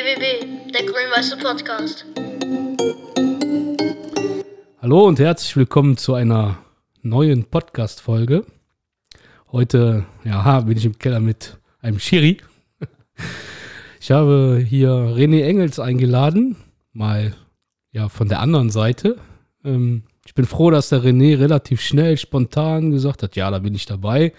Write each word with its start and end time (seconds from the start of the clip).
GWB, 0.00 0.72
der 0.72 0.82
grün-weiße 0.84 1.36
Podcast. 1.36 2.06
Hallo 4.80 5.06
und 5.06 5.18
herzlich 5.18 5.54
willkommen 5.58 5.98
zu 5.98 6.14
einer 6.14 6.56
neuen 7.02 7.44
Podcast-Folge. 7.44 8.46
Heute, 9.52 10.06
ja, 10.24 10.60
bin 10.60 10.78
ich 10.78 10.86
im 10.86 10.96
Keller 10.96 11.20
mit 11.20 11.58
einem 11.82 11.98
Schiri. 11.98 12.38
Ich 14.00 14.10
habe 14.10 14.64
hier 14.66 14.88
René 14.88 15.42
Engels 15.42 15.78
eingeladen, 15.78 16.56
mal 16.94 17.36
ja 17.92 18.08
von 18.08 18.26
der 18.26 18.40
anderen 18.40 18.70
Seite. 18.70 19.18
Ähm, 19.66 20.04
ich 20.24 20.32
bin 20.32 20.46
froh, 20.46 20.70
dass 20.70 20.88
der 20.88 21.02
René 21.02 21.38
relativ 21.38 21.82
schnell, 21.82 22.16
spontan 22.16 22.90
gesagt 22.90 23.22
hat, 23.22 23.36
ja, 23.36 23.50
da 23.50 23.58
bin 23.58 23.74
ich 23.74 23.84
dabei 23.84 24.32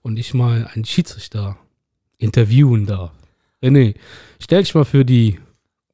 und 0.00 0.16
ich 0.16 0.32
mal 0.32 0.70
einen 0.72 0.84
Schiedsrichter 0.84 1.56
interviewen 2.18 2.86
darf. 2.86 3.10
René, 3.62 3.94
stell 4.40 4.62
dich 4.62 4.74
mal 4.74 4.84
für 4.84 5.04
die 5.04 5.38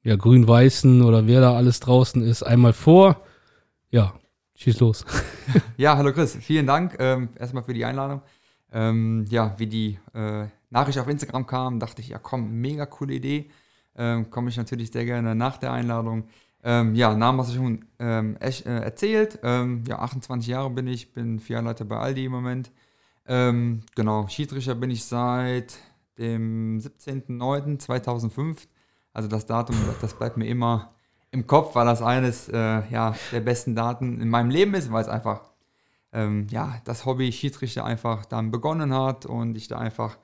ja, 0.02 0.16
Grün-Weißen 0.16 1.02
oder 1.02 1.26
wer 1.26 1.42
da 1.42 1.54
alles 1.54 1.80
draußen 1.80 2.22
ist, 2.22 2.42
einmal 2.42 2.72
vor. 2.72 3.20
Ja, 3.90 4.14
schieß 4.56 4.80
los. 4.80 5.04
Ja, 5.78 5.96
hallo 5.96 6.12
Chris, 6.12 6.36
vielen 6.36 6.66
Dank 6.66 6.96
ähm, 6.98 7.30
erstmal 7.38 7.62
für 7.62 7.72
die 7.72 7.84
Einladung. 7.84 8.20
Ähm, 8.70 9.24
ja, 9.30 9.54
wie 9.56 9.66
die 9.66 9.98
äh, 10.12 10.44
Nachricht 10.68 10.98
auf 10.98 11.08
Instagram 11.08 11.46
kam, 11.46 11.80
dachte 11.80 12.02
ich, 12.02 12.08
ja 12.08 12.18
komm, 12.18 12.60
mega 12.60 12.84
coole 12.84 13.14
Idee. 13.14 13.50
Ähm, 13.96 14.28
Komme 14.28 14.50
ich 14.50 14.58
natürlich 14.58 14.90
sehr 14.90 15.06
gerne 15.06 15.34
nach 15.34 15.56
der 15.56 15.72
Einladung. 15.72 16.24
Ähm, 16.62 16.94
ja, 16.94 17.14
Namen 17.14 17.40
hast 17.40 17.52
du 17.52 17.56
schon 17.56 17.86
ähm, 17.98 18.36
echt, 18.40 18.66
äh, 18.66 18.78
erzählt. 18.78 19.38
Ähm, 19.42 19.84
ja, 19.88 20.00
28 20.00 20.48
Jahre 20.48 20.68
bin 20.68 20.86
ich, 20.86 21.14
bin 21.14 21.38
Filialleiter 21.38 21.86
bei 21.86 21.96
Aldi 21.96 22.26
im 22.26 22.32
Moment. 22.32 22.70
Ähm, 23.26 23.80
genau, 23.94 24.28
Schiedsrichter 24.28 24.74
bin 24.74 24.90
ich 24.90 25.04
seit 25.04 25.78
dem 26.18 26.78
17.09.2005. 26.80 28.66
Also 29.12 29.28
das 29.28 29.46
Datum, 29.46 29.76
das 30.00 30.14
bleibt 30.14 30.36
mir 30.36 30.46
immer 30.46 30.92
im 31.30 31.46
Kopf, 31.46 31.74
weil 31.74 31.86
das 31.86 32.02
eines 32.02 32.48
äh, 32.48 32.82
ja, 32.90 33.14
der 33.32 33.40
besten 33.40 33.74
Daten 33.74 34.20
in 34.20 34.28
meinem 34.28 34.50
Leben 34.50 34.74
ist, 34.74 34.90
weil 34.92 35.02
es 35.02 35.08
einfach 35.08 35.42
ähm, 36.12 36.46
ja, 36.50 36.76
das 36.84 37.04
Hobby 37.04 37.30
Schiedsrichter 37.32 37.84
einfach 37.84 38.24
dann 38.24 38.50
begonnen 38.50 38.94
hat 38.94 39.26
und 39.26 39.56
ich 39.56 39.68
da 39.68 39.78
einfach 39.78 40.16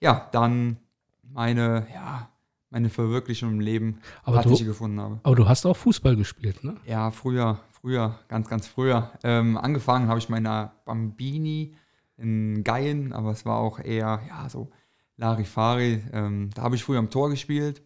ja, 0.00 0.28
dann 0.32 0.76
meine, 1.22 1.86
ja, 1.94 2.28
meine 2.70 2.90
Verwirklichung 2.90 3.50
im 3.52 3.60
Leben 3.60 4.00
Aber 4.24 4.42
du- 4.42 4.56
gefunden 4.64 5.00
habe. 5.00 5.20
Aber 5.22 5.34
du 5.36 5.48
hast 5.48 5.64
auch 5.66 5.76
Fußball 5.76 6.16
gespielt, 6.16 6.62
ne? 6.64 6.76
Ja, 6.84 7.10
früher, 7.10 7.60
früher, 7.70 8.18
ganz, 8.28 8.48
ganz 8.48 8.66
früher. 8.66 9.10
Ähm, 9.24 9.56
angefangen 9.56 10.08
habe 10.08 10.18
ich 10.18 10.28
meiner 10.28 10.72
Bambini 10.84 11.74
in 12.16 12.62
Geien, 12.64 13.12
aber 13.12 13.30
es 13.32 13.44
war 13.46 13.58
auch 13.58 13.78
eher, 13.80 14.20
ja, 14.28 14.48
so 14.48 14.70
Larifari. 15.16 16.02
Ähm, 16.12 16.50
da 16.54 16.62
habe 16.62 16.76
ich 16.76 16.84
früher 16.84 16.98
am 16.98 17.10
Tor 17.10 17.30
gespielt 17.30 17.82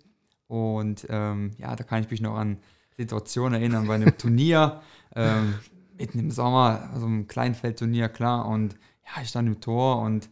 und 0.46 1.06
ähm, 1.10 1.52
ja, 1.58 1.74
da 1.74 1.84
kann 1.84 2.02
ich 2.02 2.10
mich 2.10 2.20
noch 2.20 2.36
an 2.36 2.58
Situationen 2.96 3.60
erinnern 3.60 3.86
bei 3.86 3.94
einem 3.94 4.16
Turnier, 4.18 4.80
ähm, 5.14 5.54
mitten 5.98 6.18
im 6.18 6.30
Sommer, 6.30 6.90
so 6.96 7.06
einem 7.06 7.26
Kleinfeldturnier, 7.26 8.08
klar, 8.08 8.46
und 8.46 8.74
ja, 9.04 9.22
ich 9.22 9.28
stand 9.28 9.48
im 9.48 9.60
Tor 9.60 10.00
und 10.02 10.28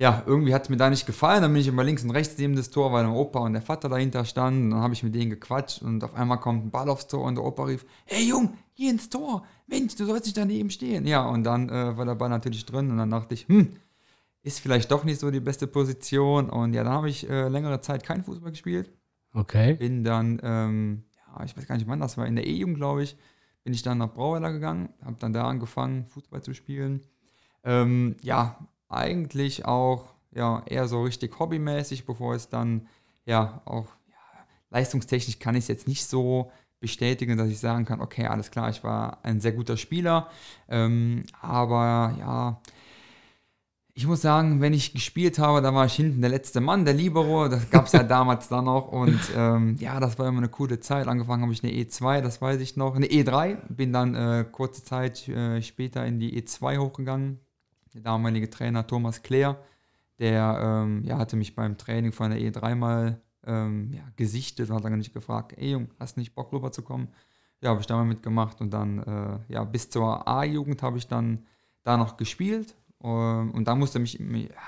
ja, 0.00 0.22
irgendwie 0.24 0.54
hat 0.54 0.62
es 0.62 0.68
mir 0.70 0.78
da 0.78 0.88
nicht 0.88 1.04
gefallen. 1.04 1.42
Dann 1.42 1.52
bin 1.52 1.60
ich 1.60 1.68
immer 1.68 1.84
links 1.84 2.02
und 2.02 2.10
rechts 2.10 2.38
neben 2.38 2.56
das 2.56 2.70
Tor, 2.70 2.90
weil 2.90 3.04
der 3.04 3.12
Opa 3.12 3.40
und 3.40 3.52
der 3.52 3.60
Vater 3.60 3.90
dahinter 3.90 4.24
standen. 4.24 4.70
Dann 4.70 4.80
habe 4.80 4.94
ich 4.94 5.02
mit 5.02 5.14
denen 5.14 5.28
gequatscht 5.28 5.82
und 5.82 6.02
auf 6.02 6.14
einmal 6.14 6.40
kommt 6.40 6.64
ein 6.64 6.70
Ball 6.70 6.88
aufs 6.88 7.06
Tor 7.06 7.24
und 7.24 7.34
der 7.34 7.44
Opa 7.44 7.64
rief: 7.64 7.84
Hey 8.06 8.26
Jung, 8.26 8.54
hier 8.72 8.90
ins 8.92 9.10
Tor! 9.10 9.44
Mensch, 9.66 9.96
du 9.96 10.06
sollst 10.06 10.24
nicht 10.24 10.38
daneben 10.38 10.70
stehen. 10.70 11.06
Ja, 11.06 11.26
und 11.26 11.44
dann 11.44 11.68
äh, 11.68 11.98
war 11.98 12.06
der 12.06 12.14
Ball 12.14 12.30
natürlich 12.30 12.64
drin 12.64 12.90
und 12.90 12.96
dann 12.96 13.10
dachte 13.10 13.34
ich: 13.34 13.46
Hm, 13.48 13.76
ist 14.42 14.60
vielleicht 14.60 14.90
doch 14.90 15.04
nicht 15.04 15.20
so 15.20 15.30
die 15.30 15.40
beste 15.40 15.66
Position. 15.66 16.50
Und 16.50 16.74
ja, 16.74 16.84
dann 16.84 16.92
habe 16.92 17.10
ich 17.10 17.28
äh, 17.28 17.48
längere 17.48 17.80
Zeit 17.80 18.04
kein 18.04 18.24
Fußball 18.24 18.50
gespielt. 18.50 18.90
Okay. 19.32 19.74
Bin 19.74 20.02
dann, 20.04 20.40
ähm, 20.42 21.04
ja, 21.16 21.44
ich 21.44 21.56
weiß 21.56 21.66
gar 21.66 21.76
nicht 21.76 21.86
wann, 21.86 22.00
das 22.00 22.16
war 22.16 22.26
in 22.26 22.36
der 22.36 22.46
E-Jugend, 22.46 22.76
glaube 22.76 23.02
ich, 23.02 23.16
bin 23.62 23.74
ich 23.74 23.82
dann 23.82 23.98
nach 23.98 24.12
Brauweiler 24.12 24.52
gegangen, 24.52 24.88
habe 25.04 25.16
dann 25.20 25.32
da 25.32 25.46
angefangen, 25.46 26.06
Fußball 26.06 26.42
zu 26.42 26.54
spielen. 26.54 27.02
Ähm, 27.62 28.16
ja, 28.22 28.58
eigentlich 28.88 29.66
auch 29.66 30.14
ja, 30.32 30.62
eher 30.66 30.88
so 30.88 31.02
richtig 31.02 31.38
hobbymäßig, 31.38 32.06
bevor 32.06 32.34
es 32.34 32.48
dann 32.48 32.88
ja 33.26 33.60
auch 33.64 33.86
ja, 34.08 34.16
leistungstechnisch 34.70 35.38
kann 35.38 35.54
ich 35.54 35.64
es 35.64 35.68
jetzt 35.68 35.88
nicht 35.88 36.06
so 36.06 36.50
bestätigen, 36.80 37.36
dass 37.36 37.48
ich 37.48 37.60
sagen 37.60 37.84
kann, 37.84 38.00
okay, 38.00 38.26
alles 38.26 38.50
klar, 38.50 38.70
ich 38.70 38.82
war 38.82 39.22
ein 39.22 39.40
sehr 39.40 39.52
guter 39.52 39.76
Spieler, 39.76 40.30
ähm, 40.68 41.24
aber 41.40 42.16
ja, 42.18 42.60
ich 43.94 44.06
muss 44.06 44.22
sagen, 44.22 44.60
wenn 44.60 44.72
ich 44.72 44.92
gespielt 44.92 45.38
habe, 45.38 45.60
da 45.62 45.74
war 45.74 45.86
ich 45.86 45.94
hinten 45.94 46.20
der 46.20 46.30
letzte 46.30 46.60
Mann, 46.60 46.84
der 46.84 46.94
Libero. 46.94 47.48
Das 47.48 47.68
gab 47.70 47.86
es 47.86 47.92
ja 47.92 48.02
damals 48.04 48.48
dann 48.48 48.66
noch. 48.66 48.88
Und 48.88 49.20
ähm, 49.34 49.76
ja, 49.78 49.98
das 50.00 50.18
war 50.18 50.28
immer 50.28 50.38
eine 50.38 50.48
coole 50.48 50.80
Zeit. 50.80 51.08
Angefangen 51.08 51.42
habe 51.42 51.52
ich 51.52 51.64
eine 51.64 51.72
E2, 51.72 52.20
das 52.20 52.40
weiß 52.40 52.60
ich 52.60 52.76
noch. 52.76 52.94
Eine 52.94 53.06
E3. 53.06 53.58
Bin 53.68 53.92
dann 53.92 54.14
äh, 54.14 54.44
kurze 54.50 54.84
Zeit 54.84 55.28
äh, 55.28 55.60
später 55.62 56.06
in 56.06 56.20
die 56.20 56.40
E2 56.40 56.78
hochgegangen. 56.78 57.40
Der 57.94 58.02
damalige 58.02 58.48
Trainer 58.48 58.86
Thomas 58.86 59.22
Claire, 59.22 59.56
der 60.20 60.84
ähm, 60.84 61.02
ja, 61.04 61.18
hatte 61.18 61.36
mich 61.36 61.56
beim 61.56 61.76
Training 61.76 62.12
von 62.12 62.30
der 62.30 62.38
E3 62.38 62.74
mal 62.76 63.20
ähm, 63.44 63.92
ja, 63.92 64.02
gesichtet 64.16 64.70
und 64.70 64.76
hat 64.76 64.84
dann 64.84 64.96
nicht 64.98 65.12
gefragt, 65.12 65.54
ey 65.56 65.72
Jung, 65.72 65.88
hast 65.98 66.16
du 66.16 66.20
nicht 66.20 66.34
Bock 66.34 66.52
rüberzukommen? 66.52 67.08
Ja, 67.60 67.70
habe 67.70 67.80
ich 67.80 67.86
da 67.86 67.96
mal 67.96 68.04
mitgemacht 68.04 68.60
und 68.60 68.70
dann, 68.70 68.98
äh, 69.00 69.52
ja, 69.52 69.64
bis 69.64 69.90
zur 69.90 70.26
A-Jugend 70.26 70.82
habe 70.82 70.98
ich 70.98 71.08
dann 71.08 71.44
da 71.82 71.96
noch 71.96 72.16
gespielt. 72.16 72.74
Ähm, 73.02 73.50
Und 73.52 73.66
da 73.66 73.74
musste, 73.74 73.98
mich, 73.98 74.18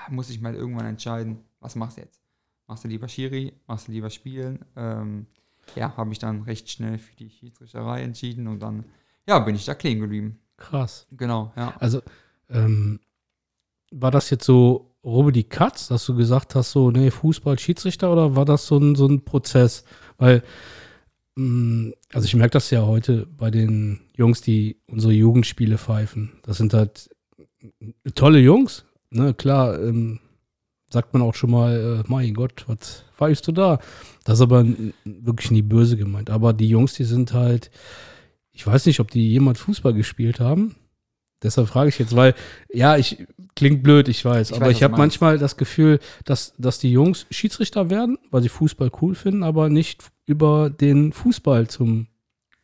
musste 0.09 0.33
ich 0.33 0.41
mal 0.41 0.55
irgendwann 0.55 0.85
entscheiden, 0.85 1.39
was 1.59 1.75
machst 1.75 1.97
du 1.97 2.01
jetzt? 2.01 2.21
Machst 2.67 2.83
du 2.83 2.87
lieber 2.87 3.07
Schiri, 3.07 3.53
machst 3.67 3.87
du 3.87 3.91
lieber 3.91 4.09
Spielen? 4.09 4.65
Ähm, 4.75 5.27
ja, 5.75 5.95
habe 5.95 6.11
ich 6.11 6.19
dann 6.19 6.43
recht 6.43 6.69
schnell 6.69 6.97
für 6.97 7.15
die 7.15 7.29
Schiedsrichterei 7.29 8.01
entschieden 8.01 8.47
und 8.47 8.61
dann, 8.61 8.85
ja, 9.27 9.39
bin 9.39 9.55
ich 9.55 9.65
da 9.65 9.75
kleben 9.75 10.01
geblieben. 10.01 10.39
Krass. 10.57 11.07
Genau, 11.11 11.51
ja. 11.55 11.75
Also, 11.79 12.01
ähm, 12.49 12.99
war 13.91 14.11
das 14.11 14.29
jetzt 14.29 14.45
so 14.45 14.95
Robert 15.03 15.49
Katz, 15.49 15.87
dass 15.87 16.05
du 16.05 16.15
gesagt 16.15 16.55
hast, 16.55 16.71
so, 16.71 16.89
nee, 16.89 17.11
Fußball, 17.11 17.59
Schiedsrichter, 17.59 18.11
oder 18.11 18.35
war 18.35 18.45
das 18.45 18.65
so 18.65 18.77
ein, 18.77 18.95
so 18.95 19.07
ein 19.07 19.23
Prozess? 19.25 19.83
Weil, 20.17 20.43
mh, 21.35 21.93
also 22.13 22.25
ich 22.25 22.35
merke 22.35 22.53
das 22.53 22.69
ja 22.69 22.85
heute 22.85 23.25
bei 23.25 23.51
den 23.51 24.01
Jungs, 24.15 24.41
die 24.41 24.81
unsere 24.87 25.13
Jugendspiele 25.13 25.77
pfeifen. 25.77 26.39
Das 26.43 26.57
sind 26.57 26.73
halt 26.73 27.09
tolle 28.15 28.39
Jungs, 28.39 28.85
ne, 29.09 29.33
klar, 29.33 29.79
ähm, 29.81 30.19
sagt 30.89 31.13
man 31.13 31.21
auch 31.21 31.33
schon 31.33 31.51
mal, 31.51 32.03
äh, 32.05 32.09
mein 32.09 32.33
Gott, 32.33 32.65
was 32.67 33.03
pfeifst 33.15 33.47
du 33.47 33.51
da? 33.51 33.79
Das 34.23 34.35
ist 34.35 34.41
aber 34.41 34.65
wirklich 35.03 35.51
nie 35.51 35.63
böse 35.63 35.97
gemeint. 35.97 36.29
Aber 36.29 36.53
die 36.53 36.69
Jungs, 36.69 36.93
die 36.93 37.03
sind 37.03 37.33
halt, 37.33 37.71
ich 38.51 38.65
weiß 38.65 38.85
nicht, 38.85 38.99
ob 38.99 39.09
die 39.09 39.29
jemals 39.29 39.59
Fußball 39.59 39.93
gespielt 39.93 40.39
haben. 40.39 40.75
Deshalb 41.41 41.67
frage 41.67 41.89
ich 41.89 41.99
jetzt, 41.99 42.15
weil, 42.15 42.35
ja, 42.71 42.95
ich 42.95 43.25
klingt 43.55 43.83
blöd, 43.83 44.07
ich 44.07 44.23
weiß, 44.23 44.51
Ich 44.51 44.55
aber 44.55 44.67
weiß, 44.67 44.77
ich 44.77 44.83
habe 44.83 44.97
manchmal 44.97 45.37
das 45.37 45.57
Gefühl, 45.57 45.99
dass, 46.25 46.53
dass 46.57 46.79
die 46.79 46.91
Jungs 46.91 47.25
Schiedsrichter 47.29 47.89
werden, 47.89 48.17
weil 48.31 48.41
sie 48.41 48.49
Fußball 48.49 48.91
cool 49.01 49.15
finden, 49.15 49.43
aber 49.43 49.69
nicht 49.69 50.03
über 50.25 50.69
den 50.69 51.11
Fußball 51.11 51.67
zum, 51.67 52.07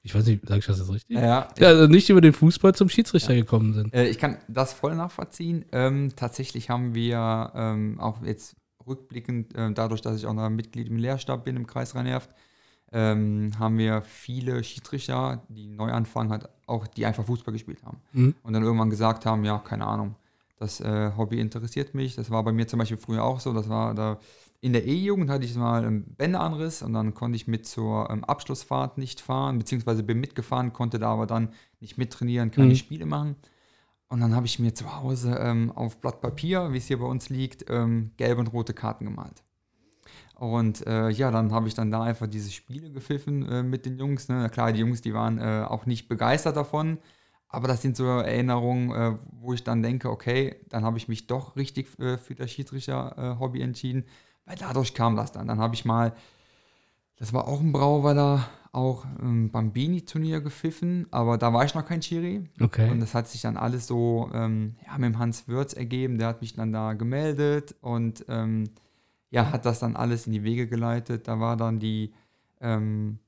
ich 0.02 0.16
weiß 0.16 0.26
nicht, 0.26 0.48
sage 0.48 0.60
ich 0.60 0.66
das 0.66 0.80
jetzt 0.80 0.92
richtig? 0.92 1.18
Ja, 1.18 1.50
Ja, 1.58 1.68
also 1.68 1.88
nicht 1.88 2.10
über 2.10 2.22
den 2.22 2.34
Fußball 2.34 2.74
zum 2.74 2.90
Schiedsrichter 2.90 3.36
gekommen 3.36 3.74
sind. 3.74 3.94
Äh, 3.94 4.08
ich 4.08 4.18
kann 4.18 4.38
das 4.48 4.74
voll 4.74 4.96
nachvollziehen. 4.96 5.66
Ähm, 5.72 6.14
tatsächlich 6.16 6.70
haben 6.70 6.96
wir 6.96 7.52
ähm, 7.56 8.00
auch 8.00 8.24
jetzt 8.24 8.56
rückblickend, 8.88 9.56
äh, 9.56 9.72
dadurch, 9.74 10.02
dass 10.02 10.18
ich 10.18 10.26
auch 10.26 10.34
noch 10.34 10.50
Mitglied 10.50 10.88
im 10.88 10.98
Lehrstab 10.98 11.44
bin 11.44 11.56
im 11.56 11.68
Kreis 11.68 11.96
Rhein-Erft, 11.96 12.30
ähm, 12.92 13.52
haben 13.60 13.78
wir 13.78 14.02
viele 14.02 14.64
Schiedsrichter, 14.64 15.44
die 15.50 15.68
neu 15.68 15.92
anfangen 15.92 16.32
hat, 16.32 16.50
auch 16.66 16.88
die 16.88 17.06
einfach 17.06 17.26
Fußball 17.26 17.52
gespielt 17.52 17.84
haben. 17.84 18.02
Mhm. 18.14 18.36
Und 18.42 18.54
dann 18.54 18.64
irgendwann 18.64 18.90
gesagt 18.90 19.26
haben, 19.26 19.44
ja, 19.44 19.60
keine 19.60 19.86
Ahnung, 19.86 20.16
das 20.58 20.82
äh, 20.82 21.12
Hobby 21.16 21.40
interessiert 21.40 21.94
mich. 21.94 22.16
Das 22.16 22.32
war 22.32 22.44
bei 22.44 22.52
mir 22.52 22.68
zum 22.68 22.80
Beispiel 22.80 22.98
früher 22.98 23.24
auch 23.24 23.40
so. 23.40 23.54
Das 23.54 23.70
war 23.70 23.94
da 23.94 24.20
in 24.62 24.74
der 24.74 24.86
E-Jugend 24.86 25.30
hatte 25.30 25.46
ich 25.46 25.56
mal 25.56 25.86
einen 25.86 26.16
Bänderanriss 26.16 26.82
und 26.82 26.94
dann 26.94 27.14
konnte 27.14 27.36
ich 27.38 27.48
mit 27.48 27.66
zur 27.66 28.10
ähm, 28.10 28.24
Abschlussfahrt 28.26 28.98
nicht 28.98 29.22
fahren, 29.22 29.58
beziehungsweise 29.60 30.04
bin 30.04 30.20
mitgefahren, 30.20 30.74
konnte 30.74 31.00
da 31.00 31.10
aber 31.14 31.28
dann 31.28 31.54
nicht 31.80 31.98
mittrainieren, 31.98 32.52
keine 32.52 32.76
Mhm. 32.76 32.76
Spiele 32.76 33.06
machen. 33.06 33.36
Und 34.10 34.22
dann 34.22 34.36
habe 34.36 34.48
ich 34.48 34.60
mir 34.60 34.74
zu 34.76 34.96
Hause 35.02 35.38
ähm, 35.42 35.72
auf 35.72 36.02
Blatt 36.02 36.22
Papier, 36.22 36.74
wie 36.74 36.78
es 36.78 36.88
hier 36.88 37.00
bei 37.00 37.06
uns 37.06 37.30
liegt, 37.30 37.66
ähm, 37.70 38.12
gelbe 38.18 38.42
und 38.42 38.48
rote 38.54 38.74
Karten 38.74 39.06
gemalt. 39.06 39.44
Und 40.36 40.86
äh, 40.88 41.10
ja, 41.10 41.32
dann 41.32 41.52
habe 41.52 41.68
ich 41.68 41.74
dann 41.74 41.92
da 41.92 42.02
einfach 42.04 42.28
diese 42.28 42.52
Spiele 42.52 42.92
gepfiffen 42.92 43.48
äh, 43.50 43.64
mit 43.64 43.86
den 43.86 43.98
Jungs. 43.98 44.30
Ne? 44.30 44.36
Na 44.42 44.50
klar, 44.50 44.72
die 44.72 44.80
Jungs, 44.80 45.02
die 45.02 45.14
waren 45.14 45.38
äh, 45.38 45.66
auch 45.68 45.86
nicht 45.86 46.08
begeistert 46.08 46.56
davon. 46.56 47.00
Aber 47.50 47.68
das 47.68 47.82
sind 47.82 47.98
so 47.98 48.06
Erinnerungen, 48.06 48.92
äh, 48.92 49.18
wo 49.32 49.54
ich 49.54 49.64
dann 49.64 49.82
denke, 49.82 50.10
okay, 50.10 50.56
dann 50.70 50.84
habe 50.86 50.98
ich 50.98 51.08
mich 51.08 51.28
doch 51.28 51.56
richtig 51.56 51.88
äh, 52.00 52.18
für 52.18 52.36
das 52.36 52.52
Schiedsrichter-Hobby 52.52 53.62
entschieden. 53.62 54.06
Weil 54.50 54.58
dadurch 54.58 54.96
kam 54.96 55.16
das 55.16 55.32
dann. 55.32 55.48
Dann 55.48 55.60
habe 55.60 55.76
ich 55.76 55.86
mal, 55.86 56.12
das 57.18 57.34
war 57.34 57.48
auch 57.48 57.60
ein 57.60 57.72
Brauweiler, 57.72 58.50
auch 58.72 59.06
ein 59.06 59.52
Bambini-Turnier 59.52 60.42
gepfiffen, 60.42 61.06
aber 61.12 61.38
da 61.38 61.54
war 61.54 61.66
ich 61.66 61.76
noch 61.76 61.86
kein 61.86 62.02
Schiri. 62.02 62.50
Okay. 62.60 62.90
Und 62.90 63.00
das 63.00 63.14
hat 63.14 63.28
sich 63.28 63.42
dann 63.42 63.58
alles 63.58 63.86
so 63.86 64.28
ähm, 64.34 64.76
ja, 64.88 64.98
mit 64.98 65.14
dem 65.14 65.20
Hans 65.20 65.48
Würz 65.48 65.74
ergeben. 65.74 66.18
Der 66.18 66.30
hat 66.30 66.42
mich 66.42 66.56
dann 66.56 66.74
da 66.74 66.94
gemeldet 66.94 67.76
und 67.82 68.26
ähm, 68.28 68.64
ja, 69.30 69.52
hat 69.52 69.68
das 69.68 69.78
dann 69.78 69.96
alles 69.96 70.26
in 70.26 70.34
die 70.34 70.44
Wege 70.44 70.66
geleitet. 70.66 71.28
Da 71.28 71.40
war 71.40 71.56
dann 71.56 71.80
die 71.80 72.12
ähm, 72.60 73.20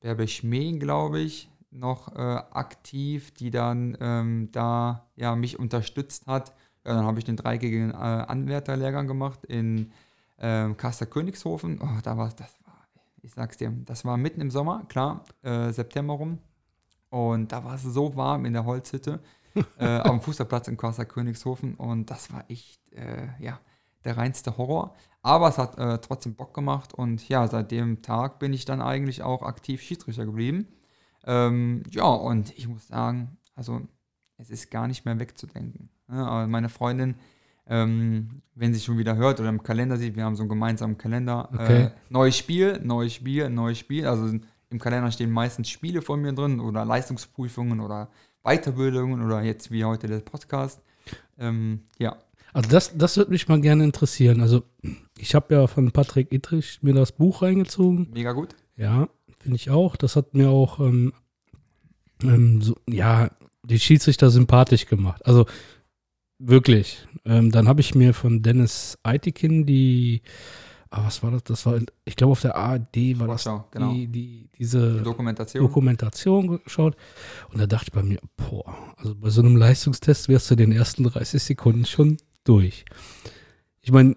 Berbe 0.00 0.26
Schmeen, 0.26 0.80
glaube 0.80 1.20
ich, 1.20 1.50
noch 1.70 2.16
äh, 2.16 2.18
aktiv, 2.18 3.30
die 3.32 3.50
dann 3.50 3.94
ähm, 4.00 4.48
da 4.52 5.04
ja, 5.16 5.36
mich 5.36 5.58
unterstützt 5.58 6.26
hat. 6.26 6.54
Ja, 6.86 6.94
dann 6.94 7.04
habe 7.04 7.18
ich 7.18 7.26
den 7.26 7.36
dreigigen 7.36 7.90
äh, 7.90 7.94
Anwärterlehrgang 7.94 9.06
gemacht 9.06 9.44
in 9.44 9.92
ähm, 10.38 10.76
Kaster 10.76 11.06
Königshofen. 11.06 11.80
Oh, 11.80 12.00
da 12.02 12.16
war 12.16 12.28
das 12.30 12.54
war, 12.64 12.88
ich 13.22 13.32
sag's 13.32 13.56
dir, 13.56 13.70
das 13.84 14.04
war 14.04 14.16
mitten 14.16 14.40
im 14.40 14.50
Sommer, 14.50 14.84
klar, 14.88 15.24
äh, 15.42 15.70
September 15.72 16.14
rum. 16.14 16.38
Und 17.10 17.52
da 17.52 17.64
war 17.64 17.74
es 17.74 17.82
so 17.82 18.16
warm 18.16 18.44
in 18.44 18.52
der 18.52 18.64
Holzhütte 18.64 19.20
äh, 19.78 19.98
auf 20.00 20.10
dem 20.10 20.20
Fußballplatz 20.20 20.68
in 20.68 20.76
Kaster 20.76 21.04
Königshofen. 21.04 21.74
Und 21.74 22.10
das 22.10 22.32
war 22.32 22.44
echt, 22.48 22.80
äh, 22.92 23.28
ja, 23.38 23.60
der 24.04 24.16
reinste 24.16 24.56
Horror. 24.56 24.94
Aber 25.22 25.48
es 25.48 25.58
hat 25.58 25.78
äh, 25.78 25.98
trotzdem 25.98 26.34
Bock 26.34 26.52
gemacht 26.52 26.92
und 26.92 27.26
ja, 27.30 27.48
seit 27.48 27.70
dem 27.70 28.02
Tag 28.02 28.38
bin 28.38 28.52
ich 28.52 28.66
dann 28.66 28.82
eigentlich 28.82 29.22
auch 29.22 29.42
aktiv 29.42 29.80
Schiedsrichter 29.80 30.26
geblieben. 30.26 30.68
Ähm, 31.24 31.82
ja, 31.90 32.04
und 32.04 32.52
ich 32.58 32.68
muss 32.68 32.88
sagen, 32.88 33.38
also 33.54 33.80
es 34.36 34.50
ist 34.50 34.70
gar 34.70 34.86
nicht 34.86 35.06
mehr 35.06 35.18
wegzudenken. 35.18 35.88
Ne? 36.08 36.26
Aber 36.26 36.46
meine 36.46 36.68
Freundin, 36.68 37.14
ähm, 37.66 38.42
wenn 38.54 38.74
sie 38.74 38.80
schon 38.80 38.98
wieder 38.98 39.16
hört 39.16 39.40
oder 39.40 39.48
im 39.48 39.62
Kalender 39.62 39.96
sieht, 39.96 40.16
wir 40.16 40.24
haben 40.24 40.36
so 40.36 40.42
einen 40.42 40.48
gemeinsamen 40.50 40.98
Kalender, 40.98 41.48
Okay. 41.52 41.82
äh, 41.84 41.90
neues 42.10 42.36
Spiel, 42.36 42.80
neues 42.82 43.14
Spiel, 43.14 43.48
neues 43.50 43.78
Spiel. 43.78 44.06
Also 44.06 44.38
im 44.70 44.78
Kalender 44.78 45.10
stehen 45.10 45.30
meistens 45.30 45.68
Spiele 45.68 46.02
von 46.02 46.20
mir 46.20 46.32
drin 46.32 46.60
oder 46.60 46.84
Leistungsprüfungen 46.84 47.80
oder 47.80 48.08
Weiterbildungen 48.42 49.22
oder 49.24 49.42
jetzt 49.42 49.70
wie 49.70 49.84
heute 49.84 50.06
der 50.06 50.18
Podcast. 50.20 50.80
Ähm, 51.38 51.80
ja, 51.98 52.16
Also 52.52 52.68
das, 52.70 52.96
das 52.96 53.16
würde 53.16 53.30
mich 53.32 53.48
mal 53.48 53.60
gerne 53.60 53.84
interessieren. 53.84 54.40
Also 54.40 54.62
ich 55.18 55.34
habe 55.34 55.54
ja 55.54 55.66
von 55.66 55.90
Patrick 55.90 56.32
Ittrich 56.32 56.78
mir 56.82 56.92
das 56.94 57.12
Buch 57.12 57.42
reingezogen. 57.42 58.08
mega 58.12 58.32
gut. 58.32 58.54
Ja, 58.76 59.08
finde 59.38 59.56
ich 59.56 59.70
auch. 59.70 59.96
Das 59.96 60.16
hat 60.16 60.34
mir 60.34 60.50
auch, 60.50 60.78
ähm, 60.80 61.12
ähm, 62.22 62.60
so, 62.62 62.76
ja, 62.88 63.30
die 63.64 63.78
Schiedsrichter 63.80 64.30
sympathisch 64.30 64.86
gemacht. 64.86 65.24
Also 65.26 65.46
wirklich. 66.38 67.06
Ähm, 67.24 67.50
dann 67.50 67.68
habe 67.68 67.80
ich 67.80 67.94
mir 67.94 68.14
von 68.14 68.42
Dennis 68.42 68.98
Eitikin 69.02 69.66
die, 69.66 70.22
ah, 70.90 71.04
was 71.04 71.22
war 71.22 71.30
das? 71.30 71.44
Das 71.44 71.66
war, 71.66 71.78
ich 72.04 72.16
glaube 72.16 72.32
auf 72.32 72.40
der 72.40 72.56
ARD 72.56 73.18
war 73.18 73.28
das 73.28 73.42
Vorschau, 73.42 73.68
genau. 73.70 73.92
die, 73.92 74.06
die, 74.08 74.48
diese 74.58 75.02
Dokumentation. 75.02 75.62
Dokumentation 75.62 76.60
geschaut. 76.62 76.96
Und 77.52 77.60
da 77.60 77.66
dachte 77.66 77.86
ich 77.88 77.92
bei 77.92 78.02
mir, 78.02 78.18
boah, 78.36 78.76
also 78.96 79.14
bei 79.14 79.30
so 79.30 79.40
einem 79.40 79.56
Leistungstest 79.56 80.28
wärst 80.28 80.50
du 80.50 80.54
den 80.54 80.72
ersten 80.72 81.04
30 81.04 81.42
Sekunden 81.42 81.84
schon 81.84 82.16
durch. 82.44 82.84
Ich 83.80 83.92
meine, 83.92 84.16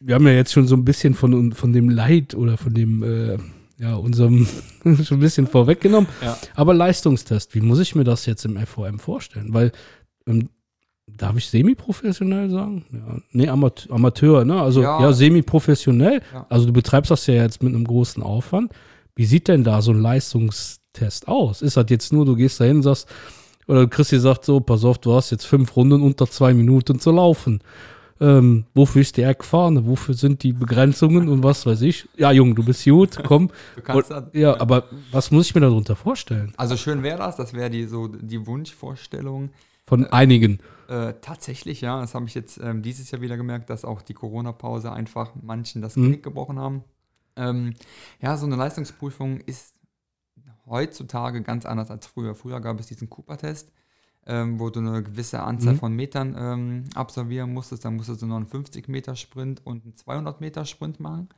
wir 0.00 0.14
haben 0.14 0.26
ja 0.26 0.34
jetzt 0.34 0.52
schon 0.52 0.66
so 0.66 0.76
ein 0.76 0.84
bisschen 0.84 1.14
von, 1.14 1.52
von 1.52 1.72
dem 1.72 1.88
Leid 1.88 2.34
oder 2.34 2.56
von 2.56 2.74
dem, 2.74 3.02
äh, 3.02 3.38
ja, 3.78 3.94
unserem 3.96 4.46
schon 4.82 5.18
ein 5.18 5.20
bisschen 5.20 5.46
vorweggenommen. 5.46 6.08
Ja. 6.22 6.38
Aber 6.54 6.74
Leistungstest, 6.74 7.54
wie 7.54 7.60
muss 7.60 7.78
ich 7.78 7.94
mir 7.94 8.04
das 8.04 8.26
jetzt 8.26 8.44
im 8.44 8.56
FOM 8.66 8.98
vorstellen? 8.98 9.52
Weil, 9.54 9.72
ähm, 10.26 10.50
darf 11.06 11.36
ich 11.36 11.46
semi-professionell 11.48 12.50
sagen? 12.50 12.84
Ja, 12.92 13.16
nee, 13.32 13.48
Amat 13.48 13.86
Amateur, 13.90 14.44
ne? 14.44 14.60
Also, 14.60 14.82
ja, 14.82 15.00
Ja. 15.00 15.12
semi-professionell. 15.12 16.20
Ja. 16.32 16.46
Also, 16.48 16.66
du 16.66 16.72
betreibst 16.72 17.10
das 17.10 17.26
ja 17.26 17.34
jetzt 17.34 17.62
mit 17.62 17.74
einem 17.74 17.84
großen 17.84 18.22
Aufwand. 18.22 18.72
Wie 19.16 19.24
sieht 19.26 19.48
denn 19.48 19.62
da 19.64 19.80
so 19.82 19.92
ein 19.92 20.00
Leistungstest 20.00 21.28
aus? 21.28 21.62
Ist 21.62 21.76
das 21.76 21.86
jetzt 21.88 22.12
nur, 22.12 22.24
du 22.24 22.34
gehst 22.36 22.60
da 22.60 22.64
hin 22.64 22.76
und 22.78 22.82
sagst, 22.82 23.08
oder 23.66 23.86
Christi 23.86 24.18
sagt 24.18 24.44
so, 24.44 24.60
pass 24.60 24.84
auf, 24.84 24.98
du 24.98 25.14
hast 25.14 25.30
jetzt 25.30 25.46
fünf 25.46 25.74
Runden 25.76 26.02
unter 26.02 26.26
zwei 26.28 26.52
Minuten 26.52 26.98
zu 27.00 27.12
laufen. 27.12 27.60
Ähm, 28.20 28.64
wofür 28.74 29.00
ist 29.02 29.16
die 29.16 29.22
Eckfahne? 29.22 29.86
Wofür 29.86 30.14
sind 30.14 30.42
die 30.42 30.52
Begrenzungen 30.52 31.28
und 31.28 31.42
was 31.42 31.64
weiß 31.66 31.80
ich? 31.82 32.06
Ja, 32.16 32.30
Junge, 32.30 32.54
du 32.54 32.64
bist 32.64 32.84
gut, 32.84 33.18
komm. 33.24 33.50
Du 33.76 33.82
kannst 33.82 34.10
Und, 34.10 34.34
ja, 34.34 34.60
aber 34.60 34.84
was 35.10 35.30
muss 35.30 35.46
ich 35.46 35.54
mir 35.54 35.62
darunter 35.62 35.96
vorstellen? 35.96 36.52
Also 36.56 36.76
schön 36.76 37.02
wäre 37.02 37.18
das, 37.18 37.36
das 37.36 37.54
wäre 37.54 37.70
die 37.70 37.84
so 37.86 38.06
die 38.08 38.46
Wunschvorstellung. 38.46 39.50
Von 39.86 40.06
einigen. 40.06 40.58
Äh, 40.88 41.14
tatsächlich, 41.20 41.80
ja, 41.80 42.00
das 42.00 42.14
habe 42.14 42.26
ich 42.26 42.34
jetzt 42.34 42.58
ähm, 42.58 42.82
dieses 42.82 43.10
Jahr 43.10 43.20
wieder 43.20 43.36
gemerkt, 43.36 43.70
dass 43.70 43.84
auch 43.84 44.02
die 44.02 44.14
Corona-Pause 44.14 44.92
einfach 44.92 45.32
manchen 45.42 45.82
das 45.82 45.96
Mhm. 45.96 46.04
Genick 46.04 46.22
gebrochen 46.22 46.58
haben. 46.58 46.84
Ähm, 47.36 47.74
ja, 48.20 48.36
so 48.36 48.46
eine 48.46 48.56
Leistungsprüfung 48.56 49.40
ist 49.40 49.74
heutzutage 50.66 51.42
ganz 51.42 51.66
anders 51.66 51.90
als 51.90 52.06
früher. 52.06 52.34
Früher 52.34 52.60
gab 52.60 52.80
es 52.80 52.86
diesen 52.86 53.10
Cooper-Test, 53.10 53.72
ähm, 54.26 54.58
wo 54.60 54.70
du 54.70 54.80
eine 54.80 55.02
gewisse 55.02 55.42
Anzahl 55.42 55.74
Mhm. 55.74 55.78
von 55.78 55.92
Metern 55.94 56.34
ähm, 56.38 56.84
absolvieren 56.94 57.52
musstest. 57.52 57.84
Dann 57.84 57.96
musstest 57.96 58.22
du 58.22 58.26
noch 58.26 58.36
einen 58.36 58.46
50-Meter-Sprint 58.46 59.66
und 59.66 59.84
einen 59.84 59.94
200-Meter-Sprint 59.94 61.00
machen. 61.00 61.28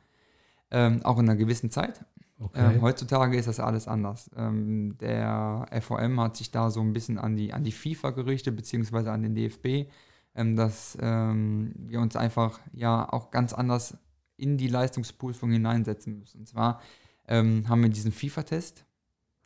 Ähm, 0.71 1.01
auch 1.03 1.17
in 1.19 1.29
einer 1.29 1.37
gewissen 1.37 1.71
Zeit. 1.71 2.05
Okay. 2.39 2.75
Ähm, 2.75 2.81
heutzutage 2.81 3.35
ist 3.37 3.47
das 3.47 3.59
alles 3.59 3.87
anders. 3.87 4.29
Ähm, 4.35 4.97
der 4.99 5.67
FOM 5.81 6.19
hat 6.19 6.37
sich 6.37 6.51
da 6.51 6.69
so 6.69 6.81
ein 6.81 6.93
bisschen 6.93 7.17
an 7.17 7.35
die, 7.35 7.51
an 7.51 7.63
die 7.63 7.71
FIFA 7.71 8.11
gerichtet, 8.11 8.55
beziehungsweise 8.55 9.11
an 9.11 9.23
den 9.23 9.33
DFB, 9.33 9.89
ähm, 10.35 10.55
dass 10.55 10.97
ähm, 11.01 11.73
wir 11.75 11.99
uns 11.99 12.15
einfach 12.15 12.59
ja 12.73 13.11
auch 13.11 13.31
ganz 13.31 13.53
anders 13.53 13.97
in 14.35 14.57
die 14.57 14.67
Leistungsprüfung 14.67 15.49
hineinsetzen 15.51 16.19
müssen. 16.19 16.41
Und 16.41 16.47
zwar 16.47 16.79
ähm, 17.27 17.67
haben 17.67 17.81
wir 17.81 17.89
diesen 17.89 18.11
FIFA-Test, 18.11 18.85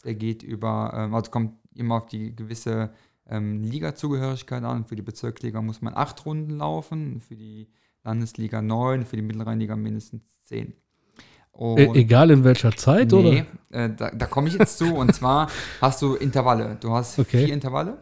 der 0.04 0.16
geht 0.16 0.44
über, 0.44 0.92
ähm, 0.94 1.16
also 1.16 1.32
kommt 1.32 1.54
immer 1.74 1.96
auf 1.96 2.08
die 2.08 2.36
gewisse 2.36 2.92
Liga-Zugehörigkeit 3.34 4.62
an. 4.62 4.84
Für 4.84 4.98
die 4.98 5.04
Bezirksliga 5.04 5.62
muss 5.62 5.82
man 5.82 5.94
acht 5.94 6.26
Runden 6.26 6.58
laufen, 6.58 7.22
für 7.22 7.38
die 7.38 7.70
Landesliga 8.04 8.62
neun, 8.62 9.06
für 9.06 9.16
die 9.16 9.22
Mittelrheinliga 9.22 9.78
mindestens 9.78 10.24
zehn. 10.44 10.74
E 11.58 11.84
egal 11.94 12.32
in 12.32 12.44
welcher 12.44 12.76
Zeit, 12.76 13.12
Nee, 13.12 13.44
oder? 13.72 13.84
äh, 13.86 13.90
da, 13.96 14.10
da 14.12 14.26
komme 14.26 14.48
ich 14.48 14.56
jetzt 14.56 14.78
zu. 14.78 14.96
Und 14.96 15.14
zwar 15.16 15.50
hast 15.80 16.02
du 16.02 16.16
Intervalle. 16.16 16.78
Du 16.80 16.92
hast 16.94 17.20
Okay. 17.20 17.46
vier 17.46 17.54
Intervalle, 17.54 17.98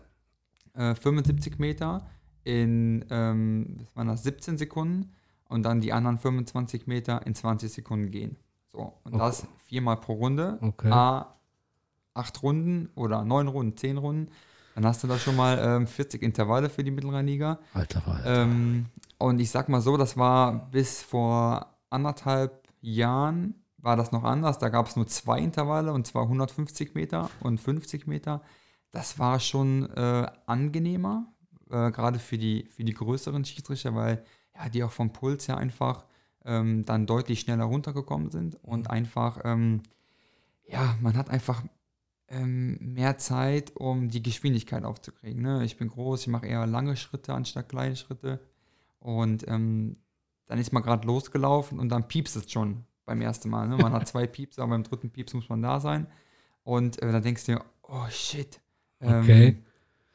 äh, 0.75 0.95
75 0.95 1.59
Meter 1.59 2.05
in 2.43 3.05
ähm, 3.09 3.77
was 3.79 3.95
waren 3.95 4.07
das, 4.07 4.23
17 4.23 4.57
Sekunden 4.57 5.11
und 5.49 5.63
dann 5.63 5.81
die 5.81 5.91
anderen 5.93 6.19
25 6.19 6.87
Meter 6.87 7.25
in 7.25 7.35
20 7.35 7.71
Sekunden 7.71 8.11
gehen. 8.11 8.37
So, 8.71 8.93
und 9.03 9.15
Okay. 9.15 9.17
das 9.19 9.47
viermal 9.65 9.97
pro 9.97 10.13
Runde. 10.13 10.57
Okay. 10.61 10.91
A, 10.91 11.35
acht 12.13 12.41
Runden 12.43 12.89
oder 12.95 13.23
neun 13.25 13.47
Runden, 13.47 13.75
zehn 13.77 13.97
Runden. 13.97 14.31
Dann 14.75 14.85
hast 14.85 15.03
du 15.03 15.07
da 15.07 15.17
schon 15.17 15.35
mal 15.35 15.59
ähm, 15.61 15.87
40 15.87 16.21
Intervalle 16.21 16.69
für 16.69 16.83
die 16.83 16.91
Mittelrheinliga. 16.91 17.59
Alter 17.73 18.01
Wald. 18.05 18.21
Ähm, 18.25 18.85
und 19.17 19.39
ich 19.39 19.49
sag 19.51 19.67
mal 19.67 19.81
so, 19.81 19.97
das 19.97 20.15
war 20.15 20.69
bis 20.71 21.01
vor 21.01 21.75
anderthalb 21.89 22.68
Jahren 22.81 23.55
war 23.77 23.95
das 23.95 24.11
noch 24.11 24.23
anders. 24.23 24.59
Da 24.59 24.69
gab 24.69 24.87
es 24.87 24.95
nur 24.95 25.07
zwei 25.07 25.39
Intervalle 25.39 25.93
und 25.93 26.05
zwar 26.05 26.23
150 26.23 26.95
Meter 26.95 27.29
und 27.41 27.59
50 27.59 28.07
Meter. 28.07 28.41
Das 28.91 29.19
war 29.19 29.39
schon 29.39 29.89
äh, 29.95 30.27
angenehmer, 30.45 31.31
äh, 31.69 31.91
gerade 31.91 32.19
für 32.19 32.37
die, 32.37 32.67
für 32.71 32.83
die 32.83 32.93
größeren 32.93 33.45
Schiedsrichter, 33.45 33.95
weil 33.95 34.23
ja, 34.55 34.69
die 34.69 34.83
auch 34.83 34.91
vom 34.91 35.13
Puls 35.13 35.47
her 35.47 35.57
einfach 35.57 36.05
ähm, 36.45 36.85
dann 36.85 37.05
deutlich 37.05 37.41
schneller 37.41 37.65
runtergekommen 37.65 38.29
sind 38.29 38.55
und 38.63 38.89
einfach, 38.89 39.39
ähm, 39.43 39.83
ja, 40.67 40.95
man 41.01 41.15
hat 41.15 41.29
einfach 41.29 41.63
ähm, 42.27 42.77
mehr 42.81 43.17
Zeit, 43.17 43.75
um 43.75 44.09
die 44.09 44.23
Geschwindigkeit 44.23 44.83
aufzukriegen. 44.83 45.41
Ne? 45.41 45.63
Ich 45.65 45.77
bin 45.77 45.87
groß, 45.87 46.21
ich 46.21 46.27
mache 46.27 46.47
eher 46.47 46.65
lange 46.65 46.95
Schritte 46.95 47.33
anstatt 47.33 47.69
kleine 47.69 47.95
Schritte. 47.95 48.39
Und 48.99 49.47
ähm, 49.47 49.97
dann 50.49 50.59
ist 50.59 50.73
man 50.73 50.83
gerade 50.83 51.07
losgelaufen 51.07 51.79
und 51.79 51.89
dann 51.89 52.07
piepst 52.07 52.35
es 52.35 52.51
schon 52.51 52.83
beim 53.05 53.21
ersten 53.21 53.49
Mal. 53.49 53.67
Ne? 53.67 53.77
Man 53.77 53.93
hat 53.93 54.07
zwei 54.07 54.27
Pieps, 54.27 54.59
aber 54.59 54.71
beim 54.71 54.83
dritten 54.83 55.09
Pieps 55.11 55.33
muss 55.33 55.47
man 55.47 55.61
da 55.61 55.79
sein. 55.79 56.07
Und 56.63 57.01
äh, 57.01 57.11
dann 57.11 57.23
denkst 57.23 57.45
du 57.45 57.53
dir, 57.53 57.61
oh 57.83 58.05
shit. 58.09 58.59
ähm, 58.99 59.21
Okay. 59.23 59.57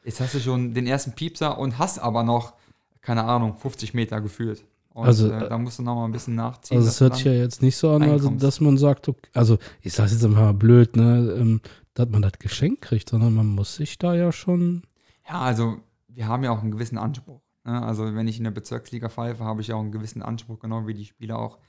Jetzt 0.03 0.19
hast 0.21 0.35
du 0.35 0.39
schon 0.39 0.73
den 0.73 0.85
ersten 0.85 1.13
Piepser 1.13 1.57
und 1.57 1.79
hast 1.79 1.97
aber 1.97 2.21
noch, 2.23 2.53
keine 3.01 3.23
Ahnung, 3.23 3.57
50 3.57 3.93
Meter 3.95 4.21
gefühlt. 4.21 4.63
Und 4.93 5.07
Also, 5.07 5.31
äh, 5.31 5.49
da 5.49 5.57
musst 5.57 5.79
du 5.79 5.83
noch 5.83 5.95
mal 5.95 6.05
ein 6.05 6.11
bisschen 6.11 6.35
nachziehen. 6.35 6.77
Also 6.77 6.89
es 6.89 7.01
hört 7.01 7.15
sich 7.15 7.25
ja 7.25 7.31
jetzt 7.33 7.61
nicht 7.61 7.75
so 7.75 7.89
an, 7.91 8.03
also, 8.03 8.29
dass 8.29 8.61
man 8.61 8.77
sagt, 8.77 9.09
okay, 9.09 9.29
also 9.33 9.57
ich 9.81 9.93
sage 9.93 10.11
jetzt 10.11 10.23
einfach 10.23 10.39
mal 10.41 10.53
blöd, 10.53 10.95
ne, 10.95 11.35
ähm, 11.39 11.61
dass 11.95 12.07
man 12.09 12.21
das 12.21 12.33
Geschenk 12.39 12.81
kriegt, 12.81 13.09
sondern 13.09 13.33
man 13.33 13.47
muss 13.47 13.75
sich 13.75 13.97
da 13.97 14.13
ja 14.15 14.31
schon. 14.31 14.83
Ja, 15.27 15.41
also 15.41 15.77
wir 16.07 16.27
haben 16.27 16.43
ja 16.43 16.51
auch 16.51 16.61
einen 16.61 16.71
gewissen 16.71 16.97
Anspruch. 16.97 17.41
Ne? 17.65 17.81
Also 17.81 18.15
wenn 18.15 18.27
ich 18.27 18.37
in 18.37 18.43
der 18.43 18.51
Bezirksliga 18.51 19.09
pfeife, 19.09 19.43
habe 19.43 19.61
ich 19.61 19.73
auch 19.73 19.79
einen 19.79 19.91
gewissen 19.91 20.21
Anspruch, 20.21 20.59
genau 20.59 20.87
wie 20.87 20.93
die 20.93 21.05
Spieler 21.05 21.39
auch. 21.39 21.59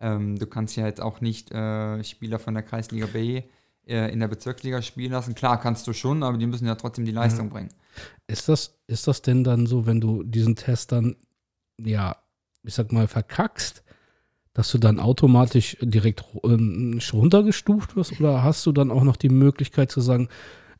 Ähm, 0.00 0.38
du 0.38 0.46
kannst 0.46 0.76
ja 0.76 0.86
jetzt 0.86 1.00
auch 1.00 1.20
nicht 1.20 1.52
äh, 1.52 2.02
Spieler 2.02 2.38
von 2.38 2.54
der 2.54 2.62
Kreisliga 2.62 3.06
B 3.06 3.42
äh, 3.86 4.12
in 4.12 4.20
der 4.20 4.28
Bezirksliga 4.28 4.82
spielen 4.82 5.12
lassen. 5.12 5.34
Klar, 5.34 5.60
kannst 5.60 5.86
du 5.86 5.92
schon, 5.92 6.22
aber 6.22 6.38
die 6.38 6.46
müssen 6.46 6.66
ja 6.66 6.74
trotzdem 6.74 7.04
die 7.04 7.12
Leistung 7.12 7.50
bringen. 7.50 7.70
Ist 8.26 8.48
das, 8.48 8.78
ist 8.86 9.06
das 9.06 9.22
denn 9.22 9.44
dann 9.44 9.66
so, 9.66 9.86
wenn 9.86 10.00
du 10.00 10.22
diesen 10.22 10.56
Test 10.56 10.92
dann, 10.92 11.16
ja, 11.78 12.16
ich 12.62 12.74
sag 12.74 12.90
mal, 12.92 13.06
verkackst, 13.06 13.84
dass 14.54 14.70
du 14.70 14.78
dann 14.78 15.00
automatisch 15.00 15.76
direkt 15.80 16.24
ähm, 16.44 17.00
runtergestuft 17.12 17.96
wirst? 17.96 18.18
Oder 18.20 18.42
hast 18.42 18.64
du 18.66 18.72
dann 18.72 18.90
auch 18.90 19.04
noch 19.04 19.16
die 19.16 19.30
Möglichkeit 19.30 19.90
zu 19.90 20.00
sagen, 20.00 20.28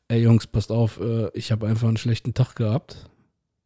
ey 0.08 0.22
Jungs, 0.22 0.46
passt 0.46 0.70
auf, 0.70 1.00
äh, 1.00 1.30
ich 1.34 1.52
habe 1.52 1.66
einfach 1.66 1.88
einen 1.88 1.96
schlechten 1.96 2.34
Tag 2.34 2.54
gehabt? 2.54 3.10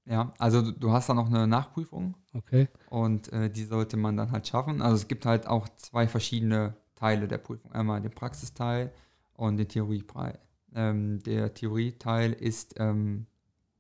Ja, 0.07 0.31
also 0.39 0.63
du, 0.63 0.73
du 0.73 0.93
hast 0.93 1.09
da 1.09 1.15
noch 1.15 1.27
eine 1.27 1.47
Nachprüfung 1.47 2.15
Okay. 2.35 2.69
und 2.91 3.33
äh, 3.33 3.51
die 3.51 3.65
sollte 3.65 3.97
man 3.97 4.17
dann 4.17 4.31
halt 4.31 4.47
schaffen. 4.47 4.81
Also 4.83 4.97
es 4.97 5.09
gibt 5.09 5.27
halt 5.27 5.47
auch 5.47 5.69
zwei 5.77 6.07
verschiedene 6.07 6.75
Teile 6.95 7.29
der 7.29 7.39
Prüfung. 7.39 7.73
Einmal 7.73 8.01
den 8.01 8.13
Praxisteil 8.13 8.93
und 9.35 9.57
den 9.57 9.69
Theorieteil. 9.69 10.39
Ähm, 10.75 11.23
der 11.23 11.55
Theorieteil 11.55 12.33
ist 12.33 12.75
ähm, 12.79 13.27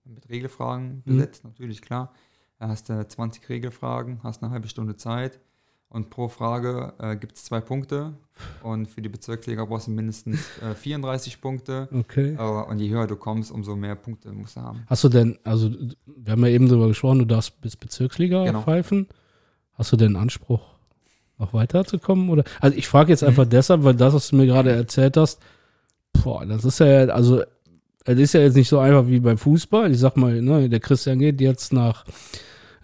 mit 0.04 0.28
Regelfragen 0.28 1.02
Mhm. 1.04 1.18
besetzt, 1.18 1.44
natürlich 1.44 1.82
klar. 1.82 2.12
Da 2.58 2.68
hast 2.68 2.88
du 2.88 3.06
20 3.06 3.48
Regelfragen, 3.48 4.22
hast 4.22 4.42
eine 4.42 4.50
halbe 4.52 4.68
Stunde 4.68 4.96
Zeit 4.96 5.40
und 5.88 6.10
pro 6.10 6.28
Frage 6.28 6.92
äh, 6.98 7.16
gibt 7.16 7.36
es 7.36 7.44
zwei 7.44 7.60
Punkte. 7.60 8.12
Und 8.62 8.86
für 8.86 9.00
die 9.00 9.08
Bezirksliga 9.08 9.64
brauchst 9.64 9.86
du 9.86 9.92
mindestens 9.92 10.40
äh, 10.60 10.74
34 10.74 11.40
Punkte. 11.40 11.88
Okay. 11.92 12.34
Aber, 12.36 12.68
und 12.68 12.78
je 12.78 12.90
höher 12.90 13.06
du 13.06 13.16
kommst, 13.16 13.50
umso 13.50 13.76
mehr 13.76 13.94
Punkte 13.94 14.30
musst 14.32 14.56
du 14.56 14.60
haben. 14.60 14.82
Hast 14.88 15.04
du 15.04 15.08
denn, 15.08 15.38
also 15.42 15.70
wir 15.70 16.32
haben 16.32 16.42
ja 16.44 16.48
eben 16.50 16.68
darüber 16.68 16.88
gesprochen, 16.88 17.20
du 17.20 17.24
darfst 17.24 17.60
bis 17.62 17.76
Bezirksliga 17.76 18.44
Genau. 18.44 18.60
pfeifen. 18.62 19.08
Hast 19.72 19.92
du 19.92 19.96
denn 19.96 20.16
Anspruch, 20.16 20.60
noch 21.38 21.54
weiterzukommen? 21.54 22.28
Oder? 22.28 22.44
Also 22.60 22.76
ich 22.76 22.88
frage 22.88 23.10
jetzt 23.12 23.22
Mhm. 23.22 23.28
einfach 23.28 23.46
deshalb, 23.46 23.84
weil 23.84 23.94
das, 23.94 24.12
was 24.12 24.28
du 24.28 24.36
mir 24.36 24.46
gerade 24.46 24.70
erzählt 24.72 25.16
hast, 25.16 25.40
boah, 26.22 26.44
das 26.44 26.64
ist 26.66 26.78
ja, 26.80 27.06
also 27.06 27.42
es 28.04 28.18
ist 28.18 28.34
ja 28.34 28.40
jetzt 28.40 28.54
nicht 28.56 28.68
so 28.68 28.78
einfach 28.80 29.06
wie 29.06 29.20
beim 29.20 29.38
Fußball. 29.38 29.90
Ich 29.92 29.98
sag 29.98 30.16
mal, 30.16 30.42
ne, 30.42 30.68
der 30.68 30.80
Christian 30.80 31.18
geht 31.20 31.40
jetzt 31.40 31.72
nach 31.72 32.04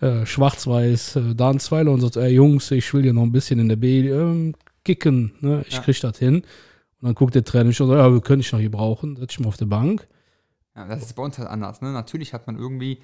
äh, 0.02 0.26
Schwarz-Weiß, 0.26 1.16
äh, 1.16 1.34
Darnsweiler 1.34 1.92
und 1.92 2.00
sagt, 2.00 2.16
ey 2.16 2.32
Jungs, 2.34 2.70
ich 2.70 2.92
will 2.92 3.02
hier 3.02 3.12
noch 3.12 3.22
ein 3.22 3.32
bisschen 3.32 3.58
in 3.60 3.68
der 3.68 3.76
B 3.76 4.08
ähm, 4.08 4.54
kicken, 4.84 5.32
ne? 5.40 5.64
ich 5.66 5.74
Ja. 5.74 5.80
krieg 5.80 6.00
das 6.00 6.18
hin. 6.18 6.36
Und 6.36 7.06
dann 7.06 7.14
guckt 7.14 7.34
der 7.34 7.44
Trainer 7.44 7.72
schon 7.72 7.88
so, 7.88 7.96
ja, 7.96 8.12
wir 8.12 8.20
können 8.20 8.40
dich 8.40 8.52
noch 8.52 8.60
hier 8.60 8.70
brauchen, 8.70 9.16
setz 9.16 9.28
dich 9.30 9.40
mal 9.40 9.48
auf 9.48 9.56
der 9.56 9.66
Bank. 9.66 10.06
Ja, 10.76 10.86
das 10.86 11.02
ist 11.02 11.14
bei 11.14 11.22
uns 11.22 11.38
halt 11.38 11.48
anders. 11.48 11.80
Ne? 11.80 11.92
Natürlich 11.92 12.32
hat 12.34 12.46
man 12.46 12.56
irgendwie, 12.58 12.98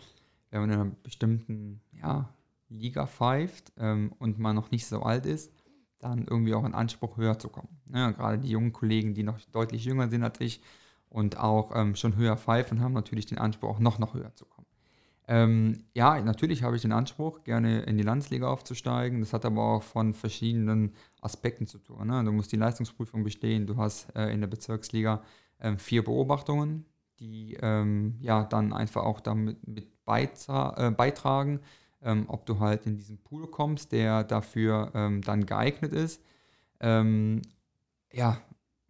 wenn 0.50 0.60
man 0.60 0.70
in 0.70 0.80
einer 0.80 0.90
bestimmten 1.02 1.80
ja, 1.92 2.28
Liga 2.68 3.06
pfeift 3.06 3.72
ähm, 3.78 4.12
und 4.18 4.38
man 4.38 4.56
noch 4.56 4.70
nicht 4.70 4.86
so 4.86 5.02
alt 5.02 5.26
ist, 5.26 5.52
dann 5.98 6.26
irgendwie 6.28 6.54
auch 6.54 6.64
einen 6.64 6.74
Anspruch 6.74 7.16
höher 7.16 7.38
zu 7.38 7.48
kommen. 7.48 7.80
Ne? 7.86 8.14
Gerade 8.16 8.38
die 8.38 8.50
jungen 8.50 8.72
Kollegen, 8.72 9.14
die 9.14 9.24
noch 9.24 9.38
deutlich 9.52 9.84
jünger 9.84 10.08
sind 10.08 10.22
als 10.22 10.40
ich 10.40 10.60
und 11.10 11.38
auch 11.38 11.72
ähm, 11.74 11.96
schon 11.96 12.16
höher 12.16 12.36
pfeifen, 12.36 12.80
haben 12.80 12.92
natürlich 12.94 13.26
den 13.26 13.38
Anspruch, 13.38 13.68
auch 13.68 13.78
noch, 13.80 13.98
noch 13.98 14.14
höher 14.14 14.34
zu 14.36 14.44
kommen. 14.46 14.67
Ähm, 15.30 15.84
ja, 15.92 16.18
natürlich 16.22 16.62
habe 16.62 16.76
ich 16.76 16.82
den 16.82 16.92
Anspruch, 16.92 17.44
gerne 17.44 17.82
in 17.82 17.98
die 17.98 18.02
Landesliga 18.02 18.48
aufzusteigen. 18.48 19.20
Das 19.20 19.34
hat 19.34 19.44
aber 19.44 19.62
auch 19.62 19.82
von 19.82 20.14
verschiedenen 20.14 20.94
Aspekten 21.20 21.66
zu 21.66 21.78
tun. 21.78 22.06
Ne? 22.06 22.24
Du 22.24 22.32
musst 22.32 22.50
die 22.50 22.56
Leistungsprüfung 22.56 23.24
bestehen. 23.24 23.66
Du 23.66 23.76
hast 23.76 24.08
äh, 24.16 24.32
in 24.32 24.40
der 24.40 24.48
Bezirksliga 24.48 25.22
ähm, 25.60 25.78
vier 25.78 26.02
Beobachtungen, 26.02 26.86
die 27.20 27.58
ähm, 27.60 28.16
ja 28.20 28.44
dann 28.44 28.72
einfach 28.72 29.02
auch 29.04 29.20
damit 29.20 29.68
mit 29.68 30.04
beitra 30.06 30.74
äh, 30.78 30.90
beitragen, 30.90 31.60
ähm, 32.00 32.24
ob 32.28 32.46
du 32.46 32.58
halt 32.58 32.86
in 32.86 32.96
diesen 32.96 33.18
Pool 33.18 33.46
kommst, 33.48 33.92
der 33.92 34.24
dafür 34.24 34.92
ähm, 34.94 35.20
dann 35.20 35.44
geeignet 35.44 35.92
ist. 35.92 36.22
Ähm, 36.80 37.42
ja, 38.12 38.38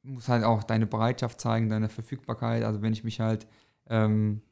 muss 0.04 0.28
halt 0.28 0.44
auch 0.44 0.62
deine 0.62 0.86
Bereitschaft 0.86 1.40
zeigen, 1.40 1.68
deine 1.68 1.88
Verfügbarkeit. 1.88 2.62
Also 2.62 2.80
wenn 2.80 2.92
ich 2.92 3.02
mich 3.02 3.18
halt 3.18 3.48
ähm, 3.90 4.42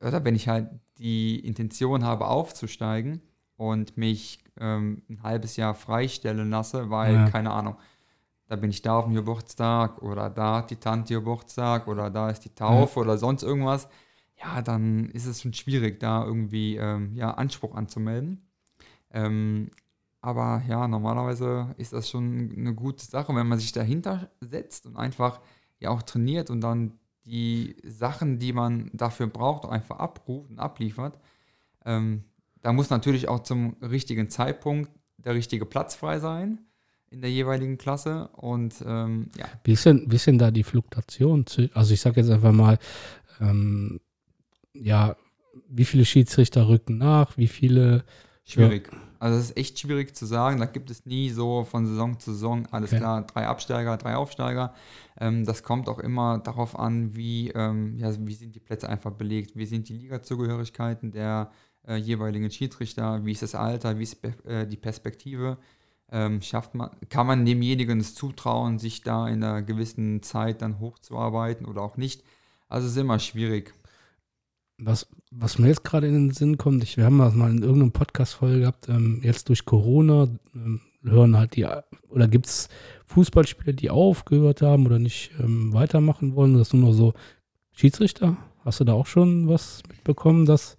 oder 0.00 0.24
wenn 0.24 0.34
ich 0.36 0.48
halt 0.48 0.68
die 0.98 1.38
Intention 1.40 2.04
habe, 2.04 2.26
aufzusteigen 2.26 3.22
und 3.56 3.96
mich 3.96 4.40
ähm, 4.60 5.02
ein 5.08 5.22
halbes 5.22 5.56
Jahr 5.56 5.74
freistellen 5.74 6.50
lasse, 6.50 6.90
weil, 6.90 7.14
Ja. 7.14 7.24
keine 7.30 7.50
Ahnung, 7.52 7.76
da 8.46 8.56
bin 8.56 8.70
ich 8.70 8.82
da 8.82 8.98
auf 8.98 9.04
dem 9.04 9.14
Geburtstag 9.14 10.02
oder 10.02 10.30
da 10.30 10.56
hat 10.58 10.70
die 10.70 10.76
Tante 10.76 11.14
Geburtstag 11.14 11.86
oder 11.86 12.10
da 12.10 12.30
ist 12.30 12.44
die 12.44 12.54
Taufe 12.54 13.00
oder 13.00 13.18
sonst 13.18 13.42
irgendwas, 13.42 13.88
ja, 14.36 14.62
dann 14.62 15.10
ist 15.10 15.26
es 15.26 15.42
schon 15.42 15.52
schwierig, 15.52 16.00
da 16.00 16.24
irgendwie 16.24 16.76
ähm, 16.76 17.14
ja, 17.14 17.32
Anspruch 17.32 17.74
anzumelden. 17.74 18.48
Ähm, 19.10 19.70
aber 20.20 20.62
ja, 20.68 20.88
normalerweise 20.88 21.74
ist 21.76 21.92
das 21.92 22.08
schon 22.08 22.52
eine 22.56 22.74
gute 22.74 23.04
Sache, 23.04 23.34
wenn 23.34 23.46
man 23.48 23.58
sich 23.58 23.72
dahinter 23.72 24.30
setzt 24.40 24.86
und 24.86 24.96
einfach 24.96 25.40
ja 25.78 25.90
auch 25.90 26.02
trainiert 26.02 26.50
und 26.50 26.60
dann 26.60 26.98
die 27.28 27.76
Sachen, 27.84 28.38
die 28.38 28.52
man 28.52 28.90
dafür 28.92 29.26
braucht, 29.26 29.64
auch 29.64 29.70
einfach 29.70 29.98
abruft 29.98 30.50
und 30.50 30.58
abliefert. 30.58 31.18
Ähm, 31.84 32.24
da 32.62 32.72
muss 32.72 32.90
natürlich 32.90 33.28
auch 33.28 33.42
zum 33.42 33.76
richtigen 33.82 34.30
Zeitpunkt 34.30 34.90
der 35.18 35.34
richtige 35.34 35.66
Platz 35.66 35.94
frei 35.94 36.18
sein 36.18 36.60
in 37.10 37.20
der 37.20 37.30
jeweiligen 37.30 37.78
Klasse. 37.78 38.28
Und 38.36 38.74
ähm, 38.86 39.28
ja, 39.36 39.46
Wie 39.64 39.72
ist 39.72 39.86
denn, 39.86 40.04
wie 40.10 40.16
ist 40.16 40.26
denn 40.26 40.38
da 40.38 40.50
die 40.50 40.64
Fluktuation? 40.64 41.44
Also 41.74 41.94
ich 41.94 42.00
sage 42.00 42.20
jetzt 42.20 42.30
einfach 42.30 42.52
mal, 42.52 42.78
ähm, 43.40 44.00
ja, 44.74 45.16
wie 45.68 45.84
viele 45.84 46.04
Schiedsrichter 46.04 46.68
rücken 46.68 46.98
nach, 46.98 47.36
wie 47.36 47.48
viele, 47.48 48.04
schwierig. 48.44 48.90
Also 49.18 49.38
es 49.38 49.50
ist 49.50 49.56
echt 49.56 49.78
schwierig 49.78 50.14
zu 50.16 50.26
sagen. 50.26 50.58
Da 50.60 50.66
gibt 50.66 50.90
es 50.90 51.06
nie 51.06 51.30
so 51.30 51.64
von 51.64 51.86
Saison 51.86 52.18
zu 52.18 52.32
Saison, 52.32 52.66
alles 52.70 52.90
Okay. 52.90 53.00
klar, 53.00 53.22
drei 53.26 53.46
Absteiger, 53.46 53.96
drei 53.96 54.16
Aufsteiger. 54.16 54.74
Ähm, 55.20 55.44
das 55.44 55.62
kommt 55.62 55.88
auch 55.88 55.98
immer 55.98 56.38
darauf 56.38 56.78
an, 56.78 57.16
wie, 57.16 57.50
ähm, 57.50 57.96
ja, 57.98 58.12
wie 58.26 58.34
sind 58.34 58.54
die 58.54 58.60
Plätze 58.60 58.88
einfach 58.88 59.12
belegt, 59.12 59.56
wie 59.56 59.66
sind 59.66 59.88
die 59.88 59.94
Ligazugehörigkeiten 59.98 61.10
der 61.10 61.50
äh, 61.86 61.96
jeweiligen 61.96 62.50
Schiedsrichter, 62.50 63.24
wie 63.24 63.32
ist 63.32 63.42
das 63.42 63.54
Alter, 63.54 63.98
wie 63.98 64.04
ist 64.04 64.18
äh, 64.44 64.66
die 64.66 64.76
Perspektive. 64.76 65.58
Ähm, 66.10 66.40
schafft 66.40 66.74
man, 66.74 66.90
kann 67.10 67.26
man 67.26 67.44
demjenigen 67.44 68.00
es 68.00 68.14
zutrauen, 68.14 68.78
sich 68.78 69.02
da 69.02 69.28
in 69.28 69.42
einer 69.44 69.62
gewissen 69.62 70.22
Zeit 70.22 70.62
dann 70.62 70.78
hochzuarbeiten 70.80 71.66
oder 71.66 71.82
auch 71.82 71.96
nicht? 71.96 72.22
Also 72.68 72.86
es 72.86 72.92
ist 72.92 72.98
immer 73.00 73.18
schwierig. 73.18 73.74
Was, 74.78 75.06
was 75.30 75.58
mir 75.58 75.68
jetzt 75.68 75.84
gerade 75.84 76.06
in 76.06 76.14
den 76.14 76.30
Sinn 76.30 76.56
kommt, 76.56 76.82
ich, 76.82 76.96
wir 76.96 77.04
haben 77.04 77.18
das 77.18 77.34
mal 77.34 77.50
in 77.50 77.62
irgendeinem 77.62 77.92
Podcast-Folge 77.92 78.60
gehabt, 78.60 78.88
ähm, 78.88 79.20
jetzt 79.22 79.48
durch 79.48 79.64
Corona 79.64 80.28
ähm, 80.54 80.80
hören 81.02 81.36
halt 81.36 81.56
die, 81.56 81.66
oder 82.08 82.28
gibt 82.28 82.46
es 82.46 82.68
Fußballspieler, 83.06 83.72
die 83.72 83.90
aufgehört 83.90 84.62
haben 84.62 84.86
oder 84.86 84.98
nicht 84.98 85.32
ähm, 85.40 85.72
weitermachen 85.72 86.34
wollen, 86.34 86.54
das 86.54 86.68
ist 86.68 86.74
nur 86.74 86.90
noch 86.90 86.94
so 86.94 87.14
Schiedsrichter? 87.72 88.36
Hast 88.64 88.80
du 88.80 88.84
da 88.84 88.92
auch 88.92 89.06
schon 89.06 89.48
was 89.48 89.82
mitbekommen, 89.88 90.46
dass 90.46 90.76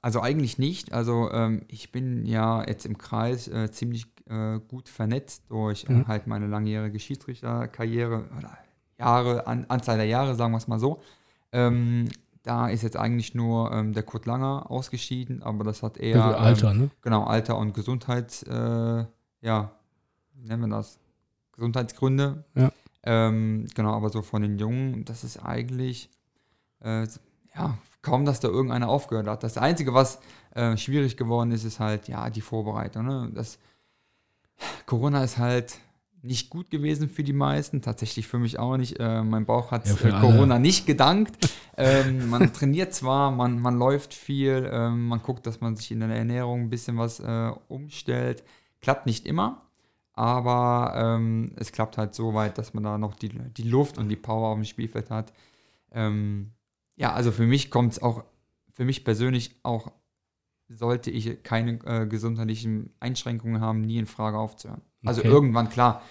Also 0.00 0.20
eigentlich 0.20 0.58
nicht. 0.58 0.92
Also 0.92 1.30
ähm, 1.32 1.62
ich 1.68 1.92
bin 1.92 2.26
ja 2.26 2.66
jetzt 2.66 2.86
im 2.86 2.96
Kreis 2.98 3.48
äh, 3.48 3.70
ziemlich 3.70 4.06
äh, 4.28 4.58
gut 4.68 4.88
vernetzt 4.88 5.44
durch 5.48 5.84
äh, 5.88 5.92
Mhm. 5.92 6.08
halt 6.08 6.26
meine 6.26 6.46
langjährige 6.46 6.98
Schiedsrichterkarriere 6.98 8.24
oder 8.38 8.58
Jahre, 8.98 9.46
an, 9.46 9.66
Anzahl 9.68 9.96
der 9.96 10.06
Jahre, 10.06 10.34
sagen 10.34 10.52
wir 10.52 10.58
es 10.58 10.68
mal 10.68 10.78
so. 10.78 11.02
Ähm, 11.52 12.08
da 12.44 12.68
ist 12.68 12.82
jetzt 12.82 12.96
eigentlich 12.96 13.34
nur 13.34 13.72
ähm, 13.72 13.94
der 13.94 14.02
Kurt 14.02 14.26
Langer 14.26 14.70
ausgeschieden, 14.70 15.42
aber 15.42 15.64
das 15.64 15.82
hat 15.82 15.96
eher 15.96 16.22
also 16.24 16.38
Alter, 16.38 16.70
ähm, 16.70 16.78
ne? 16.78 16.90
genau 17.00 17.24
Alter 17.24 17.56
und 17.56 17.72
Gesundheits, 17.74 18.42
äh, 18.44 19.04
ja, 19.40 19.70
wie 20.34 20.46
nennen 20.46 20.62
wir 20.62 20.76
das? 20.76 20.98
Gesundheitsgründe. 21.52 22.44
Ja. 22.54 22.70
Ähm, 23.02 23.66
genau, 23.74 23.94
aber 23.94 24.10
so 24.10 24.22
von 24.22 24.42
den 24.42 24.58
Jungen, 24.58 25.04
das 25.04 25.24
ist 25.24 25.38
eigentlich 25.38 26.10
äh, 26.80 27.06
ja, 27.56 27.78
kaum, 28.02 28.26
dass 28.26 28.40
da 28.40 28.48
irgendeiner 28.48 28.88
aufgehört 28.88 29.26
hat. 29.26 29.42
Das 29.42 29.56
Einzige, 29.56 29.94
was 29.94 30.20
äh, 30.54 30.76
schwierig 30.76 31.16
geworden 31.16 31.50
ist, 31.50 31.64
ist 31.64 31.80
halt, 31.80 32.08
ja, 32.08 32.28
die 32.28 32.42
Vorbereitung. 32.42 33.06
Ne? 33.06 33.30
Das, 33.34 33.58
Corona 34.84 35.24
ist 35.24 35.38
halt 35.38 35.78
nicht 36.24 36.48
gut 36.48 36.70
gewesen 36.70 37.08
für 37.10 37.22
die 37.22 37.34
meisten, 37.34 37.82
tatsächlich 37.82 38.26
für 38.26 38.38
mich 38.38 38.58
auch 38.58 38.76
nicht. 38.78 38.98
Äh, 38.98 39.22
mein 39.22 39.44
Bauch 39.44 39.70
hat 39.70 39.86
Ja, 39.86 39.94
für 39.94 40.08
äh, 40.08 40.12
alle. 40.12 40.20
Corona 40.22 40.58
nicht 40.58 40.86
gedankt. 40.86 41.36
ähm, 41.76 42.30
man 42.30 42.52
trainiert 42.54 42.94
zwar, 42.94 43.30
man, 43.30 43.60
man 43.60 43.78
läuft 43.78 44.14
viel, 44.14 44.68
ähm, 44.72 45.06
man 45.08 45.20
guckt, 45.22 45.46
dass 45.46 45.60
man 45.60 45.76
sich 45.76 45.90
in 45.92 46.00
der 46.00 46.08
Ernährung 46.08 46.62
ein 46.62 46.70
bisschen 46.70 46.96
was 46.96 47.20
äh, 47.20 47.50
umstellt. 47.68 48.42
Klappt 48.80 49.04
nicht 49.06 49.26
immer, 49.26 49.62
aber 50.14 50.94
ähm, 50.96 51.52
es 51.56 51.72
klappt 51.72 51.98
halt 51.98 52.14
so 52.14 52.32
weit, 52.32 52.56
dass 52.56 52.72
man 52.72 52.84
da 52.84 52.96
noch 52.96 53.14
die, 53.14 53.28
die 53.28 53.62
Luft 53.68 53.98
und 53.98 54.08
die 54.08 54.16
Power 54.16 54.48
auf 54.48 54.56
dem 54.56 54.64
Spielfeld 54.64 55.10
hat. 55.10 55.32
Ähm, 55.92 56.52
ja, 56.96 57.12
also 57.12 57.32
für 57.32 57.46
mich 57.46 57.70
kommt 57.70 57.92
es 57.92 58.02
auch, 58.02 58.24
für 58.72 58.84
mich 58.86 59.04
persönlich 59.04 59.56
auch, 59.62 59.92
sollte 60.68 61.10
ich 61.10 61.42
keine 61.42 61.72
äh, 61.84 62.06
gesundheitlichen 62.06 62.94
Einschränkungen 62.98 63.60
haben, 63.60 63.82
nie 63.82 63.98
in 63.98 64.06
Frage 64.06 64.38
aufzuhören. 64.38 64.80
Also 65.04 65.20
Okay. 65.20 65.28
irgendwann, 65.28 65.68
klar, 65.68 66.02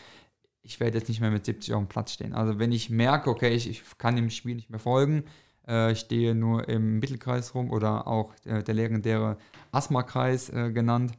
ich 0.62 0.79
werde 0.79 0.97
jetzt 0.97 1.09
nicht 1.09 1.19
mehr 1.19 1.31
mit 1.31 1.45
70 1.45 1.73
auf 1.73 1.81
dem 1.83 1.88
Platz 1.88 2.13
stehen. 2.13 2.33
Also 2.33 2.59
wenn 2.59 2.71
ich 2.71 2.89
merke, 2.89 3.29
okay, 3.29 3.50
ich, 3.53 3.69
ich 3.69 3.83
kann 3.97 4.15
dem 4.15 4.29
Spiel 4.29 4.55
nicht 4.55 4.69
mehr 4.69 4.79
folgen, 4.79 5.25
äh, 5.67 5.91
ich 5.91 6.00
stehe 6.00 6.35
nur 6.35 6.67
im 6.69 7.00
Mittelkreis 7.00 7.53
rum 7.53 7.69
oder 7.71 8.07
auch 8.07 8.33
der, 8.45 8.63
der 8.63 8.73
legendäre 8.73 9.38
Asthma-Kreis 9.71 10.50
äh, 10.50 10.71
genannt, 10.71 11.13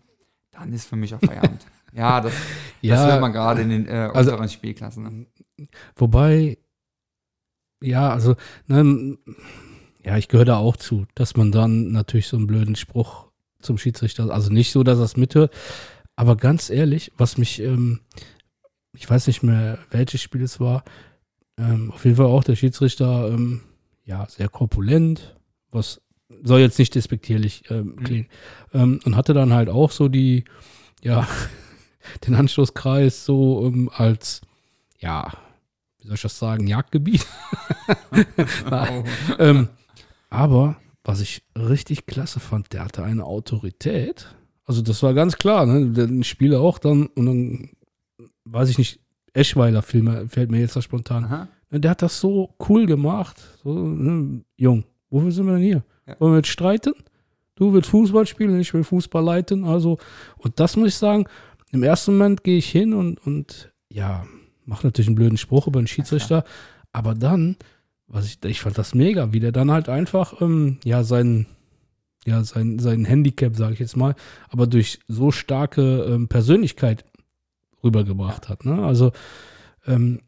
dann 0.52 0.72
ist 0.72 0.86
für 0.86 0.96
mich 0.96 1.14
auch 1.14 1.20
Feierabend. 1.20 1.66
ja, 1.92 2.20
das, 2.20 2.32
das 2.82 3.06
hört 3.06 3.20
man 3.20 3.32
gerade 3.32 3.62
in 3.62 3.68
den 3.68 3.86
äh, 3.86 4.10
also- 4.12 4.32
unteren 4.32 4.48
Spielklassen. 4.48 5.26
Ne? 5.58 5.66
Wobei, 5.96 6.58
ja, 7.82 8.10
also, 8.10 8.36
ne, 8.66 9.18
ja, 10.04 10.16
ich 10.16 10.28
gehöre 10.28 10.44
da 10.44 10.56
auch 10.56 10.76
zu, 10.76 11.06
dass 11.14 11.36
man 11.36 11.52
dann 11.52 11.92
natürlich 11.92 12.28
so 12.28 12.36
einen 12.36 12.46
blöden 12.46 12.76
Spruch 12.76 13.30
zum 13.60 13.78
Schiedsrichter, 13.78 14.30
also 14.30 14.52
nicht 14.52 14.72
so, 14.72 14.82
dass 14.82 14.98
er 14.98 15.04
es 15.04 15.16
mithört, 15.16 15.52
aber 16.16 16.36
ganz 16.36 16.70
ehrlich, 16.70 17.12
was 17.16 17.38
mich, 17.38 17.60
ähm, 17.60 18.00
ich 18.92 19.08
weiß 19.08 19.26
nicht 19.26 19.42
mehr, 19.42 19.78
welches 19.90 20.22
Spiel 20.22 20.42
es 20.42 20.60
war, 20.60 20.84
ähm, 21.58 21.90
auf 21.92 22.04
jeden 22.04 22.16
Fall 22.16 22.26
auch 22.26 22.44
der 22.44 22.56
Schiedsrichter, 22.56 23.28
ähm, 23.28 23.62
ja, 24.04 24.26
sehr 24.28 24.48
korpulent, 24.48 25.36
was 25.70 26.00
soll 26.42 26.60
jetzt 26.60 26.78
nicht 26.78 26.94
despektierlich 26.94 27.70
ähm, 27.70 27.96
klingen, 27.96 28.28
ähm, 28.72 29.00
und 29.04 29.16
hatte 29.16 29.34
dann 29.34 29.52
halt 29.52 29.68
auch 29.68 29.90
so 29.90 30.08
die, 30.08 30.44
ja, 31.02 31.26
den 32.26 32.34
Anschlusskreis 32.34 33.24
so 33.24 33.66
ähm, 33.66 33.90
als, 33.92 34.40
ja, 34.98 35.32
wie 35.98 36.06
soll 36.06 36.16
ich 36.16 36.22
das 36.22 36.38
sagen, 36.38 36.66
Jagdgebiet. 36.66 37.26
Nein. 38.70 39.04
ähm, 39.38 39.68
aber 40.28 40.76
was 41.02 41.20
ich 41.20 41.42
richtig 41.56 42.06
klasse 42.06 42.40
fand, 42.40 42.72
der 42.72 42.84
hatte 42.84 43.04
eine 43.04 43.24
Autorität. 43.24 44.34
Also 44.64 44.82
das 44.82 45.02
war 45.02 45.14
ganz 45.14 45.36
klar, 45.36 45.66
ne? 45.66 45.90
Der 45.90 46.24
Spieler 46.24 46.60
auch 46.60 46.78
dann 46.78 47.06
und 47.06 47.26
dann 47.26 47.70
weiß 48.44 48.70
ich 48.70 48.78
nicht, 48.78 49.00
Eschweiler 49.32 49.82
Film 49.82 50.28
fällt 50.28 50.50
mir 50.50 50.60
jetzt 50.60 50.76
da 50.76 50.82
spontan. 50.82 51.24
Aha. 51.24 51.48
Ne, 51.70 51.80
Der 51.80 51.90
hat 51.90 52.02
das 52.02 52.20
so 52.20 52.54
cool 52.68 52.86
gemacht. 52.86 53.36
So, 53.62 53.74
ne? 53.74 54.42
Jung, 54.56 54.84
wofür 55.10 55.32
sind 55.32 55.46
wir 55.46 55.54
denn 55.54 55.62
hier? 55.62 55.84
Ja. 56.06 56.16
Wollen 56.20 56.32
wir 56.32 56.38
jetzt 56.38 56.48
streiten? 56.48 56.94
Du 57.56 57.72
willst 57.72 57.90
Fußball 57.90 58.26
spielen, 58.26 58.58
ich 58.60 58.72
will 58.74 58.84
Fußball 58.84 59.22
leiten. 59.22 59.64
Also, 59.64 59.98
und 60.38 60.58
das 60.60 60.76
muss 60.76 60.88
ich 60.88 60.94
sagen, 60.94 61.26
im 61.70 61.82
ersten 61.82 62.12
Moment 62.12 62.44
gehe 62.44 62.58
ich 62.58 62.68
hin 62.70 62.94
und, 62.94 63.24
und 63.26 63.72
ja, 63.90 64.24
mache 64.64 64.86
natürlich 64.86 65.08
einen 65.08 65.16
blöden 65.16 65.38
Spruch 65.38 65.66
über 65.66 65.80
den 65.80 65.86
Schiedsrichter. 65.86 66.44
Aber 66.92 67.14
dann, 67.14 67.56
was 68.06 68.26
ich, 68.26 68.38
ich 68.44 68.60
fand 68.60 68.78
das 68.78 68.94
mega, 68.94 69.32
wie 69.32 69.40
der 69.40 69.52
dann 69.52 69.70
halt 69.70 69.88
einfach, 69.88 70.40
ähm, 70.40 70.78
ja, 70.84 71.02
sein, 71.02 71.46
ja, 72.24 72.42
sein, 72.44 72.78
sein 72.78 73.04
Handicap, 73.04 73.56
sage 73.56 73.74
ich 73.74 73.78
jetzt 73.80 73.96
mal, 73.96 74.14
aber 74.48 74.66
durch 74.66 75.00
so 75.08 75.30
starke 75.30 76.04
ähm, 76.08 76.28
Persönlichkeit 76.28 77.04
rübergebracht 77.82 78.48
hat. 78.48 78.64
Ne? 78.64 78.84
Also, 78.84 79.12
ähm, 79.86 80.20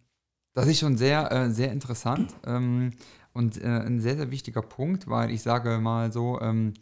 Das 0.54 0.66
ist 0.68 0.78
schon 0.78 0.96
sehr, 0.96 1.32
äh, 1.32 1.50
sehr 1.50 1.72
interessant 1.72 2.34
ähm, 2.46 2.92
und 3.32 3.62
äh, 3.62 3.66
ein 3.66 4.00
sehr, 4.00 4.16
sehr 4.16 4.30
wichtiger 4.30 4.62
Punkt, 4.62 5.08
weil 5.08 5.30
ich 5.30 5.42
sage 5.42 5.78
mal 5.78 6.12
so, 6.12 6.40
ähm, 6.40 6.74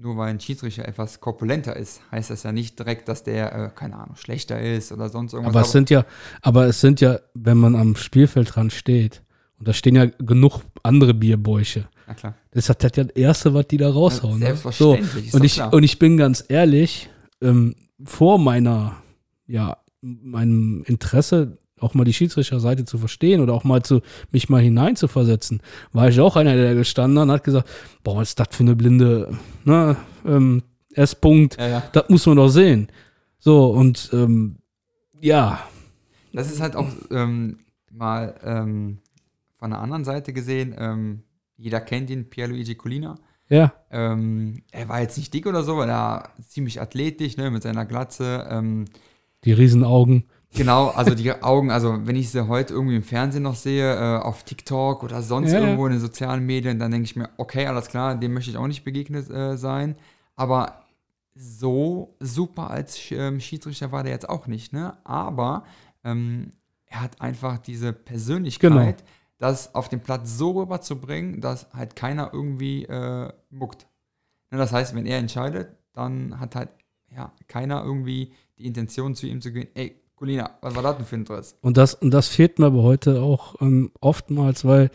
nur 0.00 0.16
weil 0.16 0.30
ein 0.30 0.40
Schiedsrichter 0.40 0.86
etwas 0.86 1.20
korpulenter 1.20 1.76
ist, 1.76 2.00
heißt 2.12 2.30
das 2.30 2.44
ja 2.44 2.52
nicht 2.52 2.78
direkt, 2.78 3.08
dass 3.08 3.24
der, 3.24 3.52
äh, 3.52 3.70
keine 3.74 3.96
Ahnung, 3.96 4.16
schlechter 4.16 4.60
ist 4.60 4.92
oder 4.92 5.08
sonst 5.08 5.32
irgendwas. 5.32 5.54
Aber 5.54 5.62
es 5.62 5.72
sind 5.72 5.90
ja, 5.90 6.04
aber 6.40 6.66
es 6.66 6.80
sind 6.80 7.00
ja, 7.00 7.18
wenn 7.34 7.58
man 7.58 7.74
am 7.74 7.96
Spielfeldrand 7.96 8.72
steht, 8.72 9.22
und 9.58 9.68
da 9.68 9.72
stehen 9.72 9.96
ja 9.96 10.06
genug 10.06 10.62
andere 10.82 11.14
Bierbäuche. 11.14 11.88
Na 12.06 12.14
klar. 12.14 12.34
Das 12.52 12.68
ist 12.68 12.82
halt 12.82 12.96
das 12.96 13.06
Erste, 13.08 13.54
was 13.54 13.66
die 13.68 13.76
da 13.76 13.90
raushauen. 13.90 14.40
Ja, 14.40 14.50
ne? 14.50 14.56
So. 14.56 14.94
selbstverständlich, 14.94 15.26
ist 15.28 15.34
Und 15.34 15.40
doch 15.40 15.46
ich, 15.46 15.54
klar. 15.54 15.72
und 15.74 15.82
ich 15.82 15.98
bin 15.98 16.16
ganz 16.16 16.44
ehrlich, 16.48 17.10
ähm, 17.42 17.74
vor 18.04 18.38
meiner, 18.38 18.96
ja, 19.46 19.76
meinem 20.00 20.84
Interesse, 20.86 21.58
auch 21.80 21.94
mal 21.94 22.04
die 22.04 22.12
Schiedsrichterseite 22.12 22.84
zu 22.84 22.98
verstehen 22.98 23.40
oder 23.40 23.52
auch 23.54 23.62
mal 23.64 23.82
zu, 23.82 24.00
mich 24.32 24.48
mal 24.48 24.60
hineinzuversetzen, 24.62 25.60
war 25.92 26.08
ich 26.08 26.18
auch 26.20 26.34
einer, 26.36 26.54
der 26.56 26.74
gestanden 26.74 27.18
hat 27.18 27.24
und 27.24 27.32
hat 27.32 27.44
gesagt, 27.44 27.68
boah, 28.02 28.16
was 28.16 28.30
ist 28.30 28.40
das 28.40 28.48
für 28.50 28.64
eine 28.64 28.74
blinde, 28.76 29.36
ne, 29.64 29.96
ähm, 30.26 30.62
S-Punkt, 30.94 31.56
Ja, 31.58 31.68
ja. 31.68 31.82
das 31.92 32.08
muss 32.08 32.26
man 32.26 32.36
doch 32.36 32.48
sehen. 32.48 32.88
So, 33.38 33.66
und 33.70 34.10
ähm, 34.12 34.56
ja, 35.20 35.60
Das 36.32 36.50
ist 36.50 36.60
halt 36.60 36.74
auch 36.74 36.88
ähm, 37.10 37.58
mal 37.92 38.34
ähm, 38.42 38.98
von 39.58 39.70
der 39.70 39.80
anderen 39.80 40.04
Seite 40.04 40.32
gesehen. 40.32 40.74
Ähm, 40.78 41.22
jeder 41.56 41.80
kennt 41.80 42.08
ihn, 42.10 42.30
Pierluigi 42.30 42.74
Colina. 42.76 43.16
ja, 43.48 43.72
Ähm, 43.90 44.62
er 44.70 44.88
war 44.88 45.00
jetzt 45.00 45.16
nicht 45.18 45.32
dick 45.34 45.46
oder 45.46 45.62
so, 45.62 45.76
weil 45.76 45.88
er 45.90 46.30
ziemlich 46.46 46.80
athletisch, 46.80 47.36
ne, 47.36 47.50
mit 47.50 47.62
seiner 47.62 47.84
Glatze. 47.86 48.46
Ähm, 48.50 48.84
die 49.44 49.52
Riesenaugen. 49.52 50.24
genau, 50.54 50.88
also 50.88 51.14
die 51.14 51.32
Augen, 51.42 51.70
also 51.70 52.06
wenn 52.06 52.16
ich 52.16 52.30
sie 52.30 52.46
heute 52.48 52.74
irgendwie 52.74 52.96
im 52.96 53.02
Fernsehen 53.02 53.42
noch 53.42 53.54
sehe, 53.56 53.94
äh, 53.94 54.18
auf 54.18 54.44
TikTok 54.44 55.02
oder 55.02 55.22
sonst 55.22 55.50
Ja, 55.52 55.58
ja. 55.58 55.64
irgendwo 55.64 55.86
in 55.86 55.92
den 55.92 56.00
sozialen 56.00 56.44
Medien, 56.46 56.78
dann 56.78 56.90
denke 56.90 57.04
ich 57.06 57.16
mir, 57.16 57.28
okay, 57.38 57.66
alles 57.66 57.88
klar, 57.88 58.14
dem 58.14 58.34
möchte 58.34 58.50
ich 58.50 58.56
auch 58.56 58.66
nicht 58.66 58.84
begegnet 58.84 59.28
äh, 59.30 59.56
sein. 59.56 59.96
Aber 60.36 60.84
so 61.34 62.14
super 62.20 62.70
als 62.70 62.98
ähm, 63.12 63.40
Schiedsrichter 63.40 63.92
war 63.92 64.02
der 64.02 64.12
jetzt 64.12 64.28
auch 64.28 64.46
nicht, 64.46 64.72
ne? 64.72 64.96
Aber 65.04 65.64
ähm, 66.04 66.52
er 66.86 67.02
hat 67.02 67.20
einfach 67.20 67.58
diese 67.58 67.92
Persönlichkeit, 67.92 68.70
Genau. 68.70 68.94
Das 69.38 69.74
auf 69.74 69.88
den 69.88 70.00
Platz 70.00 70.36
so 70.36 70.50
rüberzubringen, 70.52 71.40
dass 71.40 71.72
halt 71.72 71.96
keiner 71.96 72.30
irgendwie 72.32 72.84
äh, 72.84 73.32
muckt. 73.50 73.86
Ne, 74.50 74.58
das 74.58 74.72
heißt, 74.72 74.94
wenn 74.94 75.06
er 75.06 75.18
entscheidet, 75.18 75.68
dann 75.92 76.38
hat 76.38 76.54
halt 76.54 76.70
ja, 77.14 77.32
keiner 77.46 77.82
irgendwie 77.84 78.32
die 78.58 78.66
Intention 78.66 79.14
zu 79.14 79.26
ihm 79.26 79.40
zu 79.40 79.52
gehen, 79.52 79.68
ey, 79.74 80.00
Colina, 80.16 80.50
was 80.60 80.74
war 80.74 80.82
das 80.82 80.96
denn 80.96 81.06
für 81.06 81.16
ein 81.16 81.24
Dress? 81.24 81.56
Und 81.60 81.76
das, 81.76 81.94
und 81.94 82.10
das 82.10 82.28
fehlt 82.28 82.58
mir 82.58 82.66
aber 82.66 82.82
heute 82.82 83.22
auch 83.22 83.60
ähm, 83.60 83.92
oftmals, 84.00 84.64
weil, 84.64 84.90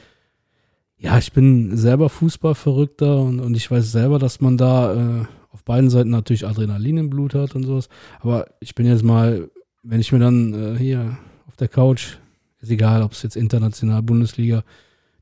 ja, 0.97 1.17
ich 1.17 1.31
bin 1.31 1.77
selber 1.77 2.09
Fußballverrückter 2.09 3.21
und, 3.21 3.39
und 3.39 3.55
ich 3.55 3.71
weiß 3.71 3.91
selber, 3.91 4.19
dass 4.19 4.41
man 4.41 4.57
da 4.57 4.93
äh, 5.21 5.25
auf 5.51 5.63
beiden 5.63 5.89
Seiten 5.89 6.09
natürlich 6.09 6.45
Adrenalin 6.45 6.97
im 6.97 7.09
Blut 7.09 7.35
hat 7.35 7.55
und 7.55 7.63
sowas. 7.63 7.87
Aber 8.19 8.47
ich 8.59 8.75
bin 8.75 8.85
jetzt 8.85 9.03
mal, 9.03 9.49
wenn 9.81 10.01
ich 10.01 10.11
mir 10.11 10.19
dann 10.19 10.53
äh, 10.53 10.77
hier 10.77 11.17
auf 11.47 11.55
der 11.55 11.69
Couch, 11.69 12.17
ist 12.63 12.71
egal, 12.71 13.03
ob 13.03 13.11
es 13.11 13.21
jetzt 13.21 13.35
international, 13.35 14.01
Bundesliga, 14.01 14.63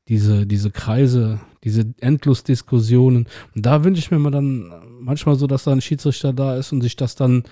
diese, 0.08 0.46
diese 0.46 0.70
Kreise, 0.70 1.40
diese 1.64 1.92
Endlosdiskussionen. 2.00 3.26
Und 3.54 3.66
da 3.66 3.84
wünsche 3.84 4.00
ich 4.00 4.10
mir 4.10 4.18
mal 4.18 4.30
dann 4.30 4.72
manchmal 5.00 5.36
so, 5.36 5.46
dass 5.46 5.64
da 5.64 5.72
ein 5.72 5.80
Schiedsrichter 5.80 6.32
da 6.32 6.56
ist 6.56 6.72
und 6.72 6.80
sich 6.80 6.96
das 6.96 7.14
dann 7.14 7.44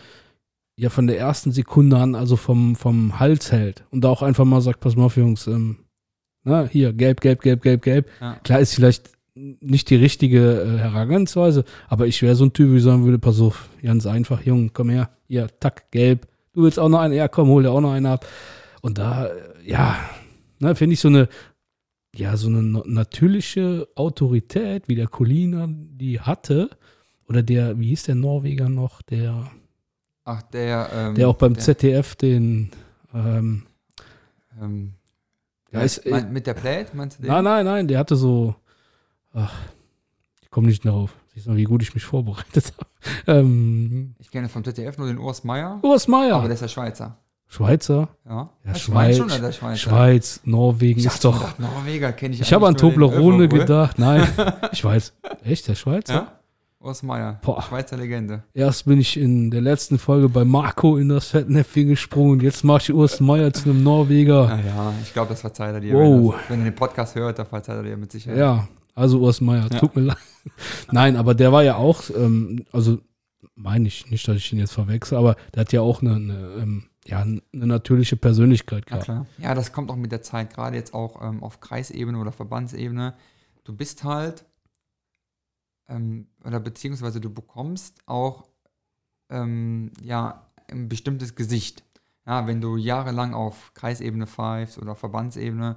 ja 0.77 0.89
von 0.89 1.07
der 1.07 1.19
ersten 1.19 1.53
Sekunde 1.53 1.99
an, 1.99 2.15
also 2.15 2.37
vom, 2.37 2.75
vom 2.75 3.21
Hals 3.21 3.53
hält 3.53 3.85
und 3.91 4.03
da 4.03 4.09
auch 4.09 4.23
einfach 4.23 4.45
mal 4.45 4.61
sagt, 4.61 4.81
pass 4.81 4.97
mal 4.97 5.05
auf, 5.05 5.17
Jungs, 5.17 5.47
ähm, 5.47 5.77
na, 6.43 6.67
hier, 6.67 6.93
gelb, 6.93 7.21
gelb, 7.21 7.43
gelb, 7.43 7.63
gelb, 7.63 7.83
gelb. 7.83 8.11
Ja. 8.21 8.37
Klar 8.43 8.61
ist 8.61 8.75
vielleicht 8.75 9.11
nicht 9.35 9.91
die 9.91 9.97
richtige 9.97 10.63
äh, 10.63 10.79
Herangehensweise, 10.79 11.65
aber 11.89 12.07
ich 12.07 12.23
wäre 12.23 12.35
so 12.35 12.45
ein 12.45 12.53
Typ, 12.53 12.73
wie 12.73 12.79
ich 12.79 12.83
sagen 12.83 13.05
würde, 13.05 13.19
pass 13.19 13.41
auf, 13.41 13.69
ganz 13.83 14.07
einfach, 14.07 14.43
Junge, 14.43 14.71
komm 14.73 14.91
her, 14.91 15.11
hier, 15.29 15.49
tack, 15.61 15.91
gelb. 15.91 16.27
Du 16.53 16.63
willst 16.63 16.79
auch 16.79 16.89
noch 16.89 17.01
einen, 17.01 17.15
ja, 17.15 17.29
komm, 17.29 17.49
hol 17.49 17.63
dir 17.63 17.71
auch 17.71 17.81
noch 17.81 17.93
einen 17.93 18.07
ab. 18.07 18.27
Und 18.81 18.99
da, 18.99 19.27
äh, 19.27 19.69
ja, 19.71 19.97
ne, 20.59 20.75
finde 20.75 20.95
ich 20.95 21.01
so 21.01 21.09
eine, 21.09 21.29
ja, 22.15 22.37
so 22.37 22.49
eine 22.49 22.63
natürliche 22.63 23.89
Autorität, 23.95 24.89
wie 24.89 24.95
der 24.95 25.07
Colina 25.07 25.69
die 25.71 26.21
hatte, 26.21 26.71
oder 27.29 27.43
der, 27.43 27.79
wie 27.79 27.89
hieß 27.89 28.05
der 28.05 28.15
Norweger 28.17 28.69
noch, 28.69 29.03
der, 29.03 29.51
Ach, 30.25 30.43
der, 30.43 30.91
ähm, 30.93 31.15
der 31.15 31.29
auch 31.29 31.37
beim 31.37 31.55
der, 31.55 31.63
ZDF 31.63 32.17
den, 32.17 32.71
ähm, 33.15 33.67
ähm, 34.61 34.95
Ja, 35.73 35.83
ist- 35.83 36.05
mein, 36.07 36.33
mit 36.33 36.47
der 36.47 36.55
Plate, 36.55 36.97
meinst 36.97 37.19
du 37.19 37.23
den? 37.23 37.31
nein, 37.31 37.45
nein, 37.45 37.65
nein, 37.65 37.89
der 37.89 37.99
hatte 37.99 38.17
so, 38.17 38.55
ach, 39.33 39.55
ich 40.43 40.51
komme 40.51 40.67
nicht 40.67 40.85
darauf. 40.85 41.15
Siehst 41.33 41.47
du 41.47 41.51
mal, 41.51 41.57
wie 41.57 41.65
gut 41.65 41.81
ich 41.83 41.95
mich 41.95 42.03
vorbereitet 42.05 42.73
habe. 43.27 43.39
Ähm, 43.39 44.15
Ich 44.19 44.31
kenne 44.33 44.49
vom 44.49 44.65
ZDF 44.65 44.99
nur 44.99 45.07
den 45.07 45.19
Urs 45.19 45.45
Meier, 45.45 45.79
Urs 45.83 46.09
Meier, 46.09 46.35
aber 46.37 46.49
der 46.49 46.55
ist 46.55 46.61
ja 46.63 46.69
Schweizer. 46.69 47.19
Schweizer, 47.53 48.09
Ja, 48.25 48.49
Ja, 48.65 48.75
Schweiz, 48.77 49.17
schon, 49.17 49.29
Schweizer. 49.29 49.77
Schweiz, 49.77 50.41
Norwegen 50.45 51.01
ist 51.01 51.25
doch. 51.25 51.35
gedacht, 51.37 51.59
Norweger 51.59 52.13
kenne 52.13 52.35
ich 52.37 52.41
Ich 52.43 52.53
habe 52.53 52.65
an 52.69 52.77
Toblerone 52.77 53.49
gedacht. 53.49 53.99
Nein, 53.99 54.25
ich 54.73 54.85
weiß. 54.85 55.13
Echt, 55.43 55.67
der 55.67 55.75
Schweizer? 55.75 56.15
Ja? 56.15 56.33
Urs 56.79 57.03
Meier, 57.03 57.41
Boah. 57.43 57.61
Schweizer 57.61 57.97
Legende. 57.97 58.45
Erst 58.55 58.87
bin 58.87 59.01
ich 59.01 59.19
in 59.19 59.51
der 59.51 59.61
letzten 59.63 59.99
Folge 59.99 60.29
bei 60.29 60.45
Marco 60.45 60.97
in 60.97 61.09
das 61.09 61.27
Fettnäpfchen 61.27 61.89
gesprungen. 61.89 62.41
Jetzt 62.41 62.63
mache 62.65 62.83
ich 62.85 62.95
Urs 62.95 63.19
Meier 63.21 63.53
zu 63.53 63.69
einem 63.69 63.83
Norweger. 63.83 64.47
Naja, 64.47 64.95
ich 65.03 65.13
glaube, 65.13 65.31
das 65.31 65.41
verzeiht 65.43 65.75
er 65.75 65.81
dir. 65.81 65.93
Wow. 65.95 66.03
Wenn, 66.03 66.31
das, 66.39 66.51
wenn 66.51 66.65
den 66.65 66.75
Podcast 66.75 67.17
hört, 67.17 67.39
dann 67.39 67.47
verzeiht 67.47 67.77
er 67.77 67.83
dir 67.83 67.97
mit 67.97 68.13
Sicherheit. 68.13 68.39
Ja, 68.39 68.69
also 68.95 69.19
Urs 69.21 69.41
Meier, 69.43 69.67
Ja. 69.73 69.79
tut 69.81 69.95
mir 69.97 70.03
leid. 70.03 70.17
Nein, 70.93 71.17
aber 71.17 71.35
der 71.35 71.53
war 71.53 71.65
ja 71.65 71.75
auch, 71.77 72.05
ähm, 72.17 72.65
also 72.73 72.99
meine 73.57 73.89
ich 73.89 74.09
nicht, 74.11 74.27
dass 74.27 74.37
ich 74.37 74.51
ihn 74.53 74.59
jetzt 74.61 74.73
verwechsel, 74.73 75.19
aber 75.19 75.35
der 75.55 75.63
hat 75.63 75.73
ja 75.75 75.83
auch 75.83 76.01
eine, 76.01 76.15
eine, 76.15 76.33
ähm, 76.63 76.85
ja, 77.11 77.21
eine 77.21 77.43
natürliche 77.53 78.17
Persönlichkeit 78.17 78.85
Ja, 78.85 78.87
gehabt. 78.87 79.05
klar. 79.05 79.27
Ja, 79.39 79.55
das 79.55 79.73
kommt 79.73 79.91
auch 79.91 79.97
mit 79.97 80.13
der 80.13 80.23
Zeit, 80.23 80.55
gerade 80.55 80.77
jetzt 80.77 80.95
auch 80.95 81.21
ähm, 81.23 81.43
auf 81.43 81.61
Kreisebene 81.61 82.19
oder 82.19 82.33
Verbandsebene. 82.33 83.15
Du 83.65 83.75
bist 83.77 84.05
halt, 84.05 84.45
ähm, 85.89 86.27
oder 86.45 86.61
beziehungsweise 86.61 87.21
du 87.21 87.31
bekommst 87.33 87.99
auch, 88.07 88.47
ähm, 89.29 89.93
ja, 90.03 90.47
ein 90.71 90.89
bestimmtes 90.89 91.35
Gesicht. 91.35 91.85
Ja, 92.27 92.47
wenn 92.47 92.61
du 92.61 92.77
jahrelang 92.77 93.35
auf 93.35 93.73
Kreisebene 93.75 94.27
pfeifst 94.27 94.79
oder 94.79 94.95
Verbandsebene, 94.95 95.77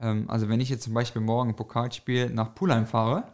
ähm, 0.00 0.28
also 0.28 0.48
wenn 0.48 0.60
ich 0.60 0.68
jetzt 0.68 0.84
zum 0.84 0.94
Beispiel 0.94 1.22
morgen 1.22 1.50
ein 1.50 1.56
Pokalspiel 1.56 2.30
nach 2.30 2.54
Pulheim 2.54 2.86
fahre, 2.86 3.24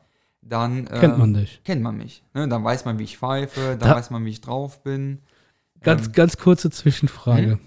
dann 0.42 0.86
Kennt 0.86 1.18
man 1.18 1.34
ähm, 1.34 1.40
dich. 1.42 1.60
kennt 1.64 1.82
man 1.82 1.96
mich. 1.96 2.24
Ne? 2.34 2.48
Dann 2.48 2.64
weiß 2.64 2.84
man, 2.84 2.98
wie 2.98 3.04
ich 3.04 3.18
pfeife, 3.18 3.76
dann 3.78 3.90
Da- 3.90 3.96
weiß 3.96 4.10
man, 4.10 4.24
wie 4.24 4.30
ich 4.30 4.40
drauf 4.40 4.82
bin. 4.82 5.20
Ganz, 5.82 6.06
Ähm, 6.06 6.12
ganz 6.12 6.36
kurze 6.36 6.70
Zwischenfrage. 6.70 7.58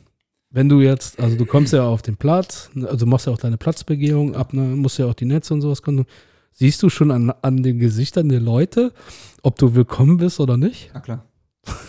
Wenn 0.49 0.69
du 0.69 0.81
jetzt, 0.81 1.19
also 1.19 1.35
du 1.35 1.45
kommst 1.45 1.73
ja 1.73 1.83
auf 1.83 2.03
den 2.03 2.15
Platz, 2.15 2.69
also 2.85 3.07
machst 3.07 3.25
ja 3.25 3.33
auch 3.33 3.39
deine 3.39 3.57
Platzbegehung 3.57 4.35
ab, 4.35 4.53
ne, 4.53 4.61
musst 4.61 4.99
ja 4.99 5.07
auch 5.07 5.15
die 5.15 5.25
Netze 5.25 5.53
und 5.53 5.61
sowas 5.61 5.81
können. 5.81 6.05
Siehst 6.51 6.83
du 6.83 6.89
schon 6.89 7.09
an, 7.09 7.33
an 7.41 7.63
den 7.63 7.79
Gesichtern 7.79 8.29
der 8.29 8.39
Leute, 8.39 8.93
ob 9.41 9.57
du 9.57 9.73
willkommen 9.73 10.17
bist 10.17 10.39
oder 10.39 10.55
nicht? 10.57 10.91
Na 10.93 10.99
klar. 10.99 11.25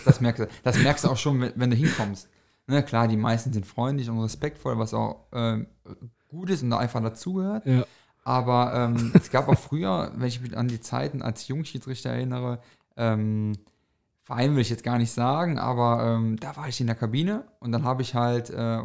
Das 0.03 0.21
merkst 0.21 0.43
du, 0.43 0.47
das 0.63 0.79
merkst 0.79 1.03
du 1.03 1.09
auch 1.09 1.17
schon, 1.17 1.41
wenn, 1.41 1.51
wenn 1.55 1.69
du 1.69 1.75
hinkommst. 1.75 2.27
Ne, 2.65 2.81
klar, 2.81 3.07
die 3.07 3.17
meisten 3.17 3.53
sind 3.53 3.67
freundlich 3.67 4.09
und 4.09 4.19
respektvoll, 4.19 4.79
was 4.79 4.95
auch 4.95 5.27
ähm, 5.33 5.67
gut 6.27 6.49
ist 6.49 6.63
und 6.63 6.71
da 6.71 6.79
einfach 6.79 7.03
dazugehört. 7.03 7.67
Ja. 7.67 7.85
Aber 8.23 8.73
ähm, 8.73 9.11
es 9.13 9.29
gab 9.29 9.47
auch 9.47 9.59
früher, 9.59 10.11
wenn 10.15 10.27
ich 10.27 10.41
mich 10.41 10.57
an 10.57 10.67
die 10.67 10.81
Zeiten 10.81 11.21
als 11.21 11.47
Jungschiedsrichter 11.47 12.09
erinnere, 12.09 12.59
ähm, 12.97 13.53
Verein 14.25 14.55
will 14.55 14.61
ich 14.61 14.71
jetzt 14.71 14.83
gar 14.83 14.97
nicht 14.97 15.11
sagen, 15.11 15.59
aber 15.59 16.03
ähm, 16.03 16.37
da 16.39 16.57
war 16.57 16.67
ich 16.67 16.81
in 16.81 16.87
der 16.87 16.95
Kabine 16.95 17.45
und 17.59 17.71
dann 17.71 17.83
habe 17.83 18.01
ich 18.01 18.15
halt 18.15 18.49
äh, 18.49 18.81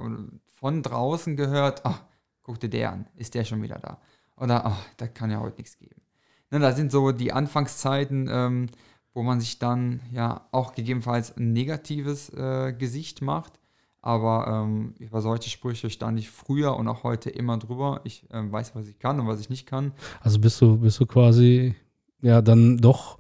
von 0.55 0.83
draußen 0.83 1.35
gehört, 1.35 1.81
ach, 1.85 2.03
guck 2.43 2.61
dir 2.61 2.69
der 2.69 2.93
an, 2.93 3.07
ist 3.17 3.35
der 3.35 3.45
schon 3.45 3.63
wieder 3.63 3.79
da? 3.79 3.99
Oder, 4.37 4.67
ach, 4.67 4.85
da 4.99 5.07
kann 5.07 5.31
ja 5.31 5.41
heute 5.41 5.57
nichts 5.57 5.79
geben. 5.79 6.03
Ne, 6.51 6.59
das 6.59 6.77
sind 6.77 6.93
so 6.93 7.11
die 7.13 7.33
Anfangszeiten, 7.33 8.29
ähm, 8.31 8.67
wo 9.15 9.23
man 9.23 9.41
sich 9.41 9.59
dann 9.59 10.01
ja 10.13 10.47
auch 10.53 10.75
gegebenenfalls 10.75 11.35
ein 11.39 11.55
negatives 11.55 12.29
äh, 12.35 12.75
Gesicht 12.75 13.23
macht. 13.23 13.55
Aber 14.03 14.47
ähm, 14.47 14.95
über 14.99 15.23
solche 15.23 15.49
Sprüche 15.49 15.89
stand 15.89 16.19
ich 16.19 16.31
früher 16.31 16.77
und 16.77 16.87
auch 16.87 17.03
heute 17.03 17.31
immer 17.31 17.57
drüber. 17.57 18.03
Ich 18.05 18.29
äh, 18.31 18.53
weiß, 18.53 18.75
was 18.75 18.89
ich 18.89 18.99
kann 18.99 19.21
und 19.21 19.27
was 19.27 19.41
ich 19.41 19.49
nicht 19.49 19.67
kann. 19.67 19.93
Also 20.21 20.39
bist 20.39 20.61
du, 20.61 20.79
bist 20.79 21.01
du 21.01 21.07
quasi 21.07 21.75
ja 22.21 22.43
dann 22.43 22.77
doch 22.77 23.19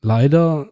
leider 0.00 0.70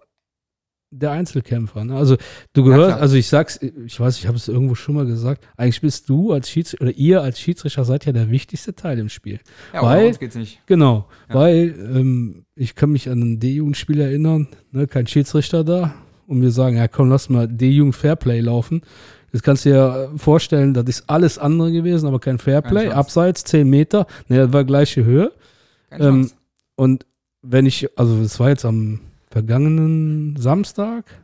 der 0.90 1.10
Einzelkämpfer. 1.10 1.84
Ne? 1.84 1.94
Also 1.94 2.16
du 2.54 2.64
gehörst, 2.64 2.88
klar. 2.88 3.00
also 3.00 3.16
ich 3.16 3.26
sag's, 3.28 3.60
ich 3.60 4.00
weiß, 4.00 4.18
ich 4.18 4.26
habe 4.26 4.36
es 4.36 4.48
irgendwo 4.48 4.74
schon 4.74 4.94
mal 4.94 5.04
gesagt, 5.06 5.46
eigentlich 5.56 5.80
bist 5.80 6.08
du 6.08 6.32
als 6.32 6.48
Schiedsrichter 6.48 6.84
oder 6.86 6.94
ihr 6.96 7.20
als 7.22 7.38
Schiedsrichter 7.40 7.84
seid 7.84 8.06
ja 8.06 8.12
der 8.12 8.30
wichtigste 8.30 8.74
Teil 8.74 8.98
im 8.98 9.08
Spiel. 9.08 9.40
Ja, 9.74 9.82
Weil- 9.82 9.98
ohne 9.98 10.08
uns 10.08 10.18
geht's 10.18 10.34
nicht. 10.36 10.60
Genau, 10.66 11.06
Ja. 11.28 11.34
weil 11.34 11.74
ähm, 11.94 12.44
ich 12.54 12.74
kann 12.74 12.90
mich 12.90 13.08
an 13.10 13.20
ein 13.20 13.38
D-Jugendspiel 13.40 14.00
erinnern, 14.00 14.48
ne, 14.72 14.86
kein 14.86 15.06
Schiedsrichter 15.06 15.62
da 15.64 15.94
und 16.26 16.38
mir 16.38 16.50
sagen, 16.50 16.76
ja 16.76 16.88
komm, 16.88 17.10
lass 17.10 17.28
mal 17.28 17.46
D-Jugend 17.46 17.94
Fairplay 17.94 18.40
laufen. 18.40 18.80
Das 19.30 19.42
kannst 19.42 19.66
du 19.66 19.68
dir 19.70 19.76
ja 19.76 20.08
vorstellen, 20.16 20.72
das 20.72 20.84
ist 20.86 21.04
alles 21.10 21.36
andere 21.36 21.70
gewesen, 21.70 22.06
aber 22.06 22.18
kein 22.18 22.38
Fairplay, 22.38 22.88
abseits, 22.88 23.44
10 23.44 23.68
Meter, 23.68 24.06
ne, 24.28 24.38
das 24.38 24.52
war 24.54 24.64
gleiche 24.64 25.04
Höhe. 25.04 25.32
Ähm. 25.90 26.30
Und 26.76 27.04
wenn 27.42 27.66
ich, 27.66 27.88
also 27.98 28.18
es 28.22 28.40
war 28.40 28.48
jetzt 28.48 28.64
am 28.64 29.00
vergangenen 29.30 30.36
Samstag, 30.36 31.22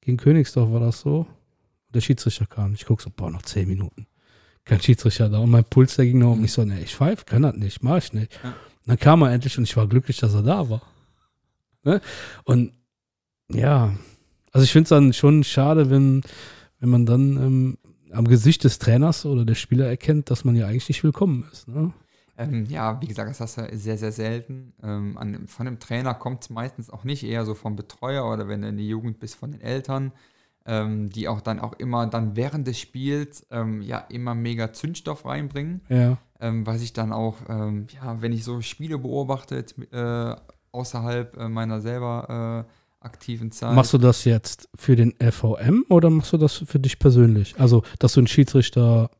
gegen 0.00 0.16
Königsdorf 0.16 0.72
war 0.72 0.80
das 0.80 1.00
so, 1.00 1.26
der 1.92 2.00
Schiedsrichter 2.00 2.46
kam. 2.46 2.74
Ich 2.74 2.86
gucke 2.86 3.02
so, 3.02 3.10
boah, 3.14 3.30
noch 3.30 3.42
zehn 3.42 3.68
Minuten. 3.68 4.06
Kein 4.64 4.80
Schiedsrichter 4.80 5.28
da. 5.28 5.38
Und 5.38 5.50
mein 5.50 5.64
Puls, 5.64 5.96
der 5.96 6.06
ging 6.06 6.18
noch 6.18 6.32
um. 6.32 6.44
Ich 6.44 6.52
so, 6.52 6.64
ne, 6.64 6.80
ich 6.80 6.94
pfeife, 6.94 7.24
kann 7.24 7.42
das 7.42 7.56
nicht, 7.56 7.82
mach 7.82 7.98
ich 7.98 8.12
nicht. 8.12 8.32
Ja. 8.42 8.54
Dann 8.86 8.98
kam 8.98 9.22
er 9.22 9.32
endlich 9.32 9.56
und 9.58 9.64
ich 9.64 9.76
war 9.76 9.86
glücklich, 9.86 10.18
dass 10.18 10.34
er 10.34 10.42
da 10.42 10.68
war. 10.70 10.82
Ne? 11.82 12.00
Und 12.44 12.72
ja, 13.48 13.94
also 14.52 14.64
ich 14.64 14.72
finde 14.72 14.84
es 14.84 14.88
dann 14.90 15.12
schon 15.12 15.44
schade, 15.44 15.90
wenn, 15.90 16.22
wenn 16.78 16.88
man 16.88 17.06
dann 17.06 17.36
ähm, 17.36 17.78
am 18.12 18.26
Gesicht 18.26 18.64
des 18.64 18.78
Trainers 18.78 19.26
oder 19.26 19.44
der 19.44 19.54
Spieler 19.54 19.86
erkennt, 19.86 20.30
dass 20.30 20.44
man 20.44 20.56
ja 20.56 20.66
eigentlich 20.66 20.88
nicht 20.88 21.04
willkommen 21.04 21.46
ist. 21.52 21.68
Ne? 21.68 21.92
Ähm, 22.40 22.64
ja, 22.68 23.00
wie 23.02 23.06
gesagt, 23.06 23.28
das 23.30 23.40
hast 23.40 23.58
du 23.58 23.68
sehr, 23.76 23.98
sehr 23.98 24.12
selten. 24.12 24.72
Ähm, 24.82 25.18
an, 25.18 25.46
von 25.46 25.66
dem 25.66 25.78
Trainer 25.78 26.14
kommt 26.14 26.42
es 26.44 26.50
meistens 26.50 26.90
auch 26.90 27.04
nicht, 27.04 27.22
eher 27.22 27.44
so 27.44 27.54
vom 27.54 27.76
Betreuer 27.76 28.30
oder 28.32 28.48
wenn 28.48 28.62
du 28.62 28.68
in 28.68 28.76
der 28.76 28.86
Jugend 28.86 29.18
bist, 29.20 29.34
von 29.36 29.52
den 29.52 29.60
Eltern, 29.60 30.12
ähm, 30.66 31.10
die 31.10 31.28
auch 31.28 31.40
dann 31.40 31.60
auch 31.60 31.74
immer 31.74 32.06
dann 32.06 32.36
während 32.36 32.66
des 32.66 32.78
Spiels 32.78 33.46
ähm, 33.50 33.82
ja 33.82 33.98
immer 34.08 34.34
mega 34.34 34.72
Zündstoff 34.72 35.24
reinbringen, 35.26 35.82
Ja. 35.88 36.18
ähm, 36.40 36.66
was 36.66 36.82
ich 36.82 36.92
dann 36.92 37.12
auch, 37.12 37.36
ähm, 37.48 37.86
ja, 37.94 38.20
wenn 38.22 38.32
ich 38.32 38.44
so 38.44 38.60
Spiele 38.60 38.98
beobachtet, 38.98 39.74
äh, 39.92 40.34
außerhalb 40.72 41.36
äh, 41.36 41.48
meiner 41.48 41.80
selber 41.80 42.66
äh, 42.66 43.04
aktiven 43.04 43.50
Zeit. 43.50 43.74
Machst 43.74 43.92
du 43.94 43.98
das 43.98 44.24
jetzt 44.24 44.68
für 44.74 44.94
den 44.96 45.14
FVM 45.18 45.84
oder 45.88 46.10
machst 46.10 46.32
du 46.32 46.36
das 46.36 46.56
für 46.56 46.78
dich 46.78 46.98
persönlich? 46.98 47.58
Also, 47.58 47.82
dass 47.98 48.12
du 48.12 48.20
einen 48.20 48.26
Schiedsrichter 48.26 49.10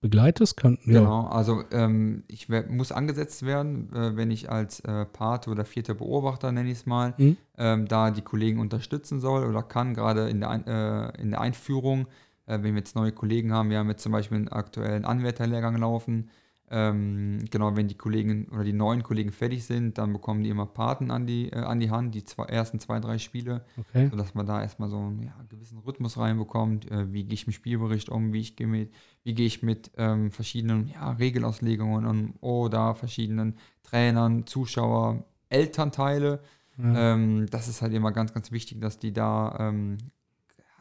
begleitest, 0.00 0.56
kann. 0.56 0.78
Ja. 0.84 1.00
Genau, 1.00 1.26
also 1.26 1.62
ähm, 1.72 2.24
ich 2.28 2.48
muss 2.68 2.92
angesetzt 2.92 3.44
werden, 3.44 3.92
äh, 3.92 4.16
wenn 4.16 4.30
ich 4.30 4.50
als 4.50 4.80
äh, 4.80 5.04
Pate 5.06 5.50
oder 5.50 5.64
vierter 5.64 5.94
Beobachter, 5.94 6.52
nenne 6.52 6.70
ich 6.70 6.78
es 6.78 6.86
mal, 6.86 7.14
Mhm. 7.18 7.36
ähm, 7.58 7.88
da 7.88 8.10
die 8.10 8.22
Kollegen 8.22 8.60
unterstützen 8.60 9.20
soll 9.20 9.44
oder 9.46 9.62
kann, 9.62 9.94
gerade 9.94 10.28
in 10.28 10.40
der, 10.40 11.12
äh, 11.16 11.20
in 11.22 11.30
der 11.30 11.40
Einführung, 11.40 12.06
äh, 12.46 12.58
wenn 12.62 12.74
wir 12.74 12.78
jetzt 12.78 12.94
neue 12.94 13.12
Kollegen 13.12 13.52
haben, 13.52 13.70
wir 13.70 13.78
haben 13.78 13.88
jetzt 13.88 14.02
zum 14.02 14.12
Beispiel 14.12 14.36
einen 14.36 14.48
aktuellen 14.48 15.04
Anwärterlehrgang 15.04 15.76
laufen, 15.78 16.30
ähm, 16.68 17.44
genau, 17.50 17.76
wenn 17.76 17.86
die 17.86 17.96
Kollegen 17.96 18.48
oder 18.48 18.64
die 18.64 18.72
neuen 18.72 19.02
Kollegen 19.02 19.30
fertig 19.30 19.64
sind, 19.64 19.98
dann 19.98 20.12
bekommen 20.12 20.42
die 20.42 20.50
immer 20.50 20.66
Paten 20.66 21.10
an 21.10 21.26
die, 21.26 21.52
äh, 21.52 21.58
an 21.58 21.78
die 21.78 21.90
Hand, 21.90 22.14
die 22.14 22.24
zwei, 22.24 22.44
ersten 22.46 22.80
zwei, 22.80 22.98
drei 22.98 23.18
Spiele 23.18 23.64
Okay. 23.78 24.08
sodass 24.10 24.34
man 24.34 24.46
da 24.46 24.60
erstmal 24.60 24.88
so 24.88 24.98
einen 24.98 25.22
ja, 25.22 25.34
gewissen 25.48 25.78
Rhythmus 25.78 26.18
reinbekommt. 26.18 26.90
Äh, 26.90 27.12
wie 27.12 27.24
gehe 27.24 27.34
ich 27.34 27.46
mit 27.46 27.54
Spielbericht 27.54 28.08
um, 28.08 28.32
wie, 28.32 28.40
ich 28.40 28.56
gehe 28.56 28.66
mit, 28.66 28.92
wie 29.22 29.34
gehe 29.34 29.46
ich 29.46 29.62
mit 29.62 29.90
ähm, 29.96 30.30
verschiedenen 30.30 30.88
ja, 30.88 31.12
Regelauslegungen 31.12 32.06
um 32.06 32.34
oder 32.40 32.94
verschiedenen 32.94 33.56
Trainern, 33.82 34.46
Zuschauer, 34.46 35.24
Elternteile. 35.48 36.40
Ja. 36.78 37.14
Ähm, 37.14 37.46
das 37.50 37.68
ist 37.68 37.82
halt 37.82 37.94
immer 37.94 38.12
ganz, 38.12 38.34
ganz 38.34 38.50
wichtig, 38.50 38.80
dass 38.80 38.98
die 38.98 39.12
da 39.12 39.56
ähm, 39.58 39.98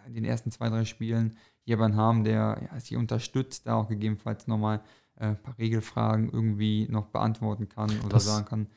in 0.08 0.14
den 0.14 0.26
ersten 0.26 0.52
zwei, 0.52 0.70
drei 0.70 0.86
Spielen 0.86 1.38
jemanden 1.64 1.98
haben, 1.98 2.24
der 2.24 2.70
ja, 2.72 2.80
sie 2.80 2.96
unterstützt, 2.96 3.68
da 3.68 3.76
auch 3.76 3.88
gegebenenfalls 3.88 4.48
nochmal 4.48 4.82
äh, 5.18 5.26
ein 5.28 5.42
paar 5.42 5.58
Regelfragen 5.58 6.30
irgendwie 6.32 6.88
noch 6.90 7.08
beantworten 7.08 7.70
kann 7.70 7.90
oder 8.02 8.10
Das- 8.10 8.26
sagen 8.26 8.46
kann, 8.46 8.68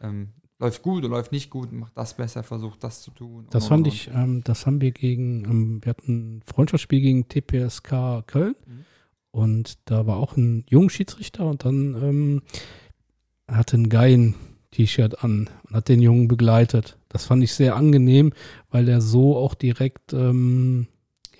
ähm, 0.00 0.28
läuft 0.58 0.82
gut 0.82 0.98
oder 1.04 1.08
läuft 1.16 1.32
nicht 1.32 1.50
gut, 1.50 1.72
macht 1.72 1.96
das 1.96 2.16
besser, 2.16 2.42
versucht 2.42 2.82
das 2.84 3.02
zu 3.02 3.10
tun. 3.10 3.46
Das 3.50 3.64
und, 3.64 3.68
fand 3.68 3.86
und, 3.86 3.92
ich, 3.92 4.10
ähm, 4.14 4.42
das 4.44 4.66
haben 4.66 4.80
wir 4.80 4.92
gegen, 4.92 5.44
ähm, 5.44 5.84
wir 5.84 5.90
hatten 5.90 6.36
ein 6.38 6.42
Freundschaftsspiel 6.46 7.00
gegen 7.00 7.28
TPSK 7.28 8.22
Köln 8.26 8.54
Mhm. 8.66 8.84
und 9.30 9.78
da 9.90 10.06
war 10.06 10.16
auch 10.16 10.36
ein 10.36 10.64
junger 10.68 10.90
Schiedsrichter 10.90 11.46
und 11.46 11.64
dann 11.64 11.94
ähm, 12.02 12.42
hatte 13.48 13.76
ein 13.76 13.90
ein 13.94 14.34
T-Shirt 14.70 15.22
an 15.22 15.48
und 15.68 15.76
hat 15.76 15.88
den 15.88 16.00
Jungen 16.02 16.26
begleitet. 16.26 16.98
Das 17.08 17.26
fand 17.26 17.44
ich 17.44 17.52
sehr 17.54 17.76
angenehm, 17.76 18.32
weil 18.70 18.88
er 18.88 19.00
so 19.00 19.36
auch 19.36 19.54
direkt, 19.54 20.12
ähm, 20.12 20.88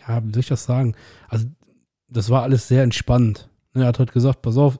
ja, 0.06 0.24
wie 0.24 0.30
soll 0.30 0.40
ich 0.40 0.48
das 0.48 0.64
sagen? 0.64 0.94
Also, 1.28 1.46
das 2.08 2.30
war 2.30 2.42
alles 2.42 2.68
sehr 2.68 2.84
entspannt. 2.84 3.48
Er 3.74 3.86
hat 3.86 3.98
halt 3.98 4.12
gesagt, 4.12 4.42
pass 4.42 4.56
auf, 4.56 4.78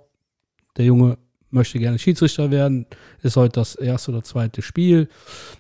der 0.77 0.85
Junge 0.85 1.19
möchte 1.51 1.79
gerne 1.79 1.99
Schiedsrichter 2.01 2.51
werden, 2.51 2.85
ist 3.23 3.37
heute 3.37 3.61
das 3.61 3.77
erste 3.77 4.11
oder 4.11 4.25
zweite 4.25 4.61
Spiel. 4.61 5.09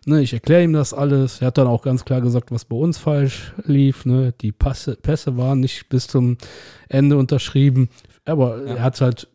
Ne, 0.06 0.22
ich 0.22 0.32
erkläre 0.32 0.64
ihm 0.64 0.72
das 0.72 0.92
alles. 0.92 1.40
Er 1.40 1.46
hat 1.48 1.58
dann 1.58 1.68
auch 1.68 1.82
ganz 1.82 2.04
klar 2.04 2.20
gesagt, 2.20 2.50
was 2.50 2.64
bei 2.64 2.74
uns 2.76 2.98
falsch 2.98 3.52
lief. 3.64 4.04
Ne? 4.04 4.34
Die 4.40 4.50
Passe, 4.50 4.96
Pässe 4.96 5.36
waren 5.36 5.60
nicht 5.60 5.88
bis 5.88 6.08
zum 6.08 6.36
Ende 6.88 7.16
unterschrieben. 7.16 7.88
Aber 8.24 8.58
Ja. 8.64 8.74
er 8.74 8.82
hat 8.82 9.00
halt 9.00 9.28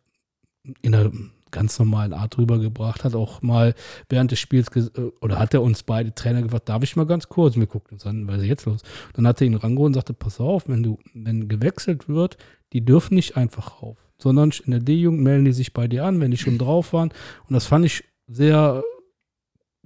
in 0.81 0.93
einer 0.93 1.11
ganz 1.51 1.79
normalen 1.79 2.13
Art 2.13 2.37
rübergebracht, 2.37 3.03
hat 3.03 3.15
auch 3.15 3.41
mal 3.41 3.73
während 4.09 4.31
des 4.31 4.39
Spiels, 4.39 4.67
äh, 4.75 4.89
oder 5.21 5.39
hat 5.39 5.53
er 5.53 5.61
uns 5.63 5.81
beide 5.83 6.13
Trainer 6.13 6.41
gefragt, 6.43 6.69
darf 6.69 6.83
ich 6.83 6.95
mal 6.95 7.05
ganz 7.05 7.27
kurz? 7.29 7.55
Und 7.55 7.61
wir 7.61 7.67
guckten 7.67 7.95
uns 7.95 8.05
an, 8.05 8.27
was 8.27 8.41
ist 8.41 8.47
jetzt 8.47 8.65
los? 8.65 8.81
Dann 9.13 9.25
hat 9.25 9.41
er 9.41 9.47
ihn 9.47 9.55
rangeholt 9.55 9.87
und 9.87 9.93
sagte, 9.95 10.13
pass 10.13 10.39
auf, 10.39 10.67
wenn 10.67 10.83
du, 10.83 10.99
wenn 11.13 11.47
gewechselt 11.47 12.07
wird, 12.09 12.37
die 12.73 12.85
dürfen 12.85 13.15
nicht 13.15 13.37
einfach 13.37 13.81
rauf, 13.81 13.97
sondern 14.17 14.51
in 14.65 14.71
der 14.71 14.79
D-Jugend 14.79 15.21
melden 15.21 15.45
die 15.45 15.53
sich 15.53 15.73
bei 15.73 15.87
dir 15.87 16.05
an, 16.05 16.19
wenn 16.19 16.31
die 16.31 16.37
schon 16.37 16.57
drauf 16.57 16.93
waren. 16.93 17.09
Und 17.47 17.53
das 17.53 17.65
fand 17.65 17.85
ich 17.85 18.03
sehr 18.27 18.83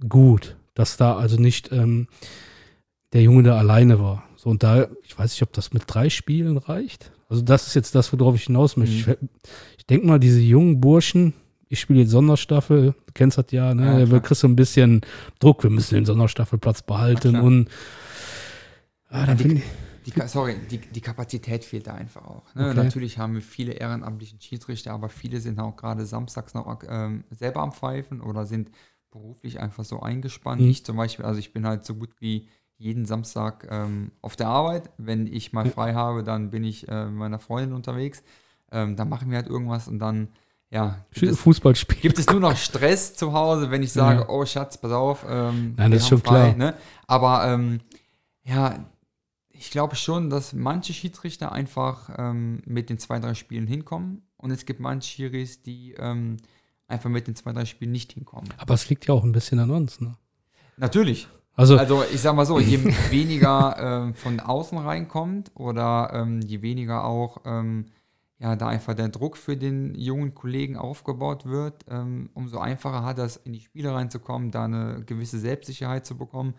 gut, 0.08 0.56
dass 0.74 0.96
da 0.96 1.16
also 1.16 1.36
nicht 1.40 1.72
ähm, 1.72 2.08
der 3.12 3.22
Junge 3.22 3.42
da 3.44 3.56
alleine 3.58 4.00
war. 4.00 4.24
So, 4.36 4.50
und 4.50 4.62
da, 4.62 4.88
ich 5.04 5.16
weiß 5.18 5.30
nicht, 5.32 5.42
ob 5.42 5.52
das 5.52 5.72
mit 5.72 5.84
drei 5.86 6.10
Spielen 6.10 6.58
reicht. 6.58 7.12
Also, 7.28 7.42
das 7.42 7.66
ist 7.66 7.74
jetzt 7.74 7.94
das, 7.94 8.12
worauf 8.12 8.34
ich 8.34 8.44
hinaus 8.44 8.76
möchte. 8.76 8.94
Mhm. 9.10 9.16
Ich, 9.32 9.78
ich 9.78 9.86
denke 9.86 10.06
mal, 10.06 10.18
diese 10.20 10.40
jungen 10.40 10.80
Burschen, 10.80 11.32
ich 11.68 11.80
spiele 11.80 12.00
jetzt 12.00 12.10
Sonderstaffel, 12.10 12.94
du 13.06 13.12
kennst 13.14 13.38
das 13.38 13.46
ja, 13.50 13.74
ne? 13.74 14.00
Ja, 14.00 14.06
da 14.06 14.20
kriegst 14.20 14.42
du 14.42 14.48
ein 14.48 14.56
bisschen 14.56 15.00
Druck, 15.40 15.62
wir 15.62 15.70
müssen 15.70 15.94
den 15.94 16.04
Sonderstaffelplatz 16.04 16.82
behalten 16.82 17.30
klar. 17.30 17.42
und 17.42 17.68
ah, 19.08 19.26
dann 19.26 19.36
die- 19.38 19.42
finde 19.42 19.56
ich, 19.56 19.62
Die, 20.06 20.12
sorry, 20.26 20.56
die, 20.70 20.78
die 20.78 21.00
Kapazität 21.00 21.64
fehlt 21.64 21.86
da 21.86 21.94
einfach 21.94 22.24
auch. 22.24 22.54
Ne? 22.54 22.70
Okay. 22.70 22.74
Natürlich 22.84 23.18
haben 23.18 23.34
wir 23.34 23.42
viele 23.42 23.72
ehrenamtlichen 23.72 24.40
Schiedsrichter, 24.40 24.92
aber 24.92 25.08
viele 25.08 25.40
sind 25.40 25.58
auch 25.58 25.76
gerade 25.76 26.04
samstags 26.04 26.54
noch 26.54 26.82
ähm, 26.88 27.24
selber 27.30 27.60
am 27.60 27.72
Pfeifen 27.72 28.20
oder 28.20 28.44
sind 28.44 28.70
beruflich 29.10 29.60
einfach 29.60 29.84
so 29.84 30.00
eingespannt. 30.00 30.60
Mhm. 30.60 30.68
Ich 30.68 30.84
zum 30.84 30.96
Beispiel, 30.96 31.24
also 31.24 31.38
ich 31.38 31.52
bin 31.52 31.66
halt 31.66 31.84
so 31.84 31.94
gut 31.94 32.10
wie 32.20 32.48
jeden 32.76 33.06
Samstag 33.06 33.66
ähm, 33.70 34.10
auf 34.20 34.36
der 34.36 34.48
Arbeit. 34.48 34.90
Wenn 34.98 35.26
ich 35.26 35.52
mal 35.52 35.66
frei 35.70 35.94
habe, 35.94 36.22
dann 36.22 36.50
bin 36.50 36.64
ich 36.64 36.88
äh, 36.88 37.06
mit 37.06 37.14
meiner 37.14 37.38
Freundin 37.38 37.72
unterwegs. 37.72 38.22
Ähm, 38.72 38.96
dann 38.96 39.08
machen 39.08 39.30
wir 39.30 39.36
halt 39.38 39.46
irgendwas 39.46 39.86
und 39.88 40.00
dann, 40.00 40.28
ja, 40.70 41.04
Fußballspiel. 41.12 42.00
gibt 42.00 42.18
es 42.18 42.26
nur 42.26 42.40
noch 42.40 42.56
Stress 42.56 43.14
zu 43.14 43.32
Hause, 43.32 43.70
wenn 43.70 43.82
ich 43.82 43.92
sage, 43.92 44.22
Ja. 44.22 44.28
oh 44.28 44.44
Schatz, 44.44 44.76
pass 44.76 44.90
auf. 44.90 45.24
Ähm, 45.28 45.74
Nein, 45.76 45.92
das 45.92 46.02
ist 46.02 46.08
schon 46.08 46.22
klar. 46.22 46.54
Ne? 46.54 46.74
Aber 47.06 47.46
ähm, 47.46 47.80
ja, 48.42 48.84
ich 49.56 49.70
glaube 49.70 49.96
schon, 49.96 50.30
dass 50.30 50.52
manche 50.52 50.92
Schiedsrichter 50.92 51.52
einfach 51.52 52.10
ähm, 52.18 52.60
mit 52.66 52.90
den 52.90 52.98
zwei, 52.98 53.18
drei 53.18 53.34
Spielen 53.34 53.66
hinkommen 53.66 54.22
und 54.36 54.50
es 54.50 54.66
gibt 54.66 54.80
manche 54.80 55.08
Schiris, 55.08 55.62
die 55.62 55.94
ähm, 55.94 56.36
einfach 56.86 57.10
mit 57.10 57.26
den 57.26 57.36
zwei, 57.36 57.52
drei 57.52 57.64
Spielen 57.64 57.92
nicht 57.92 58.12
hinkommen. 58.12 58.52
Aber 58.58 58.74
es 58.74 58.88
liegt 58.88 59.06
ja 59.06 59.14
auch 59.14 59.24
ein 59.24 59.32
bisschen 59.32 59.58
an 59.58 59.70
uns, 59.70 60.00
ne? 60.00 60.16
Natürlich. 60.76 61.28
Also, 61.56 61.78
Also 61.78 62.02
ich 62.12 62.20
sag 62.20 62.34
mal 62.34 62.46
so, 62.46 62.58
je 62.58 62.84
weniger 63.10 63.76
ähm, 63.78 64.14
von 64.14 64.40
außen 64.40 64.76
reinkommt 64.76 65.52
oder 65.54 66.10
ähm, 66.12 66.40
je 66.40 66.62
weniger 66.62 67.04
auch 67.04 67.42
ähm, 67.44 67.86
ja, 68.38 68.56
da 68.56 68.66
einfach 68.66 68.94
der 68.94 69.08
Druck 69.08 69.36
für 69.36 69.56
den 69.56 69.94
jungen 69.94 70.34
Kollegen 70.34 70.76
aufgebaut 70.76 71.46
wird, 71.46 71.84
ähm, 71.88 72.28
umso 72.34 72.58
einfacher 72.58 73.04
hat 73.04 73.18
es, 73.20 73.36
in 73.36 73.52
die 73.52 73.60
Spiele 73.60 73.94
reinzukommen, 73.94 74.50
da 74.50 74.64
eine 74.64 75.04
gewisse 75.06 75.38
Selbstsicherheit 75.38 76.04
zu 76.04 76.18
bekommen 76.18 76.54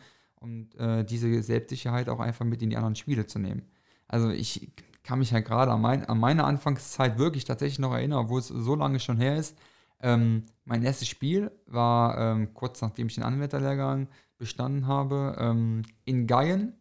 und 0.45 0.75
äh, 0.75 1.03
diese 1.03 1.41
Selbstsicherheit 1.41 2.07
auch 2.07 2.19
einfach 2.19 2.45
mit 2.45 2.61
in 2.61 2.69
die 2.69 2.77
anderen 2.77 2.95
Spiele 2.95 3.25
zu 3.25 3.39
nehmen. 3.39 3.63
Also 4.07 4.29
ich 4.29 4.71
kann 5.03 5.19
mich 5.19 5.31
ja 5.31 5.39
gerade 5.39 5.71
an, 5.71 5.81
mein, 5.81 6.05
an 6.05 6.19
meine 6.19 6.43
Anfangszeit 6.43 7.17
wirklich 7.17 7.45
tatsächlich 7.45 7.79
noch 7.79 7.93
erinnern, 7.93 8.19
obwohl 8.25 8.39
es 8.39 8.47
so 8.47 8.75
lange 8.75 8.99
schon 8.99 9.17
her 9.17 9.37
ist. 9.37 9.57
Ähm, 10.01 10.43
mein 10.65 10.83
erstes 10.83 11.07
Spiel 11.07 11.51
war 11.65 12.17
ähm, 12.17 12.53
kurz 12.53 12.81
nachdem 12.81 13.07
ich 13.07 13.15
den 13.15 13.23
Anwärterlehrgang 13.23 14.07
bestanden 14.37 14.85
habe, 14.87 15.35
ähm, 15.39 15.81
in 16.05 16.27
Geien. 16.27 16.73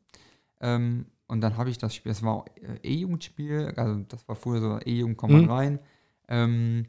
Ähm, 0.61 1.07
und 1.27 1.41
dann 1.41 1.57
habe 1.57 1.71
ich 1.71 1.79
das 1.79 1.95
Spiel, 1.95 2.13
das 2.13 2.23
war 2.23 2.45
äh, 2.57 2.77
E-Jugendspiel, 2.83 3.73
also 3.77 4.01
das 4.09 4.29
war 4.29 4.37
früher 4.37 4.61
so 4.61 4.79
E-Jugend, 4.85 5.17
kommt 5.17 5.33
man 5.33 5.45
Mhm. 5.45 5.51
rein. 5.51 5.79
Ähm, 6.29 6.87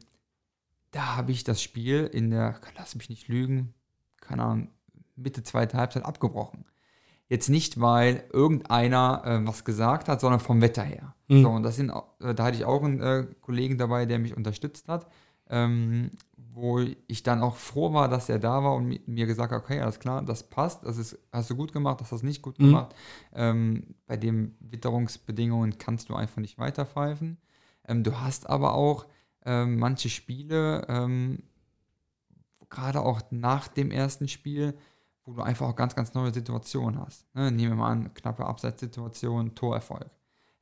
da 0.90 1.16
habe 1.16 1.32
ich 1.32 1.42
das 1.44 1.62
Spiel 1.62 2.04
in 2.12 2.30
der, 2.30 2.60
lass 2.76 2.94
mich 2.94 3.08
nicht 3.08 3.28
lügen, 3.28 3.72
keine 4.20 4.42
Ahnung, 4.42 4.68
Mitte 5.16 5.42
zweite 5.42 5.76
Halbzeit 5.76 6.04
abgebrochen. 6.04 6.64
Jetzt 7.28 7.48
nicht, 7.48 7.80
weil 7.80 8.22
irgendeiner 8.32 9.22
äh, 9.24 9.46
was 9.46 9.64
gesagt 9.64 10.08
hat, 10.08 10.20
sondern 10.20 10.38
vom 10.40 10.60
Wetter 10.60 10.84
her. 10.84 11.14
Mhm. 11.28 11.42
So, 11.42 11.50
und 11.50 11.62
das 11.64 11.76
sind, 11.76 11.90
äh, 12.20 12.34
da 12.34 12.44
hatte 12.44 12.56
ich 12.56 12.64
auch 12.64 12.82
einen 12.84 13.00
äh, 13.00 13.26
Kollegen 13.40 13.78
dabei, 13.78 14.06
der 14.06 14.18
mich 14.20 14.36
unterstützt 14.36 14.86
hat, 14.88 15.08
ähm, 15.50 16.12
wo 16.36 16.80
ich 17.08 17.22
dann 17.24 17.42
auch 17.42 17.56
froh 17.56 17.92
war, 17.92 18.08
dass 18.08 18.28
er 18.28 18.38
da 18.38 18.62
war 18.62 18.74
und 18.74 18.88
mi- 18.88 19.00
mir 19.06 19.26
gesagt 19.26 19.52
hat, 19.52 19.62
okay, 19.62 19.80
alles 19.80 19.98
klar, 19.98 20.22
das 20.22 20.44
passt, 20.48 20.84
das 20.84 20.98
ist, 20.98 21.18
hast 21.32 21.50
du 21.50 21.56
gut 21.56 21.72
gemacht, 21.72 22.00
das 22.00 22.12
hast 22.12 22.22
du 22.22 22.26
nicht 22.26 22.42
gut 22.42 22.58
Mhm. 22.60 22.64
gemacht. 22.66 22.94
Ähm, 23.34 23.94
bei 24.06 24.16
den 24.16 24.56
Witterungsbedingungen 24.60 25.78
kannst 25.78 26.08
du 26.08 26.14
einfach 26.14 26.40
nicht 26.40 26.58
weiterpfeifen. 26.58 27.38
Ähm, 27.88 28.04
du 28.04 28.20
hast 28.20 28.48
aber 28.48 28.74
auch 28.74 29.06
ähm, 29.44 29.78
manche 29.78 30.08
Spiele, 30.10 30.86
ähm, 30.88 31.42
gerade 32.70 33.00
auch 33.00 33.20
nach 33.30 33.68
dem 33.68 33.90
ersten 33.90 34.28
Spiel, 34.28 34.74
wo 35.26 35.34
du 35.34 35.42
einfach 35.42 35.66
auch 35.68 35.76
ganz, 35.76 35.94
ganz 35.94 36.14
neue 36.14 36.32
Situationen 36.32 37.00
hast. 37.00 37.26
Ne? 37.34 37.50
Nehmen 37.50 37.72
wir 37.72 37.76
mal 37.76 37.90
an, 37.90 38.14
knappe 38.14 38.46
Abseitssituation, 38.46 39.54
Torerfolg. 39.54 40.06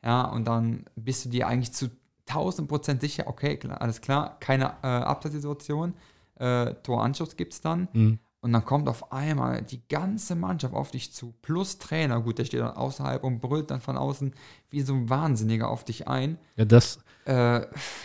Ja, 0.02 0.22
und 0.24 0.46
dann 0.46 0.84
bist 0.96 1.24
du 1.26 1.28
dir 1.28 1.46
eigentlich 1.46 1.72
zu 1.72 1.90
1000 2.26 2.66
Prozent 2.68 3.00
sicher, 3.02 3.24
okay, 3.26 3.56
klar, 3.58 3.80
alles 3.80 4.00
klar, 4.00 4.38
keine 4.40 4.74
äh, 4.82 4.86
Abseitssituation, 4.86 5.94
äh, 6.36 6.74
Toranschluss 6.82 7.36
gibt 7.36 7.52
es 7.52 7.60
dann. 7.60 7.88
Mhm. 7.92 8.18
Und 8.40 8.52
dann 8.52 8.64
kommt 8.64 8.88
auf 8.88 9.10
einmal 9.12 9.62
die 9.62 9.80
ganze 9.88 10.34
Mannschaft 10.34 10.74
auf 10.74 10.90
dich 10.90 11.12
zu, 11.14 11.32
plus 11.40 11.78
Trainer, 11.78 12.20
gut, 12.20 12.38
der 12.38 12.44
steht 12.44 12.60
dann 12.60 12.76
außerhalb 12.76 13.24
und 13.24 13.40
brüllt 13.40 13.70
dann 13.70 13.80
von 13.80 13.96
außen 13.96 14.34
wie 14.68 14.82
so 14.82 14.92
ein 14.94 15.08
Wahnsinniger 15.08 15.70
auf 15.70 15.84
dich 15.84 16.08
ein. 16.08 16.38
Ja, 16.56 16.64
das, 16.66 16.98
Äh, 17.24 17.62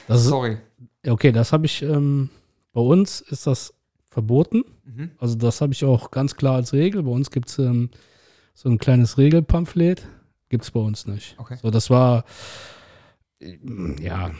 das 0.07 0.21
ist, 0.21 0.27
sorry. 0.27 0.57
okay, 1.05 1.33
das 1.33 1.51
habe 1.51 1.65
ich, 1.65 1.81
ähm, 1.81 2.29
bei 2.71 2.79
uns 2.79 3.19
ist 3.19 3.47
das 3.47 3.73
verboten. 4.09 4.63
Mhm. 4.85 5.11
Also 5.17 5.35
das 5.35 5.61
habe 5.61 5.73
ich 5.73 5.85
auch 5.85 6.11
ganz 6.11 6.35
klar 6.35 6.55
als 6.55 6.73
Regel. 6.73 7.03
Bei 7.03 7.11
uns 7.11 7.31
gibt 7.31 7.49
es 7.49 7.59
ähm, 7.59 7.89
so 8.53 8.69
ein 8.69 8.77
kleines 8.77 9.17
Regelpamphlet. 9.17 10.07
Gibt 10.49 10.63
es 10.63 10.71
bei 10.71 10.79
uns 10.79 11.05
nicht. 11.05 11.35
Okay. 11.37 11.57
So, 11.61 11.69
das 11.69 11.89
war, 11.89 12.25
äh, 13.39 13.57
ja, 14.01 14.31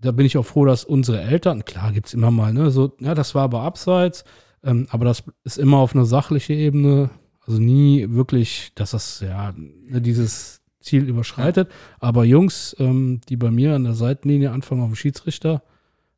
da 0.00 0.12
bin 0.12 0.26
ich 0.26 0.36
auch 0.36 0.44
froh, 0.44 0.64
dass 0.64 0.84
unsere 0.84 1.20
Eltern, 1.20 1.64
klar 1.64 1.92
gibt 1.92 2.08
es 2.08 2.14
immer 2.14 2.30
mal, 2.30 2.52
ne, 2.52 2.70
so, 2.70 2.94
ja, 3.00 3.14
das 3.14 3.34
war 3.34 3.44
aber 3.44 3.62
abseits, 3.62 4.24
ähm, 4.62 4.86
aber 4.90 5.04
das 5.04 5.22
ist 5.44 5.58
immer 5.58 5.78
auf 5.78 5.94
einer 5.94 6.04
sachlichen 6.04 6.56
Ebene, 6.56 7.10
also 7.46 7.60
nie 7.60 8.10
wirklich, 8.10 8.72
dass 8.74 8.90
das, 8.90 9.20
ja, 9.20 9.54
ne, 9.56 10.00
dieses 10.00 10.60
Ziel 10.80 11.04
überschreitet. 11.04 11.70
Aber 12.00 12.24
Jungs, 12.24 12.76
ähm, 12.78 13.20
die 13.28 13.36
bei 13.36 13.50
mir 13.50 13.74
an 13.74 13.84
der 13.84 13.94
Seitenlinie 13.94 14.50
anfangen 14.50 14.82
auf 14.82 14.90
dem 14.90 14.96
Schiedsrichter, 14.96 15.62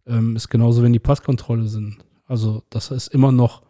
ähm, 0.06 0.36
ist 0.36 0.48
genauso, 0.48 0.82
wenn 0.82 0.92
die 0.92 0.98
Passkontrolle 0.98 1.68
sind. 1.68 1.98
Also 2.26 2.62
das 2.70 2.90
ist 2.90 3.08
immer 3.08 3.32
noch, 3.32 3.62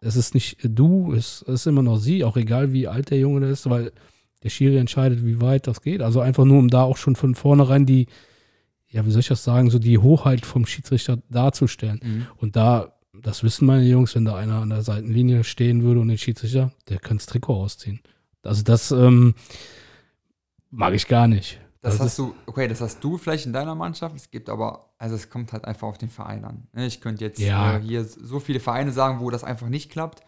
es 0.00 0.16
ist 0.16 0.34
nicht 0.34 0.58
du, 0.62 1.12
es 1.12 1.42
ist 1.42 1.66
immer 1.66 1.82
noch 1.82 1.98
sie, 1.98 2.24
auch 2.24 2.36
egal 2.36 2.72
wie 2.72 2.86
alt 2.86 3.10
der 3.10 3.18
Junge 3.18 3.46
ist, 3.48 3.68
weil 3.68 3.92
der 4.42 4.50
Schiri 4.50 4.78
entscheidet, 4.78 5.24
wie 5.24 5.40
weit 5.40 5.66
das 5.66 5.82
geht. 5.82 6.00
Also 6.00 6.20
einfach 6.20 6.44
nur, 6.44 6.58
um 6.58 6.68
da 6.68 6.82
auch 6.82 6.96
schon 6.96 7.16
von 7.16 7.34
vornherein 7.34 7.86
die, 7.86 8.06
ja, 8.88 9.04
wie 9.04 9.10
soll 9.10 9.20
ich 9.20 9.28
das 9.28 9.44
sagen, 9.44 9.70
so 9.70 9.78
die 9.78 9.98
Hoheit 9.98 10.46
vom 10.46 10.64
Schiedsrichter 10.64 11.18
darzustellen. 11.28 12.00
Mhm. 12.02 12.26
Und 12.36 12.56
da, 12.56 12.94
das 13.12 13.42
wissen 13.42 13.66
meine 13.66 13.84
Jungs, 13.84 14.14
wenn 14.14 14.24
da 14.24 14.36
einer 14.36 14.60
an 14.60 14.70
der 14.70 14.82
Seitenlinie 14.82 15.42
stehen 15.42 15.82
würde 15.82 16.00
und 16.00 16.08
den 16.08 16.18
Schiedsrichter, 16.18 16.72
der 16.88 16.98
könnte 16.98 17.24
das 17.24 17.26
Trikot 17.26 17.54
ausziehen. 17.54 18.00
Also 18.42 18.62
das 18.62 18.92
ähm, 18.92 19.34
mag 20.70 20.94
ich 20.94 21.08
gar 21.08 21.26
nicht. 21.26 21.60
Das, 21.80 21.98
Das 21.98 22.06
hast 22.06 22.18
du, 22.18 22.34
okay, 22.46 22.66
das 22.66 22.80
hast 22.80 23.02
du 23.04 23.18
vielleicht 23.18 23.46
in 23.46 23.52
deiner 23.52 23.74
Mannschaft. 23.76 24.16
Es 24.16 24.30
gibt 24.30 24.48
aber, 24.50 24.90
also 24.98 25.14
es 25.14 25.30
kommt 25.30 25.52
halt 25.52 25.64
einfach 25.64 25.86
auf 25.86 25.98
den 25.98 26.08
Verein 26.10 26.44
an. 26.44 26.66
ne? 26.72 26.86
Ich 26.86 27.00
könnte 27.00 27.24
jetzt 27.24 27.38
Ja. 27.38 27.76
äh, 27.76 27.80
hier 27.80 28.04
so 28.04 28.40
viele 28.40 28.58
Vereine 28.60 28.90
sagen, 28.90 29.20
wo 29.20 29.30
das 29.30 29.44
einfach 29.44 29.68
nicht 29.68 29.90
klappt. 29.90 30.22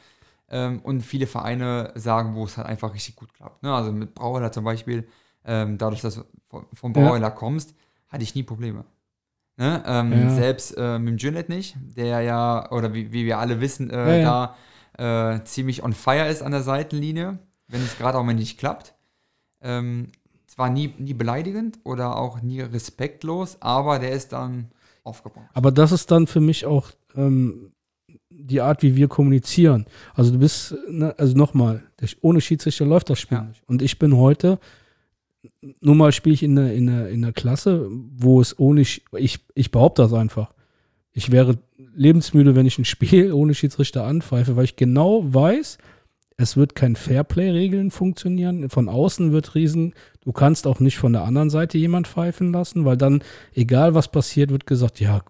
Ähm, 0.48 0.80
und 0.80 1.00
viele 1.02 1.26
Vereine 1.26 1.92
sagen, 1.96 2.34
wo 2.34 2.44
es 2.44 2.56
halt 2.56 2.66
einfach 2.68 2.94
richtig 2.94 3.16
gut 3.16 3.32
klappt. 3.34 3.62
Ne? 3.62 3.72
Also 3.74 3.90
mit 3.92 4.14
Brauerler 4.14 4.52
zum 4.52 4.64
Beispiel, 4.64 5.08
ähm, 5.44 5.76
dadurch, 5.78 6.00
dass 6.02 6.16
du 6.16 6.24
von- 6.48 6.66
vom 6.72 6.92
Ja. 6.94 7.00
Brauerler 7.02 7.30
kommst, 7.32 7.74
hatte 8.08 8.22
ich 8.22 8.34
nie 8.34 8.42
Probleme. 8.44 8.84
Ne? 9.56 9.82
Ähm, 9.86 10.12
Ja. 10.12 10.30
Selbst 10.30 10.76
äh, 10.76 10.98
mit 10.98 11.08
dem 11.14 11.16
Junet 11.18 11.48
nicht, 11.48 11.76
der 11.96 12.20
ja, 12.20 12.70
oder 12.70 12.94
wie, 12.94 13.12
wie 13.12 13.24
wir 13.26 13.38
alle 13.38 13.60
wissen, 13.60 13.90
äh, 13.90 14.22
Ja, 14.22 14.54
da 14.98 15.44
ziemlich 15.44 15.82
on 15.82 15.94
fire 15.94 16.28
ist 16.28 16.42
an 16.42 16.52
der 16.52 16.62
Seitenlinie, 16.62 17.38
wenn 17.68 17.80
es 17.82 17.96
gerade 17.96 18.18
auch 18.18 18.22
mal 18.24 18.34
nicht 18.34 18.58
klappt. 18.58 18.94
Ähm, 19.62 20.10
zwar 20.60 20.68
nie, 20.68 20.92
nie 20.98 21.14
beleidigend 21.14 21.78
oder 21.84 22.18
auch 22.18 22.42
nie 22.42 22.60
respektlos, 22.60 23.56
aber 23.60 23.98
der 23.98 24.12
ist 24.12 24.34
dann 24.34 24.66
aufgebaut. 25.04 25.44
Aber 25.54 25.72
das 25.72 25.90
ist 25.90 26.10
dann 26.10 26.26
für 26.26 26.40
mich 26.40 26.66
auch 26.66 26.90
ähm, 27.16 27.72
die 28.28 28.60
Art, 28.60 28.82
wie 28.82 28.94
wir 28.94 29.08
kommunizieren. 29.08 29.86
Also 30.12 30.32
du 30.32 30.38
bist, 30.38 30.74
ne, 30.86 31.14
also 31.16 31.34
nochmal, 31.34 31.82
ohne 32.20 32.42
Schiedsrichter 32.42 32.84
läuft 32.84 33.08
das 33.08 33.18
Spiel 33.20 33.38
Ja. 33.38 33.44
nicht. 33.44 33.62
Und 33.68 33.80
ich 33.80 33.98
bin 33.98 34.14
heute, 34.18 34.58
nun 35.80 35.96
mal 35.96 36.12
spiele 36.12 36.34
ich 36.34 36.42
in 36.42 36.56
der, 36.56 36.74
in, 36.74 36.88
der, 36.88 37.08
in 37.08 37.22
der 37.22 37.32
Klasse, 37.32 37.88
wo 37.90 38.42
es 38.42 38.58
ohne, 38.58 38.82
ich, 38.82 39.02
ich 39.54 39.70
behaupte 39.70 40.02
das 40.02 40.12
einfach. 40.12 40.52
Ich 41.12 41.32
wäre 41.32 41.56
lebensmüde, 41.94 42.54
wenn 42.54 42.66
ich 42.66 42.76
ein 42.78 42.84
Spiel 42.84 43.32
ohne 43.40 43.54
Schiedsrichter 43.54 44.04
anpfeife, 44.04 44.56
weil 44.56 44.64
ich 44.64 44.76
genau 44.76 45.22
weiß, 45.24 45.78
es 46.40 46.56
wird 46.56 46.74
kein 46.74 46.96
Fairplay-Regeln 46.96 47.90
funktionieren. 47.90 48.70
Von 48.70 48.88
außen 48.88 49.30
wird 49.32 49.54
riesen, 49.54 49.94
du 50.24 50.32
kannst 50.32 50.66
auch 50.66 50.80
nicht 50.80 50.96
von 50.98 51.12
der 51.12 51.24
anderen 51.24 51.50
Seite 51.50 51.76
jemand 51.76 52.08
pfeifen 52.08 52.50
lassen, 52.50 52.86
weil 52.86 52.96
dann, 52.96 53.22
egal 53.54 53.94
was 53.94 54.08
passiert, 54.08 54.50
wird 54.50 54.66
gesagt, 54.66 55.00
ja, 55.00 55.20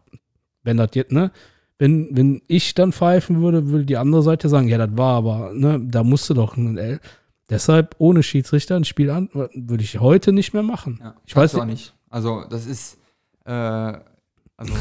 wenn 0.63 0.77
das 0.77 0.91
jetzt, 0.95 1.11
ne, 1.11 1.33
wenn, 1.79 2.09
wenn 2.13 2.43
ich 2.47 2.75
dann 2.75 2.93
pfeifen 2.93 3.43
würde, 3.43 3.69
würde 3.69 3.87
die 3.87 3.97
andere 3.97 4.23
Seite 4.23 4.49
sagen, 4.49 4.69
ja, 4.69 4.79
das 4.79 4.97
war 4.97 5.17
aber, 5.17 5.53
ne, 5.53 5.81
da 5.83 6.05
musste 6.05 6.35
doch 6.35 6.57
ein 6.57 6.79
L. 6.79 7.01
Deshalb 7.49 7.97
ohne 7.99 8.23
Schiedsrichter 8.23 8.77
ein 8.77 8.85
Spiel 8.85 9.11
an, 9.11 9.29
würde 9.33 9.83
ich 9.83 9.99
heute 9.99 10.33
nicht 10.33 10.53
mehr 10.53 10.63
machen. 10.63 11.01
Ja, 11.03 11.17
Ich 11.27 11.35
weiß 11.35 11.57
auch 11.57 11.65
nicht. 11.65 11.93
Also 12.09 12.45
das 12.49 12.67
ist 12.67 12.99
äh, 13.47 13.51
also 13.51 14.75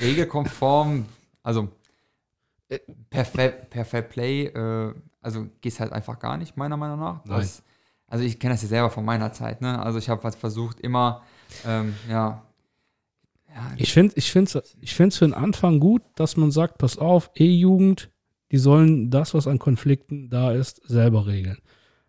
regelkonform, 0.00 1.04
also 1.42 1.68
äh, 2.70 2.78
per, 3.10 3.26
Fair, 3.26 3.50
per 3.50 3.84
Fair 3.84 4.02
Play, 4.02 4.46
äh, 4.46 4.94
also 5.28 5.46
geht 5.60 5.78
halt 5.78 5.92
einfach 5.92 6.18
gar 6.18 6.38
nicht, 6.38 6.56
meiner 6.56 6.78
Meinung 6.78 6.98
nach. 6.98 7.22
Das, 7.24 7.62
also 8.06 8.24
ich 8.24 8.38
kenne 8.38 8.54
das 8.54 8.62
ja 8.62 8.68
selber 8.68 8.88
von 8.88 9.04
meiner 9.04 9.30
Zeit, 9.30 9.60
ne? 9.60 9.78
Also 9.82 9.98
ich 9.98 10.08
habe 10.08 10.22
halt 10.22 10.34
versucht, 10.34 10.80
immer, 10.80 11.22
ähm, 11.66 11.94
ja, 12.08 12.42
ja, 13.54 13.72
Ich 13.76 13.92
finde 13.92 14.14
es 14.16 14.24
ich 14.24 14.32
find's, 14.32 14.58
ich 14.80 14.94
find's 14.94 15.18
für 15.18 15.26
den 15.26 15.34
Anfang 15.34 15.80
gut, 15.80 16.00
dass 16.14 16.38
man 16.38 16.50
sagt, 16.50 16.78
pass 16.78 16.96
auf, 16.96 17.30
E-Jugend, 17.34 18.10
die 18.50 18.56
sollen 18.56 19.10
das, 19.10 19.34
was 19.34 19.46
an 19.46 19.58
Konflikten 19.58 20.30
da 20.30 20.52
ist, 20.52 20.80
selber 20.88 21.26
regeln. 21.26 21.58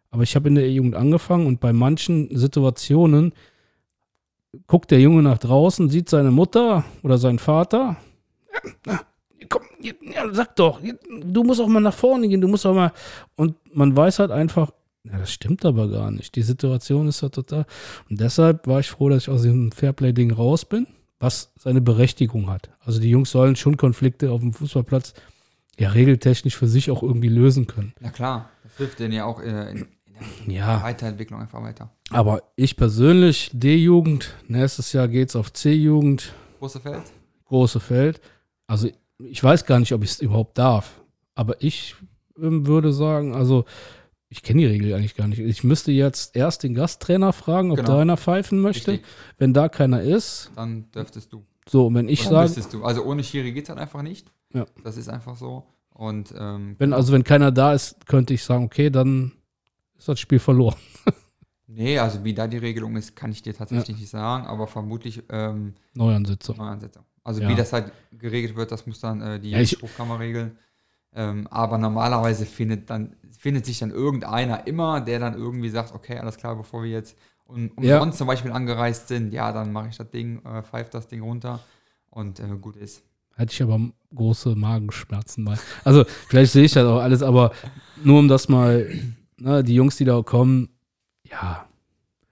Aber 0.09 0.23
ich 0.23 0.35
habe 0.35 0.47
in 0.47 0.55
der 0.55 0.65
E-Jugend 0.65 0.95
angefangen 0.95 1.45
und 1.45 1.59
bei 1.59 1.73
manchen 1.73 2.35
Situationen 2.35 3.33
guckt 4.67 4.91
der 4.91 5.01
Junge 5.01 5.23
nach 5.23 5.37
draußen, 5.39 5.89
sieht 5.89 6.09
seine 6.09 6.31
Mutter 6.31 6.85
oder 7.03 7.17
seinen 7.17 7.39
Vater. 7.39 7.97
Ja, 8.85 9.01
komm, 9.49 9.63
ja, 9.81 9.93
sag 10.31 10.55
doch, 10.55 10.79
du 11.21 11.43
musst 11.43 11.59
auch 11.61 11.67
mal 11.67 11.79
nach 11.79 11.93
vorne 11.93 12.27
gehen, 12.27 12.41
du 12.41 12.47
musst 12.47 12.65
auch 12.65 12.73
mal. 12.75 12.91
Und 13.35 13.55
man 13.75 13.95
weiß 13.95 14.19
halt 14.19 14.31
einfach, 14.31 14.71
ja, 15.03 15.17
das 15.17 15.31
stimmt 15.31 15.65
aber 15.65 15.89
gar 15.89 16.11
nicht. 16.11 16.35
Die 16.35 16.41
Situation 16.41 17.07
ist 17.07 17.21
ja 17.21 17.29
total. 17.29 17.65
Und 18.09 18.19
deshalb 18.19 18.67
war 18.67 18.79
ich 18.79 18.89
froh, 18.89 19.09
dass 19.09 19.23
ich 19.23 19.29
aus 19.29 19.41
diesem 19.43 19.71
Fairplay-Ding 19.71 20.31
raus 20.31 20.65
bin, 20.65 20.87
was 21.19 21.51
seine 21.57 21.81
Berechtigung 21.81 22.49
hat. 22.49 22.69
Also 22.79 22.99
die 22.99 23.09
Jungs 23.09 23.31
sollen 23.31 23.55
schon 23.55 23.77
Konflikte 23.77 24.31
auf 24.31 24.41
dem 24.41 24.53
Fußballplatz 24.53 25.13
ja 25.79 25.89
regeltechnisch 25.89 26.57
für 26.57 26.67
sich 26.67 26.91
auch 26.91 27.01
irgendwie 27.03 27.29
lösen 27.29 27.65
können. 27.65 27.93
na 28.01 28.09
klar, 28.09 28.49
das 28.63 28.75
hilft 28.77 28.99
denen 28.99 29.13
ja 29.13 29.23
auch 29.25 29.41
äh, 29.41 29.71
in, 29.71 29.77
in 29.77 29.85
der 30.47 30.55
Ja, 30.55 30.83
Weiterentwicklung 30.83 31.39
einfach 31.39 31.61
weiter. 31.63 31.89
aber 32.09 32.43
ich 32.57 32.75
persönlich, 32.75 33.49
D-Jugend, 33.53 34.35
nächstes 34.49 34.91
Jahr 34.91 35.07
geht's 35.07 35.37
auf 35.37 35.53
C-Jugend, 35.53 36.33
Große 36.59 36.81
Feld? 36.81 37.03
große 37.45 37.79
Feld. 37.79 38.19
Also 38.67 38.89
ich 39.19 39.43
weiß 39.43 39.65
gar 39.65 39.79
nicht, 39.79 39.93
ob 39.93 40.03
ich 40.03 40.11
es 40.11 40.19
überhaupt 40.21 40.57
darf. 40.57 41.01
Aber 41.35 41.61
ich 41.61 41.95
ähm, 42.37 42.65
würde 42.67 42.93
sagen, 42.93 43.35
also 43.35 43.65
ich 44.29 44.43
kenne 44.43 44.61
die 44.61 44.67
Regel 44.67 44.93
eigentlich 44.93 45.15
gar 45.15 45.27
nicht. 45.27 45.39
Ich 45.39 45.63
müsste 45.63 45.91
jetzt 45.91 46.35
erst 46.35 46.63
den 46.63 46.73
Gasttrainer 46.75 47.33
fragen, 47.33 47.71
ob 47.71 47.77
Genau. 47.77 47.93
da 47.95 47.99
einer 48.01 48.17
pfeifen 48.17 48.61
möchte. 48.61 48.91
Richtig. 48.91 49.07
Wenn 49.37 49.53
da 49.53 49.69
keiner 49.69 50.01
ist, 50.01 50.51
Dann 50.55 50.89
dürftest 50.91 51.33
du. 51.33 51.45
so, 51.67 51.87
und 51.87 51.95
wenn 51.95 52.07
ich 52.07 52.23
sage, 52.23 52.43
müsstest 52.47 52.73
du. 52.73 52.83
Also 52.83 53.03
ohne 53.03 53.23
Schiri 53.23 53.51
geht 53.51 53.63
es 53.63 53.69
halt 53.69 53.79
einfach 53.79 54.01
nicht. 54.01 54.31
Ja. 54.53 54.65
Das 54.83 54.97
ist 54.97 55.09
einfach 55.09 55.35
so. 55.35 55.63
Und 55.93 56.33
ähm, 56.37 56.75
wenn, 56.77 56.93
also 56.93 57.11
wenn 57.11 57.23
keiner 57.23 57.51
da 57.51 57.73
ist, 57.73 58.05
könnte 58.07 58.33
ich 58.33 58.43
sagen, 58.43 58.63
okay, 58.65 58.89
dann 58.89 59.31
ist 59.97 60.07
das 60.07 60.19
Spiel 60.19 60.39
verloren. 60.39 60.77
Nee, 61.71 61.99
also 61.99 62.23
wie 62.23 62.33
da 62.33 62.47
die 62.47 62.57
Regelung 62.57 62.95
ist, 62.95 63.15
kann 63.15 63.31
ich 63.31 63.43
dir 63.43 63.53
tatsächlich 63.53 63.95
nicht 63.99 64.09
sagen, 64.09 64.47
aber 64.47 64.65
vermutlich 64.65 65.21
ähm, 65.29 65.75
Neuansetzung. 65.93 66.57
Neuansetzung. 66.57 67.03
Also 67.29 67.41
Ja. 67.43 67.47
wie 67.49 67.55
das 67.55 67.71
halt 67.73 67.91
geregelt 68.17 68.55
wird, 68.55 68.71
das 68.71 68.87
muss 68.87 68.99
dann 68.99 69.21
äh, 69.21 69.39
die 69.39 69.51
Ja, 69.51 69.63
Spruchkammer 69.63 70.17
regeln. 70.19 70.57
Ähm, 71.13 71.45
aber 71.51 71.77
normalerweise 71.77 72.45
findet 72.45 72.89
dann 72.89 73.15
findet 73.37 73.65
sich 73.67 73.77
dann 73.79 73.91
irgendeiner 73.91 74.65
immer, 74.65 74.99
der 74.99 75.19
dann 75.19 75.35
irgendwie 75.35 75.69
sagt, 75.69 75.93
okay, 75.93 76.17
alles 76.17 76.37
klar, 76.37 76.55
bevor 76.55 76.81
wir 76.83 76.89
jetzt 76.89 77.15
um, 77.45 77.71
Ja. 77.81 77.95
umsonst 77.99 78.17
zum 78.17 78.25
Beispiel 78.27 78.51
angereist 78.51 79.07
sind, 79.09 79.31
ja, 79.31 79.51
dann 79.51 79.71
mache 79.71 79.89
ich 79.89 79.97
das 79.97 80.09
Ding, 80.09 80.43
äh, 80.43 80.63
pfeife 80.63 80.89
das 80.91 81.07
Ding 81.07 81.21
runter 81.21 81.59
und 82.09 82.39
äh, 82.39 82.47
gut 82.59 82.75
ist. 82.77 83.03
Hätte 83.35 83.53
ich 83.53 83.61
aber 83.61 83.79
große 84.15 84.55
Magenschmerzen 84.55 85.45
bei. 85.45 85.55
Also, 85.83 86.03
vielleicht 86.27 86.51
sehe 86.51 86.65
ich 86.65 86.73
das 86.73 86.85
auch 86.85 86.99
alles, 86.99 87.21
aber 87.21 87.51
nur 88.03 88.17
um 88.19 88.27
das 88.27 88.49
mal, 88.49 88.89
ne, 89.37 89.63
die 89.63 89.75
Jungs, 89.75 89.97
die 89.97 90.05
da 90.05 90.21
kommen, 90.23 90.69
ja. 91.23 91.67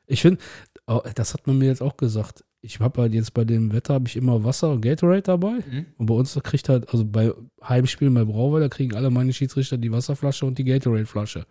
Ich 0.08 0.22
finde, 0.22 0.40
oh, 0.88 1.02
das 1.16 1.34
hat 1.34 1.46
man 1.48 1.58
mir 1.58 1.66
jetzt 1.68 1.82
auch 1.82 1.98
gesagt. 1.98 2.44
Ich 2.68 2.82
habe 2.82 3.02
halt 3.02 3.14
jetzt 3.14 3.34
bei 3.34 3.46
dem 3.46 3.72
Wetter 3.72 3.94
habe 3.94 4.10
ich 4.10 4.18
immer 4.18 4.44
Wasser 4.44 4.72
und 4.72 4.82
Gatorade 4.82 5.22
dabei. 5.22 5.64
Und 5.98 6.06
bei 6.06 6.14
uns 6.14 6.34
da 6.34 6.42
kriegt 6.42 6.68
halt, 6.68 6.90
also 6.90 7.06
bei 7.06 7.34
Heimspielen 7.66 8.14
bei 8.14 8.26
Brauweiler 8.26 8.68
kriegen 8.68 8.94
alle 8.94 9.10
meine 9.10 9.32
Schiedsrichter 9.32 9.78
die 9.78 9.90
Wasserflasche 9.90 10.46
und 10.46 10.58
die 10.58 10.66
Gatorade-Flasche. 10.66 11.46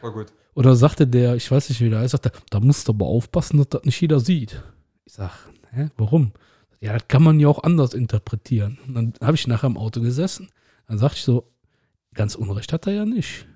Voll 0.00 0.12
gut. 0.12 0.32
Oder 0.54 0.74
sagte 0.74 1.06
der, 1.06 1.36
ich 1.36 1.50
weiß 1.50 1.68
nicht 1.68 1.82
wie 1.82 1.90
der 1.90 1.98
heißt, 1.98 2.12
sagte, 2.12 2.32
da 2.48 2.60
musst 2.60 2.88
du 2.88 2.92
aber 2.92 3.04
aufpassen, 3.04 3.58
dass 3.58 3.68
das 3.68 3.84
nicht 3.84 4.00
jeder 4.00 4.20
sieht. 4.20 4.62
Ich 5.04 5.12
sag, 5.12 5.32
hä, 5.70 5.90
warum? 5.98 6.32
Ja, 6.80 6.94
das 6.94 7.08
kann 7.08 7.22
man 7.22 7.38
ja 7.40 7.48
auch 7.48 7.62
anders 7.62 7.92
interpretieren. 7.92 8.78
Und 8.86 8.94
dann 8.94 9.12
habe 9.20 9.36
ich 9.36 9.46
nachher 9.46 9.66
im 9.66 9.76
Auto 9.76 10.00
gesessen. 10.00 10.48
Dann 10.86 10.96
sagte 10.96 11.18
ich 11.18 11.24
so, 11.24 11.52
ganz 12.14 12.36
Unrecht 12.36 12.72
hat 12.72 12.86
er 12.86 12.94
ja 12.94 13.04
nicht. 13.04 13.46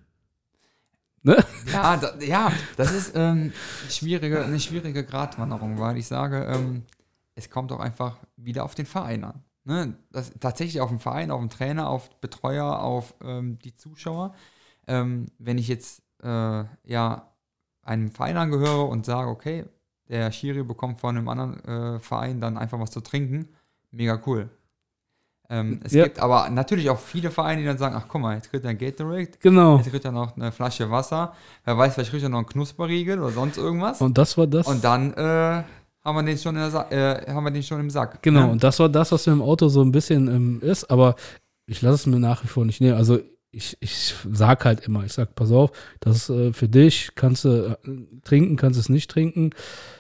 Ja, 1.73 1.97
da, 1.97 2.19
ja, 2.21 2.53
das 2.77 2.93
ist 2.93 3.13
ähm, 3.15 3.53
schwierige, 3.89 4.45
eine 4.45 4.59
schwierige 4.59 5.05
Gratwanderung, 5.05 5.79
weil 5.79 5.97
ich 5.97 6.07
sage, 6.07 6.45
ähm, 6.45 6.83
es 7.35 7.49
kommt 7.49 7.73
auch 7.73 7.81
einfach 7.81 8.19
wieder 8.37 8.65
auf 8.65 8.75
den 8.75 8.87
Verein 8.87 9.25
an. 9.25 9.45
Ne? 9.65 9.95
Das, 10.11 10.33
tatsächlich 10.41 10.81
auf 10.81 10.91
den 10.91 10.99
Verein, 10.99 11.31
auf 11.31 11.41
den 11.41 11.51
Trainer, 11.51 11.89
auf 11.89 12.11
Betreuer, 12.21 12.81
auf 12.81 13.15
ähm, 13.23 13.59
die 13.61 13.75
Zuschauer. 13.75 14.35
Ähm, 14.89 15.27
wenn 15.39 15.59
ich 15.59 15.69
jetzt 15.69 16.03
äh, 16.23 16.65
ja 16.85 17.33
einem 17.83 18.11
Verein 18.11 18.37
angehöre 18.37 18.85
und 18.85 19.07
sage, 19.07 19.29
okay, 19.29 19.65
der 20.09 20.33
Schiri 20.33 20.63
bekommt 20.65 21.01
von 21.01 21.17
einem 21.17 21.29
anderen 21.29 21.65
äh, 21.65 22.01
Verein 22.01 22.41
dann 22.41 22.59
einfach 22.59 22.81
was 22.81 22.91
zu 22.91 23.01
trinken, 23.01 23.49
mega 23.91 24.21
cool. 24.27 24.51
Ähm, 25.53 25.81
es 25.85 25.93
Ja. 25.93 26.05
gibt 26.05 26.19
aber 26.19 26.49
natürlich 26.49 26.89
auch 26.89 26.99
viele 26.99 27.31
Vereine, 27.31 27.61
die 27.61 27.67
dann 27.67 27.77
sagen, 27.77 27.95
ach 27.99 28.07
guck 28.09 28.23
mal, 28.23 28.35
jetzt 28.37 28.51
kriegt 28.51 28.65
er 28.65 28.71
ein 28.71 28.79
Gatorade, 28.79 29.29
Genau. 29.41 29.77
Jetzt 29.77 29.91
kriegt 29.91 30.05
er 30.05 30.13
noch 30.13 30.35
eine 30.37 30.51
Flasche 30.51 30.91
Wasser. 30.91 31.35
Wer 31.67 31.77
weiß, 31.77 31.93
vielleicht 31.95 32.11
kriegt 32.11 32.23
er 32.23 32.31
noch 32.31 32.39
einen 32.39 32.47
Knusperriegel 32.47 33.19
oder 33.21 33.31
sonst 33.33 33.59
irgendwas. 33.59 34.01
Und, 34.01 34.07
Und 34.09 34.19
das 34.19 34.39
war 34.39 34.47
das. 34.47 34.67
dann 34.81 35.13
äh, 35.13 35.63
haben, 36.05 36.17
wir 36.17 36.23
den 36.23 36.39
schon 36.39 36.55
in 36.57 36.63
der 36.63 36.71
Sa 36.71 36.87
äh, 36.91 37.31
haben 37.31 37.45
wir 37.45 37.51
den 37.51 37.63
schon 37.63 37.81
im 37.81 37.91
Sack. 37.91 38.23
Genau, 38.23 38.47
Ne? 38.47 38.53
und 38.53 38.65
das 38.65 38.79
war 38.79 38.89
das, 38.89 39.13
was 39.13 39.27
mir 39.27 39.35
im 39.35 39.43
Auto 39.43 39.69
so 39.69 39.83
ein 39.83 39.93
bisschen 39.93 40.27
ähm, 40.29 40.61
ist, 40.63 40.91
aber 40.91 41.15
ich 41.67 41.83
lasse 41.83 41.95
es 41.97 42.07
mir 42.07 42.19
nach 42.19 42.43
wie 42.43 42.49
vor 42.49 42.65
nicht 42.65 42.81
nehmen. 42.81 42.97
Also 42.97 43.21
ich, 43.55 43.77
ich 43.81 44.15
sag 44.33 44.65
halt 44.65 44.81
immer, 44.87 45.05
ich 45.05 45.13
sag, 45.13 45.35
pass 45.35 45.53
auf, 45.53 45.73
das 46.01 46.17
ist 46.17 46.31
äh, 46.31 46.53
für 46.55 46.69
dich, 46.69 47.11
kannst 47.15 47.45
du 47.45 47.77
äh, 47.85 47.91
trinken, 48.25 48.57
kannst 48.57 48.81
es 48.81 48.89
nicht 48.89 49.11
trinken. 49.11 49.51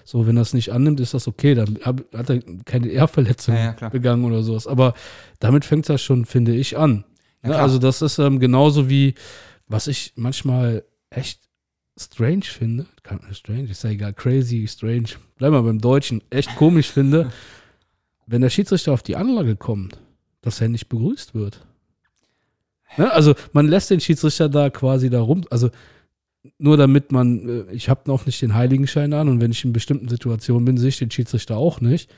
So, 0.04 0.26
wenn 0.26 0.38
es 0.38 0.54
nicht 0.54 0.72
annimmt, 0.72 1.00
ist 1.00 1.12
das 1.12 1.28
okay. 1.28 1.54
Dann 1.54 1.78
hab, 1.82 2.00
hat 2.14 2.30
er 2.30 2.40
keine 2.64 2.88
Ehrverletzung 2.88 3.54
Ja, 3.54 3.76
ja, 3.78 3.88
begangen 3.90 4.24
oder 4.24 4.42
sowas. 4.42 4.66
Aber 4.66 4.94
damit 5.38 5.66
fängt 5.66 5.88
das 5.88 6.00
schon, 6.00 6.24
finde 6.24 6.54
ich, 6.54 6.78
an. 6.78 7.04
Ja, 7.42 7.50
Ne? 7.50 7.56
also 7.58 7.78
das 7.78 8.00
ist 8.02 8.18
ähm, 8.18 8.38
genauso 8.40 8.88
wie, 8.88 9.14
was 9.66 9.86
ich 9.86 10.12
manchmal 10.16 10.84
echt 11.10 11.40
strange 12.00 12.44
finde, 12.44 12.86
kann, 13.02 13.20
strange, 13.32 13.64
ist 13.64 13.84
ja 13.84 13.90
egal, 13.90 14.14
crazy, 14.14 14.66
strange, 14.66 15.08
bleib 15.36 15.50
mal 15.52 15.62
beim 15.62 15.80
Deutschen, 15.80 16.22
echt 16.30 16.54
komisch 16.56 16.88
finde, 16.88 17.30
wenn 18.26 18.40
der 18.42 18.48
Schiedsrichter 18.50 18.92
auf 18.92 19.02
die 19.02 19.16
Anlage 19.16 19.56
kommt, 19.56 19.98
dass 20.40 20.60
er 20.60 20.68
nicht 20.68 20.88
begrüßt 20.88 21.34
wird. 21.34 21.66
Ne? 22.96 23.10
Also 23.10 23.34
man 23.52 23.68
lässt 23.68 23.90
den 23.90 24.00
Schiedsrichter 24.00 24.48
da 24.48 24.70
quasi 24.70 25.10
da 25.10 25.20
rum, 25.20 25.42
also 25.50 25.70
nur 26.58 26.76
damit 26.76 27.12
man, 27.12 27.48
äh, 27.48 27.72
ich 27.72 27.88
habe 27.88 28.02
noch 28.06 28.26
nicht 28.26 28.42
den 28.42 28.54
Heiligenschein 28.54 29.12
an 29.12 29.28
und 29.28 29.40
wenn 29.40 29.50
ich 29.50 29.64
in 29.64 29.72
bestimmten 29.72 30.08
Situationen 30.08 30.64
bin, 30.64 30.76
sehe 30.76 30.88
ich 30.88 30.98
den 30.98 31.10
Schiedsrichter 31.10 31.56
auch 31.56 31.80
nicht. 31.80 32.10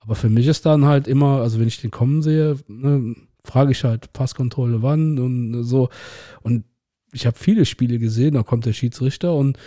Aber 0.00 0.14
für 0.14 0.30
mich 0.30 0.46
ist 0.46 0.64
dann 0.64 0.86
halt 0.86 1.06
immer, 1.06 1.40
also 1.42 1.60
wenn 1.60 1.68
ich 1.68 1.80
den 1.80 1.90
kommen 1.90 2.22
sehe, 2.22 2.56
ne, 2.68 3.14
frage 3.44 3.72
ich 3.72 3.84
halt 3.84 4.12
Passkontrolle 4.12 4.82
wann 4.82 5.18
und 5.18 5.62
so. 5.62 5.90
Und 6.42 6.64
ich 7.12 7.26
habe 7.26 7.36
viele 7.38 7.64
Spiele 7.64 7.98
gesehen, 7.98 8.34
da 8.34 8.42
kommt 8.42 8.66
der 8.66 8.72
Schiedsrichter 8.72 9.34
und 9.34 9.58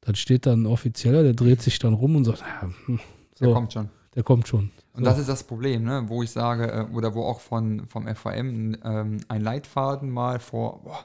dann 0.00 0.14
steht 0.14 0.46
dann 0.46 0.62
ein 0.62 0.66
Offizieller, 0.66 1.22
der 1.22 1.34
dreht 1.34 1.62
sich 1.62 1.78
dann 1.78 1.94
rum 1.94 2.16
und 2.16 2.24
sagt, 2.24 2.40
ja, 2.40 2.70
hm, 2.86 3.00
so, 3.34 3.44
Der 3.44 3.54
kommt 3.54 3.72
schon. 3.72 3.88
Der 4.14 4.22
kommt 4.22 4.48
schon. 4.48 4.70
Und 4.92 5.00
So. 5.00 5.04
das 5.04 5.18
ist 5.18 5.28
das 5.28 5.44
Problem, 5.44 5.84
ne? 5.84 6.04
wo 6.06 6.22
ich 6.22 6.30
sage, 6.30 6.70
äh, 6.70 6.94
oder 6.94 7.14
wo 7.14 7.24
auch 7.24 7.40
von, 7.40 7.86
vom 7.88 8.06
FVM 8.06 8.76
ähm, 8.84 9.20
ein 9.28 9.42
Leitfaden 9.42 10.10
mal 10.10 10.38
vor, 10.38 10.82
boah, 10.82 11.04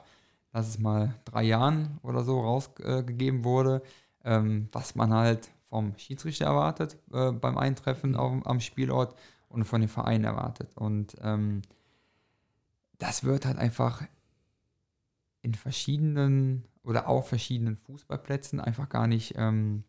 lass 0.52 0.68
es 0.68 0.78
mal 0.78 1.14
drei 1.24 1.42
Jahren 1.44 1.98
oder 2.02 2.22
so 2.24 2.40
rausgegeben 2.40 3.44
wurde, 3.44 3.82
ähm, 4.24 4.68
was 4.72 4.94
man 4.94 5.12
halt 5.12 5.48
vom 5.68 5.96
Schiedsrichter 5.96 6.46
erwartet 6.46 6.96
äh, 7.12 7.32
beim 7.32 7.56
Eintreffen 7.56 8.16
auf, 8.16 8.44
am 8.46 8.60
Spielort 8.60 9.14
und 9.48 9.64
von 9.64 9.80
den 9.80 9.88
Vereinen 9.88 10.24
erwartet. 10.24 10.76
Und 10.76 11.16
ähm, 11.22 11.62
das 12.98 13.24
wird 13.24 13.46
halt 13.46 13.58
einfach 13.58 14.02
in 15.42 15.54
verschiedenen 15.54 16.64
oder 16.84 17.08
auf 17.08 17.28
verschiedenen 17.28 17.76
Fußballplätzen 17.76 18.60
einfach 18.60 18.88
gar 18.88 19.06
nicht 19.06 19.34
ähm, 19.36 19.84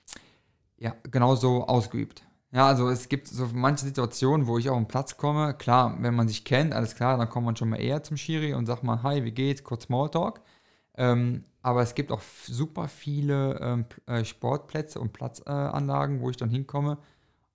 ja, 0.77 0.95
genauso 1.11 1.67
ausgeübt. 1.67 2.23
Ja, 2.51 2.67
also 2.67 2.89
es 2.89 3.07
gibt 3.07 3.27
so 3.27 3.47
manche 3.53 3.85
Situationen, 3.85 4.45
wo 4.45 4.57
ich 4.57 4.69
auf 4.69 4.77
den 4.77 4.87
Platz 4.87 5.15
komme. 5.15 5.53
Klar, 5.53 5.97
wenn 6.01 6.15
man 6.15 6.27
sich 6.27 6.43
kennt, 6.43 6.73
alles 6.73 6.95
klar, 6.95 7.17
dann 7.17 7.29
kommt 7.29 7.45
man 7.45 7.55
schon 7.55 7.69
mal 7.69 7.77
eher 7.79 8.03
zum 8.03 8.17
Schiri 8.17 8.53
und 8.53 8.65
sagt 8.65 8.83
mal, 8.83 9.03
hi, 9.03 9.23
wie 9.23 9.31
geht's, 9.31 9.63
kurz 9.63 9.83
Smalltalk. 9.83 10.41
Ähm, 10.95 11.45
aber 11.61 11.81
es 11.81 11.95
gibt 11.95 12.11
auch 12.11 12.21
super 12.45 12.87
viele 12.87 13.59
ähm, 13.61 13.85
äh, 14.05 14.25
Sportplätze 14.25 14.99
und 14.99 15.13
Platzanlagen, 15.13 16.17
äh, 16.17 16.21
wo 16.21 16.29
ich 16.29 16.37
dann 16.37 16.49
hinkomme 16.49 16.97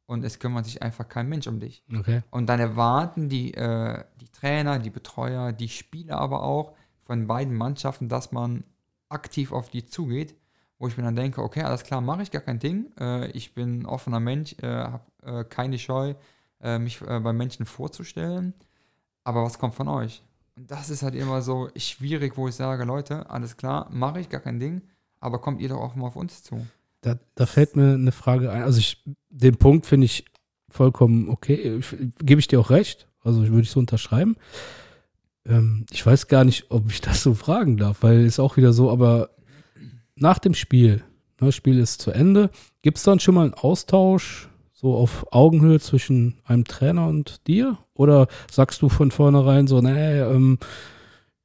und 0.07 0.25
es 0.25 0.39
kümmert 0.39 0.65
sich 0.65 0.83
einfach 0.83 1.09
kein 1.09 1.29
Mensch 1.29 1.47
um 1.47 1.61
dich. 1.61 1.85
Okay. 1.95 2.23
Und 2.31 2.47
dann 2.47 2.61
erwarten 2.61 3.29
die, 3.29 3.53
äh, 3.55 4.05
die 4.21 4.29
Trainer, 4.29 4.79
die 4.79 4.91
Betreuer, 4.91 5.53
die 5.53 5.69
Spieler 5.69 6.19
aber 6.19 6.43
auch 6.43 6.75
von 7.05 7.27
beiden 7.27 7.55
Mannschaften, 7.55 8.09
dass 8.09 8.33
man 8.33 8.65
aktiv 9.09 9.53
auf 9.53 9.69
die 9.69 9.85
zugeht, 9.85 10.35
wo 10.79 10.89
ich 10.89 10.97
mir 10.97 11.03
dann 11.05 11.17
denke, 11.17 11.43
okay, 11.43 11.63
alles 11.63 11.85
klar, 11.85 12.01
mache 12.01 12.23
ich 12.23 12.31
gar 12.31 12.43
kein 12.43 12.59
Ding. 12.59 12.87
Äh, 13.01 13.31
ich 13.31 13.55
bin 13.55 13.87
offener 13.87 14.21
Mensch, 14.21 14.55
äh, 14.63 14.67
habe 14.67 15.05
äh, 15.23 15.45
keine 15.45 15.79
Scheu, 15.79 16.15
äh, 16.61 16.79
mich 16.79 17.01
äh, 17.03 17.21
bei 17.21 17.33
Menschen 17.33 17.67
vorzustellen. 17.67 18.55
Aber 19.25 19.43
was 19.43 19.59
kommt 19.59 19.75
von 19.75 19.89
euch? 19.89 20.23
Und 20.57 20.71
das 20.71 20.89
ist 20.91 21.03
halt 21.03 21.15
immer 21.15 21.43
so 21.43 21.69
schwierig, 21.77 22.37
wo 22.37 22.49
ich 22.49 22.55
sage, 22.55 22.85
Leute, 22.85 23.29
alles 23.31 23.57
klar, 23.57 23.89
mache 23.91 24.21
ich 24.21 24.29
gar 24.29 24.41
kein 24.41 24.59
Ding, 24.61 24.83
aber 25.21 25.39
kommt 25.41 25.61
ihr 25.61 25.69
doch 25.69 25.81
auch 25.81 25.95
mal 25.95 26.07
auf 26.07 26.17
uns 26.17 26.43
zu. 26.43 26.67
Da, 27.03 27.17
da 27.35 27.47
fällt 27.47 27.77
mir 27.77 27.95
eine 27.95 28.13
Frage 28.13 28.51
ein. 28.51 28.63
Also 28.63 28.79
ich, 28.79 29.03
den 29.31 29.57
Punkt 29.57 29.87
finde 29.87 30.07
ich 30.07 30.25
vollkommen 30.69 31.29
okay. 31.29 31.77
Ich- 31.79 31.97
Gebe 32.21 32.39
ich 32.41 32.49
dir 32.49 32.59
auch 32.61 32.71
recht. 32.71 33.07
Also 33.23 33.43
würde 33.49 33.61
ich 33.63 33.71
so 33.71 33.81
unterschreiben. 33.81 34.37
Ähm, 35.45 35.87
ich 35.91 36.05
weiß 36.05 36.29
gar 36.29 36.45
nicht, 36.45 36.71
ob 36.71 36.91
ich 36.91 37.01
das 37.01 37.23
so 37.23 37.35
fragen 37.35 37.77
darf, 37.77 38.03
weil 38.03 38.25
es 38.25 38.39
auch 38.41 38.57
wieder 38.57 38.73
so, 38.73 38.91
aber 38.91 39.31
nach 40.17 40.39
dem 40.39 40.55
Spiel, 40.55 40.97
ne, 41.41 41.47
das 41.47 41.55
Spiel 41.55 41.79
ist 41.79 42.01
zu 42.01 42.11
Ende, 42.11 42.51
gibt 42.83 42.99
es 42.99 43.05
dann 43.05 43.21
schon 43.21 43.35
mal 43.35 43.45
einen 43.45 43.55
Austausch 43.55 44.49
so 44.73 44.95
auf 44.95 45.27
Augenhöhe 45.33 45.81
zwischen 45.81 46.39
einem 46.45 46.65
Trainer 46.65 47.09
und 47.09 47.47
dir? 47.47 47.79
Oder 47.95 48.27
sagst 48.51 48.83
du 48.83 48.89
von 48.89 49.11
vornherein 49.11 49.67
so, 49.67 49.81
nee, 49.81 50.21
ähm, 50.21 50.59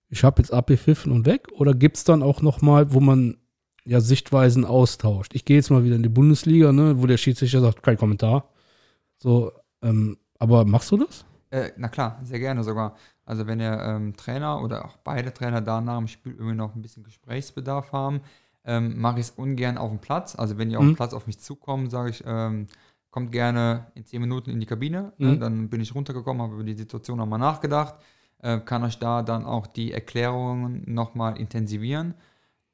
ich 0.10 0.24
habe 0.24 0.42
jetzt 0.42 0.52
abgepfiffen 0.52 1.12
und 1.12 1.26
weg? 1.26 1.48
Oder 1.54 1.74
gibt 1.74 1.98
es 1.98 2.04
dann 2.04 2.24
auch 2.24 2.42
noch 2.42 2.62
mal, 2.62 2.94
wo 2.94 3.00
man 3.00 3.38
ja, 3.86 4.00
Sichtweisen 4.00 4.66
austauscht. 4.66 5.34
Ich 5.34 5.46
gehe 5.46 5.58
jetzt 5.58 5.72
mal 5.72 5.84
wieder 5.84 5.96
in 5.96 6.04
die 6.04 6.10
Bundesliga, 6.10 6.72
ne, 6.72 7.02
wo 7.02 7.08
der 7.08 7.18
Schiedsrichter 7.18 7.62
sagt, 7.62 7.84
kein 7.84 7.98
Kommentar. 7.98 8.50
So, 9.18 9.52
ähm, 9.82 10.18
aber 10.40 10.66
machst 10.66 10.92
du 10.92 10.98
das? 10.98 11.26
Äh, 11.50 11.72
na 11.78 11.90
klar, 11.90 12.20
sehr 12.24 12.40
gerne 12.40 12.64
sogar. 12.64 12.96
Also 13.26 13.48
wenn 13.48 13.60
der 13.60 13.80
ähm, 13.82 14.16
Trainer 14.16 14.62
oder 14.62 14.86
auch 14.86 14.98
beide 14.98 15.34
Trainer 15.34 15.62
da 15.62 15.82
nach 15.82 15.98
dem 15.98 16.08
Spiel 16.08 16.34
irgendwie 16.34 16.56
noch 16.56 16.76
ein 16.76 16.82
bisschen 16.82 17.04
Gesprächsbedarf 17.04 17.92
haben, 17.92 18.22
ähm, 18.66 19.00
mache 19.00 19.20
ich 19.20 19.28
es 19.28 19.32
ungern 19.32 19.78
auf 19.78 19.90
dem 19.90 20.00
Platz. 20.00 20.36
Also 20.36 20.58
wenn 20.58 20.70
die 20.70 20.78
auf 20.78 20.84
Mhm. 20.84 20.90
dem 20.92 20.96
Platz 20.96 21.14
auf 21.14 21.28
mich 21.28 21.40
zukommen, 21.40 21.90
sage 21.90 22.10
ich, 22.12 22.24
ähm, 22.26 22.68
kommt 23.10 23.32
gerne 23.32 23.88
in 23.96 24.06
10 24.06 24.22
Minuten 24.22 24.50
in 24.52 24.60
die 24.60 24.66
Kabine. 24.66 25.14
Ne? 25.18 25.34
Mhm. 25.34 25.40
Dann 25.40 25.70
bin 25.70 25.82
ich 25.82 25.94
runtergekommen, 25.96 26.42
habe 26.42 26.54
über 26.56 26.64
die 26.64 26.74
Situation 26.76 27.18
nochmal 27.18 27.40
nachgedacht, 27.40 27.96
äh, 28.40 28.60
kann 28.60 28.84
euch 28.84 29.00
da 29.00 29.22
dann 29.24 29.46
auch 29.46 29.68
die 29.68 29.92
Erklärungen 29.92 30.84
nochmal 30.88 31.38
intensivieren. 31.38 32.14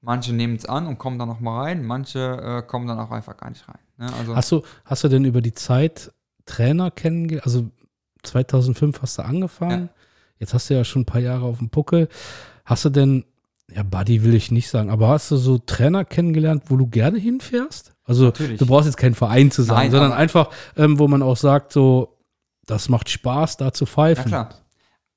Manche 0.01 0.33
nehmen 0.33 0.55
es 0.55 0.65
an 0.65 0.85
und 0.85 0.99
kommen 0.99 1.17
dann 1.17 1.27
nochmal 1.27 1.65
rein, 1.65 1.83
manche 1.85 2.19
äh, 2.19 2.61
kommen 2.67 2.87
dann 2.87 2.99
auch 2.99 3.09
einfach 3.11 3.35
gar 3.35 3.49
nicht 3.49 3.67
rein. 3.67 3.79
Ne? 3.97 4.13
Also, 4.19 4.35
Hast 4.35 4.51
du, 4.51 4.61
hast 4.85 5.03
du 5.03 5.07
denn 5.07 5.25
über 5.25 5.41
die 5.41 5.53
Zeit 5.55 6.11
Trainer 6.45 6.91
kennengelernt? 6.91 7.45
Also 7.45 7.71
2005 8.23 9.01
hast 9.01 9.17
du 9.17 9.23
angefangen. 9.23 9.89
Jetzt 10.39 10.53
hast 10.53 10.69
du 10.69 10.75
ja 10.75 10.83
schon 10.83 11.01
ein 11.01 11.05
paar 11.05 11.21
Jahre 11.21 11.45
auf 11.45 11.57
dem 11.57 11.69
Puckel. 11.69 12.09
Hast 12.63 12.85
du 12.85 12.89
denn 12.89 13.25
ja, 13.73 13.83
Buddy 13.83 14.23
will 14.23 14.33
ich 14.33 14.51
nicht 14.51 14.69
sagen, 14.69 14.89
aber 14.89 15.09
hast 15.09 15.29
du 15.31 15.37
so 15.37 15.57
Trainer 15.57 16.05
kennengelernt, 16.05 16.63
wo 16.67 16.77
du 16.77 16.87
gerne 16.87 17.17
hinfährst? 17.19 17.93
Also 18.05 18.25
Natürlich. 18.25 18.59
du 18.59 18.65
brauchst 18.65 18.85
jetzt 18.85 18.95
keinen 18.97 19.15
Verein 19.15 19.51
zu 19.51 19.61
sagen, 19.63 19.79
Nein, 19.81 19.91
sondern 19.91 20.13
einfach, 20.13 20.49
ähm, 20.77 20.97
wo 20.99 21.07
man 21.07 21.21
auch 21.21 21.35
sagt, 21.37 21.73
so, 21.73 22.17
das 22.65 22.87
macht 22.89 23.09
Spaß, 23.09 23.57
da 23.57 23.73
zu 23.73 23.83
Ja 23.85 23.91
pfeifen. 23.91 24.25
klar, 24.25 24.49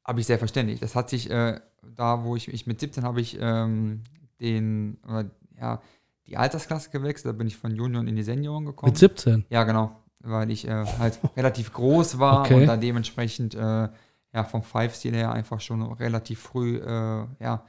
habe 0.05 0.21
ich 0.21 0.27
selbstverständlich. 0.27 0.81
Das 0.81 0.97
hat 0.97 1.11
sich 1.11 1.31
äh, 1.31 1.61
da, 1.97 2.25
wo 2.25 2.35
ich, 2.37 2.49
ich 2.53 2.67
mit 2.67 2.81
17 2.81 3.05
habe 3.05 3.21
ich 3.21 3.39
ähm, 3.41 4.03
den, 4.41 4.99
oder, 5.07 5.31
ja, 5.61 5.81
die 6.27 6.37
Altersklasse 6.37 6.91
gewechselt, 6.91 7.33
da 7.35 7.37
bin 7.37 7.47
ich 7.47 7.57
von 7.57 7.75
Junior 7.75 8.05
in 8.07 8.17
die 8.17 8.23
Senioren 8.23 8.65
gekommen. 8.65 8.91
Mit 8.91 8.99
17. 8.99 9.47
Ja, 9.51 9.65
genau, 9.65 9.93
weil 10.21 10.51
ich 10.51 10.67
äh, 10.67 10.85
halt 10.99 11.19
relativ 11.37 11.73
groß 11.73 12.19
war 12.19 12.41
Okay. 12.41 12.55
und 12.55 12.67
dann 12.67 12.81
dementsprechend 12.81 13.55
äh, 13.55 13.89
ja, 14.33 14.45
vom 14.45 14.63
Five-Stil 14.63 15.15
her 15.15 15.33
einfach 15.33 15.61
schon 15.61 15.83
relativ 15.83 16.41
früh 16.41 16.77
äh, 16.79 17.27
ja, 17.41 17.65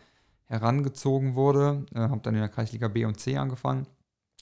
herangezogen 0.51 1.35
wurde. 1.35 1.85
Äh, 1.95 1.99
habe 2.01 2.19
dann 2.21 2.35
in 2.35 2.41
der 2.41 2.49
Kreisliga 2.49 2.87
B 2.87 3.05
und 3.05 3.19
C 3.19 3.37
angefangen. 3.37 3.87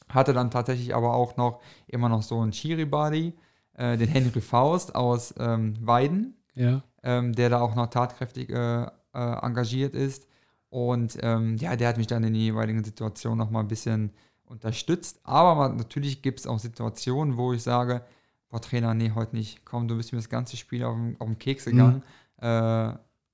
Hatte 0.10 0.34
dann 0.34 0.50
tatsächlich 0.52 0.96
aber 0.96 1.14
auch 1.14 1.38
noch 1.38 1.62
immer 1.88 2.10
noch 2.10 2.24
so 2.24 2.40
einen 2.42 2.52
Chiri-Buddy, 2.52 3.34
äh, 3.74 3.98
den 3.98 4.10
Henry 4.10 4.42
Faust 4.42 4.96
aus 4.96 5.34
ähm, 5.38 5.76
Weiden, 5.86 6.36
Ja. 6.56 6.82
ähm, 7.04 7.34
der 7.34 7.50
da 7.50 7.62
auch 7.62 7.76
noch 7.76 7.88
tatkräftig 7.88 8.50
äh, 8.50 8.84
äh, 8.84 8.88
engagiert 9.14 9.94
ist. 9.94 10.26
Und 10.70 11.18
ähm, 11.22 11.58
ja, 11.58 11.76
der 11.76 11.88
hat 11.90 11.98
mich 11.98 12.08
dann 12.08 12.24
in 12.24 12.34
die 12.34 12.46
jeweiligen 12.46 12.84
Situationen 12.84 13.38
nochmal 13.38 13.64
ein 13.64 13.68
bisschen 13.68 14.12
unterstützt. 14.46 15.20
Aber 15.24 15.56
man, 15.56 15.78
natürlich 15.78 16.22
gibt 16.22 16.40
es 16.40 16.48
auch 16.48 16.60
Situationen, 16.60 17.38
wo 17.38 17.54
ich 17.54 17.62
sage, 17.64 18.02
boah, 18.50 18.62
Trainer, 18.62 18.94
nee, 18.96 19.12
heute 19.14 19.36
nicht. 19.36 19.64
Komm, 19.66 19.88
du 19.88 19.96
bist 19.98 20.12
mir 20.12 20.18
das 20.20 20.30
ganze 20.30 20.58
Spiel 20.58 20.84
auf 20.84 20.96
den, 20.96 21.16
auf 21.20 21.28
den 21.28 21.38
Keks 21.40 21.66
gegangen. 21.66 22.04
Äh, 22.42 22.94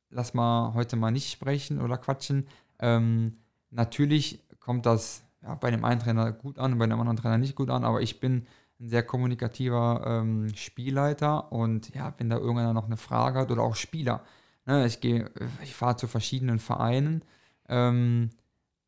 lass 0.09 0.33
mal 0.33 0.73
heute 0.73 0.95
mal 0.97 1.11
nicht 1.11 1.31
sprechen 1.31 1.79
oder 1.81 1.97
quatschen. 1.97 2.47
Ähm, 2.79 3.37
natürlich 3.71 4.39
kommt 4.59 4.85
das 4.85 5.23
ja, 5.43 5.55
bei 5.55 5.71
dem 5.71 5.85
einen 5.85 5.99
Trainer 5.99 6.31
gut 6.31 6.57
an, 6.59 6.77
bei 6.77 6.87
dem 6.87 6.99
anderen 6.99 7.17
Trainer 7.17 7.37
nicht 7.37 7.55
gut 7.55 7.69
an, 7.69 7.83
aber 7.83 8.01
ich 8.01 8.19
bin 8.19 8.45
ein 8.79 8.89
sehr 8.89 9.03
kommunikativer 9.03 10.03
ähm, 10.05 10.49
Spielleiter 10.55 11.51
und 11.51 11.93
ja, 11.95 12.13
wenn 12.17 12.29
da 12.29 12.37
irgendeiner 12.37 12.73
noch 12.73 12.85
eine 12.85 12.97
Frage 12.97 13.39
hat 13.39 13.51
oder 13.51 13.61
auch 13.61 13.75
Spieler, 13.75 14.21
ne, 14.65 14.85
ich 14.85 14.99
gehe, 14.99 15.31
ich 15.63 15.75
fahre 15.75 15.95
zu 15.95 16.07
verschiedenen 16.07 16.59
Vereinen 16.59 17.23
ähm, 17.69 18.31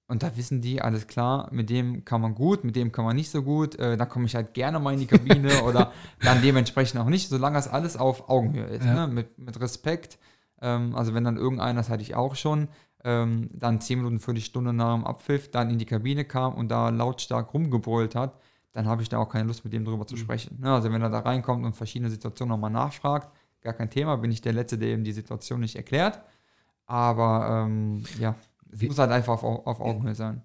und 0.09 0.23
da 0.23 0.35
wissen 0.37 0.61
die, 0.61 0.81
alles 0.81 1.07
klar, 1.07 1.49
mit 1.51 1.69
dem 1.69 2.05
kann 2.05 2.21
man 2.21 2.33
gut, 2.35 2.63
mit 2.63 2.75
dem 2.75 2.91
kann 2.91 3.05
man 3.05 3.15
nicht 3.15 3.29
so 3.29 3.43
gut, 3.43 3.75
äh, 3.75 3.97
da 3.97 4.05
komme 4.05 4.25
ich 4.25 4.35
halt 4.35 4.53
gerne 4.53 4.79
mal 4.79 4.93
in 4.93 4.99
die 4.99 5.05
Kabine 5.05 5.61
oder 5.63 5.91
dann 6.21 6.41
dementsprechend 6.41 6.99
auch 6.99 7.09
nicht, 7.09 7.29
solange 7.29 7.55
das 7.55 7.67
alles 7.67 7.97
auf 7.97 8.29
Augenhöhe 8.29 8.67
ist, 8.67 8.85
Ja. 8.85 9.05
ne, 9.05 9.13
mit, 9.13 9.37
mit 9.37 9.59
Respekt. 9.59 10.17
Ähm, 10.61 10.95
also 10.95 11.13
wenn 11.13 11.23
dann 11.23 11.37
irgendeiner, 11.37 11.79
das 11.79 11.89
hatte 11.89 12.01
ich 12.01 12.15
auch 12.15 12.35
schon, 12.35 12.67
ähm, 13.07 13.49
dann 13.53 13.79
zehn 13.79 13.99
Minuten, 13.99 14.19
Viertelstunde 14.19 14.73
nach 14.73 14.93
dem 14.95 15.05
Abpfiff 15.05 15.49
dann 15.49 15.69
in 15.69 15.79
die 15.79 15.85
Kabine 15.85 16.25
kam 16.25 16.53
und 16.55 16.67
da 16.69 16.89
lautstark 16.89 17.53
rumgebrüllt 17.53 18.15
hat, 18.15 18.37
dann 18.73 18.85
habe 18.85 19.01
ich 19.01 19.09
da 19.09 19.17
auch 19.17 19.29
keine 19.29 19.47
Lust, 19.47 19.63
mit 19.63 19.73
dem 19.73 19.85
drüber 19.85 20.03
Mhm. 20.03 20.07
zu 20.07 20.17
sprechen. 20.17 20.59
Ne? 20.61 20.71
Also 20.73 20.91
wenn 20.91 21.01
er 21.01 21.09
da 21.09 21.19
reinkommt 21.19 21.65
und 21.65 21.75
verschiedene 21.75 22.11
Situationen 22.11 22.49
nochmal 22.51 22.69
nachfragt, 22.71 23.29
gar 23.61 23.73
kein 23.73 23.89
Thema, 23.89 24.17
bin 24.17 24.31
ich 24.31 24.41
der 24.41 24.53
Letzte, 24.53 24.77
der 24.77 24.93
ihm 24.93 25.03
die 25.03 25.13
Situation 25.13 25.61
nicht 25.61 25.75
erklärt. 25.75 26.21
Aber 26.85 27.65
ähm, 27.65 28.03
ja, 28.19 28.35
es 28.71 28.81
Wie- 28.81 28.87
muss 28.87 28.99
halt 28.99 29.11
einfach 29.11 29.41
auf, 29.41 29.65
auf 29.65 29.79
Augenhöhe 29.79 30.15
sein. 30.15 30.41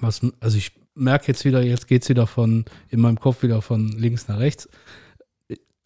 Was, 0.00 0.20
also 0.40 0.56
ich 0.56 0.72
merke 0.94 1.26
jetzt 1.28 1.44
wieder, 1.44 1.62
jetzt 1.62 1.86
geht 1.88 2.02
es 2.02 2.08
wieder 2.08 2.26
von, 2.26 2.64
in 2.88 3.00
meinem 3.00 3.20
Kopf 3.20 3.42
wieder 3.42 3.60
von 3.62 3.88
links 3.88 4.28
nach 4.28 4.38
rechts. 4.38 4.68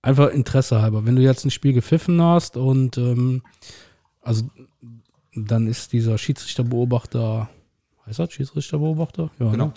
Einfach 0.01 0.31
Interesse 0.31 0.81
halber. 0.81 1.05
Wenn 1.05 1.17
du 1.17 1.23
jetzt 1.23 1.45
ein 1.45 1.51
Spiel 1.51 1.73
gepfiffen 1.73 2.23
hast 2.23 2.57
und 2.57 2.97
ähm, 2.99 3.43
also 4.21 4.49
dann 5.47 5.67
ist 5.67 5.93
dieser 5.93 6.19
Schiedsrichterbeobachter, 6.19 7.49
heißt 8.07 8.19
das 8.19 8.33
Schiedsrichterbeobachter? 8.33 9.31
Ja, 9.39 9.51
Genau. 9.51 9.67
ne? 9.67 9.73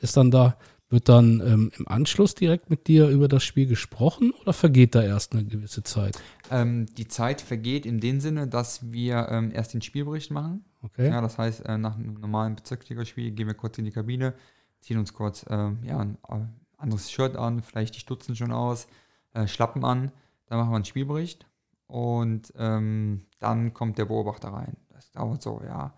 Ist 0.00 0.16
dann 0.16 0.30
da, 0.30 0.56
wird 0.88 1.08
dann 1.08 1.40
ähm, 1.40 1.72
im 1.78 1.88
Anschluss 1.88 2.34
direkt 2.34 2.70
mit 2.70 2.86
dir 2.86 3.08
über 3.08 3.28
das 3.28 3.42
Spiel 3.44 3.66
gesprochen 3.66 4.32
oder 4.42 4.52
vergeht 4.52 4.94
da 4.94 5.02
erst 5.02 5.32
eine 5.32 5.44
gewisse 5.44 5.82
Zeit? 5.82 6.18
Ähm, 6.50 6.86
die 6.96 7.08
Zeit 7.08 7.40
vergeht 7.40 7.86
in 7.86 8.00
dem 8.00 8.20
Sinne, 8.20 8.46
dass 8.46 8.92
wir 8.92 9.28
ähm, 9.30 9.50
erst 9.52 9.74
den 9.74 9.82
Spielbericht 9.82 10.30
machen. 10.30 10.64
Okay. 10.82 11.08
Ja, 11.08 11.20
das 11.20 11.38
heißt, 11.38 11.64
äh, 11.66 11.78
nach 11.78 11.96
einem 11.96 12.14
normalen 12.14 12.54
Bezirksligaspiel 12.56 13.30
gehen 13.32 13.46
wir 13.46 13.54
kurz 13.54 13.78
in 13.78 13.84
die 13.84 13.90
Kabine, 13.90 14.34
ziehen 14.80 14.98
uns 14.98 15.12
kurz 15.14 15.46
ähm, 15.48 15.78
ja, 15.82 15.98
ein 15.98 16.18
äh, 16.28 16.40
anderes 16.76 17.10
Shirt 17.10 17.36
an, 17.36 17.62
vielleicht 17.62 17.94
die 17.96 18.00
Stutzen 18.00 18.36
schon 18.36 18.52
aus, 18.52 18.86
äh, 19.32 19.46
Schlappen 19.46 19.84
an, 19.84 20.12
dann 20.46 20.58
machen 20.58 20.70
wir 20.70 20.76
einen 20.76 20.84
Spielbericht 20.84 21.46
und 21.86 22.52
ähm, 22.58 23.22
dann 23.40 23.72
kommt 23.72 23.96
der 23.98 24.04
Beobachter 24.04 24.48
rein. 24.48 24.76
Das 24.94 25.10
dauert 25.12 25.42
so, 25.42 25.60
ja, 25.66 25.92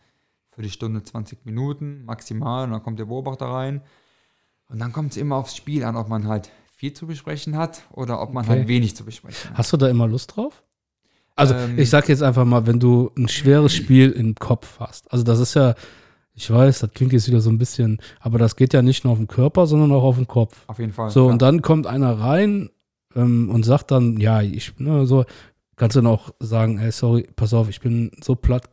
für 0.51 0.63
die 0.63 0.71
Stunde 0.71 1.03
20 1.03 1.45
Minuten 1.45 2.05
maximal 2.05 2.65
und 2.65 2.71
dann 2.73 2.83
kommt 2.83 2.99
der 2.99 3.05
Beobachter 3.05 3.47
rein 3.47 3.83
und 4.69 4.79
dann 4.81 4.93
kommt 4.93 5.13
es 5.13 5.17
immer 5.19 5.37
aufs 5.37 5.55
Spiel 5.55 5.85
an, 5.85 5.97
ob 5.97 6.09
man 6.09 6.27
halt 6.29 6.51
viel 6.75 6.93
zu 6.93 7.07
besprechen 7.07 7.57
hat 7.57 7.83
oder 7.93 8.21
ob 8.23 8.33
man 8.33 8.45
Okay. 8.45 8.59
halt 8.59 8.69
wenig 8.69 8.97
zu 8.97 9.05
besprechen 9.05 9.51
hat. 9.51 9.59
Hast 9.59 9.73
du 9.73 9.77
da 9.77 9.89
immer 9.89 10.07
Lust 10.09 10.35
drauf? 10.37 10.63
Also 11.35 11.55
Ähm, 11.55 11.79
ich 11.79 11.91
sag 11.91 12.09
jetzt 12.09 12.23
einfach 12.23 12.45
mal, 12.47 12.67
wenn 12.67 12.81
du 12.81 13.11
ein 13.17 13.29
schweres 13.29 13.75
Spiel 13.75 14.11
im 14.13 14.35
Kopf 14.35 14.81
hast. 14.81 15.11
Also 15.13 15.23
das 15.25 15.39
ist 15.39 15.55
ja, 15.55 15.75
ich 16.33 16.51
weiß, 16.51 16.79
das 16.81 16.91
klingt 16.93 17.13
jetzt 17.13 17.29
wieder 17.29 17.41
so 17.41 17.51
ein 17.51 17.59
bisschen, 17.59 18.01
aber 18.21 18.39
das 18.39 18.57
geht 18.57 18.73
ja 18.73 18.81
nicht 18.83 19.05
nur 19.05 19.13
auf 19.13 19.19
den 19.19 19.27
Körper, 19.29 19.67
sondern 19.67 19.93
auch 19.93 20.03
auf 20.05 20.17
den 20.17 20.27
Kopf. 20.27 20.65
Auf 20.67 20.79
jeden 20.79 20.93
Fall. 20.93 21.11
So, 21.11 21.25
klar. 21.25 21.33
und 21.33 21.43
dann 21.43 21.61
kommt 21.63 21.87
einer 21.87 22.19
rein 22.19 22.71
ähm, 23.15 23.51
und 23.51 23.65
sagt 23.65 23.91
dann, 23.91 24.17
ja, 24.19 24.41
ich, 24.43 24.79
ne, 24.79 25.07
so, 25.07 25.25
kannst 25.77 25.97
du 25.97 26.01
dann 26.01 26.11
auch 26.11 26.31
sagen, 26.41 26.79
ey, 26.79 26.91
sorry, 26.91 27.29
pass 27.37 27.53
auf, 27.53 27.69
ich 27.69 27.81
bin 27.81 28.11
so 28.23 28.35
platt, 28.35 28.69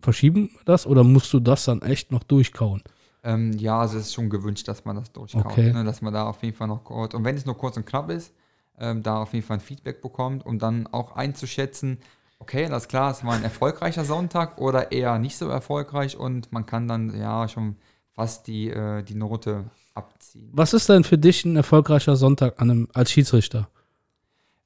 verschieben 0.00 0.50
das 0.64 0.86
oder 0.86 1.04
musst 1.04 1.32
du 1.32 1.40
das 1.40 1.64
dann 1.64 1.82
echt 1.82 2.12
noch 2.12 2.22
durchkauen? 2.24 2.82
Ähm, 3.22 3.52
ja, 3.58 3.80
also 3.80 3.98
es 3.98 4.06
ist 4.06 4.14
schon 4.14 4.30
gewünscht, 4.30 4.66
dass 4.68 4.84
man 4.84 4.96
das 4.96 5.12
durchkaut, 5.12 5.44
Okay. 5.46 5.72
ne, 5.72 5.84
dass 5.84 6.00
man 6.02 6.12
da 6.12 6.26
auf 6.26 6.42
jeden 6.42 6.56
Fall 6.56 6.68
noch 6.68 6.84
kurz, 6.84 7.14
und 7.14 7.24
wenn 7.24 7.36
es 7.36 7.44
nur 7.44 7.56
kurz 7.56 7.76
und 7.76 7.84
knapp 7.86 8.10
ist, 8.10 8.32
ähm, 8.78 9.02
da 9.02 9.18
auf 9.22 9.34
jeden 9.34 9.46
Fall 9.46 9.58
ein 9.58 9.60
Feedback 9.60 10.00
bekommt, 10.00 10.46
um 10.46 10.58
dann 10.58 10.86
auch 10.86 11.16
einzuschätzen, 11.16 11.98
okay, 12.38 12.66
das 12.68 12.84
ist 12.84 12.88
klar, 12.88 13.10
es 13.10 13.22
war 13.24 13.34
ein 13.34 13.44
erfolgreicher 13.44 14.04
Sonntag 14.06 14.58
oder 14.58 14.90
eher 14.92 15.18
nicht 15.18 15.36
so 15.36 15.48
erfolgreich 15.48 16.16
und 16.16 16.50
man 16.52 16.64
kann 16.64 16.88
dann 16.88 17.14
ja 17.14 17.46
schon 17.48 17.76
fast 18.12 18.46
die, 18.46 18.70
äh, 18.70 19.02
die 19.02 19.14
Note 19.14 19.70
abziehen. 19.94 20.48
Was 20.52 20.72
ist 20.72 20.88
denn 20.88 21.04
für 21.04 21.18
dich 21.18 21.44
ein 21.44 21.56
erfolgreicher 21.56 22.16
Sonntag 22.16 22.58
an 22.60 22.70
einem, 22.70 22.88
als 22.94 23.10
Schiedsrichter? 23.10 23.68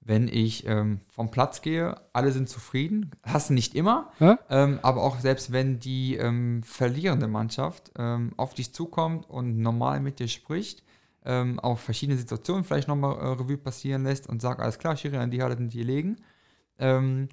Wenn 0.06 0.28
ich 0.28 0.66
ähm, 0.66 1.00
vom 1.10 1.30
Platz 1.30 1.62
gehe, 1.62 1.98
alle 2.12 2.30
sind 2.30 2.48
zufrieden, 2.48 3.10
hast 3.22 3.48
du 3.48 3.54
nicht 3.54 3.74
immer, 3.74 4.12
Ja? 4.20 4.38
Ähm, 4.50 4.78
aber 4.82 5.02
auch 5.02 5.18
selbst 5.18 5.50
wenn 5.50 5.80
die 5.80 6.16
ähm, 6.16 6.62
verlierende 6.62 7.26
Mannschaft 7.26 7.90
ähm, 7.96 8.32
auf 8.36 8.52
dich 8.52 8.74
zukommt 8.74 9.28
und 9.30 9.58
normal 9.58 10.00
mit 10.00 10.18
dir 10.18 10.28
spricht, 10.28 10.82
ähm, 11.24 11.58
auf 11.58 11.80
verschiedene 11.80 12.18
Situationen 12.18 12.64
vielleicht 12.64 12.86
nochmal 12.86 13.16
äh, 13.16 13.26
Revue 13.28 13.56
passieren 13.56 14.04
lässt 14.04 14.28
und 14.28 14.42
sagt, 14.42 14.60
alles 14.60 14.78
klar, 14.78 14.94
Schiri, 14.96 15.16
an 15.16 15.30
die 15.30 15.42
halten 15.42 15.70
die 15.70 15.82
legen. 15.82 16.16
Ähm, 16.78 17.28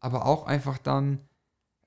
aber 0.00 0.26
auch 0.26 0.46
einfach 0.46 0.78
dann, 0.78 1.20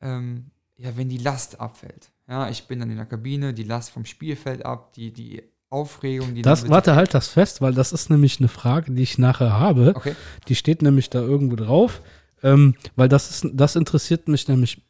ja, 0.02 0.96
wenn 0.96 1.10
die 1.10 1.18
Last 1.18 1.60
abfällt. 1.60 2.14
Ja, 2.30 2.48
ich 2.48 2.68
bin 2.68 2.80
dann 2.80 2.90
in 2.90 2.96
der 2.96 3.06
Kabine, 3.06 3.54
die 3.54 3.64
Last 3.64 3.92
vom 3.92 4.06
Spiel 4.06 4.38
fällt 4.38 4.66
ab, 4.66 4.94
die, 4.94 5.12
die 5.12 5.44
Aufregung, 5.70 6.34
die 6.36 6.42
Das, 6.42 6.68
warte, 6.70 6.96
halt 6.96 7.14
das 7.14 7.28
fest, 7.28 7.62
weil 7.62 7.74
das 7.74 7.92
ist 7.92 8.10
nämlich 8.10 8.40
eine 8.40 8.48
Frage, 8.48 8.92
die 8.92 9.04
ich 9.04 9.18
nachher 9.18 9.54
habe. 9.60 9.94
Okay. 9.96 10.16
Die 10.48 10.56
steht 10.56 10.82
nämlich 10.82 11.10
da 11.10 11.20
irgendwo 11.22 11.56
drauf, 11.56 12.02
ähm, 12.42 12.76
weil 12.96 13.08
das 13.10 13.30
ist, 13.30 13.48
das 13.54 13.76
interessiert 13.76 14.28
mich 14.28 14.48
nämlich. 14.48 14.82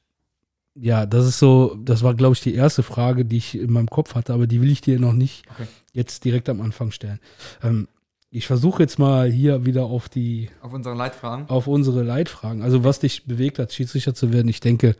Ja, 0.75 1.05
das 1.05 1.25
ist 1.25 1.39
so, 1.39 1.75
das 1.83 2.03
war, 2.03 2.13
glaube 2.13 2.33
ich, 2.35 2.41
die 2.41 2.53
erste 2.53 2.83
Frage, 2.83 3.25
die 3.25 3.37
ich 3.37 3.55
in 3.59 3.73
meinem 3.73 3.89
Kopf 3.89 4.15
hatte, 4.15 4.33
aber 4.33 4.47
die 4.47 4.61
will 4.61 4.71
ich 4.71 4.79
dir 4.79 4.99
noch 4.99 5.11
nicht 5.13 5.43
Okay. 5.51 5.67
jetzt 5.91 6.23
direkt 6.23 6.47
am 6.47 6.61
Anfang 6.61 6.91
stellen. 6.91 7.19
Ähm, 7.61 7.89
ich 8.31 8.47
versuche 8.47 8.83
jetzt 8.83 8.99
mal 8.99 9.29
hier 9.29 9.65
wieder 9.65 9.85
auf 9.85 10.07
die, 10.07 10.49
Auf 10.61 10.71
unsere 10.71 10.95
Leitfragen. 10.95 11.49
auf 11.49 11.67
unsere 11.67 12.03
Leitfragen. 12.03 12.61
Also 12.61 12.83
was 12.85 12.99
dich 12.99 13.25
bewegt 13.25 13.59
hat, 13.59 13.73
Schiedsrichter 13.73 14.13
zu 14.13 14.31
werden, 14.31 14.47
ich 14.47 14.59
denke, 14.61 14.95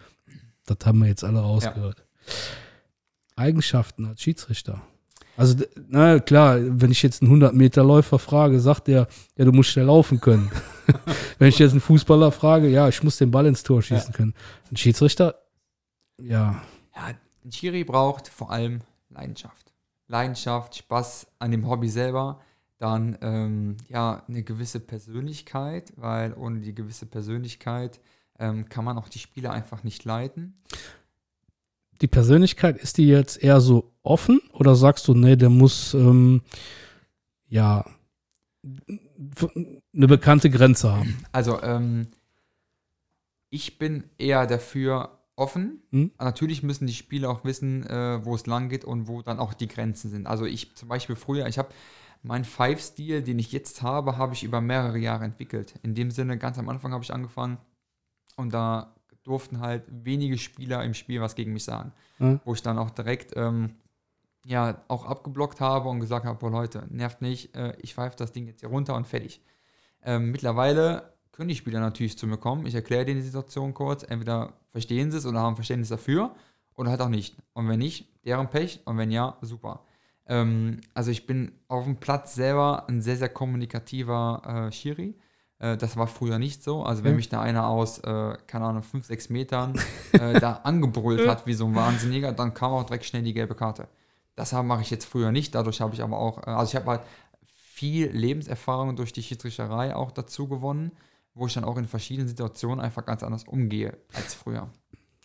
das 0.65 0.77
haben 0.83 0.99
wir 0.99 1.07
jetzt 1.07 1.23
alle 1.23 1.39
rausgehört. 1.39 2.03
Eigenschaften 3.35 4.05
als 4.05 4.21
Schiedsrichter. 4.21 4.81
Also, 5.39 5.63
na 5.87 6.19
klar, 6.19 6.57
wenn 6.59 6.91
ich 6.91 7.01
jetzt 7.01 7.21
einen 7.21 7.41
100-Meter-Läufer 7.41 8.19
frage, 8.19 8.59
sagt 8.59 8.89
der, 8.89 9.07
ja, 9.37 9.45
du 9.45 9.53
musst 9.53 9.69
schnell 9.69 9.85
laufen 9.85 10.19
können. 10.19 10.51
wenn 11.39 11.47
ich 11.47 11.59
jetzt 11.59 11.71
einen 11.71 11.79
Fußballer 11.79 12.33
frage, 12.33 12.67
ja, 12.67 12.89
ich 12.89 13.01
muss 13.03 13.15
den 13.15 13.31
Ball 13.31 13.45
ins 13.45 13.63
Tor 13.63 13.81
schießen 13.81 14.13
können. 14.13 14.33
Ein 14.69 14.75
Schiedsrichter, 14.75 15.35
ja, 16.21 16.61
Ja, 16.93 17.13
ein 17.45 17.51
Schiri 17.53 17.85
braucht 17.85 18.27
vor 18.27 18.51
allem 18.51 18.81
Leidenschaft. 19.09 19.71
Leidenschaft, 20.07 20.75
Spaß 20.75 21.27
an 21.39 21.51
dem 21.51 21.69
Hobby 21.69 21.87
selber, 21.87 22.41
dann 22.77 23.17
ähm, 23.21 23.77
ja 23.87 24.23
eine 24.27 24.43
gewisse 24.43 24.81
Persönlichkeit, 24.81 25.93
weil 25.95 26.33
ohne 26.33 26.59
die 26.59 26.75
gewisse 26.75 27.05
Persönlichkeit 27.05 28.01
ähm, 28.39 28.67
kann 28.67 28.83
man 28.83 28.97
auch 28.97 29.07
die 29.07 29.19
Spieler 29.19 29.51
einfach 29.51 29.83
nicht 29.83 30.03
leiten. 30.03 30.57
Die 32.01 32.07
Persönlichkeit, 32.07 32.77
ist 32.77 32.97
die 32.97 33.07
jetzt 33.07 33.41
eher 33.41 33.61
so 33.61 33.91
offen 34.03 34.41
oder 34.53 34.75
sagst 34.75 35.07
du, 35.07 35.13
nee, 35.13 35.35
der 35.35 35.49
muss, 35.49 35.93
ähm, 35.93 36.41
ja, 37.47 37.85
eine 38.63 40.07
bekannte 40.07 40.49
Grenze 40.49 40.91
haben? 40.91 41.17
Also 41.31 41.61
ähm, 41.61 42.07
ich 43.49 43.77
bin 43.77 44.03
eher 44.17 44.47
dafür, 44.47 45.19
offen. 45.39 45.81
Hm? 45.91 46.11
Natürlich 46.19 46.61
müssen 46.61 46.85
die 46.85 46.93
Spieler 46.93 47.29
auch 47.29 47.43
wissen, 47.45 47.85
äh, 47.87 48.23
wo 48.23 48.35
es 48.35 48.45
lang 48.45 48.69
geht 48.69 48.85
und 48.85 49.07
wo 49.07 49.21
dann 49.21 49.39
auch 49.39 49.53
die 49.53 49.67
Grenzen 49.67 50.11
sind. 50.11 50.27
Also 50.27 50.45
ich 50.45 50.75
zum 50.75 50.89
Beispiel 50.89 51.15
früher, 51.15 51.47
ich 51.47 51.57
habe 51.57 51.69
meinen 52.21 52.43
Five-Stil, 52.43 53.23
den 53.23 53.39
ich 53.39 53.51
jetzt 53.51 53.81
habe, 53.81 54.17
habe 54.17 54.33
ich 54.33 54.43
über 54.43 54.59
mehrere 54.61 54.99
Jahre 54.99 55.23
entwickelt. 55.23 55.75
In 55.81 55.95
dem 55.95 56.11
Sinne, 56.11 56.37
ganz 56.37 56.59
am 56.59 56.69
Anfang 56.69 56.91
habe 56.91 57.03
ich 57.03 57.13
angefangen 57.13 57.57
und 58.35 58.53
da 58.53 58.95
durften 59.23 59.59
halt 59.59 59.83
wenige 59.89 60.37
Spieler 60.37 60.83
im 60.83 60.93
Spiel 60.93 61.21
was 61.21 61.35
gegen 61.35 61.53
mich 61.53 61.63
sagen. 61.63 61.91
Ja. 62.19 62.39
Wo 62.45 62.53
ich 62.53 62.61
dann 62.61 62.77
auch 62.77 62.89
direkt 62.89 63.33
ähm, 63.35 63.75
ja 64.45 64.81
auch 64.87 65.05
abgeblockt 65.05 65.59
habe 65.59 65.89
und 65.89 65.99
gesagt 65.99 66.25
habe, 66.25 66.39
boah 66.39 66.51
Leute, 66.51 66.87
nervt 66.89 67.21
nicht, 67.21 67.55
äh, 67.55 67.75
ich 67.81 67.93
pfeife 67.93 68.17
das 68.17 68.31
Ding 68.31 68.47
jetzt 68.47 68.61
hier 68.61 68.69
runter 68.69 68.95
und 68.95 69.07
fertig. 69.07 69.41
Ähm, 70.01 70.31
mittlerweile 70.31 71.13
können 71.31 71.49
die 71.49 71.55
Spieler 71.55 71.79
natürlich 71.79 72.17
zu 72.17 72.27
mir 72.27 72.37
kommen. 72.37 72.65
Ich 72.65 72.75
erkläre 72.75 73.05
denen 73.05 73.19
die 73.19 73.25
Situation 73.25 73.73
kurz. 73.73 74.03
Entweder 74.03 74.53
verstehen 74.71 75.11
sie 75.11 75.17
es 75.17 75.25
oder 75.25 75.39
haben 75.39 75.55
Verständnis 75.55 75.89
dafür 75.89 76.35
oder 76.75 76.91
halt 76.91 77.01
auch 77.01 77.09
nicht. 77.09 77.37
Und 77.53 77.67
wenn 77.67 77.79
nicht, 77.79 78.07
deren 78.25 78.49
Pech. 78.49 78.81
Und 78.85 78.97
wenn 78.97 79.11
ja, 79.11 79.37
super. 79.41 79.85
Ähm, 80.25 80.81
also 80.93 81.11
ich 81.11 81.25
bin 81.25 81.51
auf 81.67 81.85
dem 81.85 81.97
Platz 81.97 82.35
selber 82.35 82.87
ein 82.87 83.01
sehr, 83.01 83.17
sehr 83.17 83.29
kommunikativer 83.29 84.67
äh, 84.67 84.71
Schiri. 84.71 85.15
Äh, 85.59 85.77
das 85.77 85.95
war 85.97 86.07
früher 86.07 86.39
nicht 86.39 86.63
so. 86.63 86.83
Also 86.83 87.03
wenn 87.03 87.11
Ja. 87.11 87.15
mich 87.17 87.29
da 87.29 87.41
einer 87.41 87.67
aus, 87.67 87.99
äh, 87.99 88.37
keine 88.47 88.65
Ahnung, 88.65 88.83
5, 88.83 89.05
6 89.05 89.29
Metern 89.29 89.73
äh, 90.13 90.39
da 90.39 90.53
angebrüllt 90.63 91.27
hat 91.27 91.45
wie 91.45 91.53
so 91.53 91.65
ein 91.65 91.75
Wahnsinniger, 91.75 92.31
dann 92.31 92.53
kam 92.53 92.71
auch 92.71 92.83
direkt 92.83 93.05
schnell 93.05 93.23
die 93.23 93.33
gelbe 93.33 93.55
Karte. 93.55 93.87
Das 94.35 94.53
mache 94.53 94.81
ich 94.81 94.89
jetzt 94.89 95.05
früher 95.05 95.31
nicht. 95.31 95.53
Dadurch 95.55 95.81
habe 95.81 95.93
ich 95.93 96.01
aber 96.01 96.17
auch, 96.17 96.39
äh, 96.39 96.51
also 96.51 96.69
ich 96.71 96.75
habe 96.75 96.89
halt 96.91 97.01
viel 97.55 98.09
Lebenserfahrung 98.09 98.95
durch 98.95 99.13
die 99.13 99.23
Schiedsrichterei 99.23 99.95
auch 99.95 100.11
dazu 100.11 100.47
gewonnen, 100.47 100.91
wo 101.33 101.47
ich 101.47 101.53
dann 101.53 101.63
auch 101.63 101.77
in 101.77 101.87
verschiedenen 101.87 102.27
Situationen 102.27 102.79
einfach 102.83 103.05
ganz 103.05 103.23
anders 103.23 103.43
umgehe 103.45 103.97
als 104.13 104.33
früher. 104.33 104.69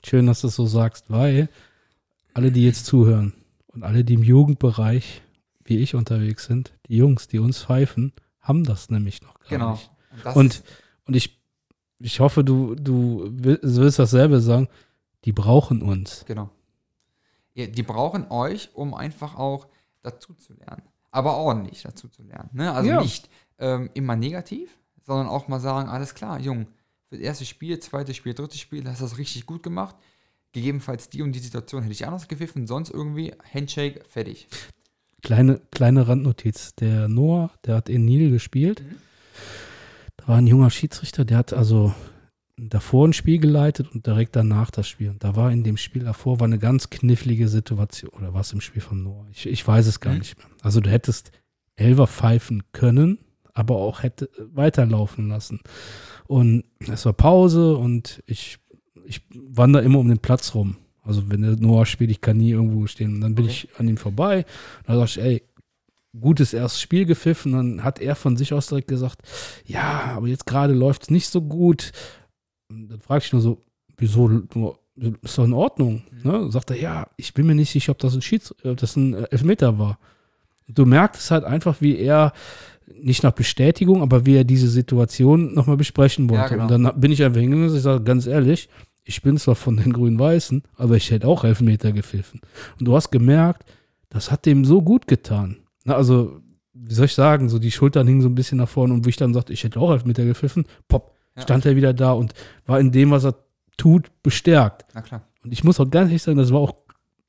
Schön, 0.05 0.26
dass 0.26 0.43
du 0.43 0.49
es 0.49 0.55
so 0.55 0.66
sagst, 0.66 1.11
weil 1.11 1.49
alle, 2.35 2.53
die 2.53 2.64
jetzt 2.64 2.87
zuhören 2.87 3.32
und 3.68 3.82
alle, 3.85 4.05
die 4.05 4.14
im 4.14 4.22
Jugendbereich 4.22 5.22
wie 5.64 5.78
ich 5.78 5.95
unterwegs 5.95 6.45
sind, 6.45 6.74
die 6.89 6.97
Jungs, 6.99 7.26
die 7.26 7.39
uns 7.39 7.62
pfeifen, 7.64 8.12
haben 8.41 8.64
das 8.64 8.91
nämlich 8.91 9.22
noch 9.22 9.35
gar 9.41 9.49
Genau. 9.49 9.70
nicht. 9.72 9.91
Und, 10.35 10.62
und 11.07 11.15
ich, 11.15 11.39
ich 11.99 12.21
hoffe, 12.21 12.45
du, 12.45 12.75
du 12.75 13.29
will- 13.31 13.61
willst 13.62 13.99
dasselbe 13.99 14.41
sagen. 14.41 14.69
Die 15.25 15.33
brauchen 15.33 15.81
uns. 15.83 16.25
Genau. 16.27 16.51
Ja, 17.55 17.67
die 17.67 17.83
brauchen 17.83 18.31
euch, 18.31 18.71
um 18.75 18.95
einfach 18.95 19.37
auch 19.37 19.69
dazu 20.03 20.35
zu 20.35 20.53
lernen. 20.55 20.83
Aber 21.11 21.37
ordentlich 21.37 21.83
dazu 21.83 22.09
zu 22.09 22.23
lernen. 22.25 22.51
Ne? 22.53 22.73
Also 22.73 22.91
Ja. 22.91 23.01
nicht 23.01 23.29
ähm, 23.59 23.89
immer 23.95 24.17
negativ, 24.17 24.77
sondern 25.07 25.29
auch 25.29 25.49
mal 25.49 25.61
sagen, 25.61 25.89
alles 25.89 26.15
klar, 26.15 26.41
Jung, 26.41 26.67
für 27.09 27.17
das 27.17 27.21
erste 27.25 27.45
Spiel, 27.47 27.79
zweites 27.79 28.17
Spiel, 28.17 28.35
drittes 28.35 28.59
Spiel, 28.59 28.85
hast 28.89 29.01
du 29.01 29.05
das 29.05 29.17
richtig 29.19 29.47
gut 29.47 29.62
gemacht. 29.62 29.95
Gegebenenfalls 30.53 31.09
die 31.09 31.23
und 31.23 31.33
die 31.33 31.39
Situation 31.39 31.83
hätte 31.83 31.93
ich 31.93 32.07
anders 32.07 32.29
gepfiffen, 32.29 32.67
sonst 32.67 32.91
irgendwie 32.91 33.33
Handshake, 33.53 34.03
fertig. 34.09 34.47
Kleine, 35.23 35.61
kleine 35.71 36.07
Randnotiz. 36.07 36.75
Der 36.75 37.09
Noah, 37.09 37.51
der 37.65 37.77
hat 37.77 37.89
in 37.89 38.05
Nil 38.05 38.31
gespielt. 38.31 38.83
Mhm. 38.83 38.97
Da 40.17 40.29
war 40.29 40.37
ein 40.39 40.47
junger 40.47 40.71
Schiedsrichter, 40.71 41.25
der 41.25 41.39
hat 41.39 41.53
also 41.53 41.95
davor 42.57 43.09
ein 43.09 43.12
Spiel 43.12 43.39
geleitet 43.39 43.89
und 43.93 44.07
direkt 44.07 44.37
danach 44.37 44.71
das 44.71 44.89
Spiel. 44.89 45.11
Und 45.11 45.25
da 45.25 45.35
war 45.37 45.51
in 45.51 45.65
dem 45.65 45.77
Spiel 45.77 46.05
davor 46.05 46.39
war 46.41 46.47
eine 46.47 46.59
ganz 46.59 46.89
knifflige 46.91 47.49
Situation. 47.49 48.11
Oder 48.12 48.33
was 48.33 48.53
im 48.53 48.61
Spiel 48.61 48.81
von 48.83 49.03
Noah? 49.03 49.27
Ich, 49.33 49.47
ich 49.47 49.67
weiß 49.67 49.87
es 49.87 50.01
gar 50.01 50.12
Mhm. 50.12 50.19
nicht 50.21 50.39
mehr. 50.39 50.47
Also 50.62 50.81
du 50.81 50.89
hättest 50.91 51.33
Elver 51.77 52.07
pfeifen 52.07 52.62
können, 52.73 53.19
aber 53.55 53.77
auch 53.77 54.03
hätte 54.05 54.31
weiterlaufen 54.53 55.29
lassen. 55.29 55.61
Und 56.27 56.65
es 56.91 57.05
war 57.07 57.12
Pause 57.12 57.77
und 57.77 58.23
ich, 58.27 58.59
ich 59.05 59.21
wandere 59.35 59.83
immer 59.83 59.99
um 59.99 60.09
den 60.09 60.19
Platz 60.21 60.55
rum. 60.55 60.77
Also 61.03 61.29
wenn 61.29 61.43
der 61.43 61.57
Noah 61.57 61.85
spielt, 61.87 62.11
ich 62.11 62.21
kann 62.21 62.39
nie 62.39 62.51
irgendwo 62.53 62.87
stehen. 62.87 63.17
Und 63.17 63.21
dann 63.21 63.35
bin 63.35 63.45
Okay. 63.47 63.53
ich 63.53 63.69
an 63.81 63.89
ihm 63.89 63.97
vorbei. 63.97 64.47
Und 64.79 64.89
dann 64.89 64.97
sag 64.99 65.07
ich, 65.07 65.21
ey, 65.21 65.43
gutes 66.19 66.53
erstes 66.53 66.81
Spiel 66.81 67.05
gepfiffen. 67.05 67.53
Dann 67.53 67.85
hat 67.85 68.01
er 68.01 68.15
von 68.15 68.37
sich 68.37 68.53
aus 68.53 68.69
direkt 68.69 68.89
gesagt, 68.89 69.23
ja, 69.65 70.15
aber 70.17 70.29
jetzt 70.29 70.47
gerade 70.47 70.75
läuft 70.75 71.05
es 71.05 71.11
nicht 71.11 71.29
so 71.29 71.43
gut. 71.43 71.93
Und 72.69 72.89
dann 72.89 73.01
frage 73.01 73.25
ich 73.25 73.33
nur 73.33 73.43
so, 73.43 73.62
wieso, 73.97 74.29
ist 75.23 75.39
doch 75.39 75.45
in 75.45 75.53
Ordnung. 75.53 76.03
Mhm. 76.11 76.31
Ne? 76.31 76.53
Sagt 76.53 76.71
er, 76.71 76.81
ja, 76.81 77.07
ich 77.17 77.35
bin 77.35 77.47
mir 77.47 77.55
nicht 77.55 77.71
sicher, 77.71 77.93
ob 77.93 77.99
das 77.99 78.15
ein 78.15 78.23
Schieds 78.23 78.55
ob 78.65 78.77
das 78.77 78.97
ein 78.97 79.15
äh, 79.15 79.27
Elfmeter 79.31 79.79
war. 79.79 79.99
Du 80.69 80.87
merkst 80.87 81.21
es 81.21 81.31
halt 81.31 81.45
einfach, 81.45 81.81
wie 81.81 81.99
er 81.99 82.33
nicht 83.01 83.23
nach 83.23 83.33
Bestätigung, 83.33 84.03
aber 84.03 84.27
wie 84.27 84.37
er 84.37 84.45
diese 84.45 84.69
Situation 84.69 85.55
nochmal 85.55 85.77
besprechen 85.77 86.31
wollte. 86.31 86.43
Ja, 86.43 86.49
genau. 86.49 86.62
Und 86.75 86.85
dann 86.85 87.01
bin 87.01 87.12
ich 87.12 87.23
einfach 87.23 87.41
hingegangen 87.41 87.71
und 87.71 87.77
ich 87.77 87.83
sage 87.83 88.05
ganz 88.05 88.27
ehrlich, 88.27 88.69
ich 89.05 89.21
bin 89.23 89.37
zwar 89.37 89.55
von 89.55 89.77
den 89.77 89.93
Grün-Weißen, 89.93 90.62
aber 90.77 90.97
ich 90.97 91.11
hätte 91.11 91.29
auch 91.29 91.45
Elfmeter 91.45 91.93
gepfiffen. 91.93 92.41
Und 92.79 92.89
du 92.89 92.95
hast 92.95 93.11
gemerkt, 93.11 93.65
das 94.09 94.31
hat 94.31 94.47
dem 94.47 94.65
so 94.65 94.81
gut 94.81 95.07
getan. 95.07 95.59
Na, 95.85 95.95
also, 95.95 96.41
wie 96.72 96.95
soll 96.95 97.07
ich 97.07 97.14
sagen, 97.14 97.49
so 97.49 97.59
die 97.59 97.70
Schultern 97.70 98.07
hingen 98.07 98.22
so 98.22 98.28
ein 98.28 98.35
bisschen 98.35 98.59
nach 98.59 98.68
vorne 98.68 98.95
und 98.95 99.05
wie 99.05 99.11
ich 99.11 99.16
dann 99.16 99.35
sagte, 99.35 99.53
ich 99.53 99.64
hätte 99.64 99.78
auch 99.80 99.93
Elfmeter 99.93 100.24
gepfiffen, 100.24 100.64
pop, 100.89 101.14
Ja. 101.37 101.43
stand 101.43 101.66
er 101.66 101.76
wieder 101.76 101.93
da 101.93 102.12
und 102.12 102.32
war 102.66 102.80
in 102.80 102.91
dem, 102.93 103.11
was 103.11 103.24
er 103.24 103.35
tut, 103.76 104.11
bestärkt. 104.22 104.85
Na 104.95 105.03
klar. 105.03 105.28
Und 105.43 105.53
ich 105.53 105.62
muss 105.64 105.78
auch 105.80 105.91
ganz 105.91 106.09
ehrlich 106.09 106.22
sagen, 106.22 106.39
das 106.39 106.53
war 106.53 106.61
auch 106.61 106.74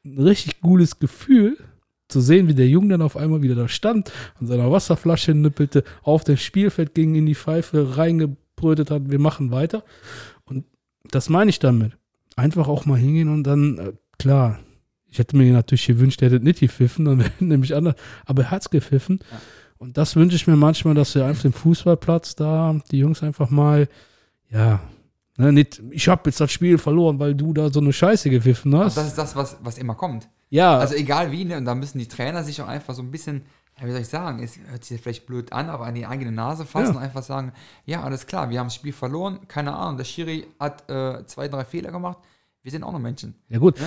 ein 0.06 0.20
richtig 0.20 0.62
cooles 0.62 1.00
Gefühl, 1.00 1.58
zu 2.08 2.22
sehen, 2.22 2.48
wie 2.48 2.54
der 2.54 2.68
Junge 2.68 2.90
dann 2.90 3.02
auf 3.02 3.18
einmal 3.18 3.42
wieder 3.42 3.56
da 3.56 3.68
stand 3.68 4.12
und 4.40 4.46
seiner 4.46 4.72
Wasserflasche 4.72 5.34
nippelte, 5.34 5.84
auf 6.04 6.24
das 6.24 6.40
Spielfeld 6.40 6.94
ging, 6.94 7.16
in 7.16 7.26
die 7.26 7.34
Pfeife 7.34 7.98
reingebrötet 7.98 8.92
hat, 8.92 9.10
wir 9.10 9.18
machen 9.18 9.50
weiter. 9.50 9.84
Und 10.46 10.66
das 11.10 11.30
meine 11.30 11.50
ich 11.50 11.58
damit. 11.58 11.98
Einfach 12.36 12.68
auch 12.68 12.86
mal 12.86 13.00
hingehen 13.00 13.28
und 13.30 13.44
dann, 13.44 13.78
äh, 13.80 13.94
klar, 14.20 14.60
ich 15.16 15.20
hätte 15.20 15.38
mir 15.38 15.52
natürlich 15.54 15.88
gewünscht, 15.88 16.22
er 16.22 16.30
hätte 16.30 16.44
nicht 16.44 16.60
gepfiffen, 16.60 17.06
dann 17.06 17.20
wäre 17.20 17.32
nämlich 17.40 17.74
anders, 17.74 17.96
aber 18.26 18.44
er 18.44 18.52
hat 18.52 18.62
es 18.64 18.70
gepfiffen. 18.70 19.20
Ja. 19.32 19.38
Und 19.78 19.98
das 19.98 20.16
wünsche 20.16 20.36
ich 20.36 20.46
mir 20.48 20.56
manchmal, 20.58 20.94
dass 20.94 21.16
wir 21.16 21.26
auf 21.30 21.42
dem 21.42 21.54
Fußballplatz 21.54 22.36
da 22.36 22.76
die 22.92 23.00
Jungs 23.00 23.24
einfach 23.24 23.50
mal, 23.50 23.88
ja, 24.50 24.80
ne, 25.38 25.52
nicht, 25.54 25.82
ich 25.92 26.08
habe 26.10 26.24
jetzt 26.26 26.40
das 26.40 26.52
Spiel 26.52 26.78
verloren, 26.78 27.18
weil 27.20 27.34
du 27.36 27.54
da 27.54 27.70
so 27.72 27.80
eine 27.80 27.94
Scheiße 27.94 28.30
gepfiffen 28.30 28.74
Aber 28.74 28.86
hast. 28.86 28.98
das 28.98 29.08
ist 29.08 29.18
das, 29.18 29.36
was, 29.36 29.58
was 29.62 29.78
immer 29.78 29.96
kommt. 29.96 30.28
ja, 30.50 30.78
Also 30.78 30.96
egal 30.96 31.32
wie, 31.32 31.46
ne? 31.46 31.58
Und 31.58 31.66
da 31.66 31.76
müssen 31.76 31.98
die 32.00 32.08
Trainer 32.08 32.44
sich 32.44 32.62
auch 32.62 32.68
einfach 32.68 32.94
so 32.94 33.02
ein 33.02 33.12
bisschen, 33.12 33.44
ja, 33.80 33.86
wie 33.88 33.92
soll 33.92 34.02
ich 34.02 34.08
sagen, 34.08 34.42
es 34.44 34.58
hört 34.70 34.84
sich 34.86 35.02
vielleicht 35.02 35.26
blöd 35.26 35.52
an, 35.52 35.70
aber 35.70 35.86
an 35.86 35.96
die 35.96 36.06
eigene 36.06 36.32
Nase 36.32 36.66
fassen 36.66 36.94
Ja. 36.94 36.98
und 37.00 37.04
einfach 37.04 37.24
sagen, 37.24 37.52
ja, 37.86 38.02
alles 38.04 38.28
klar, 38.28 38.50
wir 38.50 38.60
haben 38.60 38.68
das 38.68 38.76
Spiel 38.76 38.94
verloren, 38.94 39.40
keine 39.48 39.76
Ahnung, 39.76 39.98
der 39.98 40.06
Schiri 40.06 40.48
hat 40.60 40.90
äh, 40.90 41.26
zwei, 41.26 41.48
drei 41.50 41.66
Fehler 41.66 41.92
gemacht, 41.92 42.18
wir 42.64 42.72
sind 42.72 42.84
auch 42.84 42.94
noch 42.94 43.00
Menschen. 43.00 43.36
ja 43.50 43.60
gut. 43.60 43.78
Ja. 43.80 43.86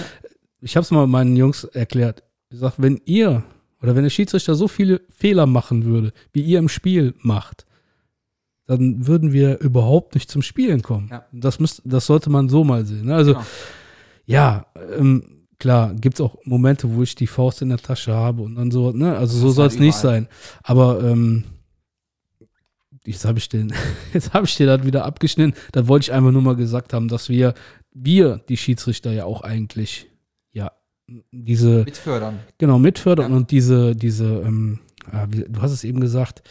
Ich 0.61 0.76
habe 0.76 0.82
es 0.84 0.90
mal 0.90 1.06
meinen 1.06 1.36
Jungs 1.36 1.64
erklärt. 1.64 2.22
Ich 2.50 2.59
sag, 2.59 2.74
wenn 2.78 3.00
ihr 3.04 3.42
oder 3.80 3.94
wenn 3.94 4.02
der 4.02 4.11
Schiedsrichter 4.11 4.54
so 4.54 4.66
viele 4.66 5.00
Fehler 5.09 5.46
machen 5.46 5.84
würde, 5.84 6.12
wie 6.32 6.42
ihr 6.42 6.59
im 6.59 6.68
Spiel 6.68 7.14
macht, 7.20 7.64
dann 8.66 9.06
würden 9.06 9.32
wir 9.32 9.61
überhaupt 9.61 10.14
nicht 10.14 10.30
zum 10.30 10.42
Spielen 10.42 10.82
kommen. 10.82 11.09
Ja. 11.11 11.24
Das, 11.32 11.61
müsst, 11.61 11.82
das 11.84 12.06
sollte 12.06 12.28
man 12.28 12.48
so 12.48 12.64
mal 12.64 12.84
sehen. 12.84 13.06
ne? 13.06 13.14
Also, 13.14 13.32
Genau. 13.34 13.44
ja, 14.26 14.66
ähm, 14.96 15.46
klar, 15.59 15.94
gibt 15.94 16.16
es 16.16 16.20
auch 16.20 16.36
Momente, 16.44 16.92
wo 16.94 17.02
ich 17.02 17.14
die 17.14 17.26
Faust 17.28 17.62
in 17.62 17.68
der 17.68 17.78
Tasche 17.78 18.12
habe 18.14 18.42
und 18.42 18.56
dann 18.56 18.70
so, 18.70 18.90
ne? 18.90 19.16
Also 19.16 19.34
Das 19.34 19.40
so 19.42 19.50
soll 19.50 19.62
halt 19.64 19.72
es 19.72 19.78
nicht 19.78 19.98
überall. 20.00 20.20
sein. 20.22 20.28
Aber 20.64 21.02
ähm, 21.02 21.44
jetzt 23.04 23.24
habe 23.24 23.38
ich 23.38 23.48
den, 23.48 23.72
jetzt 24.12 24.32
habe 24.34 24.46
ich 24.46 24.56
dir 24.56 24.66
das 24.66 24.84
wieder 24.84 25.04
abgeschnitten. 25.04 25.54
Da 25.72 25.86
wollte 25.88 26.04
ich 26.04 26.12
einfach 26.12 26.32
nur 26.32 26.42
mal 26.42 26.56
gesagt 26.56 26.92
haben, 26.92 27.09
dass 27.09 27.28
wir, 27.28 27.54
wir, 27.92 28.38
die 28.48 28.56
Schiedsrichter 28.56 29.12
ja 29.12 29.24
auch 29.24 29.42
eigentlich, 29.42 30.09
diese, 31.32 31.84
Mit 31.84 31.96
fördern. 31.96 32.40
genau, 32.59 32.78
mitfördern 32.78 33.30
Ja. 33.32 33.36
und 33.36 33.50
diese, 33.50 33.94
diese, 33.96 34.24
ähm, 34.42 34.80
ah, 35.11 35.26
wie, 35.28 35.44
du 35.44 35.61
hast 35.62 35.72
es 35.72 35.84
eben 35.84 36.00
gesagt, 36.00 36.42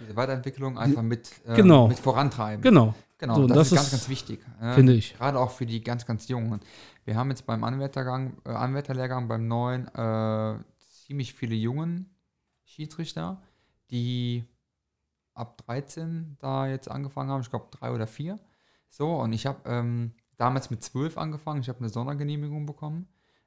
Diese 0.00 0.16
Weiterentwicklung 0.16 0.76
einfach 0.78 1.02
mit, 1.02 1.30
ähm, 1.46 1.54
Genau. 1.56 1.88
mit 1.88 1.98
vorantreiben. 1.98 2.62
genau, 2.62 2.94
Genau, 3.18 3.36
So, 3.36 3.46
das, 3.46 3.56
das 3.56 3.66
ist 3.68 3.74
ganz, 3.76 3.86
ist- 3.86 3.92
ganz 3.92 4.08
wichtig. 4.08 4.40
Ähm, 4.60 4.74
finde 4.74 4.92
ich. 4.92 5.14
Gerade 5.16 5.38
auch 5.38 5.50
für 5.52 5.64
die 5.66 5.82
ganz, 5.82 6.04
ganz 6.04 6.28
Jungen. 6.28 6.60
Wir 7.04 7.14
haben 7.16 7.30
jetzt 7.30 7.46
beim 7.46 7.62
Anwärtergang, 7.64 8.34
äh, 8.44 8.50
Anwärterlehrgang, 8.50 9.28
beim 9.28 9.46
neuen, 9.46 9.86
äh, 9.94 10.58
ziemlich 11.06 11.32
viele 11.32 11.54
jungen 11.54 12.10
Schiedsrichter, 12.64 13.40
die 13.90 14.44
ab 15.34 15.62
13 15.64 16.36
da 16.40 16.66
jetzt 16.66 16.90
angefangen 16.90 17.30
haben. 17.30 17.40
Ich 17.42 17.50
glaube, 17.50 17.66
drei 17.70 17.92
oder 17.92 18.06
vier. 18.06 18.38
So, 18.90 19.14
und 19.20 19.32
ich 19.32 19.46
habe 19.46 19.60
ähm, 19.64 20.12
damals 20.36 20.70
mit 20.70 20.82
12 20.82 21.16
angefangen. 21.16 21.60
Ich 21.60 21.68
habe 21.68 21.78
eine 21.78 21.88
Sondergenehmigung 21.88 22.66
bekommen. 22.66 23.06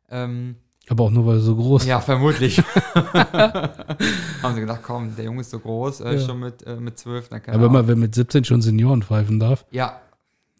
Ähm, 0.10 0.56
aber 0.90 1.04
auch 1.04 1.10
nur, 1.12 1.26
weil 1.26 1.36
er 1.36 1.42
so 1.42 1.56
groß 1.56 1.86
ja, 1.86 2.00
vermutlich. 2.00 2.58
haben 2.94 4.56
sie 4.56 4.62
gedacht, 4.62 4.82
komm, 4.84 5.16
der 5.16 5.26
Junge 5.26 5.42
ist 5.42 5.50
so 5.50 5.60
groß, 5.60 6.02
äh, 6.02 6.14
Ja. 6.16 6.20
schon 6.26 6.40
mit, 6.40 6.64
äh, 6.66 6.78
mit 6.78 6.98
12. 6.98 7.30
Dann 7.30 7.42
kann 7.42 7.56
Aber 7.56 7.66
er 7.66 7.68
immer, 7.70 7.88
wenn 7.88 8.00
mit 8.00 8.16
17 8.16 8.44
schon 8.46 8.62
Senioren 8.62 9.04
pfeifen 9.04 9.40
darf. 9.40 9.66
ja. 9.72 10.02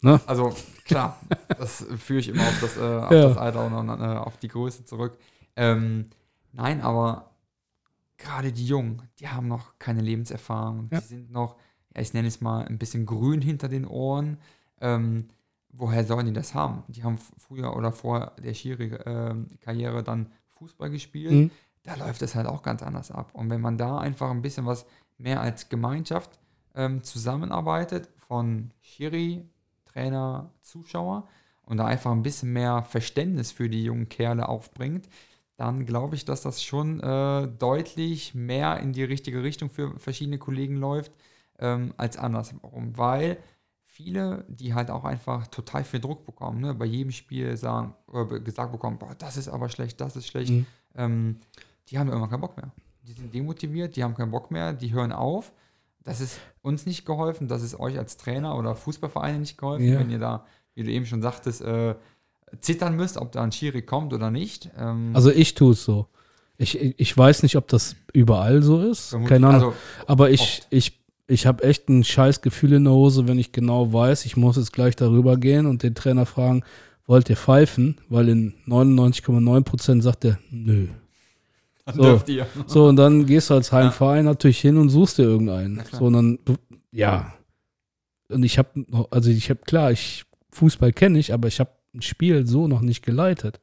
Ne? 0.00 0.20
Also 0.26 0.54
klar, 0.84 1.18
das 1.58 1.84
führe 1.98 2.20
ich 2.20 2.28
immer 2.28 2.42
auf 2.44 2.60
das, 2.60 2.76
äh, 2.76 2.80
auf 2.80 3.10
Ja. 3.10 3.28
das 3.30 3.36
Alter 3.36 3.66
und 3.66 3.88
äh, 3.88 3.92
auf 4.18 4.36
die 4.36 4.46
Größe 4.46 4.84
zurück. 4.84 5.18
Ähm, 5.56 6.10
nein, 6.52 6.80
aber 6.82 7.32
gerade 8.16 8.52
die 8.52 8.64
Jungen, 8.64 9.02
die 9.18 9.26
haben 9.26 9.48
noch 9.48 9.76
keine 9.80 10.00
Lebenserfahrung. 10.00 10.88
Ja. 10.92 11.00
Die 11.00 11.04
sind 11.06 11.32
noch, 11.32 11.56
ja, 11.96 12.00
ich 12.00 12.14
nenne 12.14 12.28
es 12.28 12.40
mal, 12.40 12.64
ein 12.64 12.78
bisschen 12.78 13.06
grün 13.06 13.40
hinter 13.42 13.68
den 13.68 13.84
Ohren. 13.86 14.38
Ähm, 14.80 15.30
woher 15.70 16.04
sollen 16.04 16.26
die 16.26 16.32
das 16.32 16.54
haben? 16.54 16.84
Die 16.88 17.04
haben 17.04 17.18
früher 17.38 17.76
oder 17.76 17.92
vor 17.92 18.32
der 18.42 18.54
Schiri-Karriere 18.54 20.02
dann 20.02 20.30
Fußball 20.58 20.90
gespielt. 20.90 21.32
Mhm. 21.32 21.50
Da 21.84 21.94
läuft 21.94 22.22
es 22.22 22.34
halt 22.34 22.46
auch 22.46 22.62
ganz 22.62 22.82
anders 22.82 23.10
ab. 23.10 23.30
Und 23.32 23.50
wenn 23.50 23.60
man 23.60 23.78
da 23.78 23.98
einfach 23.98 24.30
ein 24.30 24.42
bisschen 24.42 24.66
was 24.66 24.86
mehr 25.16 25.40
als 25.40 25.68
Gemeinschaft 25.68 26.38
ähm, 26.74 27.02
zusammenarbeitet, 27.02 28.08
von 28.16 28.72
Schiri, 28.80 29.48
Trainer, 29.86 30.50
Zuschauer, 30.60 31.26
und 31.68 31.76
da 31.76 31.84
einfach 31.84 32.12
ein 32.12 32.22
bisschen 32.22 32.52
mehr 32.52 32.82
Verständnis 32.82 33.52
für 33.52 33.68
die 33.68 33.84
jungen 33.84 34.08
Kerle 34.08 34.48
aufbringt, 34.48 35.06
dann 35.56 35.84
glaube 35.84 36.14
ich, 36.14 36.24
dass 36.24 36.40
das 36.40 36.62
schon 36.62 37.00
äh, 37.00 37.46
deutlich 37.46 38.34
mehr 38.34 38.80
in 38.80 38.92
die 38.92 39.04
richtige 39.04 39.42
Richtung 39.42 39.68
für 39.68 39.98
verschiedene 39.98 40.38
Kollegen 40.38 40.76
läuft 40.76 41.12
ähm, 41.58 41.92
als 41.98 42.16
andersherum. 42.16 42.96
Weil 42.96 43.36
viele, 43.98 44.44
die 44.48 44.74
halt 44.74 44.90
auch 44.92 45.04
einfach 45.04 45.48
total 45.48 45.82
viel 45.82 45.98
Druck 45.98 46.24
bekommen, 46.24 46.60
ne? 46.60 46.72
bei 46.72 46.84
jedem 46.84 47.10
Spiel 47.10 47.56
sagen, 47.56 47.94
gesagt 48.44 48.70
bekommen, 48.70 48.96
boah, 48.96 49.14
das 49.18 49.36
ist 49.36 49.48
aber 49.48 49.68
schlecht, 49.68 50.00
das 50.00 50.14
ist 50.14 50.28
schlecht, 50.28 50.50
Mhm. 50.52 50.66
ähm, 50.94 51.36
die 51.88 51.98
haben 51.98 52.06
irgendwann 52.08 52.30
keinen 52.30 52.40
Bock 52.42 52.56
mehr. 52.56 52.70
Die 53.02 53.12
sind 53.12 53.34
demotiviert, 53.34 53.96
die 53.96 54.04
haben 54.04 54.14
keinen 54.14 54.30
Bock 54.30 54.52
mehr, 54.52 54.72
die 54.72 54.92
hören 54.92 55.10
auf. 55.12 55.52
Das 56.04 56.20
ist 56.20 56.38
uns 56.62 56.86
nicht 56.86 57.04
geholfen, 57.06 57.48
das 57.48 57.62
ist 57.62 57.78
euch 57.80 57.98
als 57.98 58.16
Trainer 58.16 58.56
oder 58.56 58.76
Fußballvereine 58.76 59.40
nicht 59.40 59.58
geholfen, 59.58 59.86
Ja. 59.86 59.98
wenn 59.98 60.10
ihr 60.10 60.20
da, 60.20 60.46
wie 60.74 60.84
du 60.84 60.90
eben 60.90 61.04
schon 61.06 61.20
sagtest, 61.20 61.60
äh, 61.62 61.96
zittern 62.60 62.94
müsst, 62.94 63.16
ob 63.16 63.32
da 63.32 63.42
ein 63.42 63.50
Schiri 63.52 63.82
kommt 63.82 64.12
oder 64.12 64.30
nicht. 64.30 64.70
Ähm, 64.78 65.10
Also 65.14 65.30
ich 65.32 65.54
tue 65.54 65.72
es 65.72 65.84
so. 65.84 66.06
Ich, 66.56 66.78
ich 66.78 67.16
weiß 67.16 67.42
nicht, 67.42 67.56
ob 67.56 67.66
das 67.68 67.96
überall 68.12 68.62
so 68.62 68.80
ist. 68.80 69.10
Keine 69.26 69.48
Ahnung. 69.48 69.54
also, 69.54 69.74
Aber 70.06 70.30
ich, 70.30 70.40
oft. 70.40 70.66
ich, 70.70 71.00
ich 71.28 71.46
habe 71.46 71.62
echt 71.62 71.88
ein 71.88 72.02
scheiß 72.02 72.40
Gefühl 72.40 72.72
in 72.72 72.84
der 72.84 72.94
Hose, 72.94 73.28
wenn 73.28 73.38
ich 73.38 73.52
genau 73.52 73.92
weiß, 73.92 74.24
ich 74.24 74.36
muss 74.36 74.56
jetzt 74.56 74.72
gleich 74.72 74.96
darüber 74.96 75.36
gehen 75.36 75.66
und 75.66 75.82
den 75.82 75.94
Trainer 75.94 76.26
fragen, 76.26 76.64
wollt 77.06 77.28
ihr 77.28 77.36
pfeifen? 77.36 78.00
Weil 78.08 78.30
in 78.30 78.54
99,9 78.66 79.62
Prozent 79.62 80.02
sagt 80.02 80.24
er, 80.24 80.38
nö. 80.50 80.88
so. 81.94 82.02
dürft 82.02 82.28
ihr. 82.30 82.46
So, 82.66 82.86
und 82.86 82.96
dann 82.96 83.26
gehst 83.26 83.50
du 83.50 83.54
als 83.54 83.72
Heimverein 83.72 84.24
natürlich 84.24 84.60
hin 84.60 84.78
und 84.78 84.88
suchst 84.88 85.18
dir 85.18 85.24
irgendeinen. 85.24 85.82
So, 85.92 86.06
und 86.06 86.14
dann, 86.14 86.38
ja. 86.92 87.34
Und 88.30 88.42
ich 88.42 88.58
habe, 88.58 88.84
also 89.10 89.30
ich 89.30 89.50
habe, 89.50 89.60
klar, 89.60 89.92
ich, 89.92 90.24
Fußball 90.52 90.92
kenne 90.92 91.18
ich, 91.18 91.32
aber 91.34 91.48
ich 91.48 91.60
habe 91.60 91.70
ein 91.94 92.02
Spiel 92.02 92.46
so 92.46 92.68
noch 92.68 92.80
nicht 92.80 93.04
geleitet. 93.04 93.60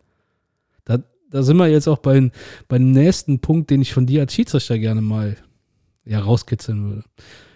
Da, 0.85 0.99
da 1.31 1.41
sind 1.41 1.57
wir 1.57 1.67
jetzt 1.67 1.87
auch 1.87 1.97
bei, 1.97 2.31
bei 2.67 2.77
dem 2.77 2.91
nächsten 2.91 3.39
Punkt, 3.39 3.71
den 3.71 3.81
ich 3.81 3.91
von 3.91 4.05
dir 4.05 4.21
als 4.21 4.33
Schiedsrichter 4.33 4.77
gerne 4.77 5.01
mal 5.01 5.35
ja, 6.05 6.19
rauskitzeln 6.19 6.89
würde. 6.89 7.03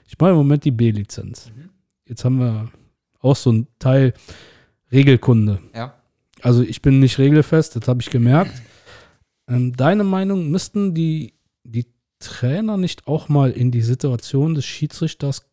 Ich 0.09 0.17
mache 0.17 0.31
im 0.31 0.37
Moment 0.37 0.65
die 0.65 0.71
B-Lizenz. 0.71 1.51
Mhm. 1.55 1.69
Jetzt 2.07 2.25
haben 2.25 2.39
wir 2.39 2.71
auch 3.19 3.35
so 3.35 3.51
einen 3.51 3.67
Teil 3.77 4.13
Regelkunde. 4.91 5.59
Ja. 5.75 5.93
Also 6.41 6.63
ich 6.63 6.81
bin 6.81 6.99
nicht 6.99 7.19
regelfest, 7.19 7.75
das 7.75 7.87
habe 7.87 8.01
ich 8.01 8.09
gemerkt. 8.09 8.59
Ähm, 9.47 9.75
deine 9.75 10.03
Meinung, 10.03 10.49
müssten 10.49 10.95
die, 10.95 11.35
die 11.63 11.85
Trainer 12.17 12.75
nicht 12.75 13.07
auch 13.07 13.29
mal 13.29 13.51
in 13.51 13.69
die 13.69 13.83
Situation 13.83 14.55
des 14.55 14.65
Schiedsrichters 14.65 15.45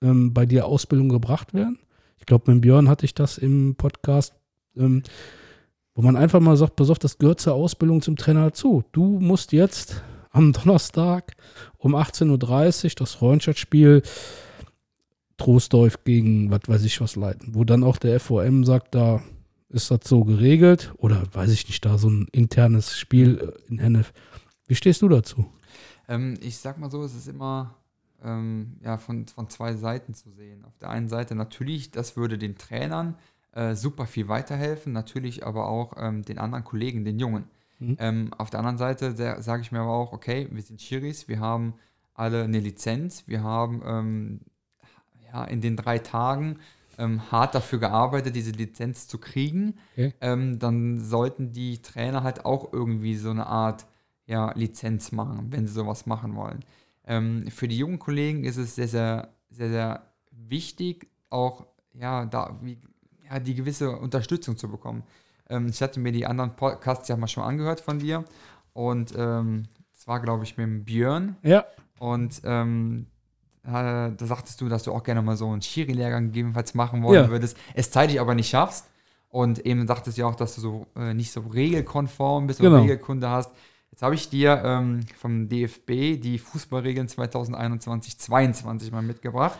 ähm, 0.00 0.32
bei 0.32 0.46
dir 0.46 0.66
Ausbildung 0.66 1.08
gebracht 1.08 1.52
werden? 1.52 1.80
Ich 2.18 2.26
glaube, 2.26 2.52
mit 2.52 2.62
Björn 2.62 2.88
hatte 2.88 3.04
ich 3.04 3.14
das 3.14 3.36
im 3.36 3.74
Podcast, 3.74 4.32
ähm, 4.76 5.02
wo 5.94 6.02
man 6.02 6.14
einfach 6.14 6.38
mal 6.38 6.56
sagt, 6.56 6.76
pass 6.76 6.88
auf, 6.88 7.00
das 7.00 7.18
gehört 7.18 7.40
zur 7.40 7.54
Ausbildung 7.54 8.00
zum 8.00 8.14
Trainer 8.14 8.44
dazu. 8.44 8.84
Du 8.92 9.18
musst 9.18 9.50
jetzt 9.50 10.04
am 10.32 10.52
Donnerstag 10.52 11.32
um 11.78 11.94
18.30 11.94 12.84
Uhr 12.84 12.90
das 12.96 13.14
Freundschaftsspiel 13.14 14.02
Trostdorf 15.36 16.04
gegen 16.04 16.50
was 16.50 16.60
weiß 16.66 16.84
ich 16.84 17.00
was 17.00 17.16
leiten, 17.16 17.54
wo 17.54 17.64
dann 17.64 17.84
auch 17.84 17.96
der 17.96 18.20
FOM 18.20 18.64
sagt, 18.64 18.94
da 18.94 19.22
ist 19.68 19.90
das 19.90 20.00
so 20.04 20.24
geregelt 20.24 20.92
oder 20.98 21.22
weiß 21.32 21.50
ich 21.50 21.66
nicht, 21.66 21.84
da 21.84 21.98
so 21.98 22.08
ein 22.08 22.28
internes 22.32 22.98
Spiel 22.98 23.38
äh, 23.38 23.70
in 23.70 23.78
Hennef. 23.78 24.12
Wie 24.66 24.74
stehst 24.74 25.02
du 25.02 25.08
dazu? 25.08 25.46
Ähm, 26.08 26.38
ich 26.40 26.58
sag 26.58 26.78
mal 26.78 26.90
so, 26.90 27.02
es 27.02 27.14
ist 27.14 27.28
immer 27.28 27.74
ähm, 28.22 28.76
ja, 28.82 28.98
von, 28.98 29.26
von 29.26 29.48
zwei 29.48 29.74
Seiten 29.74 30.14
zu 30.14 30.30
sehen. 30.30 30.64
Auf 30.64 30.76
der 30.78 30.90
einen 30.90 31.08
Seite 31.08 31.34
natürlich, 31.34 31.90
das 31.90 32.16
würde 32.16 32.38
den 32.38 32.56
Trainern 32.56 33.16
äh, 33.52 33.74
super 33.74 34.06
viel 34.06 34.28
weiterhelfen, 34.28 34.92
natürlich 34.92 35.44
aber 35.44 35.68
auch 35.68 35.94
ähm, 35.96 36.22
den 36.22 36.38
anderen 36.38 36.64
Kollegen, 36.64 37.04
den 37.04 37.18
Jungen. 37.18 37.44
Mhm. 37.82 37.96
Ähm, 37.98 38.34
auf 38.38 38.50
der 38.50 38.60
anderen 38.60 38.78
Seite 38.78 39.14
sage 39.42 39.62
ich 39.62 39.72
mir 39.72 39.80
aber 39.80 39.92
auch, 39.92 40.12
okay, 40.12 40.48
wir 40.50 40.62
sind 40.62 40.80
Schiris, 40.80 41.28
wir 41.28 41.40
haben 41.40 41.74
alle 42.14 42.44
eine 42.44 42.60
Lizenz, 42.60 43.24
wir 43.26 43.42
haben 43.42 43.82
ähm, 43.84 44.40
ja, 45.32 45.44
in 45.44 45.60
den 45.60 45.76
drei 45.76 45.98
Tagen 45.98 46.58
ähm, 46.98 47.32
hart 47.32 47.54
dafür 47.54 47.78
gearbeitet, 47.78 48.36
diese 48.36 48.52
Lizenz 48.52 49.08
zu 49.08 49.18
kriegen. 49.18 49.74
Okay. 49.92 50.12
Ähm, 50.20 50.58
dann 50.58 51.00
sollten 51.00 51.52
die 51.52 51.80
Trainer 51.82 52.22
halt 52.22 52.44
auch 52.44 52.72
irgendwie 52.72 53.16
so 53.16 53.30
eine 53.30 53.46
Art 53.46 53.86
ja, 54.26 54.52
Lizenz 54.52 55.12
machen, 55.12 55.48
wenn 55.50 55.66
sie 55.66 55.72
sowas 55.72 56.06
machen 56.06 56.36
wollen. 56.36 56.60
Ähm, 57.04 57.46
für 57.50 57.66
die 57.66 57.78
jungen 57.78 57.98
Kollegen 57.98 58.44
ist 58.44 58.56
es 58.56 58.76
sehr, 58.76 58.88
sehr, 58.88 59.28
sehr, 59.50 59.70
sehr 59.70 60.06
wichtig, 60.30 61.08
auch 61.30 61.66
ja, 61.94 62.26
da, 62.26 62.56
wie, 62.62 62.78
ja, 63.28 63.40
die 63.40 63.54
gewisse 63.54 63.96
Unterstützung 63.96 64.56
zu 64.56 64.68
bekommen. 64.68 65.02
Ähm, 65.52 65.66
ich 65.68 65.80
hatte 65.82 66.00
mir 66.00 66.12
die 66.12 66.26
anderen 66.26 66.56
Podcasts 66.56 67.08
ja 67.08 67.16
mal 67.16 67.28
schon 67.28 67.44
angehört 67.44 67.80
von 67.80 67.98
dir 67.98 68.24
und 68.72 69.12
ähm, 69.16 69.64
das 69.94 70.06
war, 70.08 70.20
glaube 70.20 70.44
ich, 70.44 70.56
mit 70.56 70.66
dem 70.66 70.84
Björn 70.84 71.36
Ja, 71.42 71.64
und 71.98 72.40
ähm, 72.44 73.06
äh, 73.64 73.70
da 73.70 74.12
sagtest 74.18 74.60
du, 74.60 74.68
dass 74.68 74.82
du 74.82 74.92
auch 74.92 75.02
gerne 75.04 75.22
mal 75.22 75.36
so 75.36 75.48
einen 75.50 75.62
Schiri-Lehrgang 75.62 76.26
gegebenenfalls 76.26 76.74
machen 76.74 77.02
wollen 77.02 77.24
Ja. 77.24 77.30
würdest, 77.30 77.56
es 77.74 77.90
zeitlich 77.90 78.20
aber 78.20 78.34
nicht 78.34 78.48
schaffst. 78.48 78.86
Und 79.28 79.64
eben 79.64 79.86
sagtest 79.86 80.18
du 80.18 80.22
ja 80.22 80.26
auch, 80.28 80.34
dass 80.34 80.56
du 80.56 80.60
so 80.60 80.86
äh, 80.94 81.14
nicht 81.14 81.32
so 81.32 81.40
regelkonform 81.40 82.46
bist 82.48 82.60
Genau. 82.60 82.80
Regelkunde 82.82 83.30
hast. 83.30 83.50
Jetzt 83.90 84.02
habe 84.02 84.14
ich 84.14 84.28
dir 84.28 84.60
ähm, 84.64 85.00
vom 85.18 85.48
DFB 85.48 86.20
die 86.20 86.38
Fußballregeln 86.38 87.08
2021-22 87.08 88.90
mal 88.92 89.02
mitgebracht. 89.02 89.58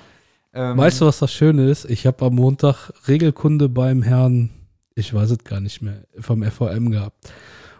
Ähm, 0.54 0.76
weißt 0.76 1.00
du, 1.00 1.06
was 1.06 1.18
das 1.20 1.32
Schöne 1.32 1.70
ist? 1.70 1.86
Ich 1.86 2.06
habe 2.06 2.24
am 2.26 2.34
Montag 2.34 2.90
Regelkunde 3.08 3.68
beim 3.68 4.02
Herrn, 4.02 4.50
ich 4.94 5.12
weiß 5.12 5.30
es 5.30 5.38
gar 5.44 5.60
nicht 5.60 5.82
mehr, 5.82 6.04
vom 6.18 6.42
FVM 6.42 6.90
gehabt. 6.90 7.32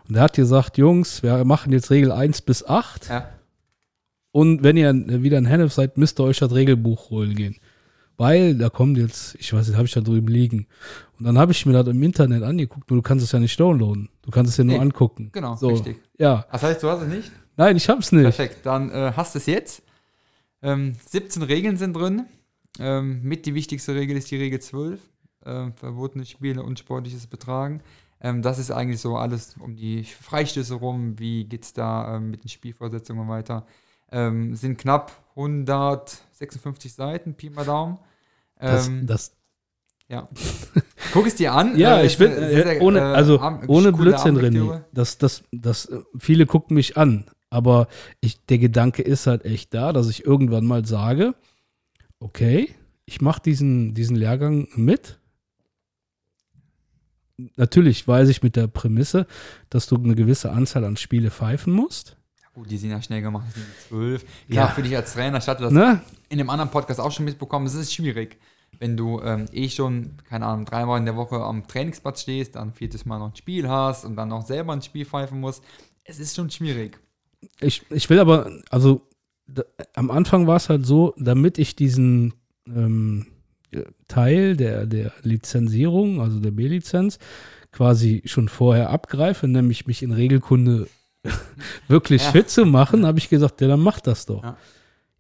Und 0.08 0.16
er 0.16 0.22
hat 0.22 0.34
gesagt, 0.34 0.78
Jungs, 0.78 1.22
wir 1.22 1.44
machen 1.44 1.72
jetzt 1.72 1.90
Regel 1.90 2.10
1 2.12 2.42
bis 2.42 2.64
8. 2.64 3.08
Ja, 3.08 3.28
Und 4.32 4.62
wenn 4.62 4.76
ihr 4.76 4.92
wieder 5.22 5.38
in 5.38 5.46
Hennef 5.46 5.72
seid, 5.72 5.96
müsst 5.98 6.18
ihr 6.20 6.24
euch 6.24 6.38
das 6.38 6.52
Regelbuch 6.54 7.10
holen 7.10 7.34
gehen. 7.34 7.56
Weil 8.18 8.54
da 8.56 8.68
kommt 8.68 8.98
jetzt, 8.98 9.36
ich 9.36 9.52
weiß 9.52 9.68
nicht, 9.68 9.76
habe 9.76 9.86
ich 9.86 9.92
da 9.94 10.00
drüben 10.00 10.28
liegen. 10.28 10.66
Und 11.18 11.24
dann 11.26 11.38
habe 11.38 11.52
ich 11.52 11.64
mir 11.66 11.72
das 11.72 11.86
im 11.88 12.02
Internet 12.02 12.42
angeguckt, 12.42 12.90
nur 12.90 12.98
du 12.98 13.02
kannst 13.02 13.24
es 13.24 13.32
ja 13.32 13.38
nicht 13.38 13.58
downloaden. 13.58 14.08
Du 14.22 14.30
kannst 14.30 14.50
es 14.52 14.56
ja 14.58 14.64
nur 14.64 14.76
Nee, 14.76 14.80
angucken. 14.82 15.30
genau, 15.32 15.56
so. 15.56 15.68
richtig. 15.68 15.96
Ja. 16.18 16.46
Das 16.52 16.62
heißt, 16.62 16.82
du 16.82 16.88
hast 16.88 17.02
es 17.02 17.08
nicht? 17.08 17.32
Nein, 17.56 17.76
ich 17.76 17.88
hab's 17.88 18.12
nicht. 18.12 18.22
Perfekt, 18.24 18.64
dann 18.66 18.90
äh, 18.90 19.12
hast 19.16 19.34
du 19.34 19.38
es 19.38 19.46
jetzt. 19.46 19.82
Ähm, 20.62 20.94
17 21.08 21.42
Regeln 21.42 21.76
sind 21.76 21.94
drin. 21.94 22.24
Ähm, 22.78 23.22
mit 23.22 23.44
die 23.46 23.54
wichtigste 23.54 23.94
Regel 23.94 24.16
ist 24.16 24.30
die 24.30 24.36
Regel 24.36 24.60
12. 24.60 25.00
Ähm, 25.45 25.72
verbotene 25.74 26.24
Spiele, 26.24 26.62
unsportliches 26.62 27.26
Betragen. 27.26 27.82
Ähm, 28.20 28.43
das 28.43 28.59
ist 28.59 28.70
eigentlich 28.70 29.01
so 29.01 29.16
alles 29.16 29.57
um 29.59 29.74
die 29.76 30.05
Freistöße 30.05 30.74
rum. 30.74 31.18
Wie 31.18 31.45
geht 31.45 31.64
es 31.64 31.72
da 31.72 32.16
ähm, 32.16 32.30
mit 32.30 32.45
den 32.45 32.49
Spielvorsetzungen 32.49 33.28
weiter? 33.28 33.66
Ähm, 34.11 34.55
sind 34.55 34.78
knapp 34.78 35.11
156 35.36 36.93
Seiten, 36.93 37.34
Pi 37.34 37.51
mal 37.51 37.64
Daumen. 37.64 37.99
Das, 38.59 38.86
Ähm, 38.86 39.07
das, 39.07 39.34
ja. 40.09 40.28
Guck 41.12 41.26
es 41.26 41.34
dir 41.34 41.53
an. 41.53 41.76
ja, 41.76 41.99
Äh, 41.99 42.07
ich 42.07 42.18
bin, 42.18 42.30
äh, 42.30 42.78
ohne, 42.80 42.99
äh, 42.99 43.03
also 43.03 43.40
ohne 43.66 43.93
Blödsinn, 43.93 44.36
René. 44.36 44.82
Das, 44.93 45.18
das, 45.18 45.43
das, 45.51 45.86
äh, 45.86 46.01
viele 46.18 46.47
gucken 46.47 46.74
mich 46.74 46.97
an, 46.97 47.24
aber 47.51 47.88
ich, 48.20 48.45
der 48.47 48.59
Gedanke 48.59 49.03
ist 49.03 49.26
halt 49.26 49.45
echt 49.45 49.74
da, 49.74 49.93
dass 49.93 50.09
ich 50.09 50.24
irgendwann 50.24 50.66
mal 50.66 50.84
sage, 50.84 51.34
okay, 52.20 52.74
ich 53.05 53.20
mache 53.20 53.43
diesen, 53.43 53.95
diesen 53.95 54.16
Lehrgang 54.16 54.68
mit. 54.74 55.18
Natürlich 57.57 58.07
weiß 58.07 58.28
ich 58.28 58.43
mit 58.43 58.57
der 58.57 58.66
Prämisse, 58.66 59.26
dass 59.70 59.87
du 59.87 59.97
eine 59.97 60.14
gewisse 60.14 60.53
Anzahl 60.53 60.85
an 60.85 60.97
Spiele 60.97 61.30
pfeifen 61.30 61.72
musst. 61.72 62.16
Gut, 62.55 62.70
die 62.70 62.76
sind 62.76 62.91
ja 62.91 63.01
schnell 63.01 63.22
gemacht, 63.22 63.47
das 63.47 63.55
sind 63.55 63.66
12. 63.89 64.22
Ja. 64.22 64.26
Klar, 64.55 64.74
für 64.74 64.83
dich 64.83 64.95
als 64.95 65.14
Trainer, 65.14 65.39
ich 65.39 65.49
hatte 65.49 65.62
das 65.62 65.72
Ne? 65.72 66.03
in 66.28 66.37
dem 66.39 66.51
anderen 66.51 66.70
Podcast 66.70 67.01
auch 67.01 67.11
schon 67.11 67.24
mitbekommen, 67.24 67.66
es 67.66 67.74
ist 67.74 67.95
schwierig. 67.95 68.39
Wenn 68.78 68.97
du 68.97 69.20
ähm, 69.22 69.47
eh 69.53 69.68
schon, 69.70 70.16
keine 70.28 70.47
Ahnung, 70.47 70.66
dreimal 70.66 70.99
in 70.99 71.07
der 71.07 71.16
Woche 71.16 71.37
am 71.37 71.66
Trainingsplatz 71.66 72.22
stehst, 72.22 72.57
dann 72.57 72.72
viertes 72.74 73.07
Mal 73.07 73.18
noch 73.18 73.30
ein 73.30 73.37
Spiel 73.37 73.68
hast 73.68 74.05
und 74.05 74.16
dann 74.16 74.28
noch 74.28 74.47
selber 74.47 74.72
ein 74.74 74.83
Spiel 74.83 75.07
pfeifen 75.07 75.41
musst. 75.41 75.62
Es 76.05 76.18
ist 76.18 76.37
schon 76.37 76.51
schwierig. 76.51 76.99
Ich, 77.61 77.83
ich 77.91 78.09
will 78.11 78.18
aber, 78.18 78.51
also 78.70 79.09
da, 79.47 79.62
am 79.95 80.11
Anfang 80.11 80.47
war 80.47 80.57
es 80.57 80.68
halt 80.68 80.85
so, 80.87 81.14
damit 81.16 81.59
ich 81.59 81.74
diesen 81.76 82.35
ähm, 82.66 83.26
äh, 83.28 83.32
Teil 84.08 84.56
der, 84.56 84.86
der 84.86 85.12
Lizenzierung, 85.22 86.20
also 86.20 86.40
der 86.40 86.50
B-Lizenz, 86.50 87.18
quasi 87.70 88.22
schon 88.26 88.48
vorher 88.48 88.90
abgreife, 88.90 89.48
nämlich 89.48 89.86
mich 89.86 90.02
in 90.02 90.12
Regelkunde 90.12 90.88
wirklich 91.88 92.22
Ja. 92.22 92.30
fit 92.32 92.50
zu 92.50 92.66
machen, 92.66 93.06
habe 93.06 93.18
ich 93.18 93.28
gesagt, 93.28 93.60
ja, 93.60 93.68
dann 93.68 93.80
mach 93.80 94.00
das 94.00 94.26
doch. 94.26 94.42
Ja. 94.42 94.56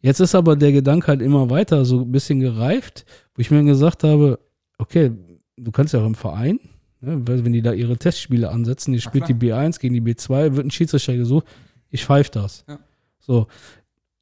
Jetzt 0.00 0.20
ist 0.20 0.34
aber 0.34 0.56
der 0.56 0.72
Gedanke 0.72 1.06
halt 1.08 1.22
immer 1.22 1.48
weiter 1.48 1.84
so 1.84 2.00
ein 2.00 2.12
bisschen 2.12 2.40
gereift, 2.40 3.04
wo 3.34 3.40
ich 3.40 3.50
mir 3.50 3.62
gesagt 3.64 4.02
habe, 4.02 4.40
okay, 4.78 5.12
du 5.56 5.70
kannst 5.70 5.94
ja 5.94 6.00
auch 6.00 6.06
im 6.06 6.16
Verein, 6.16 6.58
ne, 7.00 7.20
wenn 7.24 7.52
die 7.52 7.62
da 7.62 7.72
ihre 7.72 7.96
Testspiele 7.96 8.50
ansetzen, 8.50 8.92
die 8.92 9.00
spielt 9.00 9.28
die 9.28 9.34
B1 9.34 9.78
gegen 9.78 9.94
die 9.94 10.02
B2, 10.02 10.56
wird 10.56 10.66
ein 10.66 10.70
Schiedsrichter 10.72 11.16
gesucht, 11.16 11.46
ich 11.88 12.04
pfeife 12.04 12.32
das. 12.32 12.64
Ja. 12.68 12.80
So. 13.20 13.46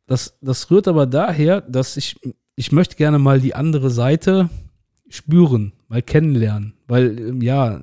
Das, 0.06 0.36
das 0.42 0.70
rührt 0.70 0.86
aber 0.88 1.06
daher, 1.06 1.60
dass 1.62 1.96
ich, 1.96 2.16
ich 2.60 2.72
möchte 2.72 2.96
gerne 2.96 3.18
mal 3.18 3.40
die 3.40 3.54
andere 3.54 3.88
Seite 3.90 4.50
spüren, 5.08 5.72
mal 5.88 6.02
kennenlernen. 6.02 6.74
Weil, 6.88 7.18
ähm, 7.18 7.40
ja, 7.40 7.80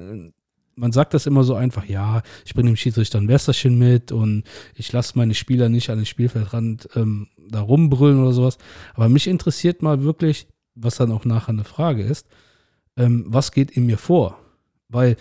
man 0.75 0.91
sagt 0.91 1.15
das 1.15 1.25
immer 1.25 1.43
so 1.43 1.55
einfach, 1.55 1.85
ja, 1.85 2.21
ich 2.45 2.53
bringe 2.53 2.69
dem 2.69 2.75
Schiedsrichter 2.75 3.17
ein 3.17 3.27
Wässerchen 3.27 3.79
mit 3.79 4.11
und 4.11 4.43
ich 4.75 4.91
lasse 4.91 5.17
meine 5.17 5.33
Spieler 5.33 5.67
nicht 5.67 5.89
an 5.89 5.97
den 5.97 6.05
Spielfeldrand 6.05 6.89
ähm, 6.95 7.27
da 7.49 7.61
rumbrüllen 7.61 8.21
oder 8.21 8.33
sowas. 8.33 8.59
Aber 8.93 9.09
mich 9.09 9.25
interessiert 9.25 9.81
mal 9.81 10.03
wirklich, 10.03 10.45
was 10.75 10.97
dann 10.97 11.11
auch 11.11 11.25
nachher 11.25 11.53
eine 11.53 11.63
Frage 11.63 12.03
ist, 12.03 12.27
ähm, 12.97 13.25
was 13.29 13.51
geht 13.51 13.71
in 13.71 13.87
mir 13.87 13.97
vor? 13.97 14.37
Weil, 14.89 15.17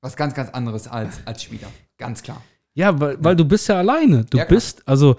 Was 0.00 0.16
ganz, 0.16 0.32
ganz 0.32 0.48
anderes 0.48 0.88
als, 0.88 1.18
als 1.26 1.42
Spieler. 1.42 1.68
Ganz 1.98 2.22
klar. 2.22 2.42
ja, 2.72 2.98
weil, 2.98 3.22
weil 3.22 3.36
du 3.36 3.44
bist 3.44 3.68
ja 3.68 3.76
alleine. 3.76 4.24
Du 4.24 4.38
Ja, 4.38 4.46
bist, 4.46 4.88
also, 4.88 5.16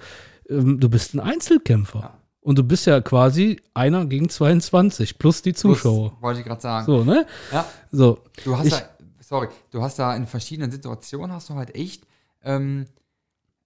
ähm, 0.50 0.80
du 0.80 0.88
bist 0.88 1.14
ein 1.14 1.20
Einzelkämpfer. 1.20 2.00
Ja. 2.00 2.15
Und 2.46 2.56
du 2.58 2.62
bist 2.62 2.86
ja 2.86 3.00
quasi 3.00 3.60
einer 3.74 4.06
gegen 4.06 4.28
22 4.28 5.18
plus 5.18 5.42
die 5.42 5.52
Zuschauer. 5.52 6.10
Plus, 6.10 6.22
wollte 6.22 6.40
ich 6.40 6.46
gerade 6.46 6.60
sagen. 6.60 6.86
So, 6.86 7.02
ne? 7.02 7.26
Ja, 7.50 7.66
So. 7.90 8.20
du 8.44 8.56
hast 8.56 8.66
Ich- 8.66 8.72
da, 8.72 8.88
sorry, 9.18 9.48
du 9.72 9.82
hast 9.82 9.98
da 9.98 10.14
in 10.14 10.28
verschiedenen 10.28 10.70
Situationen 10.70 11.32
hast 11.34 11.50
du 11.50 11.54
halt 11.54 11.74
echt, 11.74 12.06
ähm, 12.44 12.86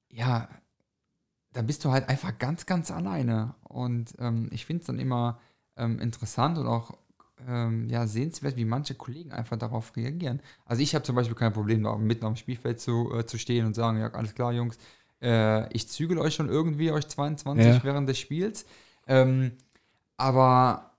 ja, 0.09 0.49
da 1.53 1.61
bist 1.61 1.85
du 1.85 1.91
halt 1.91 2.09
einfach 2.09 2.39
ganz, 2.39 2.65
ganz 2.65 2.91
alleine. 2.91 3.55
Und 3.65 4.15
ähm, 4.19 4.49
ich 4.51 4.65
finde 4.65 4.81
es 4.81 4.87
dann 4.87 4.99
immer 4.99 5.39
ähm, 5.77 5.99
interessant 6.01 6.57
und 6.57 6.67
auch 6.67 6.97
ähm, 7.47 7.87
ja, 7.91 8.07
sehenswert, 8.07 8.57
wie 8.57 8.65
manche 8.65 8.95
Kollegen 8.95 9.33
einfach 9.33 9.59
darauf 9.59 9.95
reagieren. 9.95 10.41
Also 10.65 10.83
ich 10.83 10.95
habe 10.95 11.05
zum 11.05 11.17
Beispiel 11.17 11.37
kein 11.37 11.53
Problem, 11.53 11.83
da 11.83 11.97
mitten 11.97 12.25
am 12.25 12.37
Spielfeld 12.37 12.81
zu, 12.81 13.13
äh, 13.15 13.27
zu 13.27 13.39
stehen 13.39 13.67
und 13.67 13.75
sagen, 13.75 13.99
ja, 13.99 14.11
alles 14.13 14.35
klar, 14.35 14.53
Jungs, 14.55 14.79
äh, 15.23 15.73
ich 15.75 15.89
zügel 15.89 16.19
euch 16.19 16.35
schon 16.35 16.49
irgendwie, 16.49 16.91
euch 16.91 17.07
22 17.09 17.67
Ja. 17.67 17.85
während 17.85 18.09
des 18.09 18.19
Spiels. 18.19 18.65
Ähm, 19.07 19.53
aber 20.17 20.93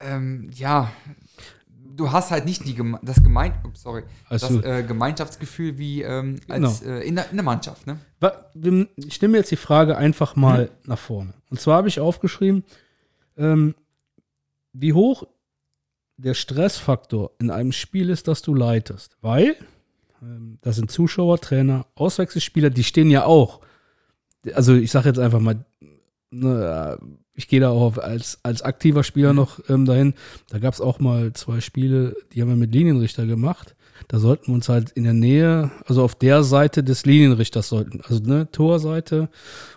ähm, 0.00 0.50
ja, 0.54 0.90
du 1.68 2.12
hast 2.12 2.30
halt 2.30 2.44
nicht 2.44 2.66
die 2.66 2.74
Geme 2.74 2.98
das 3.02 3.22
Gemein 3.22 3.54
sorry, 3.74 4.02
Alles 4.28 4.42
das 4.42 4.62
äh, 4.64 4.82
Gemeinschaftsgefühl 4.82 5.78
wie 5.78 6.02
ähm, 6.02 6.40
als, 6.48 6.80
Genau. 6.80 6.94
äh, 6.96 7.06
in, 7.08 7.16
der, 7.16 7.30
in 7.30 7.36
der 7.36 7.44
Mannschaft. 7.44 7.86
Ne? 7.86 7.98
Ich 8.96 9.20
nehme 9.22 9.38
jetzt 9.38 9.50
die 9.50 9.56
Frage 9.56 9.96
einfach 9.96 10.36
mal 10.36 10.70
nach 10.84 10.98
vorne. 10.98 11.32
Und 11.50 11.60
zwar 11.60 11.78
habe 11.78 11.88
ich 11.88 12.00
aufgeschrieben, 12.00 12.64
ähm, 13.36 13.74
wie 14.72 14.92
hoch 14.92 15.26
der 16.18 16.34
Stressfaktor 16.34 17.32
in 17.38 17.50
einem 17.50 17.72
Spiel 17.72 18.10
ist, 18.10 18.28
das 18.28 18.42
du 18.42 18.54
leitest. 18.54 19.16
Weil 19.20 19.56
ähm, 20.22 20.58
das 20.62 20.76
sind 20.76 20.90
Zuschauer, 20.90 21.40
Trainer, 21.40 21.86
Auswechselspieler, 21.94 22.70
die 22.70 22.84
stehen 22.84 23.10
ja 23.10 23.24
auch. 23.24 23.60
Also 24.54 24.74
ich 24.74 24.90
sage 24.90 25.08
jetzt 25.08 25.18
einfach 25.18 25.40
mal, 25.40 25.64
ne, 26.30 26.98
äh, 27.00 27.04
ich 27.34 27.48
gehe 27.48 27.60
da 27.60 27.68
auch 27.70 27.98
als, 27.98 28.38
als 28.42 28.62
aktiver 28.62 29.02
Spieler 29.04 29.32
noch 29.32 29.60
ähm, 29.68 29.84
dahin. 29.84 30.14
Da 30.48 30.58
gab 30.58 30.72
es 30.72 30.80
auch 30.80 31.00
mal 31.00 31.32
zwei 31.34 31.60
Spiele, 31.60 32.16
die 32.32 32.40
haben 32.40 32.48
wir 32.48 32.56
mit 32.56 32.72
Linienrichter 32.72 33.26
gemacht. 33.26 33.74
Da 34.08 34.18
sollten 34.18 34.48
wir 34.48 34.54
uns 34.54 34.68
halt 34.68 34.90
in 34.90 35.04
der 35.04 35.12
Nähe, 35.14 35.70
also 35.86 36.02
auf 36.02 36.14
der 36.14 36.44
Seite 36.44 36.84
des 36.84 37.04
Linienrichters 37.06 37.68
sollten, 37.68 38.00
also 38.02 38.22
ne, 38.22 38.50
Torseite 38.52 39.28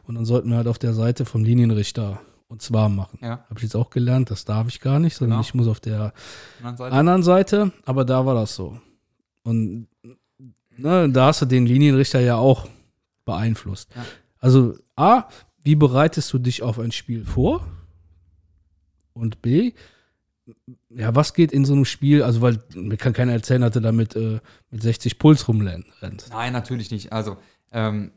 und 0.07 0.15
dann 0.15 0.25
sollten 0.25 0.49
wir 0.49 0.57
halt 0.57 0.67
auf 0.67 0.79
der 0.79 0.93
Seite 0.93 1.25
vom 1.25 1.43
Linienrichter 1.43 2.19
uns 2.47 2.71
warm 2.73 2.95
machen. 2.95 3.19
Ja. 3.21 3.45
Habe 3.49 3.55
ich 3.57 3.63
jetzt 3.63 3.75
auch 3.75 3.89
gelernt, 3.89 4.31
das 4.31 4.43
darf 4.43 4.67
ich 4.67 4.81
gar 4.81 4.99
nicht, 4.99 5.15
sondern 5.15 5.37
Genau. 5.37 5.47
ich 5.47 5.53
muss 5.53 5.67
auf 5.67 5.79
der 5.79 6.13
Anderen 6.61 6.77
Seite. 6.77 6.95
anderen 6.95 7.23
Seite, 7.23 7.71
aber 7.85 8.05
da 8.05 8.25
war 8.25 8.35
das 8.35 8.55
so. 8.55 8.77
Und 9.43 9.87
ne, 10.82 11.09
da 11.09 11.27
hast 11.27 11.41
du 11.41 11.45
den 11.45 11.65
Linienrichter 11.65 12.19
ja 12.19 12.36
auch 12.38 12.67
beeinflusst. 13.25 13.89
Ja. 13.95 14.05
Also 14.39 14.75
A, 14.95 15.23
wie 15.63 15.75
bereitest 15.75 16.32
du 16.34 16.39
dich 16.39 16.63
auf 16.63 16.80
ein 16.80 16.91
Spiel 16.91 17.25
vor? 17.25 17.65
Und 19.13 19.41
B, 19.41 19.73
ja, 20.89 21.13
was 21.13 21.34
geht 21.34 21.51
in 21.51 21.65
so 21.65 21.73
einem 21.73 21.86
Spiel, 21.86 22.23
also 22.23 22.41
weil 22.41 22.59
mir 22.73 22.97
kann 22.97 23.13
keiner 23.13 23.34
erzählen, 23.34 23.61
dass 23.61 23.73
du 23.73 23.82
damit 23.82 24.15
äh, 24.15 24.39
mit 24.71 24.82
60 24.82 25.19
Puls 25.19 25.47
rumrennst. 25.47 26.30
Nein, 26.32 26.53
natürlich 26.53 26.89
nicht. 26.91 27.11
Also, 27.11 27.38
ähm, 27.71 28.11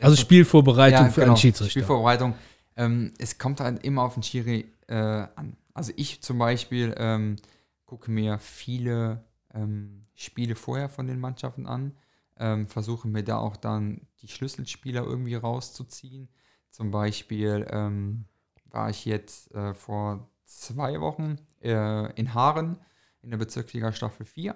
Also 0.00 0.16
Spielvorbereitung 0.16 1.06
Ja, 1.06 1.10
für 1.10 1.20
genau, 1.20 1.32
einen 1.32 1.36
Schiedsrichter. 1.40 1.70
Spielvorbereitung. 1.70 2.34
Ähm, 2.76 3.12
es 3.18 3.38
kommt 3.38 3.60
halt 3.60 3.84
immer 3.84 4.02
auf 4.02 4.14
den 4.14 4.22
Schiri 4.22 4.66
äh, 4.86 4.94
an. 4.94 5.56
Also 5.74 5.92
ich 5.96 6.22
zum 6.22 6.38
Beispiel 6.38 6.94
ähm, 6.96 7.36
gucke 7.84 8.10
mir 8.10 8.38
viele 8.38 9.22
ähm, 9.52 10.06
Spiele 10.14 10.54
vorher 10.54 10.88
von 10.88 11.06
den 11.06 11.18
Mannschaften 11.20 11.66
an, 11.66 11.92
ähm, 12.38 12.66
versuche 12.66 13.08
mir 13.08 13.22
da 13.22 13.38
auch 13.38 13.56
dann 13.56 14.02
die 14.20 14.28
Schlüsselspieler 14.28 15.04
irgendwie 15.04 15.34
rauszuziehen. 15.36 16.28
Zum 16.70 16.90
Beispiel 16.90 17.66
ähm, 17.70 18.24
war 18.70 18.90
ich 18.90 19.04
jetzt 19.04 19.52
äh, 19.54 19.74
vor 19.74 20.28
zwei 20.44 21.00
Wochen 21.00 21.38
äh, 21.62 22.12
in 22.14 22.34
Haaren 22.34 22.78
in 23.22 23.30
der 23.30 23.38
Bezirksliga 23.38 23.92
Staffel 23.92 24.26
4 24.26 24.54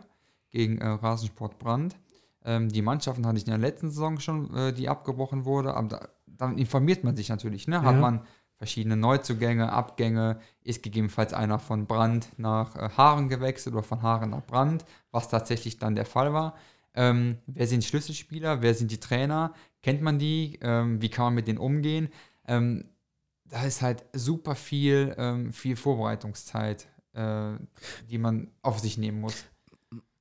gegen 0.50 0.78
äh, 0.78 0.88
Rasensport 0.88 1.58
Brand. 1.58 1.96
Ähm, 2.44 2.68
die 2.68 2.82
Mannschaften 2.82 3.26
hatte 3.26 3.36
ich 3.38 3.44
in 3.44 3.50
der 3.50 3.58
letzten 3.58 3.90
Saison 3.90 4.18
schon, 4.20 4.54
äh, 4.54 4.72
die 4.72 4.88
abgebrochen 4.88 5.44
wurde, 5.44 5.74
aber 5.74 5.88
da, 5.88 6.08
dann 6.26 6.58
informiert 6.58 7.04
man 7.04 7.16
sich 7.16 7.28
natürlich. 7.28 7.68
Ne? 7.68 7.82
Hat 7.82 7.94
Ja. 7.94 8.00
man 8.00 8.26
verschiedene 8.56 8.96
Neuzugänge, 8.96 9.72
Abgänge, 9.72 10.40
ist 10.62 10.82
gegebenenfalls 10.82 11.32
einer 11.32 11.58
von 11.60 11.86
Brand 11.86 12.28
nach 12.38 12.74
äh, 12.76 12.90
Haaren 12.96 13.28
gewechselt 13.28 13.74
oder 13.74 13.84
von 13.84 14.02
Haaren 14.02 14.30
nach 14.30 14.44
Brand, 14.44 14.84
was 15.12 15.28
tatsächlich 15.28 15.78
dann 15.78 15.94
der 15.94 16.06
Fall 16.06 16.32
war. 16.32 16.54
Ähm, 16.94 17.38
wer 17.46 17.66
sind 17.66 17.84
Schlüsselspieler, 17.84 18.62
wer 18.62 18.74
sind 18.74 18.90
die 18.90 18.98
Trainer, 19.00 19.54
kennt 19.82 20.02
man 20.02 20.18
die, 20.18 20.58
ähm, 20.62 21.00
wie 21.00 21.08
kann 21.08 21.26
man 21.26 21.34
mit 21.34 21.48
denen 21.48 21.58
umgehen? 21.58 22.08
Ähm, 22.46 22.84
da 23.44 23.64
ist 23.64 23.82
halt 23.82 24.04
super 24.12 24.54
viel, 24.54 25.14
ähm, 25.16 25.52
viel 25.52 25.76
Vorbereitungszeit, 25.76 26.88
äh, 27.14 27.52
die 28.10 28.18
man 28.18 28.48
auf 28.62 28.78
sich 28.78 28.98
nehmen 28.98 29.20
muss. 29.20 29.44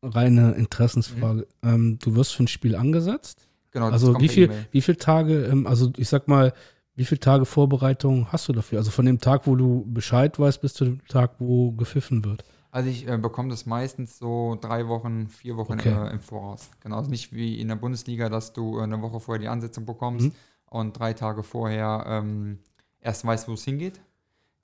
Reine 0.01 0.51
Interessensfrage. 0.53 1.47
Ähm, 1.63 1.97
du 1.99 2.15
wirst 2.15 2.36
für 2.36 2.43
ein 2.43 2.47
Spiel 2.47 2.76
angesetzt? 2.76 3.47
Genau, 3.72 3.89
das 3.91 4.03
Also 4.03 4.20
wie 4.22 4.30
viel, 4.30 4.45
E-Mail. 4.45 4.65
wie 4.72 4.82
viele 4.82 4.97
Tage, 4.97 5.45
ähm, 5.45 5.68
also 5.68 5.91
ich 5.97 6.07
sag 6.07 6.28
mal, 6.28 6.53
wie 6.95 7.05
viele 7.05 7.20
Tage 7.20 7.45
Vorbereitung 7.45 8.32
hast 8.32 8.47
du 8.47 8.53
dafür? 8.53 8.80
Also 8.80 8.91
von 8.91 9.05
dem 9.05 9.20
Tag, 9.20 9.45
wo 9.45 9.55
du 9.55 9.86
Bescheid 9.88 10.38
weißt, 10.39 10.61
bis 10.61 10.74
zu 10.74 10.86
dem 10.86 11.05
Tag, 11.07 11.36
wo 11.39 11.72
gepfiffen 11.72 12.26
wird. 12.26 12.43
Also 12.78 12.91
ich 12.91 13.07
äh, 13.07 13.17
bekomme 13.17 13.49
das 13.49 13.65
meistens 13.65 14.19
so 14.19 14.55
drei 14.61 14.88
Wochen, 14.88 15.28
vier 15.30 15.57
Wochen 15.57 15.80
Okay. 15.80 15.89
äh, 16.09 16.11
im 16.11 16.19
Voraus. 16.19 16.69
Genau, 16.82 16.97
also 16.97 17.09
nicht 17.09 17.34
wie 17.34 17.59
in 17.59 17.69
der 17.69 17.75
Bundesliga, 17.75 18.30
dass 18.30 18.53
du 18.53 18.78
äh, 18.78 18.84
eine 18.84 19.01
Woche 19.01 19.19
vorher 19.19 19.39
die 19.41 19.47
Ansetzung 19.47 19.88
bekommst 19.88 20.28
Mhm. 20.28 20.34
und 20.69 20.99
drei 20.99 21.13
Tage 21.13 21.41
vorher 21.41 22.03
ähm, 22.07 22.59
erst 23.01 23.25
weißt, 23.25 23.47
wo 23.47 23.53
es 23.53 23.63
hingeht. 23.63 23.99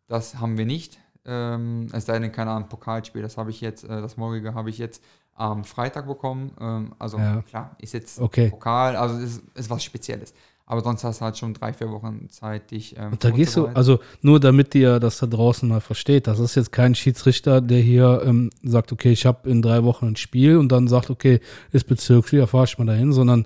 Das 0.08 0.36
haben 0.40 0.60
wir 0.60 0.68
nicht. 0.68 1.00
Ähm, 1.26 1.88
es 1.92 2.06
sei 2.06 2.20
denn, 2.20 2.32
keine 2.32 2.52
Ahnung, 2.52 2.70
Pokalspiel, 2.70 3.24
das 3.24 3.36
habe 3.38 3.50
ich 3.50 3.62
jetzt, 3.62 3.84
äh, 3.84 3.88
das 4.00 4.16
morgige 4.16 4.54
habe 4.54 4.70
ich 4.70 4.78
jetzt 4.78 5.02
am 5.34 5.64
Freitag 5.64 6.06
bekommen. 6.06 6.52
Ähm, 6.62 6.94
also 7.00 7.18
Ja. 7.18 7.42
klar, 7.42 7.76
ist 7.80 7.94
jetzt 7.96 8.20
Okay. 8.20 8.52
Pokal, 8.52 8.96
also 8.96 9.18
ist, 9.18 9.42
ist 9.56 9.72
was 9.72 9.84
Spezielles. 9.84 10.36
Aber 10.74 10.82
sonst 10.82 11.04
hast 11.04 11.22
du 11.22 11.26
halt 11.26 11.38
schon 11.38 11.54
drei, 11.54 11.72
vier 11.72 11.92
Wochen 11.92 12.30
Zeit, 12.30 12.72
dich 12.72 12.98
ähm, 12.98 13.12
Und 13.12 13.24
da 13.24 13.30
gehst 13.30 13.56
du, 13.56 13.68
also 13.68 14.00
nur 14.24 14.40
damit 14.40 14.74
ihr 14.74 15.00
das 15.00 15.20
da 15.20 15.28
draußen 15.28 15.70
mal 15.70 15.82
versteht, 15.82 16.26
das 16.26 16.40
ist 16.40 16.56
jetzt 16.56 16.72
kein 16.72 16.96
Schiedsrichter, 16.96 17.62
der 17.62 17.80
hier 17.80 18.24
ähm, 18.26 18.50
sagt, 18.64 18.92
okay, 18.92 19.12
ich 19.12 19.28
habe 19.28 19.48
in 19.48 19.62
drei 19.62 19.84
Wochen 19.84 20.08
ein 20.08 20.16
Spiel 20.16 20.58
und 20.58 20.72
dann 20.72 20.88
sagt, 20.88 21.12
okay, 21.12 21.42
ist 21.72 21.86
Bezirksliga, 21.86 22.48
fahr 22.48 22.64
ich 22.64 22.80
mal 22.80 22.86
dahin, 22.86 23.14
sondern 23.14 23.46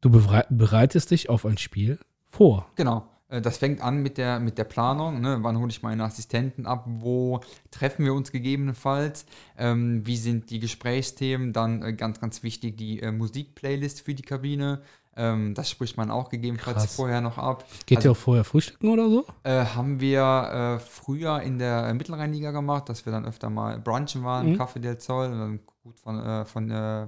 du 0.00 0.08
berei- 0.10 0.46
bereitest 0.50 1.12
dich 1.12 1.30
auf 1.30 1.46
ein 1.46 1.56
Spiel 1.56 2.00
vor. 2.30 2.66
Genau. 2.74 3.06
Äh, 3.28 3.40
Das 3.40 3.58
fängt 3.58 3.80
an 3.80 4.02
mit 4.02 4.18
der, 4.18 4.40
mit 4.40 4.58
der 4.58 4.64
Planung. 4.64 5.20
Ne? 5.20 5.38
Wann 5.42 5.58
hole 5.60 5.70
ich 5.70 5.82
meine 5.82 6.02
Assistenten 6.02 6.66
ab? 6.66 6.84
Wo 6.88 7.42
treffen 7.70 8.04
wir 8.04 8.12
uns 8.12 8.32
gegebenenfalls? 8.32 9.24
Ähm, 9.56 10.04
wie 10.04 10.16
sind 10.16 10.50
die 10.50 10.58
Gesprächsthemen? 10.58 11.52
Dann 11.52 11.82
äh, 11.82 11.92
ganz, 11.92 12.20
ganz 12.20 12.42
wichtig 12.42 12.76
die 12.76 13.00
äh, 13.02 13.12
Musikplaylist 13.12 14.00
für 14.00 14.14
die 14.14 14.22
Kabine. 14.24 14.80
Ähm, 15.16 15.54
das 15.54 15.70
spricht 15.70 15.96
man 15.96 16.10
auch 16.10 16.28
gegebenenfalls 16.28 16.76
Krass. 16.78 16.96
vorher 16.96 17.20
noch 17.20 17.38
ab. 17.38 17.64
Geht 17.86 17.98
Also- 17.98 18.08
ihr 18.08 18.12
auch 18.12 18.16
vorher 18.16 18.44
frühstücken 18.44 18.88
oder 18.90 19.08
so? 19.08 19.24
Äh, 19.44 19.64
haben 19.64 19.98
wir 20.00 20.76
äh, 20.76 20.78
früher 20.78 21.40
in 21.40 21.58
der 21.58 21.86
äh, 21.88 21.94
Mittelrheinliga 21.94 22.50
gemacht, 22.50 22.88
dass 22.88 23.06
wir 23.06 23.12
dann 23.12 23.24
öfter 23.24 23.48
mal 23.50 23.78
brunchen 23.78 24.24
waren, 24.24 24.52
Mhm. 24.52 24.60
Café 24.60 24.78
del 24.78 24.98
Zoll 24.98 25.32
und 25.32 25.38
dann 25.38 25.60
gut 25.82 25.98
von, 25.98 26.20
äh, 26.20 26.44
von 26.44 26.70
äh, 26.70 27.02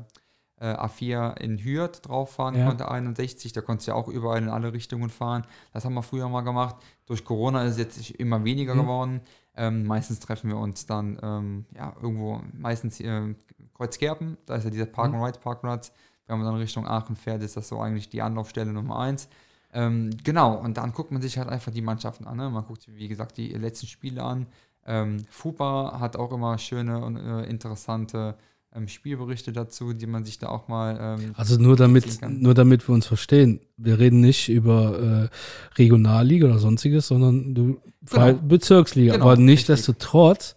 äh, 0.60 0.74
A4 0.74 1.36
in 1.38 1.58
Hürth 1.62 2.00
drauf 2.08 2.32
fahren 2.32 2.56
Ja. 2.56 2.66
konnte, 2.66 2.90
61. 2.90 3.52
Da 3.52 3.60
konntest 3.60 3.86
du 3.86 3.92
ja 3.92 3.96
auch 3.96 4.08
überall 4.08 4.42
in 4.42 4.48
alle 4.48 4.72
Richtungen 4.72 5.08
fahren. 5.10 5.46
Das 5.72 5.84
haben 5.84 5.94
wir 5.94 6.02
früher 6.02 6.28
mal 6.28 6.40
gemacht. 6.40 6.76
Durch 7.06 7.24
Corona 7.24 7.62
ist 7.64 7.72
es 7.72 7.78
jetzt 7.78 8.10
immer 8.12 8.42
weniger 8.44 8.74
Mhm. 8.74 8.80
geworden. 8.80 9.20
Ähm, 9.54 9.84
meistens 9.86 10.18
treffen 10.20 10.48
wir 10.50 10.56
uns 10.56 10.86
dann 10.86 11.18
ähm, 11.22 11.66
ja, 11.76 11.92
irgendwo, 12.00 12.40
meistens 12.52 13.00
äh, 13.00 13.34
Kreuzgerben, 13.74 14.36
da 14.46 14.56
ist 14.56 14.64
ja 14.64 14.70
dieser 14.70 14.86
Park 14.86 15.10
Mhm. 15.12 15.16
and 15.16 15.26
Ride 15.26 15.38
Parkplatz. 15.40 15.92
Wenn 16.28 16.38
man 16.38 16.46
dann 16.46 16.56
Richtung 16.56 16.86
Aachen 16.86 17.16
fährt, 17.16 17.42
ist 17.42 17.56
das 17.56 17.68
so 17.68 17.80
eigentlich 17.80 18.08
die 18.08 18.22
Anlaufstelle 18.22 18.72
Nummer 18.72 19.00
eins. 19.00 19.28
Ähm, 19.72 20.10
genau, 20.22 20.54
und 20.54 20.76
dann 20.76 20.92
guckt 20.92 21.10
man 21.10 21.20
sich 21.20 21.36
halt 21.38 21.48
einfach 21.48 21.72
die 21.72 21.82
Mannschaften 21.82 22.26
an. 22.26 22.36
Ne? 22.36 22.48
Man 22.48 22.64
guckt, 22.64 22.86
wie 22.94 23.08
gesagt, 23.08 23.36
die 23.36 23.48
letzten 23.48 23.86
Spiele 23.86 24.22
an. 24.22 24.46
Ähm, 24.86 25.24
FUPA 25.30 25.98
hat 26.00 26.16
auch 26.16 26.32
immer 26.32 26.56
schöne 26.58 27.04
und 27.04 27.16
äh, 27.16 27.42
interessante 27.44 28.36
ähm, 28.74 28.88
Spielberichte 28.88 29.52
dazu, 29.52 29.92
die 29.92 30.06
man 30.06 30.24
sich 30.24 30.38
da 30.38 30.48
auch 30.48 30.68
mal. 30.68 31.18
Ähm, 31.20 31.32
Also 31.36 31.58
nur 31.58 31.76
damit, 31.76 32.20
nur 32.28 32.54
damit 32.54 32.88
wir 32.88 32.94
uns 32.94 33.06
verstehen. 33.06 33.60
Wir 33.76 33.98
reden 33.98 34.20
nicht 34.20 34.48
über 34.48 35.28
äh, 35.30 35.78
Regionalliga 35.78 36.46
oder 36.46 36.58
sonstiges, 36.58 37.08
sondern 37.08 37.54
du 37.54 37.80
Genau. 38.10 38.32
Bezirksliga. 38.34 39.14
Genau, 39.14 39.24
Aber 39.26 39.36
nichtsdestotrotz 39.36 40.54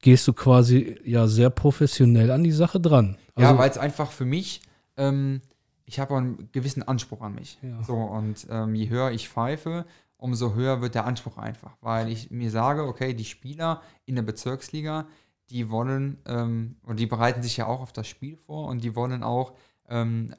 gehst 0.00 0.26
du 0.28 0.32
quasi 0.32 0.96
ja 1.04 1.26
sehr 1.26 1.50
professionell 1.50 2.30
an 2.30 2.42
die 2.42 2.52
Sache 2.52 2.80
dran. 2.80 3.16
Also, 3.34 3.50
ja, 3.52 3.58
weil 3.58 3.70
es 3.70 3.78
einfach 3.78 4.10
für 4.10 4.24
mich, 4.24 4.62
ähm, 5.00 5.40
ich 5.86 5.98
habe 5.98 6.16
einen 6.16 6.48
gewissen 6.52 6.86
Anspruch 6.86 7.20
an 7.22 7.34
mich. 7.34 7.58
Ja. 7.62 7.82
So, 7.82 7.94
und 7.96 8.46
ähm, 8.50 8.74
je 8.76 8.88
höher 8.88 9.10
ich 9.10 9.28
pfeife, 9.28 9.84
umso 10.16 10.54
höher 10.54 10.80
wird 10.82 10.94
der 10.94 11.04
Anspruch 11.06 11.36
einfach. 11.38 11.72
Weil 11.80 12.08
ich 12.08 12.30
mir 12.30 12.50
sage, 12.50 12.84
okay, 12.86 13.14
die 13.14 13.24
Spieler 13.24 13.80
in 14.06 14.14
der 14.14 14.22
Bezirksliga, 14.22 15.06
die 15.48 15.68
wollen, 15.70 16.18
ähm, 16.26 16.76
und 16.84 17.00
die 17.00 17.06
bereiten 17.06 17.42
sich 17.42 17.56
ja 17.56 17.66
auch 17.66 17.80
auf 17.80 17.92
das 17.92 18.06
Spiel 18.06 18.36
vor 18.36 18.68
und 18.68 18.84
die 18.84 18.94
wollen 18.94 19.24
auch 19.24 19.54
ähm, 19.88 20.32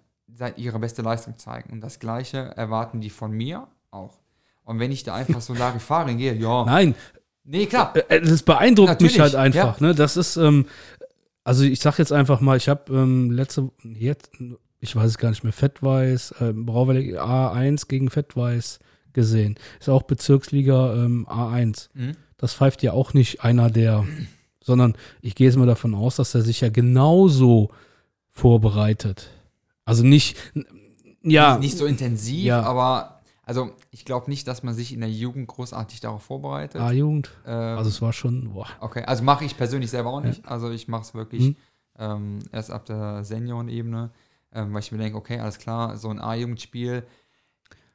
ihre 0.55 0.79
beste 0.79 1.01
Leistung 1.01 1.37
zeigen. 1.37 1.73
Und 1.73 1.81
das 1.81 1.99
Gleiche 1.99 2.37
erwarten 2.55 3.01
die 3.01 3.09
von 3.09 3.31
mir 3.31 3.67
auch. 3.89 4.19
Und 4.63 4.79
wenn 4.79 4.91
ich 4.93 5.03
da 5.03 5.15
einfach 5.15 5.41
so 5.41 5.53
Larifari 5.63 6.15
gehe, 6.15 6.33
ja, 6.35 6.63
nein, 6.63 6.95
nee, 7.43 7.65
klar, 7.65 7.93
Äh, 8.07 8.21
Das 8.21 8.43
beeindruckt 8.43 8.87
Natürlich, 8.89 9.13
mich 9.15 9.21
halt 9.21 9.35
einfach. 9.35 9.81
ja. 9.81 9.87
Ne? 9.87 9.95
Das 9.95 10.15
ist, 10.15 10.37
ähm, 10.37 10.65
also 11.43 11.63
ich 11.63 11.79
sag 11.79 11.97
jetzt 11.99 12.11
einfach 12.13 12.39
mal, 12.41 12.57
ich 12.57 12.69
habe 12.69 12.93
ähm, 12.93 13.31
letzte, 13.31 13.69
jetzt, 13.83 14.31
ich 14.79 14.95
weiß 14.95 15.05
es 15.09 15.17
gar 15.17 15.29
nicht 15.29 15.43
mehr, 15.43 15.53
Fettweiß, 15.53 16.35
ähm, 16.41 16.65
Brauwelle 16.65 17.01
A1 17.23 17.87
gegen 17.87 18.09
Fettweiß 18.09 18.79
gesehen. 19.13 19.55
Ist 19.79 19.89
auch 19.89 20.03
Bezirksliga 20.03 20.93
ähm, 20.93 21.27
A1. 21.27 21.89
Mhm. 21.93 22.13
Das 22.37 22.53
pfeift 22.53 22.81
ja 22.83 22.93
auch 22.93 23.13
nicht 23.13 23.43
einer 23.43 23.69
der, 23.69 24.05
sondern 24.63 24.95
ich 25.21 25.35
gehe 25.35 25.47
jetzt 25.47 25.57
mal 25.57 25.67
davon 25.67 25.93
aus, 25.95 26.15
dass 26.15 26.33
er 26.35 26.41
sich 26.41 26.61
ja 26.61 26.69
genauso 26.69 27.69
vorbereitet. 28.29 29.29
Also 29.85 30.03
nicht, 30.03 30.37
ja, 31.23 31.57
nicht 31.57 31.77
so 31.77 31.85
intensiv, 31.85 32.45
Ja. 32.45 32.63
aber 32.63 33.20
also 33.51 33.71
ich 33.89 34.05
glaube 34.05 34.29
nicht, 34.29 34.47
dass 34.47 34.63
man 34.63 34.73
sich 34.73 34.93
in 34.93 35.01
der 35.01 35.09
Jugend 35.11 35.45
großartig 35.49 35.99
darauf 35.99 36.23
vorbereitet. 36.23 36.79
A-Jugend. 36.79 37.31
Ähm, 37.45 37.77
Also 37.77 37.89
es 37.89 38.01
war 38.01 38.13
schon, 38.13 38.53
boah. 38.53 38.67
okay, 38.79 39.03
also 39.03 39.23
mache 39.23 39.43
ich 39.43 39.57
persönlich 39.57 39.91
selber 39.91 40.11
auch 40.13 40.21
nicht. 40.21 40.45
Also 40.47 40.71
ich 40.71 40.87
mache 40.87 41.01
es 41.01 41.13
wirklich 41.13 41.47
Mhm. 41.49 41.55
ähm, 41.99 42.39
erst 42.53 42.71
ab 42.71 42.85
der 42.85 43.25
Seniorenebene, 43.25 44.11
ähm, 44.53 44.73
weil 44.73 44.79
ich 44.79 44.91
mir 44.93 44.99
denke, 44.99 45.17
okay, 45.17 45.37
alles 45.39 45.57
klar, 45.59 45.97
so 45.97 46.07
ein 46.09 46.21
A-Jugendspiel. 46.21 47.03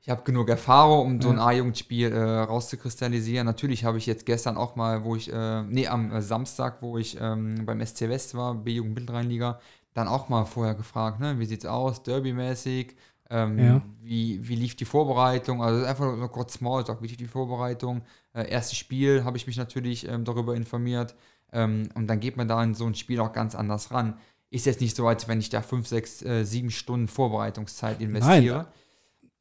Ich 0.03 0.11
habe 0.11 0.23
genug 0.25 0.49
Erfahrung, 0.51 1.07
um 1.07 1.23
so 1.23 1.31
ein 1.31 1.39
Ja. 1.39 1.47
A-Jugendspiel 1.47 2.13
äh, 2.13 2.23
rauszukristallisieren. 2.43 3.47
Natürlich 3.47 3.85
habe 3.87 3.97
ich 3.99 4.05
jetzt 4.07 4.27
gestern 4.27 4.57
auch 4.59 4.77
mal, 4.77 5.05
wo 5.05 5.17
ich, 5.17 5.33
äh, 5.33 5.63
nee, 5.63 5.89
am 5.89 6.13
äh, 6.13 6.21
Samstag, 6.21 6.83
wo 6.83 6.99
ich 6.99 7.17
ähm, 7.21 7.65
beim 7.65 7.81
SC 7.85 8.03
West 8.11 8.35
war, 8.37 8.55
B-Jugend 8.55 8.95
Bildrheinliga, 8.95 9.59
dann 9.95 10.07
auch 10.07 10.29
mal 10.29 10.45
vorher 10.45 10.75
gefragt, 10.75 11.19
ne, 11.19 11.39
wie 11.39 11.47
sieht's 11.47 11.65
aus, 11.65 12.03
Derby-mäßig, 12.03 12.95
ähm, 13.31 13.59
Ja. 13.59 13.83
wie, 14.03 14.47
wie 14.49 14.57
lief 14.57 14.77
die 14.77 14.85
Vorbereitung, 14.85 15.63
also 15.63 15.85
einfach 15.85 16.17
so 16.19 16.29
kurz 16.29 16.55
Smalltalk, 16.55 17.03
wie 17.03 17.09
lief 17.09 17.17
die 17.17 17.27
Vorbereitung, 17.27 18.03
äh, 18.35 18.49
erstes 18.51 18.79
Spiel 18.79 19.25
habe 19.25 19.37
ich 19.37 19.47
mich 19.47 19.57
natürlich 19.57 20.09
ähm, 20.09 20.25
darüber 20.25 20.55
informiert 20.55 21.15
ähm, 21.53 21.89
und 21.95 22.07
dann 22.07 22.21
geht 22.21 22.37
man 22.37 22.49
da 22.49 22.63
in 22.63 22.75
so 22.75 22.87
ein 22.87 22.95
Spiel 22.95 23.21
auch 23.21 23.33
ganz 23.33 23.55
anders 23.55 23.91
ran. 23.93 24.15
Ist 24.51 24.67
jetzt 24.67 24.81
nicht 24.81 24.95
so, 24.97 25.09
als 25.09 25.27
wenn 25.27 25.41
ich 25.41 25.49
da 25.51 25.61
fünf, 25.61 25.89
sechs, 25.89 26.23
äh, 26.23 26.45
sieben 26.45 26.71
Stunden 26.71 27.09
Vorbereitungszeit 27.09 28.01
investiere. 28.01 28.67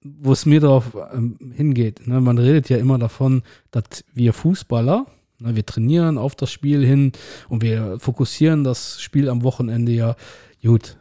wo 0.02 0.32
es 0.34 0.46
mir 0.46 0.60
darauf 0.60 0.96
ähm, 1.14 1.38
hingeht. 1.56 2.08
Ne? 2.08 2.22
Man 2.22 2.38
redet 2.38 2.70
ja 2.70 2.78
immer 2.78 3.00
davon, 3.00 3.42
dass 3.72 4.04
wir 4.14 4.34
Fußballer, 4.34 5.06
ne, 5.40 5.56
wir 5.56 5.66
trainieren 5.66 6.18
auf 6.20 6.36
das 6.36 6.52
Spiel 6.52 6.86
hin 6.86 7.12
und 7.50 7.62
wir 7.64 7.98
fokussieren 8.00 8.64
das 8.64 9.02
Spiel 9.02 9.30
am 9.30 9.42
Wochenende 9.44 9.92
ja. 9.92 10.16
Gut, 10.64 10.98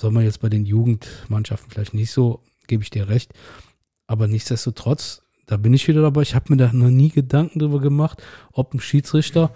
soll 0.00 0.10
man 0.10 0.24
jetzt 0.24 0.40
bei 0.40 0.48
den 0.48 0.64
Jugendmannschaften 0.64 1.70
vielleicht 1.70 1.94
nicht 1.94 2.10
so, 2.10 2.42
gebe 2.66 2.82
ich 2.82 2.90
dir 2.90 3.08
recht. 3.08 3.32
Aber 4.06 4.26
nichtsdestotrotz, 4.26 5.22
da 5.46 5.56
bin 5.56 5.74
ich 5.74 5.86
wieder 5.88 6.02
dabei. 6.02 6.22
Ich 6.22 6.34
habe 6.34 6.46
mir 6.52 6.56
da 6.56 6.72
noch 6.72 6.90
nie 6.90 7.10
Gedanken 7.10 7.58
drüber 7.58 7.80
gemacht, 7.80 8.22
ob 8.52 8.74
ein 8.74 8.80
Schiedsrichter 8.80 9.54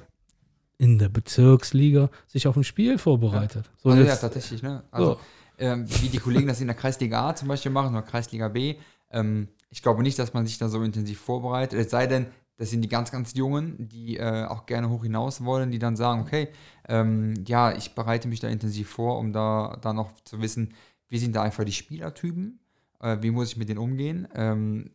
in 0.78 0.98
der 0.98 1.08
Bezirksliga 1.08 2.10
sich 2.26 2.46
auf 2.46 2.56
ein 2.56 2.64
Spiel 2.64 2.98
vorbereitet. 2.98 3.70
So 3.82 3.90
Also 3.90 4.02
ja, 4.02 4.16
tatsächlich, 4.16 4.62
ne? 4.62 4.82
Also, 4.90 5.14
So. 5.14 5.20
ähm, 5.58 5.84
wie 6.00 6.08
die 6.08 6.18
Kollegen 6.18 6.48
das 6.48 6.60
in 6.60 6.66
der 6.66 6.76
Kreisliga 6.76 7.28
A 7.28 7.34
zum 7.36 7.48
Beispiel 7.48 7.70
machen 7.70 7.94
oder 7.94 8.02
Kreisliga 8.02 8.48
B. 8.48 8.76
Ähm, 9.10 9.48
ich 9.70 9.82
glaube 9.82 10.02
nicht, 10.02 10.18
dass 10.18 10.34
man 10.34 10.46
sich 10.46 10.58
da 10.58 10.68
so 10.68 10.82
intensiv 10.82 11.20
vorbereitet. 11.20 11.78
Es 11.78 11.90
sei 11.90 12.06
denn, 12.06 12.26
das 12.62 12.70
sind 12.70 12.82
die 12.82 12.88
ganz, 12.88 13.10
ganz 13.10 13.34
Jungen, 13.34 13.88
die 13.88 14.18
äh, 14.18 14.44
auch 14.44 14.66
gerne 14.66 14.88
hoch 14.88 15.02
hinaus 15.02 15.44
wollen, 15.44 15.72
die 15.72 15.80
dann 15.80 15.96
sagen, 15.96 16.20
okay, 16.20 16.46
ähm, 16.88 17.34
ja, 17.44 17.72
ich 17.72 17.96
bereite 17.96 18.28
mich 18.28 18.38
da 18.38 18.46
intensiv 18.46 18.88
vor, 18.88 19.18
um 19.18 19.32
da 19.32 19.76
dann 19.80 19.96
noch 19.96 20.12
zu 20.22 20.40
wissen, 20.40 20.72
wie 21.08 21.18
sind 21.18 21.34
da 21.34 21.42
einfach 21.42 21.64
die 21.64 21.72
Spielertypen, 21.72 22.60
äh, 23.00 23.16
wie 23.20 23.32
muss 23.32 23.48
ich 23.50 23.56
mit 23.56 23.68
denen 23.68 23.80
umgehen. 23.80 24.28
Ähm, 24.36 24.92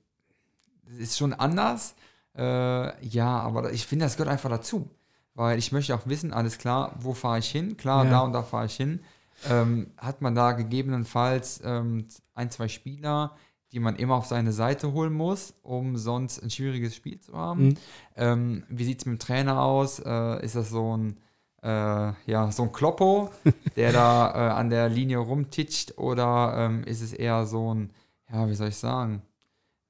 das 0.85 0.97
ist 0.97 1.17
schon 1.17 1.33
anders, 1.33 1.95
äh, 2.37 3.05
ja, 3.05 3.37
aber 3.41 3.73
ich 3.73 3.85
finde, 3.85 4.05
das 4.05 4.15
gehört 4.15 4.31
einfach 4.31 4.49
dazu. 4.49 4.89
Weil 5.35 5.59
ich 5.59 5.73
möchte 5.73 5.93
auch 5.93 6.07
wissen, 6.07 6.31
alles 6.31 6.57
klar, 6.59 6.95
wo 7.01 7.13
fahre 7.13 7.39
ich 7.39 7.49
hin? 7.51 7.75
Klar, 7.75 8.05
Ja. 8.05 8.11
da 8.11 8.19
und 8.21 8.31
da 8.31 8.43
fahre 8.43 8.67
ich 8.67 8.77
hin. 8.77 9.01
Ähm, 9.49 9.91
hat 9.97 10.21
man 10.21 10.35
da 10.35 10.53
gegebenenfalls 10.53 11.59
ähm, 11.65 12.07
ein, 12.33 12.49
zwei 12.49 12.69
Spieler, 12.69 13.35
die 13.71 13.79
man 13.79 13.95
immer 13.95 14.15
auf 14.15 14.25
seine 14.25 14.51
Seite 14.51 14.93
holen 14.93 15.13
muss, 15.13 15.53
um 15.61 15.97
sonst 15.97 16.41
ein 16.41 16.49
schwieriges 16.49 16.95
Spiel 16.95 17.19
zu 17.19 17.33
haben? 17.33 17.65
Mhm. 17.65 17.77
Ähm, 18.15 18.63
wie 18.69 18.85
sieht 18.85 18.99
es 18.99 19.05
mit 19.05 19.19
dem 19.19 19.19
Trainer 19.19 19.61
aus? 19.61 19.99
Äh, 19.99 20.43
ist 20.43 20.55
das 20.55 20.69
so 20.69 20.95
ein, 20.95 21.17
äh, 21.61 22.13
ja, 22.25 22.51
so 22.51 22.63
ein 22.63 22.71
Kloppo, 22.71 23.29
der 23.75 23.91
da 23.91 24.31
äh, 24.31 24.51
an 24.53 24.69
der 24.69 24.89
Linie 24.89 25.17
rumtitscht? 25.17 25.97
Oder 25.97 26.53
ähm, 26.57 26.83
ist 26.83 27.01
es 27.01 27.13
eher 27.13 27.45
so 27.45 27.73
ein, 27.73 27.91
ja, 28.31 28.47
wie 28.49 28.55
soll 28.55 28.69
ich 28.69 28.77
sagen, 28.77 29.21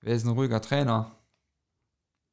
wer 0.02 0.16
ist 0.16 0.26
ein 0.26 0.34
ruhiger 0.34 0.62
Trainer? 0.62 1.12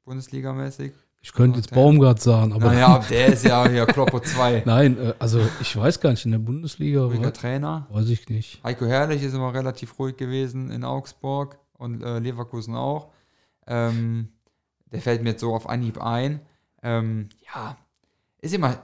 Bundesligamäßig? 0.05 0.93
Ich 1.25 1.33
könnte 1.33 1.59
jetzt 1.59 1.73
Okay. 1.73 1.81
Baumgart 1.81 2.21
sagen, 2.21 2.53
aber 2.53 2.67
Naja, 2.67 2.99
der 3.11 3.29
ist 3.29 3.45
ja 3.45 3.67
hier 3.67 3.87
Kloppo 3.87 4.21
2. 4.21 4.63
nein, 4.67 4.99
äh, 4.99 5.15
also 5.19 5.41
ich 5.61 5.75
weiß 5.75 5.99
gar 6.01 6.11
nicht, 6.11 6.25
in 6.27 6.33
der 6.33 6.39
Bundesliga 6.39 7.03
Ruhiger 7.05 7.33
Trainer. 7.33 7.87
weiß 7.91 8.11
ich 8.11 8.29
nicht. 8.29 8.63
Heiko 8.63 8.85
Herrlich 8.85 9.23
ist 9.23 9.33
immer 9.35 9.55
relativ 9.55 9.99
ruhig 9.99 10.19
gewesen 10.19 10.71
in 10.71 10.85
Augsburg 10.85 11.59
und 11.79 12.03
äh, 12.03 12.19
Leverkusen 12.19 12.75
auch. 12.75 13.09
Ähm, 13.67 14.29
der 14.93 15.01
fällt 15.01 15.23
mir 15.23 15.31
jetzt 15.31 15.41
so 15.41 15.55
auf 15.55 15.67
Anhieb 15.67 15.99
ein. 16.01 16.41
Ähm, 16.83 17.31
ja, 17.55 17.79
ist 18.43 18.53
immer 18.53 18.77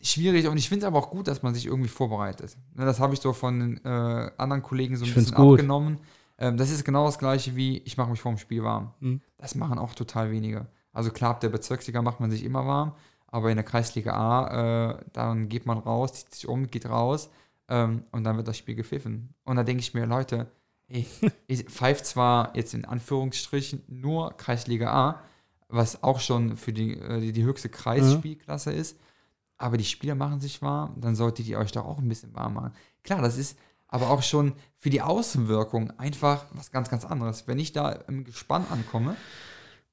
schwierig 0.00 0.48
und 0.48 0.56
ich 0.56 0.70
finde 0.70 0.86
es 0.86 0.88
aber 0.88 0.98
auch 0.98 1.10
gut, 1.10 1.28
dass 1.28 1.42
man 1.42 1.52
sich 1.54 1.66
irgendwie 1.66 1.88
vorbereitet. 1.90 2.56
Ne, 2.74 2.86
das 2.86 2.98
habe 2.98 3.12
ich 3.12 3.20
so 3.20 3.34
von 3.34 3.78
äh, 3.84 4.30
anderen 4.38 4.62
Kollegen 4.62 4.96
so 4.96 5.04
ein 5.04 5.08
Ich 5.10 5.14
bisschen 5.14 5.36
abgenommen. 5.36 5.98
Ähm, 6.38 6.56
das 6.56 6.70
ist 6.70 6.84
genau 6.84 7.04
das 7.04 7.18
gleiche 7.18 7.54
wie 7.56 7.78
ich 7.84 7.98
mache 7.98 8.10
mich 8.10 8.20
vorm 8.22 8.38
Spiel 8.38 8.64
warm. 8.64 8.94
Mhm. 9.00 9.20
Das 9.36 9.54
machen 9.54 9.78
auch 9.78 9.94
total 9.94 10.30
wenige. 10.30 10.66
Also 10.94 11.10
klar, 11.10 11.32
ab 11.32 11.40
der 11.40 11.50
Bezirksliga 11.50 12.00
macht 12.00 12.20
man 12.20 12.30
sich 12.30 12.44
immer 12.44 12.66
warm, 12.66 12.94
aber 13.26 13.50
in 13.50 13.56
der 13.56 13.64
Kreisliga 13.64 14.14
A, 14.14 14.92
äh, 14.92 15.04
dann 15.12 15.48
geht 15.48 15.66
man 15.66 15.78
raus, 15.78 16.14
zieht 16.14 16.34
sich 16.34 16.48
um, 16.48 16.70
geht 16.70 16.86
raus 16.86 17.30
ähm, 17.68 18.04
und 18.12 18.24
dann 18.24 18.36
wird 18.36 18.48
das 18.48 18.56
Spiel 18.56 18.76
gepfiffen. 18.76 19.34
Und 19.44 19.56
da 19.56 19.64
denke 19.64 19.80
ich 19.80 19.92
mir, 19.92 20.06
Leute, 20.06 20.50
ey, 20.88 21.06
ich 21.48 21.64
pfeift 21.64 22.06
zwar 22.06 22.56
jetzt 22.56 22.72
in 22.74 22.84
Anführungsstrichen 22.84 23.82
nur 23.88 24.36
Kreisliga 24.36 24.92
A, 24.92 25.20
was 25.68 26.02
auch 26.04 26.20
schon 26.20 26.56
für 26.56 26.72
die, 26.72 26.98
äh, 26.98 27.20
die, 27.20 27.32
die 27.32 27.42
höchste 27.42 27.68
Kreisspielklasse 27.68 28.72
ist, 28.72 28.98
aber 29.56 29.76
die 29.76 29.84
Spieler 29.84 30.14
machen 30.14 30.40
sich 30.40 30.62
warm, 30.62 31.00
dann 31.00 31.16
solltet 31.16 31.46
ihr 31.46 31.58
euch 31.58 31.72
doch 31.72 31.84
auch 31.84 31.98
ein 31.98 32.08
bisschen 32.08 32.34
warm 32.34 32.54
machen. 32.54 32.72
Klar, 33.02 33.20
das 33.20 33.36
ist 33.36 33.58
aber 33.88 34.10
auch 34.10 34.22
schon 34.22 34.54
für 34.78 34.90
die 34.90 35.02
Außenwirkung 35.02 35.92
einfach 35.98 36.46
was 36.52 36.70
ganz, 36.70 36.90
ganz 36.90 37.04
anderes. 37.04 37.46
Wenn 37.46 37.58
ich 37.58 37.72
da 37.72 37.90
im 37.92 38.24
Gespann 38.24 38.66
ankomme, 38.70 39.16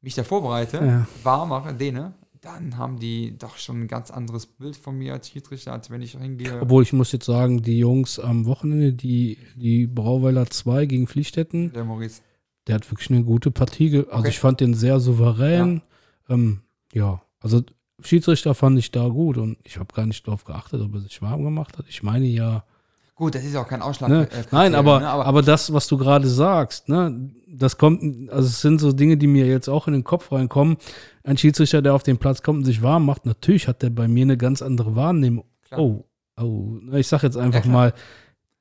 mich 0.01 0.15
da 0.15 0.23
vorbereite, 0.23 0.77
Ja. 0.77 1.07
warm 1.23 1.49
mache, 1.49 1.73
dehne, 1.73 2.13
dann 2.41 2.77
haben 2.77 2.99
die 2.99 3.37
doch 3.37 3.57
schon 3.57 3.81
ein 3.81 3.87
ganz 3.87 4.09
anderes 4.09 4.47
Bild 4.47 4.75
von 4.75 4.97
mir 4.97 5.13
als 5.13 5.29
Schiedsrichter, 5.29 5.73
als 5.73 5.91
wenn 5.91 6.01
ich 6.01 6.13
hingehe. 6.13 6.59
Obwohl 6.61 6.81
ich 6.81 6.91
muss 6.91 7.11
jetzt 7.11 7.25
sagen, 7.25 7.61
die 7.61 7.77
Jungs 7.77 8.17
am 8.19 8.45
Wochenende, 8.47 8.93
die, 8.93 9.37
die 9.55 9.85
Brauweiler 9.85 10.47
2 10.47 10.87
gegen 10.87 11.05
Pflichtstätten, 11.07 11.71
Der 11.73 11.83
Maurice. 11.85 12.21
der 12.65 12.75
hat 12.75 12.89
wirklich 12.91 13.11
eine 13.11 13.23
gute 13.23 13.51
Partie. 13.51 13.95
Also 13.97 14.09
Okay. 14.11 14.29
ich 14.29 14.39
fand 14.39 14.59
den 14.59 14.73
sehr 14.73 14.99
souverän. 14.99 15.81
Ja, 16.27 16.33
ähm, 16.35 16.61
ja 16.93 17.21
also 17.39 17.61
Schiedsrichter 18.03 18.55
fand 18.55 18.79
ich 18.79 18.89
da 18.89 19.07
gut 19.07 19.37
und 19.37 19.57
ich 19.63 19.77
habe 19.77 19.93
gar 19.93 20.07
nicht 20.07 20.25
drauf 20.25 20.43
geachtet, 20.43 20.81
ob 20.81 20.95
er 20.95 21.01
sich 21.01 21.21
warm 21.21 21.43
gemacht 21.43 21.77
hat. 21.77 21.85
Ich 21.89 22.01
meine 22.01 22.25
ja. 22.25 22.63
Gut, 23.21 23.35
das 23.35 23.43
ist 23.43 23.55
auch 23.55 23.67
kein 23.67 23.83
Ausschlag. 23.83 24.09
Ne? 24.09 24.27
äh, 24.31 24.43
Nein, 24.49 24.73
aber, 24.73 24.99
ne? 24.99 25.07
aber, 25.07 25.43
das, 25.43 25.71
was 25.71 25.85
du 25.85 25.95
gerade 25.95 26.27
sagst, 26.27 26.89
ne, 26.89 27.29
das 27.47 27.77
kommt, 27.77 28.31
also 28.31 28.47
es 28.47 28.61
sind 28.61 28.81
so 28.81 28.93
Dinge, 28.93 29.15
die 29.15 29.27
mir 29.27 29.45
jetzt 29.45 29.67
auch 29.67 29.85
in 29.85 29.93
den 29.93 30.03
Kopf 30.03 30.31
reinkommen. 30.31 30.77
Ein 31.23 31.37
Schiedsrichter, 31.37 31.83
der 31.83 31.93
auf 31.93 32.01
den 32.01 32.17
Platz 32.17 32.41
kommt 32.41 32.57
und 32.57 32.65
sich 32.65 32.81
warm 32.81 33.05
macht, 33.05 33.27
natürlich 33.27 33.67
hat 33.67 33.83
der 33.83 33.91
bei 33.91 34.07
mir 34.07 34.23
eine 34.23 34.37
ganz 34.37 34.63
andere 34.63 34.95
Wahrnehmung. 34.95 35.45
Klar. 35.67 35.81
Oh, 35.81 36.03
oh, 36.35 36.79
ich 36.93 37.07
sag 37.07 37.21
jetzt 37.21 37.37
einfach 37.37 37.61
klar. 37.61 37.71
mal, 37.71 37.93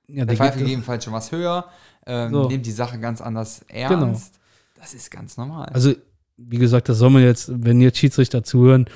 ja, 0.08 0.26
der 0.26 0.26
der 0.26 0.36
pfeift 0.36 0.58
gegebenenfalls 0.58 1.04
schon 1.04 1.14
was 1.14 1.32
höher, 1.32 1.64
ähm, 2.04 2.30
So. 2.30 2.48
nimmt 2.50 2.66
die 2.66 2.72
Sache 2.72 3.00
ganz 3.00 3.22
anders 3.22 3.64
ernst. 3.66 4.40
Das 4.78 4.92
ist 4.92 5.10
ganz 5.10 5.38
normal. 5.38 5.70
also 5.72 5.94
wie 6.36 6.58
gesagt, 6.58 6.90
das 6.90 6.98
soll 6.98 7.08
man 7.08 7.22
jetzt, 7.22 7.50
wenn 7.64 7.80
jetzt 7.80 7.96
Schiedsrichter 7.96 8.44
zuhören, 8.44 8.90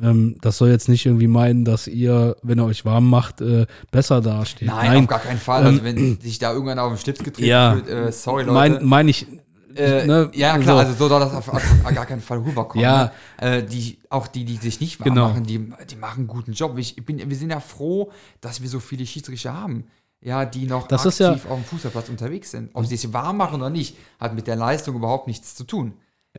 ähm, 0.00 0.36
das 0.40 0.58
soll 0.58 0.70
jetzt 0.70 0.88
nicht 0.88 1.04
irgendwie 1.04 1.26
meinen, 1.26 1.64
dass 1.64 1.86
ihr, 1.86 2.36
wenn 2.42 2.58
ihr 2.58 2.64
euch 2.64 2.84
warm 2.84 3.08
macht, 3.10 3.40
äh, 3.40 3.66
besser 3.90 4.20
dasteht. 4.20 4.68
Nein, 4.68 5.02
auf 5.02 5.06
gar 5.08 5.18
keinen 5.18 5.38
Fall. 5.38 5.64
Also 5.64 5.84
wenn 5.84 6.20
sich 6.20 6.38
da 6.38 6.52
irgendwann 6.52 6.78
auf 6.78 6.92
den 6.92 6.98
Schlips 6.98 7.22
getreten 7.22 7.48
Ja. 7.48 7.72
fühlt, 7.74 7.88
äh, 7.88 8.12
sorry 8.12 8.42
Leute. 8.44 8.52
Meine 8.54 8.80
mein 8.80 9.08
ich, 9.08 9.26
Äh, 9.74 10.06
ne, 10.06 10.30
ja, 10.34 10.58
klar, 10.58 10.76
so. 10.76 10.80
also 10.86 10.92
so 10.98 11.08
soll 11.08 11.20
das 11.20 11.32
auf, 11.32 11.48
auf, 11.48 11.62
auf 11.84 11.94
gar 11.94 12.04
keinen 12.04 12.20
Fall 12.20 12.38
rüberkommen. 12.38 12.82
Ja. 12.84 13.10
Ne? 13.40 13.56
Äh, 13.58 13.62
die, 13.62 13.98
auch 14.10 14.26
die, 14.26 14.44
die 14.44 14.56
sich 14.58 14.80
nicht 14.80 15.00
warm 15.00 15.08
Genau. 15.14 15.28
machen, 15.30 15.44
die, 15.44 15.72
die 15.90 15.96
machen 15.96 16.18
einen 16.20 16.26
guten 16.26 16.52
Job. 16.52 16.76
Ich 16.76 16.96
bin, 16.96 17.18
wir 17.26 17.36
sind 17.36 17.48
ja 17.50 17.58
froh, 17.60 18.10
dass 18.42 18.60
wir 18.60 18.68
so 18.68 18.80
viele 18.80 19.06
Schiedsrichter 19.06 19.54
haben, 19.54 19.84
ja, 20.20 20.44
die 20.44 20.66
noch 20.66 20.88
Das 20.88 21.06
aktiv 21.06 21.20
ja- 21.44 21.50
auf 21.50 21.56
dem 21.58 21.64
Fußballplatz 21.64 22.10
unterwegs 22.10 22.50
sind. 22.50 22.68
Ob 22.74 22.84
sie 22.84 22.96
sich 22.96 23.12
warm 23.14 23.38
machen 23.38 23.60
oder 23.62 23.70
nicht, 23.70 23.96
hat 24.20 24.34
mit 24.34 24.46
der 24.46 24.56
Leistung 24.56 24.94
überhaupt 24.96 25.26
nichts 25.26 25.54
zu 25.54 25.64
tun. 25.64 25.94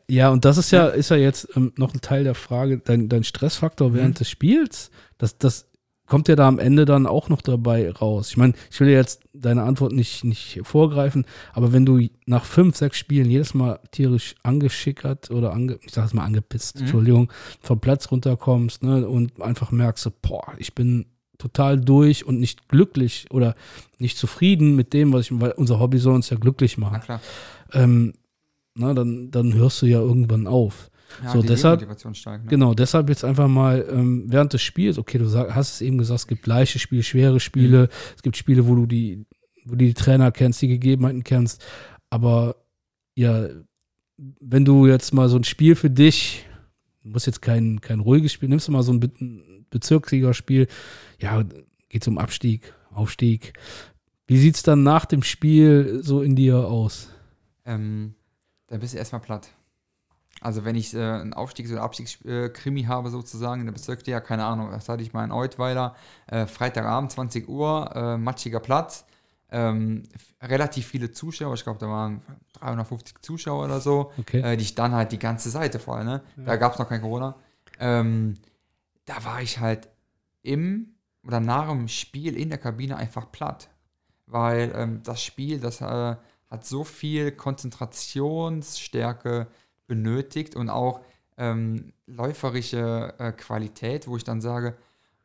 Ja, 0.09 0.29
und 0.29 0.45
das 0.45 0.57
ist 0.57 0.71
ja, 0.71 0.87
ist 0.87 1.09
ja 1.09 1.15
jetzt 1.15 1.49
ähm, 1.55 1.71
noch 1.77 1.93
ein 1.93 2.01
Teil 2.01 2.23
der 2.23 2.35
Frage, 2.35 2.79
dein, 2.79 3.09
dein 3.09 3.23
Stressfaktor 3.23 3.93
während 3.93 4.19
des 4.19 4.29
Spiels, 4.29 4.91
das, 5.17 5.37
das 5.37 5.67
kommt 6.05 6.27
ja 6.27 6.35
da 6.35 6.47
am 6.47 6.59
Ende 6.59 6.85
dann 6.85 7.07
auch 7.07 7.29
noch 7.29 7.41
dabei 7.41 7.89
raus. 7.89 8.29
Ich 8.29 8.37
meine, 8.37 8.53
ich 8.69 8.79
will 8.79 8.87
dir 8.87 8.93
jetzt 8.93 9.21
deine 9.33 9.63
Antwort 9.63 9.93
nicht, 9.93 10.23
nicht 10.23 10.59
vorgreifen, 10.63 11.25
aber 11.53 11.71
wenn 11.71 11.85
du 11.85 12.07
nach 12.25 12.45
fünf, 12.45 12.75
sechs 12.75 12.97
Spielen 12.97 13.29
jedes 13.29 13.53
Mal 13.53 13.79
tierisch 13.91 14.35
angeschickert 14.43 15.31
oder 15.31 15.53
ange, 15.53 15.79
ich 15.81 15.93
sag 15.93 16.05
es 16.05 16.13
mal 16.13 16.25
angepisst, 16.25 16.79
Entschuldigung, 16.79 17.31
vom 17.61 17.79
Platz 17.79 18.11
runterkommst 18.11 18.83
ne, 18.83 19.07
und 19.07 19.41
einfach 19.41 19.71
merkst, 19.71 20.11
boah, 20.21 20.53
ich 20.57 20.75
bin 20.75 21.05
total 21.37 21.79
durch 21.79 22.25
und 22.25 22.39
nicht 22.39 22.67
glücklich 22.69 23.27
oder 23.31 23.55
nicht 23.97 24.17
zufrieden 24.17 24.75
mit 24.75 24.93
dem, 24.93 25.13
was 25.13 25.31
ich, 25.31 25.41
weil 25.41 25.51
unser 25.51 25.79
Hobby 25.79 25.97
soll 25.97 26.15
uns 26.15 26.29
ja 26.29 26.37
glücklich 26.37 26.77
machen. 26.77 27.01
Ähm, 27.73 28.13
na, 28.75 28.93
dann, 28.93 29.31
dann 29.31 29.53
hörst 29.53 29.81
du 29.81 29.85
ja 29.85 29.99
irgendwann 29.99 30.47
auf. 30.47 30.89
Ja, 31.23 31.31
So, 31.31 31.41
deshalb- 31.43 31.81
steigt. 32.15 32.45
Ne? 32.45 32.49
Genau, 32.49 32.73
deshalb 32.73 33.09
jetzt 33.09 33.23
einfach 33.23 33.47
mal 33.47 33.85
ähm, 33.91 34.25
während 34.27 34.53
des 34.53 34.61
Spiels, 34.63 34.97
okay, 34.97 35.17
du 35.19 35.25
sag, 35.27 35.53
hast 35.53 35.75
es 35.75 35.81
eben 35.81 35.97
gesagt, 35.97 36.21
es 36.21 36.27
gibt 36.27 36.47
leichte 36.47 36.79
Spiele, 36.79 37.03
schwere 37.03 37.39
Spiele, 37.39 37.89
es 38.15 38.23
gibt 38.23 38.35
Spiele, 38.37 38.67
wo 38.67 38.75
du 38.75 38.85
die, 38.87 39.25
wo 39.65 39.71
du 39.71 39.77
die 39.85 39.93
Trainer 39.93 40.31
kennst, 40.31 40.61
die 40.61 40.67
Gegebenheiten 40.67 41.23
kennst, 41.23 41.63
aber 42.09 42.55
ja, 43.15 43.47
wenn 44.17 44.65
du 44.65 44.87
jetzt 44.87 45.13
mal 45.13 45.29
so 45.29 45.37
ein 45.37 45.43
Spiel 45.43 45.75
für 45.75 45.89
dich, 45.91 46.45
du 47.03 47.09
musst 47.09 47.27
jetzt 47.27 47.41
kein, 47.41 47.79
kein 47.81 47.99
ruhiges 47.99 48.33
Spiel, 48.33 48.49
nimmst 48.49 48.67
du 48.67 48.71
mal 48.71 48.81
so 48.83 48.91
ein, 48.91 48.99
Be 48.99 49.11
ein 49.21 49.65
Bezirksligaspiel, 49.69 50.67
ja, 51.19 51.43
geht 51.89 52.07
um 52.07 52.17
Abstieg, 52.17 52.73
Aufstieg. 52.91 53.53
Wie 54.27 54.37
sieht 54.37 54.55
es 54.55 54.63
dann 54.63 54.83
nach 54.83 55.05
dem 55.05 55.21
Spiel 55.23 55.99
so 56.01 56.21
in 56.21 56.35
dir 56.35 56.57
aus? 56.67 57.09
ähm, 57.65 58.15
dann 58.67 58.79
bist 58.79 58.93
du 58.93 58.97
erstmal 58.97 59.21
platt. 59.21 59.49
Also 60.41 60.65
wenn 60.65 60.75
ich 60.75 60.93
äh, 60.93 60.99
einen 60.99 61.33
Aufstiegs- 61.33 61.71
oder 61.71 61.83
Abstiegskrimi 61.83 62.83
habe 62.83 63.09
sozusagen 63.09 63.61
in 63.61 63.67
der 63.67 63.73
Bezirksliga, 63.73 64.19
keine 64.19 64.43
Ahnung, 64.45 64.71
das 64.71 64.89
hatte 64.89 65.03
ich 65.03 65.13
mal 65.13 65.23
in 65.23 65.31
Eutweiler, 65.31 65.95
äh, 66.27 66.47
Freitagabend, 66.47 67.11
20 67.11 67.47
Uhr, 67.47 67.91
äh, 67.95 68.17
matschiger 68.17 68.59
Platz, 68.59 69.05
ähm, 69.51 70.03
relativ 70.41 70.87
viele 70.87 71.11
Zuschauer, 71.11 71.53
ich 71.53 71.63
glaube, 71.63 71.79
da 71.79 71.87
waren 71.87 72.21
350 72.59 73.21
Zuschauer 73.21 73.65
oder 73.65 73.79
so, 73.79 74.11
Okay. 74.17 74.41
äh, 74.41 74.57
die 74.57 74.73
dann 74.75 74.93
halt 74.93 75.11
die 75.11 75.19
ganze 75.19 75.49
Seite 75.51 75.79
voll, 75.79 76.03
ne? 76.03 76.21
Da 76.37 76.55
gab 76.55 76.73
es 76.73 76.79
noch 76.79 76.89
kein 76.89 77.01
Corona. 77.01 77.35
Ähm, 77.79 78.33
da 79.05 79.23
war 79.23 79.41
ich 79.41 79.59
halt 79.59 79.89
im 80.41 80.95
oder 81.25 81.39
nach 81.39 81.69
dem 81.69 81.87
Spiel 81.87 82.35
in 82.35 82.49
der 82.49 82.57
Kabine 82.57 82.97
einfach 82.97 83.31
platt. 83.31 83.69
Weil 84.25 84.73
ähm, 84.75 85.03
das 85.03 85.23
Spiel, 85.23 85.59
das 85.59 85.79
äh, 85.81 86.15
hat 86.53 86.65
so 86.65 86.83
viel 86.83 87.31
Konzentrationsstärke 88.23 89.47
benötigt 89.87 90.55
und 90.55 90.69
auch 90.69 91.01
ähm, 91.37 91.93
läuferische 92.05 93.13
äh, 93.17 93.31
Qualität, 93.31 94.07
wo 94.07 94.17
ich 94.17 94.23
dann 94.23 94.39
sage, 94.41 94.75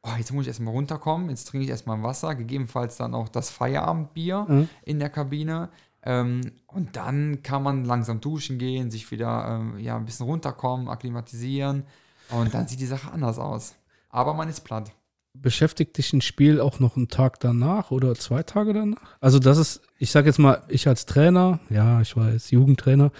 oh, 0.03 0.11
jetzt 0.16 0.33
muss 0.33 0.43
ich 0.45 0.49
erstmal 0.49 0.72
runterkommen, 0.74 1.29
jetzt 1.31 1.45
trinke 1.49 1.64
ich 1.64 1.70
erstmal 1.70 2.03
Wasser, 2.03 2.35
gegebenenfalls 2.35 2.97
dann 2.97 3.14
auch 3.14 3.29
das 3.29 3.51
Feierabendbier 3.51 4.47
Mhm. 4.49 4.68
in 4.83 4.99
der 4.99 5.11
Kabine. 5.11 5.68
Ähm, 6.03 6.41
und 6.68 6.97
dann 6.97 7.43
kann 7.43 7.62
man 7.62 7.85
langsam 7.85 8.20
duschen 8.20 8.59
gehen, 8.59 8.91
sich 8.91 9.11
wieder 9.11 9.59
ähm, 9.61 9.79
ja, 9.79 9.97
ein 9.97 10.05
bisschen 10.07 10.26
runterkommen, 10.26 10.89
akklimatisieren. 10.89 11.85
Und 12.31 12.55
dann 12.55 12.68
sieht 12.68 12.81
die 12.81 12.87
Sache 12.87 13.11
anders 13.12 13.39
aus. 13.39 13.74
Aber 14.11 14.33
man 14.35 14.49
ist 14.49 14.61
platt. 14.61 14.93
Beschäftigt 15.41 15.97
dich 15.99 16.12
ein 16.12 16.20
Spiel 16.20 16.61
auch 16.61 16.80
noch 16.80 16.97
einen 16.97 17.09
Tag 17.09 17.41
danach 17.41 17.91
oder 17.91 18.14
zwei 18.14 18.43
Tage 18.43 18.72
danach? 18.72 19.16
Also 19.20 19.39
das 19.39 19.59
ist, 19.59 19.82
ich 19.99 20.11
sage 20.11 20.28
jetzt 20.28 20.39
mal, 20.39 20.62
ich 20.68 20.89
als 20.89 21.07
Trainer, 21.07 21.61
ja, 21.70 22.01
ich 22.01 22.16
war 22.16 22.32
jetzt 22.32 22.51
Jugendtrainer, 22.51 23.12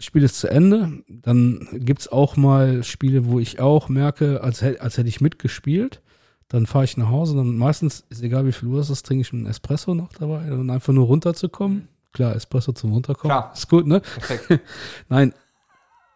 Spiel 0.00 0.24
ist 0.24 0.40
zu 0.40 0.48
Ende, 0.48 1.04
dann 1.08 1.68
gibt 1.72 2.00
es 2.00 2.08
auch 2.10 2.36
mal 2.36 2.82
Spiele, 2.82 3.26
wo 3.26 3.38
ich 3.38 3.60
auch 3.60 3.88
merke, 3.88 4.42
als, 4.42 4.62
als 4.62 4.98
hätte 4.98 5.08
ich 5.08 5.20
mitgespielt. 5.20 6.02
Dann 6.48 6.66
fahre 6.66 6.84
ich 6.84 6.96
nach 6.96 7.08
Hause, 7.08 7.36
dann 7.36 7.56
meistens, 7.56 8.04
ist 8.10 8.22
egal 8.22 8.44
wie 8.46 8.52
viel 8.52 8.68
Uhr 8.68 8.80
es 8.80 8.90
ist, 8.90 9.06
trinke 9.06 9.22
ich 9.22 9.32
einen 9.32 9.46
Espresso 9.46 9.94
noch 9.94 10.12
dabei, 10.12 10.52
um 10.52 10.68
einfach 10.70 10.92
nur 10.92 11.06
runterzukommen. 11.06 11.88
Klar, 12.12 12.36
Espresso 12.36 12.72
zum 12.72 12.92
Runterkommen. 12.92 13.34
Klar. 13.34 13.52
Ist 13.54 13.68
gut, 13.68 13.86
ne? 13.86 14.00
Perfekt. 14.00 14.60
Nein. 15.08 15.32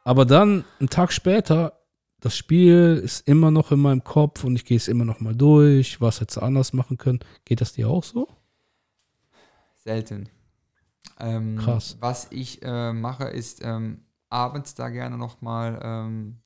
Aber 0.05 0.25
dann, 0.25 0.65
einen 0.79 0.91
Tag 0.91 1.13
später, 1.13 1.76
das 2.27 2.37
Spiel 2.37 3.01
ist 3.05 3.29
immer 3.29 3.53
noch 3.53 3.71
in 3.71 3.79
meinem 3.79 4.03
Kopf 4.03 4.43
und 4.43 4.57
ich 4.57 4.65
gehe 4.65 4.77
es 4.77 4.89
immer 4.89 5.05
noch 5.05 5.21
mal 5.21 5.37
durch. 5.37 6.01
Was 6.01 6.21
hätte 6.21 6.43
anders 6.43 6.73
machen 6.73 6.99
können? 6.99 7.21
Geht 7.45 7.61
das 7.61 7.73
dir 7.73 7.89
auch 7.89 8.03
so? 8.03 8.27
Selten. 9.77 10.29
Ähm, 11.21 11.57
Krass. 11.57 11.99
Was 12.01 12.27
ich 12.31 12.65
äh, 12.65 12.93
mache, 12.93 13.27
ist 13.27 13.61
ähm, 13.63 14.01
abends 14.29 14.75
da 14.75 14.89
gerne 14.89 15.17
nochmal 15.17 15.79
ähm, 15.81 16.41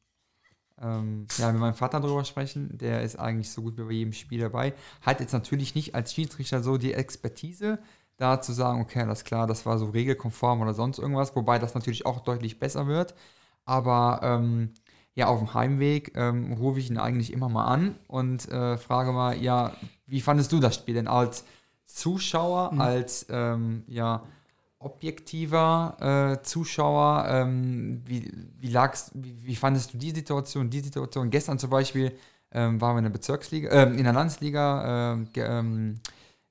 ähm, 0.83 1.27
ja, 1.39 1.51
mit 1.51 1.63
meinem 1.63 1.75
Vater 1.75 2.01
drüber 2.01 2.27
sprechen. 2.27 2.77
Der 2.77 3.01
ist 3.01 3.19
eigentlich 3.19 3.51
so 3.51 3.63
gut 3.63 3.79
wie 3.79 3.85
bei 3.85 3.93
jedem 3.93 4.13
Spiel 4.13 4.41
dabei. 4.41 4.75
Hat 5.01 5.21
jetzt 5.21 5.33
natürlich 5.33 5.75
nicht 5.75 5.95
als 5.95 6.13
Schiedsrichter 6.13 6.63
so 6.63 6.77
die 6.77 6.93
Expertise, 6.93 7.79
da 8.19 8.43
zu 8.43 8.53
sagen, 8.53 8.83
okay, 8.83 9.01
alles 9.01 9.25
klar, 9.25 9.47
das 9.47 9.65
war 9.65 9.79
so 9.79 9.87
regelkonform 9.87 10.61
oder 10.61 10.75
sonst 10.75 10.99
irgendwas, 10.99 11.35
wobei 11.35 11.59
das 11.59 11.75
natürlich 11.75 12.05
auch 12.05 12.21
deutlich 12.21 12.59
besser 12.59 12.87
wird. 12.87 13.15
Aber 13.65 14.21
ähm, 14.23 14.75
ja, 15.15 15.27
auf 15.27 15.39
dem 15.39 15.55
Heimweg 15.55 16.13
ähm, 16.17 16.53
rufe 16.53 16.79
ich 16.79 16.91
ihn 16.91 16.99
eigentlich 16.99 17.33
immer 17.33 17.49
mal 17.49 17.67
an 17.67 17.97
und 18.07 18.49
äh, 18.49 18.79
frage 18.79 19.13
mal, 19.13 19.37
ja, 19.37 19.73
wie 20.07 20.21
fandest 20.21 20.53
du 20.53 20.61
das 20.61 20.77
Spiel 20.77 20.95
denn 20.95 21.09
als 21.09 21.45
Zuschauer, 21.87 22.73
als 22.79 23.27
ähm, 23.29 23.83
ja, 23.87 24.23
objektiver 24.79 26.39
äh, 26.39 26.43
Zuschauer? 26.43 27.27
Ähm, 27.29 28.03
wie, 28.07 28.33
wie, 28.59 28.69
lagst, 28.69 29.11
wie, 29.15 29.37
wie 29.45 29.57
fandest 29.57 29.95
du 29.95 29.99
die 29.99 30.11
Situation, 30.11 30.71
die 30.71 30.81
Situation? 30.81 31.31
Gestern 31.31 31.59
zum 31.59 31.71
Beispiel 31.71 32.13
ähm, 32.53 32.81
waren 32.81 32.95
wir 32.95 32.99
in 32.99 33.05
der 33.05 33.11
Bezirksliga, 33.11 33.71
ähm, 33.71 33.99
in 33.99 34.05
der 34.05 34.13
Landesliga, 34.13 35.13
ähm, 35.13 35.29
ähm, 35.35 35.97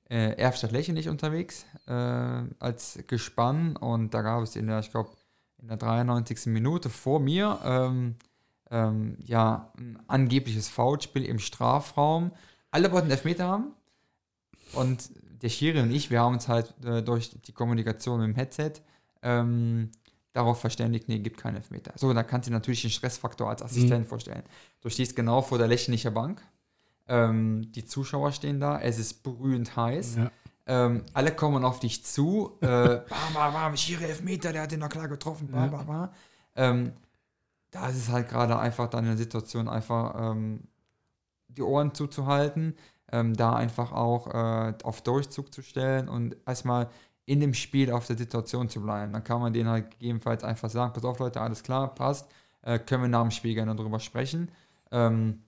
äh, 0.08 0.32
Erfstadt-Lächenich 0.36 1.08
unterwegs 1.08 1.64
äh, 1.86 1.92
als 1.92 2.98
Gespann 3.06 3.76
und 3.76 4.12
da 4.12 4.22
gab 4.22 4.42
es 4.42 4.56
in 4.56 4.66
der, 4.66 4.80
ich 4.80 4.90
glaube, 4.90 5.10
in 5.58 5.68
der 5.68 5.76
93. 5.76 6.46
Minute 6.46 6.90
vor 6.90 7.20
mir 7.20 7.58
ähm, 7.64 8.16
ähm, 8.70 9.16
ja, 9.24 9.72
ein 9.76 9.98
angebliches 10.06 10.68
Foulspiel 10.68 11.24
im 11.24 11.38
Strafraum. 11.38 12.32
Alle 12.70 12.92
wollten 12.92 13.10
Elfmeter 13.10 13.46
haben 13.46 13.72
und 14.74 15.10
der 15.42 15.48
Schiri 15.48 15.80
und 15.80 15.90
ich, 15.90 16.10
wir 16.10 16.20
haben 16.20 16.34
uns 16.34 16.48
halt 16.48 16.74
äh, 16.84 17.02
durch 17.02 17.30
die 17.42 17.52
Kommunikation 17.52 18.20
mit 18.20 18.28
dem 18.28 18.34
Headset 18.34 18.72
ähm, 19.22 19.90
darauf 20.32 20.60
verständigt, 20.60 21.08
nee, 21.08 21.18
gibt 21.18 21.40
keinen 21.40 21.56
Elfmeter. 21.56 21.92
So, 21.96 22.12
da 22.12 22.22
kannst 22.22 22.46
du 22.46 22.50
dir 22.50 22.56
natürlich 22.56 22.82
den 22.82 22.90
Stressfaktor 22.90 23.48
als 23.48 23.62
Assistent 23.62 24.06
vorstellen. 24.06 24.42
Du 24.80 24.88
stehst 24.88 25.16
genau 25.16 25.42
vor 25.42 25.58
der 25.58 25.66
Lächenlicher 25.66 26.10
Bank. 26.10 26.42
Ähm, 27.08 27.72
die 27.72 27.84
Zuschauer 27.84 28.32
stehen 28.32 28.60
da, 28.60 28.80
es 28.80 28.98
ist 28.98 29.22
brühend 29.24 29.74
heiß. 29.74 30.16
Ja. 30.16 30.30
Ähm, 30.66 31.04
alle 31.14 31.32
kommen 31.32 31.64
auf 31.64 31.80
dich 31.80 32.04
zu. 32.04 32.56
Äh, 32.60 32.66
bam, 32.66 33.34
bam, 33.34 33.52
bam, 33.52 33.76
Schiri 33.76 34.04
Elfmeter, 34.04 34.52
der 34.52 34.62
hat 34.62 34.70
den 34.70 34.80
noch 34.80 34.88
klar 34.88 35.08
getroffen. 35.08 35.48
Bam, 35.50 35.70
bam, 35.70 35.86
bam. 35.86 36.08
Ähm, 36.54 36.92
da 37.70 37.88
ist 37.88 37.96
es 37.96 38.08
halt 38.08 38.28
gerade 38.28 38.58
einfach 38.58 38.88
dann 38.88 39.04
in 39.04 39.10
der 39.10 39.18
Situation 39.18 39.68
einfach 39.68 40.32
ähm, 40.32 40.64
die 41.48 41.62
Ohren 41.62 41.94
zuzuhalten, 41.94 42.74
ähm, 43.12 43.34
da 43.34 43.54
einfach 43.54 43.92
auch 43.92 44.26
äh, 44.28 44.74
auf 44.82 45.02
Durchzug 45.02 45.52
zu 45.52 45.62
stellen 45.62 46.08
und 46.08 46.36
erstmal 46.46 46.88
in 47.26 47.40
dem 47.40 47.54
Spiel 47.54 47.92
auf 47.92 48.06
der 48.06 48.16
Situation 48.16 48.68
zu 48.68 48.80
bleiben. 48.82 49.12
Dann 49.12 49.24
kann 49.24 49.40
man 49.40 49.52
denen 49.52 49.68
halt 49.68 49.90
gegebenenfalls 49.92 50.42
einfach 50.42 50.70
sagen, 50.70 50.92
pass 50.92 51.04
auf 51.04 51.18
Leute, 51.18 51.40
alles 51.40 51.62
klar, 51.62 51.94
passt, 51.94 52.28
äh, 52.62 52.78
können 52.78 53.02
wir 53.02 53.08
nach 53.08 53.22
dem 53.22 53.30
Spiel 53.30 53.54
gerne 53.54 53.74
darüber 53.76 54.00
sprechen. 54.00 54.50
Ähm, 54.90 55.42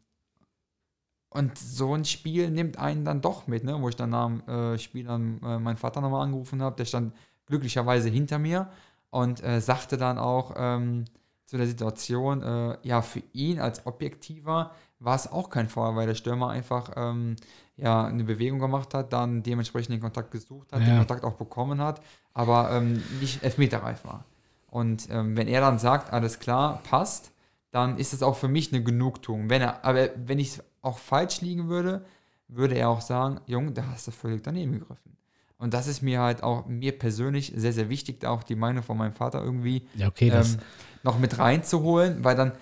und 1.29 1.57
so 1.59 1.95
ein 1.95 2.05
Spiel 2.05 2.51
nimmt 2.51 2.79
einen 2.79 3.05
dann 3.05 3.20
doch 3.23 3.47
mit, 3.47 3.64
ne? 3.64 3.81
wo 3.81 3.89
ich 3.89 3.97
dann 3.97 4.11
nach 4.11 4.27
dem 4.27 4.49
äh, 4.49 4.79
Spiel 4.79 5.05
dann 5.05 5.41
äh, 5.43 5.59
meinen 5.59 5.79
Vater 5.79 6.01
nochmal 6.01 6.23
angerufen 6.23 6.62
habe, 6.62 6.77
der 6.77 6.85
stand 6.85 7.14
glücklicherweise 7.47 8.11
hinter 8.11 8.39
mir 8.39 8.70
und 9.11 9.43
äh, 9.43 9.61
sagte 9.61 9.97
dann 9.97 10.18
auch 10.18 10.55
ähm, 10.57 11.07
zu 11.53 11.59
der 11.59 11.66
Situation, 11.66 12.42
äh, 12.42 12.78
ja, 12.82 13.03
für 13.03 13.22
ihn 13.34 13.61
als 13.61 13.84
Objektiver 13.84 14.70
war 15.00 15.14
es 15.14 15.30
auch 15.30 15.50
kein 15.50 15.68
Foul, 15.68 15.94
weil 15.96 16.07
der 16.07 16.14
Stürmer 16.14 16.48
einfach 16.48 16.92
ähm, 16.96 17.36
ja, 17.76 18.07
eine 18.07 18.24
Bewegung 18.24 18.59
gemacht 18.59 18.94
hat, 18.94 19.12
dann 19.12 19.42
dementsprechend 19.42 19.92
den 19.92 20.00
Kontakt 20.00 20.30
gesucht 20.30 20.72
hat, 20.72 20.80
den 20.80 20.88
Ja. 20.88 20.96
Kontakt 20.96 21.24
auch 21.24 21.34
bekommen 21.34 21.78
hat, 21.82 22.00
aber 22.32 22.70
ähm, 22.70 23.03
nicht 23.20 23.42
elfmeterreif 23.44 24.03
war. 24.07 24.24
Und 24.68 25.11
ähm, 25.11 25.36
wenn 25.36 25.46
er 25.46 25.61
dann 25.61 25.78
sagt, 25.78 26.11
alles 26.11 26.38
klar, 26.38 26.80
passt, 26.88 27.32
dann 27.70 27.98
ist 27.98 28.14
es 28.14 28.22
auch 28.22 28.36
für 28.36 28.48
mich 28.48 28.72
eine 28.72 28.82
Genugtuung. 28.82 29.50
Wenn 29.50 29.61
er, 29.61 29.84
aber 29.84 30.09
wenn 30.16 30.38
ich 30.38 30.59
auch 30.80 30.96
falsch 30.96 31.42
liegen 31.42 31.68
würde, 31.68 32.07
würde 32.48 32.76
er 32.76 32.88
auch 32.88 33.03
sagen, 33.03 33.42
Junge, 33.44 33.72
da 33.72 33.84
hast 33.92 34.07
du 34.07 34.11
völlig 34.11 34.40
daneben 34.42 34.72
gegriffen. 34.72 35.18
Und 35.62 35.74
das 35.74 35.86
ist 35.86 36.02
mir 36.02 36.20
halt 36.20 36.42
auch 36.42 36.66
mir 36.66 36.98
persönlich 36.98 37.52
sehr, 37.54 37.72
sehr 37.72 37.88
wichtig, 37.88 38.20
da 38.20 38.30
auch 38.30 38.42
die 38.42 38.56
Meinung 38.56 38.82
von 38.82 38.98
meinem 38.98 39.12
Vater 39.12 39.42
irgendwie 39.42 39.86
Ja, 39.94 40.08
okay, 40.08 40.28
ähm, 40.28 40.58
noch 41.04 41.18
mit 41.20 41.38
reinzuholen, 41.38 42.24
weil 42.24 42.34
dann 42.34 42.52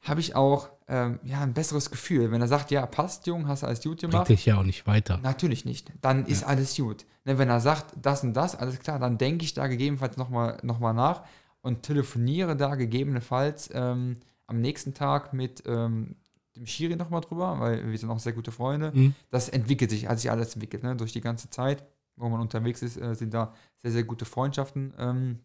habe 0.00 0.18
ich 0.18 0.34
auch 0.34 0.68
ähm, 0.88 1.20
ja, 1.22 1.40
ein 1.42 1.52
besseres 1.52 1.90
Gefühl. 1.90 2.32
Wenn 2.32 2.40
er 2.40 2.48
sagt, 2.48 2.72
ja, 2.72 2.84
passt, 2.86 3.26
Junge, 3.28 3.46
hast 3.46 3.62
du 3.62 3.66
alles 3.66 3.82
gut 3.82 4.00
bringt 4.00 4.12
gemacht, 4.12 4.28
dich 4.28 4.46
ja 4.46 4.58
auch 4.58 4.64
nicht 4.64 4.86
weiter. 4.86 5.18
Natürlich 5.22 5.64
nicht. 5.64 5.92
Dann 6.00 6.26
ist 6.26 6.42
alles 6.42 6.76
gut. 6.76 7.06
Ne, 7.24 7.38
wenn 7.38 7.48
er 7.48 7.60
sagt, 7.60 7.94
das 8.02 8.24
und 8.24 8.34
das, 8.34 8.56
alles 8.56 8.80
klar, 8.80 8.98
dann 8.98 9.16
denke 9.16 9.44
ich 9.44 9.54
da 9.54 9.68
gegebenenfalls 9.68 10.16
nochmal 10.16 10.58
noch 10.62 10.80
mal 10.80 10.92
nach 10.92 11.22
und 11.60 11.84
telefoniere 11.84 12.56
da 12.56 12.74
gegebenenfalls 12.74 13.70
ähm, 13.72 14.16
am 14.48 14.60
nächsten 14.60 14.92
Tag 14.92 15.32
mit 15.32 15.62
ähm, 15.66 16.16
dem 16.56 16.66
Schiri 16.66 16.96
nochmal 16.96 17.20
drüber, 17.20 17.60
weil 17.60 17.88
wir 17.88 17.96
sind 17.96 18.10
auch 18.10 18.18
sehr 18.18 18.32
gute 18.32 18.50
Freunde. 18.50 18.90
Mhm. 18.92 19.14
Das 19.30 19.48
entwickelt 19.48 19.90
sich, 19.90 20.08
hat 20.08 20.18
sich 20.18 20.30
alles 20.30 20.54
entwickelt. 20.54 20.82
Ne? 20.82 20.96
Durch 20.96 21.12
die 21.12 21.20
ganze 21.20 21.48
Zeit, 21.50 21.84
wo 22.16 22.28
man 22.28 22.40
unterwegs 22.40 22.82
ist, 22.82 22.96
äh, 22.96 23.14
sind 23.14 23.32
da 23.34 23.52
sehr, 23.78 23.92
sehr 23.92 24.04
gute 24.04 24.24
Freundschaften 24.24 24.92
ähm, 24.98 25.38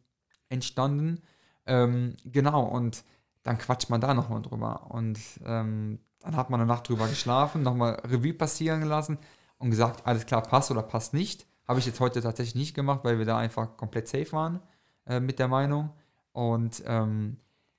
entstanden. 0.50 1.22
Ähm, 1.66 2.16
genau, 2.26 2.64
und 2.64 3.04
dann 3.44 3.58
quatscht 3.58 3.90
man 3.90 4.02
da 4.02 4.14
nochmal 4.14 4.42
drüber. 4.42 4.88
Und 4.92 5.20
ähm, 5.46 6.00
dann 6.20 6.36
hat 6.36 6.50
man 6.50 6.60
eine 6.60 6.68
Nacht 6.68 6.90
drüber 6.90 7.08
geschlafen, 7.08 7.62
nochmal 7.64 7.94
Revue 8.06 8.34
passieren 8.34 8.82
gelassen 8.82 9.18
und 9.58 9.70
gesagt, 9.72 10.06
alles 10.06 10.26
klar, 10.26 10.42
passt 10.42 10.72
oder 10.72 10.82
passt 10.84 11.14
nicht. 11.14 11.46
Habe 11.68 11.80
ich 11.80 11.86
jetzt 11.86 12.00
heute 12.00 12.22
tatsächlich 12.22 12.56
nicht 12.56 12.74
gemacht, 12.76 13.02
weil 13.04 13.18
wir 13.18 13.26
da 13.26 13.38
einfach 13.38 13.78
komplett 13.78 14.08
safe 14.08 14.32
waren 14.34 14.60
äh, 15.08 15.20
mit 15.20 15.40
der 15.40 15.48
Meinung. 15.48 15.90
Und 16.32 16.84
ähm, 16.86 17.38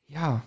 ja, 0.08 0.42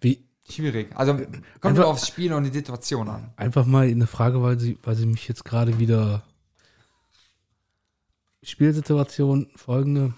Wie, 0.00 0.26
schwierig. 0.48 0.90
Also 0.94 1.14
kommt 1.14 1.30
Einfach- 1.62 1.86
aufs 1.86 2.08
Spiel 2.08 2.32
und 2.32 2.44
die 2.44 2.50
Situation 2.50 3.08
an. 3.08 3.32
einfach 3.36 3.64
mal 3.66 3.86
eine 3.86 4.06
Frage, 4.06 4.42
weil 4.42 4.58
sie, 4.58 4.78
weil 4.82 4.96
sie 4.96 5.06
mich 5.06 5.28
jetzt 5.28 5.44
gerade 5.44 5.78
wieder. 5.78 6.22
Spielsituation 8.42 9.48
folgende. 9.54 10.14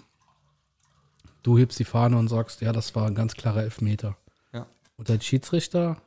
Du 1.42 1.58
hebst 1.58 1.78
die 1.78 1.84
Fahne 1.84 2.16
und 2.16 2.28
sagst, 2.28 2.60
ja, 2.62 2.72
das 2.72 2.94
war 2.94 3.06
ein 3.06 3.14
ganz 3.14 3.34
klarer 3.34 3.62
Elfmeter. 3.62 4.16
Ja. 4.52 4.66
Und 4.96 5.08
der 5.08 5.20
Schiedsrichter 5.20 6.00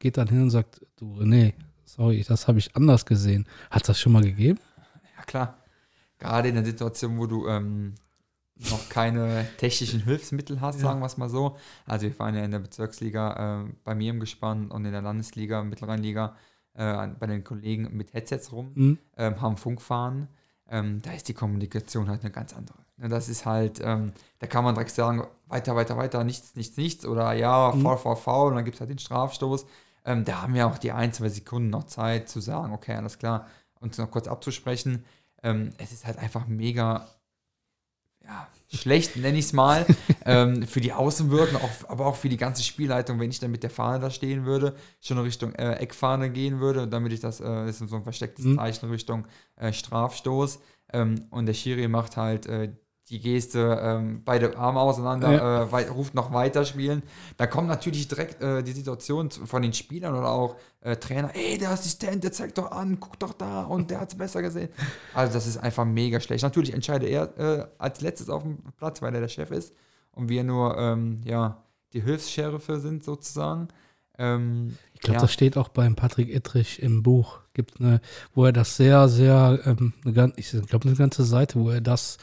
geht 0.00 0.16
dann 0.16 0.28
hin 0.28 0.42
und 0.42 0.50
sagt, 0.50 0.84
du, 0.96 1.22
nee, 1.24 1.54
sorry, 1.84 2.24
das 2.26 2.48
habe 2.48 2.58
ich 2.58 2.74
anders 2.74 3.06
gesehen. 3.06 3.46
Hat 3.70 3.88
das 3.88 4.00
schon 4.00 4.12
mal 4.12 4.22
gegeben? 4.22 4.58
Ja, 5.16 5.22
klar. 5.24 5.58
Gerade 6.18 6.48
in 6.48 6.54
der 6.56 6.64
Situation, 6.64 7.18
wo 7.18 7.26
du 7.26 7.46
ähm, 7.46 7.94
noch 8.70 8.88
keine 8.88 9.46
technischen 9.58 10.00
Hilfsmittel 10.00 10.60
hast, 10.60 10.80
sagen 10.80 11.00
wir 11.00 11.06
es 11.06 11.16
mal 11.16 11.28
so. 11.28 11.56
Also 11.86 12.06
wir 12.06 12.12
fahren 12.14 12.34
ja 12.34 12.44
in 12.44 12.50
der 12.50 12.60
Bezirksliga 12.60 13.62
äh, 13.62 13.72
bei 13.84 13.94
mir 13.94 14.10
im 14.10 14.20
Gespann 14.20 14.70
und 14.70 14.84
in 14.84 14.92
der 14.92 15.02
Landesliga, 15.02 15.62
Mittelrheinliga 15.62 16.36
äh, 16.74 17.08
bei 17.08 17.26
den 17.26 17.44
Kollegen 17.44 17.96
mit 17.96 18.12
Headsets 18.12 18.50
rum, 18.52 18.72
Mhm. 18.74 18.98
ähm, 19.16 19.40
haben 19.40 19.56
Funkfahren. 19.56 20.28
Ähm, 20.70 21.02
da 21.02 21.12
ist 21.12 21.28
die 21.28 21.34
Kommunikation 21.34 22.08
halt 22.08 22.22
eine 22.22 22.30
ganz 22.30 22.54
andere. 22.54 22.78
Ne, 22.96 23.08
Das 23.08 23.28
ist 23.28 23.44
halt, 23.46 23.80
ähm, 23.82 24.12
da 24.38 24.46
kann 24.46 24.64
man 24.64 24.74
direkt 24.74 24.92
sagen, 24.92 25.26
weiter, 25.46 25.76
weiter, 25.76 25.96
weiter, 25.96 26.24
nichts, 26.24 26.54
nichts, 26.56 26.76
nichts 26.76 27.06
oder 27.06 27.32
ja, 27.34 27.72
Mhm. 27.74 27.96
faul 28.16 28.50
und 28.50 28.56
dann 28.56 28.64
gibt 28.64 28.76
es 28.76 28.80
halt 28.80 28.90
den 28.90 28.98
Strafstoß. 28.98 29.66
Ähm, 30.06 30.24
da 30.24 30.42
haben 30.42 30.54
wir 30.54 30.66
auch 30.66 30.78
die 30.78 30.92
ein, 30.92 31.12
zwei 31.12 31.28
Sekunden 31.28 31.70
noch 31.70 31.84
Zeit 31.84 32.28
zu 32.28 32.40
sagen, 32.40 32.72
okay, 32.72 32.94
alles 32.94 33.18
klar, 33.18 33.46
uns 33.80 33.98
noch 33.98 34.10
kurz 34.10 34.28
abzusprechen. 34.28 35.04
Ähm, 35.42 35.70
es 35.78 35.92
ist 35.92 36.06
halt 36.06 36.18
einfach 36.18 36.46
mega 36.46 37.08
ja, 38.26 38.48
schlecht, 38.72 39.16
nenne 39.16 39.38
ich 39.38 39.46
es 39.46 39.52
mal, 39.52 39.86
ähm, 40.24 40.66
für 40.66 40.80
die 40.80 40.92
Außenwirkung, 40.92 41.60
auch, 41.60 41.88
aber 41.88 42.06
auch 42.06 42.16
für 42.16 42.28
die 42.28 42.36
ganze 42.36 42.62
Spielleitung, 42.62 43.20
wenn 43.20 43.30
ich 43.30 43.38
dann 43.38 43.50
mit 43.50 43.62
der 43.62 43.70
Fahne 43.70 44.00
da 44.00 44.10
stehen 44.10 44.44
würde, 44.46 44.74
schon 45.00 45.18
in 45.18 45.24
Richtung 45.24 45.54
äh, 45.54 45.74
Eckfahne 45.74 46.30
gehen 46.30 46.60
würde, 46.60 46.88
damit 46.88 47.12
ich 47.12 47.20
das, 47.20 47.40
äh, 47.40 47.44
das 47.44 47.80
ist 47.80 47.90
so 47.90 47.96
ein 47.96 48.02
verstecktes 48.02 48.44
Mhm. 48.44 48.56
Zeichen 48.56 48.90
Richtung 48.90 49.26
äh, 49.56 49.72
Strafstoß. 49.72 50.60
Ähm, 50.92 51.26
und 51.30 51.46
der 51.46 51.54
Schiri 51.54 51.88
macht 51.88 52.16
halt 52.16 52.46
äh, 52.46 52.72
die 53.10 53.20
Geste, 53.20 53.78
ähm, 53.82 54.22
beide 54.24 54.56
Arme 54.56 54.80
auseinander, 54.80 55.32
Ja. 55.32 55.62
äh, 55.64 55.72
wei- 55.72 55.90
ruft 55.90 56.14
noch 56.14 56.32
weiterspielen. 56.32 57.02
Da 57.36 57.46
kommt 57.46 57.68
natürlich 57.68 58.08
direkt 58.08 58.42
äh, 58.42 58.62
die 58.62 58.72
Situation 58.72 59.30
von 59.30 59.60
den 59.60 59.74
Spielern 59.74 60.14
oder 60.14 60.30
auch 60.30 60.56
äh, 60.80 60.96
Trainer, 60.96 61.30
ey, 61.34 61.58
der 61.58 61.70
Assistent, 61.70 62.24
der 62.24 62.32
zeigt 62.32 62.56
doch 62.56 62.70
an, 62.70 62.98
guck 63.00 63.18
doch 63.18 63.34
da 63.34 63.64
und 63.64 63.90
der 63.90 64.00
hat 64.00 64.08
es 64.08 64.14
besser 64.18 64.40
gesehen. 64.40 64.70
Also 65.12 65.34
das 65.34 65.46
ist 65.46 65.58
einfach 65.58 65.84
mega 65.84 66.18
schlecht. 66.20 66.42
Natürlich 66.44 66.72
entscheidet 66.72 67.10
er 67.10 67.38
äh, 67.38 67.66
als 67.78 68.00
letztes 68.00 68.30
auf 68.30 68.42
dem 68.42 68.58
Platz, 68.78 69.02
weil 69.02 69.14
er 69.14 69.20
der 69.20 69.28
Chef 69.28 69.50
ist 69.50 69.74
und 70.12 70.28
wir 70.30 70.42
nur 70.42 70.76
ähm, 70.78 71.20
ja, 71.24 71.62
die 71.92 72.00
Hilfsscherife 72.02 72.80
sind 72.80 73.04
sozusagen. 73.04 73.68
Ähm, 74.16 74.78
Ich 74.94 75.00
glaube, 75.00 75.16
ja. 75.16 75.20
das 75.20 75.32
steht 75.32 75.56
auch 75.58 75.68
beim 75.68 75.94
Patrick 75.96 76.32
Ittrich 76.34 76.80
im 76.82 77.02
Buch. 77.02 77.40
Gibt 77.52 77.80
eine, 77.80 78.00
wo 78.34 78.44
er 78.46 78.52
das 78.52 78.76
sehr, 78.76 79.08
sehr, 79.08 79.58
ähm, 79.66 79.92
eine, 80.04 80.32
ich 80.36 80.50
glaube, 80.68 80.88
eine 80.88 80.96
ganze 80.96 81.24
Seite, 81.24 81.58
wo 81.60 81.70
er 81.70 81.80
das 81.80 82.18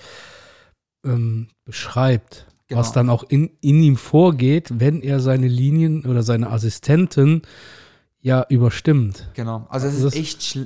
ähm, 1.06 1.47
beschreibt, 1.66 2.47
was 2.70 2.88
Genau. 2.88 2.93
dann 2.93 3.10
auch 3.10 3.24
in, 3.24 3.52
in 3.62 3.82
ihm 3.82 3.97
vorgeht, 3.97 4.80
wenn 4.80 5.02
er 5.02 5.20
seine 5.20 5.47
Linien 5.47 6.06
oder 6.06 6.24
seine 6.24 6.49
Assistenten 6.49 7.41
ja 8.22 8.45
überstimmt. 8.49 9.30
Genau, 9.34 9.66
also 9.70 9.88
es 9.88 9.95
Also 9.95 10.08
ist 10.08 10.16
echt 10.16 10.60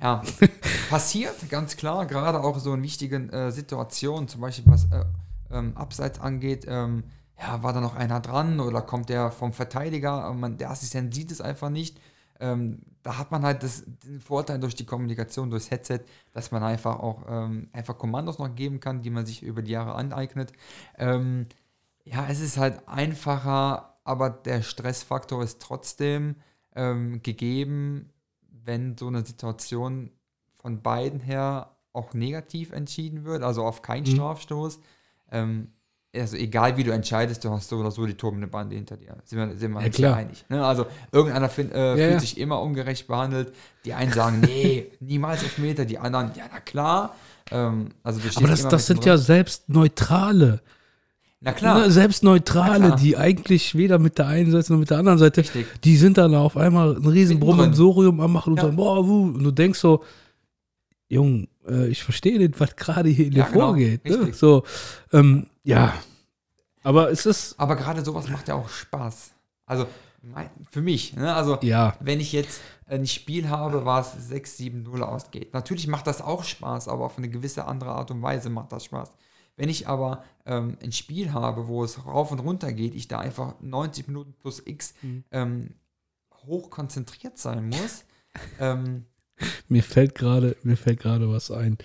ja, 0.00 0.22
passiert, 0.90 1.34
ganz 1.50 1.76
klar, 1.76 2.06
gerade 2.06 2.40
auch 2.42 2.58
so 2.58 2.74
in 2.74 2.82
wichtigen 2.82 3.30
äh, 3.30 3.50
Situationen, 3.52 4.28
zum 4.28 4.40
Beispiel 4.40 4.64
was 4.70 4.84
äh, 4.86 5.04
ähm, 5.50 5.76
Abseits 5.76 6.20
angeht, 6.20 6.66
ähm, 6.68 7.04
ja, 7.40 7.62
war 7.62 7.72
da 7.72 7.80
noch 7.80 7.96
einer 7.96 8.20
dran 8.20 8.60
oder 8.60 8.80
kommt 8.82 9.08
der 9.08 9.30
vom 9.30 9.52
Verteidiger, 9.52 10.12
aber 10.12 10.34
man, 10.34 10.58
der 10.58 10.70
Assistent 10.70 11.14
sieht 11.14 11.30
es 11.32 11.40
einfach 11.40 11.70
nicht. 11.70 11.98
Ähm, 12.40 12.80
da 13.02 13.18
hat 13.18 13.30
man 13.30 13.42
halt 13.42 13.62
das, 13.62 13.84
den 14.06 14.20
Vorteil 14.20 14.58
durch 14.58 14.74
die 14.74 14.86
Kommunikation, 14.86 15.50
durchs 15.50 15.70
Headset, 15.70 16.00
dass 16.32 16.50
man 16.50 16.62
einfach 16.62 16.98
auch 16.98 17.22
ähm, 17.28 17.68
einfach 17.72 17.98
Kommandos 17.98 18.38
noch 18.38 18.54
geben 18.54 18.80
kann, 18.80 19.02
die 19.02 19.10
man 19.10 19.26
sich 19.26 19.42
über 19.42 19.62
die 19.62 19.72
Jahre 19.72 19.94
aneignet. 19.94 20.52
Ähm, 20.98 21.46
ja, 22.04 22.26
es 22.28 22.40
ist 22.40 22.56
halt 22.58 22.86
einfacher, 22.88 23.98
aber 24.04 24.30
der 24.30 24.62
Stressfaktor 24.62 25.42
ist 25.42 25.60
trotzdem 25.62 26.36
ähm, 26.74 27.22
gegeben, 27.22 28.10
wenn 28.64 28.96
so 28.98 29.06
eine 29.06 29.24
Situation 29.24 30.10
von 30.58 30.82
beiden 30.82 31.20
her 31.20 31.76
auch 31.92 32.12
negativ 32.14 32.72
entschieden 32.72 33.24
wird, 33.24 33.42
also 33.42 33.64
auf 33.64 33.82
keinen 33.82 34.04
Mhm. 34.04 34.14
Strafstoß. 34.14 34.80
Also 36.16 36.36
egal 36.36 36.76
wie 36.76 36.84
du 36.84 36.92
entscheidest, 36.92 37.44
du 37.44 37.50
hast 37.50 37.68
so 37.68 37.76
oder 37.78 37.90
so 37.90 38.06
die 38.06 38.14
tobende 38.14 38.46
Bande 38.46 38.76
hinter 38.76 38.96
dir. 38.96 39.16
Sind 39.24 39.38
wir, 39.38 39.56
sind 39.56 39.72
wir 39.72 39.80
Ja, 39.80 39.86
uns 39.86 39.96
klar. 39.96 40.16
einig. 40.16 40.44
Ne? 40.48 40.64
Also 40.64 40.86
irgendeiner 41.12 41.48
find, 41.48 41.72
äh, 41.72 41.90
Ja, 41.90 41.96
fühlt 41.96 42.12
ja. 42.12 42.20
sich 42.20 42.38
immer 42.38 42.60
ungerecht 42.60 43.06
behandelt. 43.06 43.52
Die 43.84 43.94
einen 43.94 44.12
sagen, 44.12 44.40
nee, 44.40 44.86
niemals 45.00 45.44
auf 45.44 45.58
Meter. 45.58 45.84
Die 45.84 45.98
anderen, 45.98 46.30
ja, 46.36 46.44
na 46.52 46.60
klar. 46.60 47.14
Ähm, 47.50 47.88
also 48.02 48.20
Aber 48.36 48.48
das, 48.48 48.66
das 48.68 48.86
sind 48.86 49.04
ja 49.04 49.16
selbst 49.18 49.68
Neutrale. 49.68 50.60
Na 51.40 51.52
klar. 51.52 51.80
Ne, 51.80 51.90
selbst 51.90 52.22
Neutrale, 52.22 52.86
klar. 52.86 52.96
die 52.96 53.16
eigentlich 53.18 53.74
weder 53.76 53.98
mit 53.98 54.16
der 54.16 54.28
einen 54.28 54.50
Seite 54.50 54.72
noch 54.72 54.78
mit 54.80 54.88
der 54.90 54.98
anderen 54.98 55.18
Seite, 55.18 55.42
Richtig. 55.42 55.66
die 55.82 55.96
sind 55.96 56.16
dann 56.16 56.34
auf 56.34 56.56
einmal 56.56 56.96
ein 56.96 57.04
riesen 57.04 57.38
Mittendrin. 57.38 57.56
Brommensorium 57.58 58.20
am 58.20 58.32
machen 58.32 58.52
und 58.52 58.56
Ja. 58.58 58.62
sagen, 58.64 58.76
boah, 58.76 59.06
wuh. 59.06 59.24
und 59.24 59.42
du 59.44 59.50
denkst 59.50 59.78
so, 59.78 60.02
Jung, 61.08 61.48
äh, 61.66 61.86
ich 61.88 62.02
verstehe 62.02 62.38
nicht, 62.38 62.58
was 62.60 62.76
gerade 62.76 63.08
hier 63.08 63.26
in 63.26 63.32
dir 63.32 63.38
Ja, 63.40 63.46
genau, 63.48 63.66
vorgeht. 63.66 64.04
Ne? 64.04 64.32
So, 64.32 64.64
ähm, 65.12 65.46
ja. 65.62 65.94
Aber 66.82 67.10
es 67.10 67.26
ist, 67.26 67.58
Aber 67.58 67.76
gerade 67.76 68.04
sowas 68.04 68.28
macht 68.28 68.48
ja 68.48 68.54
auch 68.54 68.68
Spaß. 68.68 69.32
Also 69.66 69.86
mein, 70.22 70.50
für 70.70 70.82
mich, 70.82 71.14
ne? 71.14 71.34
also 71.34 71.58
ja, 71.62 71.96
wenn 72.00 72.20
ich 72.20 72.32
jetzt 72.32 72.60
ein 72.86 73.06
Spiel 73.06 73.48
habe, 73.48 73.84
was 73.84 74.30
6-7-0 74.30 75.00
ausgeht. 75.00 75.54
Natürlich 75.54 75.86
macht 75.86 76.06
das 76.06 76.20
auch 76.20 76.44
Spaß, 76.44 76.88
aber 76.88 77.04
auf 77.04 77.16
eine 77.18 77.28
gewisse 77.28 77.64
andere 77.66 77.90
Art 77.90 78.10
und 78.10 78.20
Weise 78.22 78.50
macht 78.50 78.72
das 78.72 78.84
Spaß. 78.84 79.10
Wenn 79.56 79.68
ich 79.68 79.86
aber 79.88 80.24
ähm, 80.46 80.76
ein 80.82 80.92
Spiel 80.92 81.32
habe, 81.32 81.68
wo 81.68 81.84
es 81.84 82.04
rauf 82.04 82.32
und 82.32 82.40
runter 82.40 82.72
geht, 82.72 82.94
ich 82.94 83.08
da 83.08 83.20
einfach 83.20 83.54
90 83.60 84.08
Minuten 84.08 84.34
plus 84.34 84.62
X 84.64 84.94
Mhm. 85.02 85.24
ähm, 85.30 85.74
hoch 86.46 86.68
konzentriert 86.70 87.38
sein 87.38 87.68
muss, 87.68 88.04
ähm, 88.60 89.06
mir 89.68 89.82
fällt 89.82 90.14
gerade, 90.14 90.56
mir 90.62 90.76
fällt 90.76 91.00
gerade 91.00 91.30
was 91.30 91.50
ein. 91.50 91.78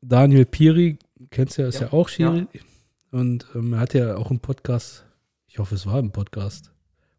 Daniel 0.00 0.44
Piri, 0.44 0.98
kennst 1.30 1.58
du 1.58 1.62
ja, 1.62 1.68
ist 1.68 1.80
ja, 1.80 1.86
Ja, 1.86 1.92
auch 1.92 2.08
Schiri. 2.08 2.46
Und 3.10 3.46
ähm, 3.54 3.72
er 3.72 3.80
hat 3.80 3.94
ja 3.94 4.16
auch 4.16 4.30
einen 4.30 4.40
Podcast, 4.40 5.04
ich 5.46 5.58
hoffe, 5.58 5.74
es 5.74 5.86
war 5.86 5.96
ein 5.96 6.12
Podcast. 6.12 6.72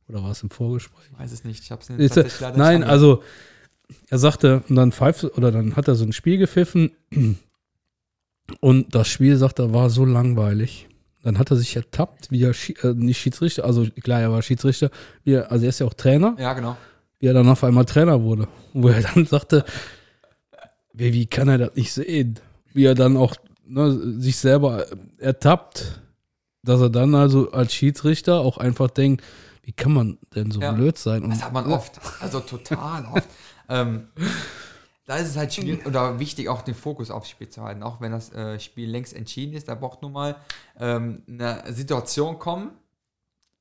Oder 0.07 0.23
war 0.23 0.31
es 0.31 0.41
im 0.41 0.49
Vorgespräch? 0.49 1.07
weiß 1.18 1.31
es 1.31 1.44
nicht, 1.44 1.64
ich 1.64 1.72
habe 1.72 1.81
es 1.81 1.89
Ist 1.89 2.15
tatsächlich 2.15 2.39
leider 2.39 2.57
nein, 2.57 2.80
nicht 2.81 2.89
also 2.89 3.23
er 4.10 4.18
sagte, 4.18 4.64
und 4.69 4.76
dann 4.76 4.91
pfeift, 4.91 5.23
oder 5.23 5.52
dann 5.52 5.76
hat 5.76 5.88
er 5.88 5.95
so 5.95 6.06
ein 6.06 6.14
Spiel 6.14 6.38
gepfiffen 6.38 6.91
und 8.60 8.95
das 8.95 9.07
Spiel, 9.07 9.38
sagt 9.38 9.60
er, 9.60 9.73
war 9.73 9.89
so 9.89 10.06
langweilig. 10.06 10.88
Dann 11.23 11.38
hat 11.39 11.52
er 11.52 11.57
sich 11.57 11.76
ertappt, 11.76 12.31
wie 12.31 12.44
er, 12.44 12.53
äh, 12.84 12.94
nicht 12.94 13.18
Schiedsrichter, 13.18 13.65
also 13.65 13.85
klar, 14.02 14.22
er 14.22 14.31
war 14.31 14.41
Schiedsrichter, 14.41 14.91
er, 15.26 15.52
also 15.52 15.65
er 15.65 15.69
ist 15.69 15.80
ja 15.80 15.85
auch 15.85 15.94
Trainer, 15.94 16.35
Ja, 16.39 16.53
genau. 16.53 16.77
Wie 17.19 17.27
er 17.27 17.34
dann 17.34 17.49
auf 17.49 17.64
einmal 17.64 17.85
Trainer 17.85 18.22
wurde. 18.22 18.48
Wo 18.73 18.89
er 18.89 19.02
dann 19.02 19.26
sagte, 19.30 19.65
wie, 20.94 21.14
wie 21.14 21.26
kann 21.27 21.48
er 21.49 21.57
das 21.57 21.76
nicht 21.76 21.91
sehen? 21.94 22.39
Wie 22.73 22.85
er 22.85 22.95
dann 22.95 23.18
auch 23.18 23.35
ne, 23.65 24.19
sich 24.19 24.38
selber 24.38 24.85
ertappt, 25.18 26.02
dass 26.64 26.81
er 26.81 26.89
dann 26.89 27.15
also 27.15 27.52
als 27.52 27.73
Schiedsrichter 27.73 28.39
auch 28.39 28.57
einfach 28.57 28.89
denkt, 28.89 29.23
Wie 29.64 29.73
kann 29.73 29.91
man 29.94 30.18
denn 30.34 30.49
so 30.49 30.61
Ja. 30.61 30.72
blöd 30.72 30.98
sein? 30.98 31.23
Und, 31.23 31.30
Das 31.31 31.44
hat 31.44 31.52
man 31.52 31.65
oft, 31.72 31.99
also 32.22 32.39
total 32.39 33.03
oft. 33.06 33.27
ähm, 33.69 34.07
da 35.06 35.18
ist 35.18 35.27
es 35.30 35.35
halt 35.38 35.53
schwierig 35.53 35.85
oder 35.85 36.19
wichtig, 36.19 36.48
auch 36.48 36.61
den 36.61 36.73
Fokus 36.76 37.11
aufs 37.11 37.30
Spiel 37.30 37.49
zu 37.49 37.64
halten. 37.64 37.84
Auch 37.84 37.99
wenn 37.99 38.14
das 38.14 38.31
äh, 38.31 38.60
Spiel 38.61 38.89
längst 38.89 39.14
entschieden 39.14 39.53
ist, 39.56 39.68
da 39.68 39.76
braucht 39.76 40.02
nur 40.02 40.11
mal 40.11 40.35
ähm, 40.80 41.23
eine 41.27 41.64
Situation 41.73 42.39
kommen. 42.39 42.72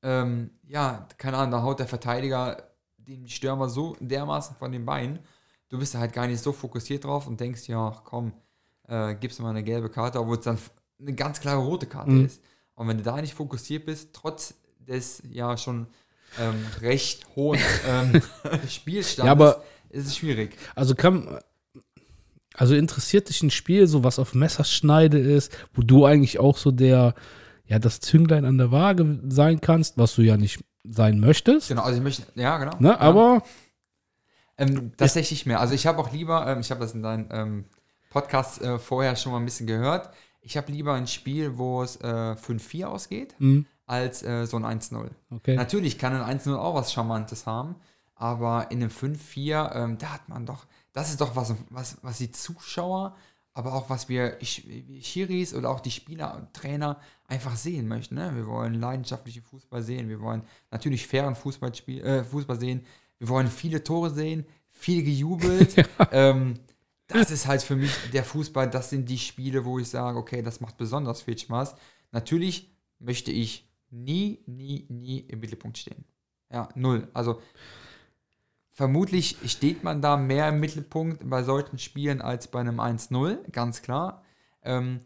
Ähm, 0.03 0.51
ja, 0.69 1.09
keine 1.19 1.39
Ahnung, 1.39 1.51
da 1.53 1.63
haut 1.63 1.81
der 1.81 1.89
Verteidiger 1.89 2.66
den 3.07 3.29
Stürmer 3.29 3.69
so 3.69 3.97
dermaßen 4.01 4.57
von 4.57 4.73
den 4.73 4.85
Beinen. 4.85 5.19
Du 5.69 5.79
bist 5.79 5.95
da 5.95 5.99
halt 6.01 6.13
gar 6.13 6.27
nicht 6.27 6.41
so 6.43 6.53
fokussiert 6.53 7.05
drauf 7.05 7.27
und 7.27 7.41
denkst, 7.41 7.69
ja, 7.69 7.91
komm, 8.05 8.33
äh, 8.89 9.15
gibst 9.15 9.39
du 9.39 9.43
mal 9.43 9.51
eine 9.51 9.63
gelbe 9.65 9.89
Karte, 9.91 10.21
obwohl 10.21 10.37
es 10.39 10.45
dann 10.45 10.59
eine 11.01 11.13
ganz 11.15 11.41
klare 11.41 11.61
rote 11.61 11.87
Karte 11.87 12.11
Mhm. 12.11 12.27
ist. 12.27 12.41
Und 12.75 12.89
wenn 12.89 12.99
du 12.99 13.03
da 13.03 13.21
nicht 13.21 13.35
fokussiert 13.35 13.87
bist, 13.87 14.11
trotz 14.13 14.55
des 14.79 15.23
ja 15.31 15.57
schon 15.57 15.87
ähm, 16.39 16.55
recht 16.81 17.27
hohen 17.37 17.59
ähm, 17.89 18.21
Spielstandes, 18.69 19.27
Ja, 19.27 19.33
aber- 19.33 19.63
ist 19.91 20.07
es 20.07 20.17
schwierig. 20.17 20.57
Also 20.75 20.95
kann, 20.95 21.39
also 22.55 22.75
interessiert 22.75 23.29
dich 23.29 23.43
ein 23.43 23.51
Spiel, 23.51 23.87
so 23.87 24.05
was 24.05 24.19
auf 24.19 24.35
Messerschneide 24.35 25.19
ist, 25.19 25.57
wo 25.75 25.83
du 25.83 26.05
eigentlich 26.05 26.39
auch 26.39 26.59
so 26.59 26.71
der, 26.71 27.15
ja, 27.67 27.79
das 27.79 28.01
Zünglein 28.01 28.45
an 28.45 28.59
der 28.59 28.71
Waage 28.71 29.21
sein 29.29 29.61
kannst, 29.61 29.97
was 29.99 30.15
du 30.15 30.23
ja 30.23 30.37
nicht 30.37 30.61
sein 30.91 31.21
möchtest. 31.21 31.69
Genau, 31.69 31.83
also 31.83 31.99
ich 31.99 32.03
möchte, 32.03 32.25
ja, 32.35 32.59
genau. 32.59 32.77
Ne? 32.79 32.99
Aber 33.01 33.43
Ähm, 34.59 34.93
tatsächlich 34.97 35.45
mehr. 35.45 35.61
Also 35.61 35.75
ich 35.75 35.87
habe 35.87 35.99
auch 35.99 36.13
lieber, 36.13 36.47
ähm, 36.47 36.61
ich 36.61 36.71
habe 36.71 36.81
das 36.81 36.95
in 36.95 37.03
deinem 37.03 37.29
ähm, 37.31 37.65
Podcast 38.11 38.63
äh, 38.63 38.79
vorher 38.79 39.15
schon 39.17 39.33
mal 39.33 39.39
ein 39.39 39.45
bisschen 39.45 39.67
gehört, 39.67 40.11
ich 40.41 40.57
habe 40.57 40.71
lieber 40.71 40.95
ein 40.95 41.09
Spiel, 41.09 41.59
wo 41.59 41.83
es 41.83 41.97
äh, 41.97 42.07
5-4 42.07 42.85
ausgeht, 42.87 43.35
hm, 43.39 43.67
als 43.85 44.23
äh, 44.23 44.47
so 44.47 44.57
ein 44.57 44.65
1-0. 44.65 45.11
okay. 45.31 45.57
Natürlich 45.57 45.99
kann 45.99 46.15
ein 46.15 46.39
1-0 46.39 46.55
auch 46.57 46.75
was 46.75 46.93
Charmantes 46.93 47.47
haben, 47.47 47.75
aber 48.15 48.71
in 48.71 48.81
einem 48.81 48.91
5-4, 48.91 49.75
ähm, 49.75 49.99
da 49.99 50.15
hat 50.15 50.29
man 50.29 50.47
doch, 50.47 50.67
das 50.93 51.11
ist 51.11 51.21
doch 51.21 51.37
was, 51.37 51.53
was, 51.69 51.99
was 52.03 52.19
die 52.19 52.31
Zuschauer, 52.31 53.17
aber 53.57 53.73
auch 53.73 53.89
was 53.89 54.11
wir 54.11 54.39
Sch- 54.41 55.03
Schiris 55.03 55.55
oder 55.55 55.71
auch 55.71 55.81
die 55.81 55.91
Spieler 55.91 56.37
und 56.37 56.53
Trainer 56.53 57.01
einfach 57.27 57.57
sehen 57.57 57.89
möchten. 57.89 58.15
Ne? 58.17 58.31
Wir 58.37 58.47
wollen 58.47 58.75
leidenschaftlichen 58.75 59.43
Fußball 59.43 59.83
sehen, 59.83 60.11
wir 60.11 60.21
wollen 60.21 60.43
natürlich 60.71 61.07
fairen 61.07 61.35
Fußball, 61.35 61.73
äh, 61.89 62.23
Fußball 62.23 62.61
sehen, 62.61 62.85
wir 63.19 63.29
wollen 63.29 63.49
viele 63.49 63.83
Tore 63.83 64.11
sehen, 64.11 64.45
viel 64.69 65.03
gejubelt. 65.03 65.75
ähm, 66.13 66.61
das 67.07 67.31
ist 67.31 67.47
halt 67.47 67.63
für 67.63 67.77
mich 67.77 67.93
der 68.13 68.25
Fußball, 68.25 68.69
das 68.69 68.91
sind 68.91 69.09
die 69.09 69.19
Spiele, 69.19 69.65
wo 69.65 69.79
ich 69.79 69.89
sage, 69.89 70.19
okay, 70.19 70.43
das 70.43 70.61
macht 70.61 70.77
besonders 70.77 71.23
viel 71.23 71.39
Spaß. 71.39 71.77
Natürlich 72.13 72.71
möchte 72.99 73.31
ich 73.33 73.67
nie, 73.91 74.41
nie, 74.47 74.85
nie 74.91 75.21
im 75.21 75.41
Mittelpunkt 75.41 75.79
stehen. 75.79 76.05
Ja, 76.53 76.69
null. 76.75 77.09
Also 77.15 77.41
vermutlich 78.77 79.39
steht 79.47 79.83
man 79.83 80.03
da 80.03 80.19
mehr 80.19 80.51
im 80.51 80.61
Mittelpunkt 80.61 81.29
bei 81.29 81.43
solchen 81.43 81.79
Spielen 81.79 82.21
als 82.21 82.47
bei 82.49 82.61
einem 82.61 82.79
1-0, 82.79 83.51
ganz 83.51 83.81
klar. 83.81 84.23
Ähm, 84.63 85.01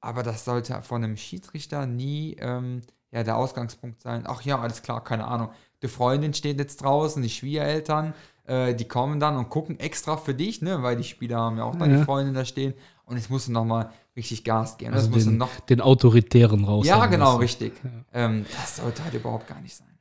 aber 0.00 0.22
das 0.22 0.44
sollte 0.44 0.82
von 0.82 1.02
einem 1.02 1.16
Schiedsrichter 1.16 1.86
nie 1.86 2.36
ähm, 2.38 2.82
ja, 3.10 3.24
der 3.24 3.38
Ausgangspunkt 3.38 4.02
sein. 4.02 4.24
Ach 4.26 4.42
ja, 4.42 4.60
alles 4.60 4.82
klar, 4.82 5.02
keine 5.02 5.26
Ahnung. 5.26 5.48
Die 5.82 5.88
Freundin 5.88 6.34
steht 6.34 6.58
jetzt 6.58 6.82
draußen, 6.82 7.22
die 7.22 7.30
Schwiegereltern, 7.30 8.12
äh, 8.44 8.74
die 8.74 8.86
kommen 8.86 9.18
dann 9.18 9.36
und 9.38 9.48
gucken 9.48 9.80
extra 9.80 10.18
für 10.18 10.34
dich, 10.34 10.60
ne, 10.60 10.82
weil 10.82 10.96
die 10.96 11.04
Spieler 11.04 11.38
haben 11.38 11.56
ja 11.56 11.64
auch 11.64 11.76
dann 11.76 11.90
Ja. 11.90 11.96
die 11.98 12.04
Freundin 12.04 12.34
da 12.34 12.44
stehen. 12.44 12.74
Und 13.06 13.16
jetzt 13.16 13.30
musst 13.30 13.48
du 13.48 13.52
nochmal 13.52 13.90
richtig 14.14 14.44
Gas 14.44 14.76
geben. 14.76 14.92
Also 14.92 15.10
das 15.10 15.24
den, 15.24 15.38
noch 15.38 15.48
den 15.60 15.80
Autoritären 15.80 16.64
raus. 16.64 16.86
ja, 16.86 17.06
genau, 17.06 17.36
richtig. 17.36 17.72
Ähm, 18.12 18.44
das 18.60 18.76
sollte 18.76 19.02
halt 19.04 19.14
überhaupt 19.14 19.46
gar 19.46 19.60
nicht 19.62 19.74
sein. 19.74 19.95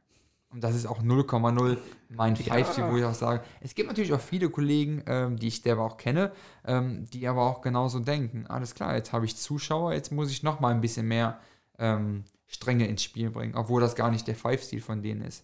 Und 0.56 0.64
das 0.64 0.74
ist 0.74 0.86
auch 0.86 1.04
0,0 1.04 1.78
mein 2.08 2.38
Pfeifstil, 2.38 2.86
wo 2.90 2.98
ich 2.98 3.04
auch 3.04 3.14
sage, 3.14 3.42
es 3.60 3.76
gibt 3.76 3.90
natürlich 3.90 4.14
auch 4.14 4.22
viele 4.22 4.50
Kollegen, 4.50 5.04
ähm, 5.06 5.36
die 5.36 5.48
ich 5.50 5.62
selber 5.62 5.84
auch 5.84 5.98
kenne, 5.98 6.32
ähm, 6.66 7.06
die 7.12 7.28
aber 7.28 7.42
auch 7.44 7.60
genauso 7.62 8.00
denken. 8.00 8.48
Alles 8.48 8.74
klar, 8.74 8.96
jetzt 8.96 9.12
habe 9.12 9.26
ich 9.26 9.36
Zuschauer, 9.36 9.94
jetzt 9.94 10.14
muss 10.14 10.32
ich 10.32 10.44
noch 10.44 10.62
mal 10.62 10.74
ein 10.74 10.80
bisschen 10.80 11.08
mehr 11.10 11.40
ähm, 11.78 12.24
Strenge 12.48 12.88
ins 12.88 13.04
Spiel 13.04 13.32
bringen, 13.32 13.54
obwohl 13.56 13.82
das 13.82 13.96
gar 13.96 14.10
nicht 14.12 14.28
der 14.28 14.36
Pfeifstil 14.36 14.80
von 14.80 15.02
denen 15.04 15.24
ist. 15.24 15.44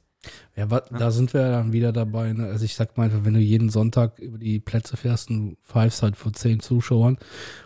Ja, 0.55 0.69
wa- 0.71 0.83
da 0.97 1.11
sind 1.11 1.33
wir 1.33 1.41
dann 1.49 1.73
wieder 1.73 1.91
dabei. 1.91 2.31
Ne? 2.31 2.45
Also 2.45 2.63
ich 2.63 2.75
sag 2.75 2.95
mal 2.95 3.03
einfach, 3.05 3.25
wenn 3.25 3.33
du 3.33 3.39
jeden 3.41 3.69
Sonntag 3.69 4.17
über 4.19 4.37
die 4.37 4.59
Plätze 4.61 4.95
fährst 4.95 5.29
und 5.29 5.49
du 5.51 5.55
pfeifst 5.63 6.03
halt 6.03 6.15
vor 6.15 6.31
zehn 6.31 6.61
Zuschauern 6.61 7.17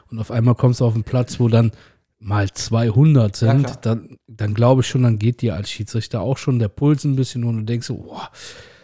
und 0.09 0.17
auf 0.17 0.31
einmal 0.31 0.55
kommst 0.55 0.79
du 0.79 0.85
auf 0.85 0.95
einen 0.95 1.03
Platz, 1.03 1.39
wo 1.39 1.47
dann 1.47 1.71
mal 2.25 2.51
200 2.51 3.39
Ja, 3.41 3.51
sind, 3.53 3.65
klar. 3.65 3.77
dann, 3.81 4.17
dann 4.27 4.53
glaube 4.55 4.81
ich 4.81 4.87
schon, 4.87 5.03
dann 5.03 5.19
geht 5.19 5.41
dir 5.41 5.55
als 5.55 5.69
Schiedsrichter 5.69 6.21
auch 6.21 6.37
schon 6.37 6.57
der 6.59 6.69
Puls 6.69 7.03
ein 7.03 7.15
bisschen 7.15 7.43
und 7.43 7.57
du 7.57 7.63
denkst 7.63 7.87
so, 7.87 7.97
boah, 7.97 8.31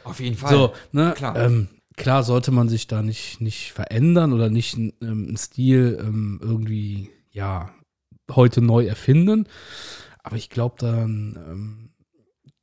Auf 0.03 0.19
jeden 0.19 0.37
Fall. 0.37 0.51
so, 0.53 0.73
ne? 0.91 1.13
Klar. 1.15 1.35
Ähm, 1.37 1.67
klar 1.97 2.23
sollte 2.23 2.51
man 2.51 2.69
sich 2.69 2.85
da 2.85 3.01
nicht, 3.01 3.41
nicht 3.41 3.73
verändern 3.73 4.31
oder 4.33 4.49
nicht 4.49 4.77
ähm, 4.77 4.93
einen 5.01 5.37
Stil 5.37 5.97
ähm, 5.99 6.39
irgendwie, 6.41 7.09
ja, 7.31 7.71
heute 8.29 8.61
neu 8.61 8.85
erfinden. 8.85 9.47
Aber 10.23 10.35
ich 10.35 10.49
glaube 10.51 10.75
dann, 10.77 11.39
ähm, 11.49 11.89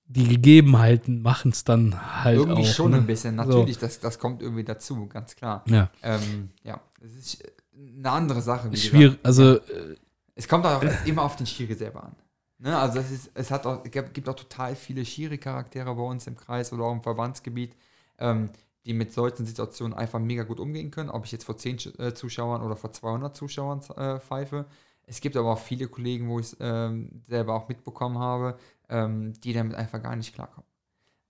die 0.06 0.28
Gegebenheiten 0.28 1.22
machen 1.22 1.50
es 1.50 1.64
dann 1.64 2.22
halt 2.24 2.38
Irgendwie 2.38 2.62
auch. 2.62 2.72
schon 2.72 2.92
ne? 2.92 2.98
ein 2.98 3.06
bisschen, 3.06 3.34
natürlich, 3.34 3.78
das, 3.78 3.98
das 3.98 4.18
kommt 4.20 4.42
irgendwie 4.42 4.64
dazu, 4.64 5.06
ganz 5.08 5.34
klar. 5.34 5.64
Ja, 5.66 5.90
Ähm, 6.02 6.50
ja, 6.62 6.80
es 7.04 7.14
ist 7.16 7.44
eine 7.76 8.10
andere 8.10 8.40
Sache. 8.42 8.74
schwierig. 8.76 9.18
Also, 9.24 9.56
äh, 9.56 9.96
Es 10.38 10.48
kommt 10.48 10.64
auch 10.66 10.82
immer 11.04 11.22
auf 11.24 11.36
den 11.36 11.46
Schiri 11.46 11.74
selber 11.74 12.04
an. 12.04 12.16
Ne? 12.58 12.76
Also 12.78 12.96
das 12.98 13.10
ist, 13.10 13.30
es 13.34 13.50
hat 13.50 13.66
auch, 13.66 13.84
es 13.84 13.90
gibt 13.90 14.28
auch 14.28 14.34
total 14.36 14.76
viele 14.76 15.04
Schiri-Charaktere 15.04 15.94
bei 15.94 16.02
uns 16.02 16.26
im 16.26 16.36
Kreis 16.36 16.72
oder 16.72 16.84
auch 16.84 16.92
im 16.92 17.02
Verbandsgebiet, 17.02 17.74
ähm, 18.18 18.50
die 18.84 18.94
mit 18.94 19.12
solchen 19.12 19.44
Situationen 19.46 19.96
einfach 19.96 20.20
mega 20.20 20.44
gut 20.44 20.60
umgehen 20.60 20.90
können. 20.90 21.10
Ob 21.10 21.24
ich 21.24 21.32
jetzt 21.32 21.44
vor 21.44 21.56
10 21.56 21.78
Sch- 21.78 21.98
äh, 22.00 22.14
Zuschauern 22.14 22.62
oder 22.62 22.76
vor 22.76 22.92
200 22.92 23.36
Zuschauern 23.36 23.80
äh, 23.96 24.20
pfeife. 24.20 24.66
Es 25.06 25.20
gibt 25.20 25.36
aber 25.36 25.52
auch 25.52 25.58
viele 25.58 25.88
Kollegen, 25.88 26.28
wo 26.28 26.38
ich 26.38 26.46
es 26.46 26.56
ähm, 26.60 27.22
selber 27.26 27.54
auch 27.54 27.68
mitbekommen 27.68 28.18
habe, 28.18 28.58
ähm, 28.88 29.32
die 29.40 29.52
damit 29.52 29.74
einfach 29.74 30.02
gar 30.02 30.16
nicht 30.16 30.34
klarkommen. 30.34 30.68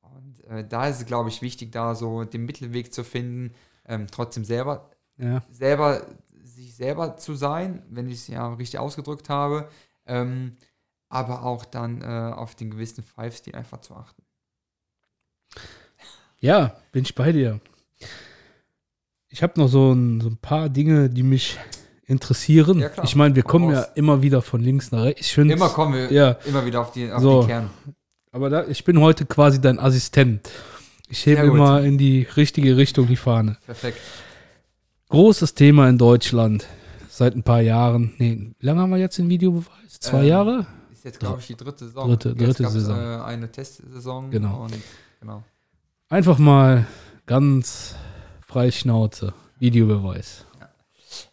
Und 0.03 0.45
äh, 0.47 0.67
da 0.67 0.89
ist 0.89 1.01
es, 1.01 1.07
glaube 1.07 1.29
ich, 1.29 1.43
wichtig, 1.43 1.73
da 1.73 1.95
so 1.95 2.25
den 2.25 2.45
Mittelweg 2.45 2.93
zu 2.93 3.05
finden, 3.05 3.55
ähm, 3.87 4.07
trotzdem 4.11 4.45
selber 4.45 4.91
ja. 5.19 5.43
selber 5.51 6.07
selber 6.79 7.17
zu 7.17 7.35
sein, 7.35 7.83
wenn 7.91 8.09
ich 8.09 8.15
es 8.15 8.29
ja 8.29 8.55
richtig 8.55 8.81
ausgedrückt 8.81 9.29
habe, 9.29 9.69
ähm, 10.07 10.57
aber 11.11 11.43
auch 11.45 11.65
dann 11.65 12.03
äh, 12.03 12.33
auf 12.35 12.55
den 12.55 12.71
gewissen 12.71 13.05
Pfeifstil 13.05 13.55
einfach 13.55 13.81
zu 13.81 13.95
achten. 13.95 14.23
ja, 16.41 16.77
bin 16.93 17.03
ich 17.05 17.15
bei 17.15 17.33
dir. 17.33 17.61
Ich 19.29 19.43
habe 19.43 19.61
noch 19.61 19.69
so 19.69 19.93
ein, 19.93 20.21
so 20.21 20.29
ein 20.29 20.37
paar 20.39 20.69
Dinge, 20.69 21.11
die 21.11 21.23
mich 21.23 21.59
interessieren. 22.07 22.79
Ja, 22.81 22.91
ich 23.03 23.15
meine, 23.17 23.35
wir 23.35 23.43
kommen 23.43 23.71
ja 23.71 23.81
raus. 23.81 23.91
immer 23.95 24.23
wieder 24.23 24.41
von 24.41 24.61
links 24.63 24.91
nach 24.91 25.05
rechts. 25.05 25.27
Ich 25.27 25.37
Immer 25.37 25.69
kommen 25.69 25.95
wir 25.95 26.11
Ja, 26.13 26.31
immer 26.47 26.65
wieder 26.65 26.81
auf, 26.81 26.93
die, 26.93 27.11
auf 27.11 27.21
So. 27.21 27.43
den 27.43 27.49
Kern. 27.49 27.71
aber 28.33 28.49
da, 28.49 28.67
ich 28.67 28.83
bin 28.85 28.99
heute 29.01 29.27
quasi 29.27 29.61
dein 29.61 29.79
Assistent. 29.79 30.49
Ich 31.11 31.25
hebe 31.27 31.43
immer 31.43 31.83
in 31.83 31.99
die 31.99 32.23
richtige 32.37 32.77
Richtung 32.77 33.07
die 33.07 33.17
Fahne. 33.17 33.59
Perfekt. 33.67 33.99
Großes 35.09 35.55
Thema 35.55 35.89
in 35.89 35.97
Deutschland 35.99 36.67
seit 37.09 37.35
ein 37.35 37.43
paar 37.43 37.61
Jahren. 37.63 38.15
Nee, 38.19 38.53
wie 38.59 38.67
lange 38.67 38.81
haben 38.83 38.91
wir 38.91 38.99
jetzt 38.99 39.17
den 39.19 39.29
Videobeweis? 39.29 39.99
Zwei 40.01 40.23
Ähm, 40.23 40.29
Jahre? 40.29 40.67
Ist 40.93 41.05
jetzt, 41.05 41.19
glaube 41.21 41.41
ich, 41.41 41.47
die 41.47 41.57
dritte 41.57 41.87
Saison. 41.87 42.09
Dritte- 42.09 42.29
Jetzt 42.31 42.39
dritte 42.41 42.63
gab's, 42.65 42.75
Saison. 42.75 42.99
Äh, 42.99 43.23
eine 43.25 43.51
Testsaison. 43.51 44.31
Genau. 44.31 44.65
Und, 44.65 44.75
genau. 45.21 45.43
Einfach 46.11 46.39
mal 46.39 46.87
ganz 47.27 47.95
frei 48.47 48.71
Schnauze. 48.71 49.33
Videobeweis. 49.59 50.45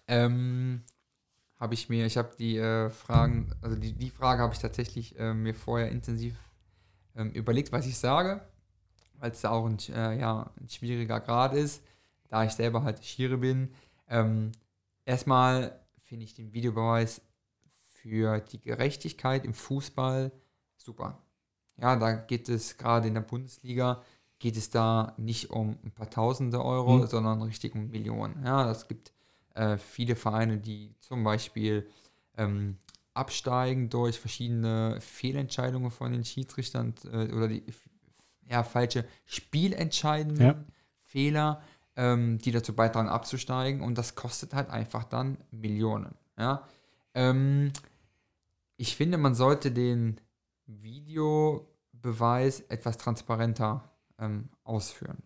Ähm, 0.08 0.82
habe 1.60 1.74
ich 1.74 1.90
mir, 1.90 2.06
ich 2.06 2.18
habe 2.18 2.32
die 2.40 2.58
äh, 2.58 2.90
Fragen, 2.90 3.52
also 3.62 3.76
die, 3.76 3.94
die 3.94 4.10
Frage 4.10 4.42
habe 4.42 4.54
ich 4.54 4.60
tatsächlich 4.60 5.18
äh, 5.20 5.34
mir 5.34 5.54
vorher 5.54 5.92
intensiv 5.92 6.36
ähm, 7.16 7.32
überlegt, 7.32 7.72
was 7.72 7.86
ich 7.86 7.98
sage, 7.98 8.42
weil 9.20 9.32
es 9.32 9.42
da 9.42 9.50
auch 9.52 9.66
ein, 9.66 9.78
äh, 9.94 10.20
ja, 10.20 10.50
ein 10.60 10.70
schwieriger 10.70 11.20
Grad 11.20 11.54
ist, 11.54 11.84
da 12.30 12.44
ich 12.46 12.52
selber 12.52 12.84
halt 12.84 13.04
Schiri 13.04 13.38
bin. 13.38 13.74
Ähm, 14.08 14.52
erstmal 15.06 15.80
finde 16.04 16.26
ich 16.26 16.34
den 16.34 16.54
Videobeweis 16.54 17.22
für 17.88 18.40
die 18.40 18.60
Gerechtigkeit 18.62 19.46
im 19.46 19.54
Fußball 19.54 20.32
super. 20.78 21.20
Ja, 21.78 21.96
da 21.96 22.14
geht 22.14 22.48
es 22.50 22.78
gerade 22.78 23.08
in 23.08 23.16
der 23.16 23.22
Bundesliga, 23.22 24.02
geht 24.40 24.56
es 24.58 24.70
da 24.70 25.14
nicht 25.18 25.50
um 25.50 25.78
ein 25.84 25.92
paar 25.92 26.10
Tausende 26.10 26.64
Euro, 26.64 27.00
Mhm. 27.00 27.08
sondern 27.08 27.42
richtig 27.42 27.76
um 27.76 27.90
Millionen. 27.90 28.44
Ja, 28.46 28.70
es 28.72 28.88
gibt 28.88 29.12
äh, 29.56 29.78
viele 29.78 30.16
Vereine, 30.16 30.58
die 30.58 30.94
zum 31.00 31.24
Beispiel 31.24 31.88
ähm, 32.38 32.78
absteigen 33.14 33.90
durch 33.90 34.20
verschiedene 34.20 35.00
Fehlentscheidungen 35.02 35.90
von 35.92 36.12
den 36.12 36.26
Schiedsrichtern 36.26 36.94
äh, 37.06 37.32
oder 37.34 37.48
die 37.48 37.64
ja, 38.50 38.64
falsche 38.64 39.06
Spielentscheidungen, 39.26 40.42
Ja. 40.42 40.56
Fehler, 41.02 41.62
ähm, 41.96 42.38
die 42.40 42.52
dazu 42.52 42.76
beitragen 42.76 43.10
abzusteigen 43.10 43.82
und 43.82 43.98
das 43.98 44.16
kostet 44.16 44.54
halt 44.54 44.70
einfach 44.70 45.04
dann 45.04 45.38
Millionen. 45.52 46.16
Ja? 46.38 46.68
Ähm, 47.14 47.72
ich 48.78 48.96
finde, 48.96 49.18
man 49.18 49.36
sollte 49.36 49.72
den 49.72 50.20
Videobeweis 50.66 52.62
etwas 52.62 52.98
transparenter 52.98 53.90
ähm, 54.20 54.50
ausführen 54.64 55.24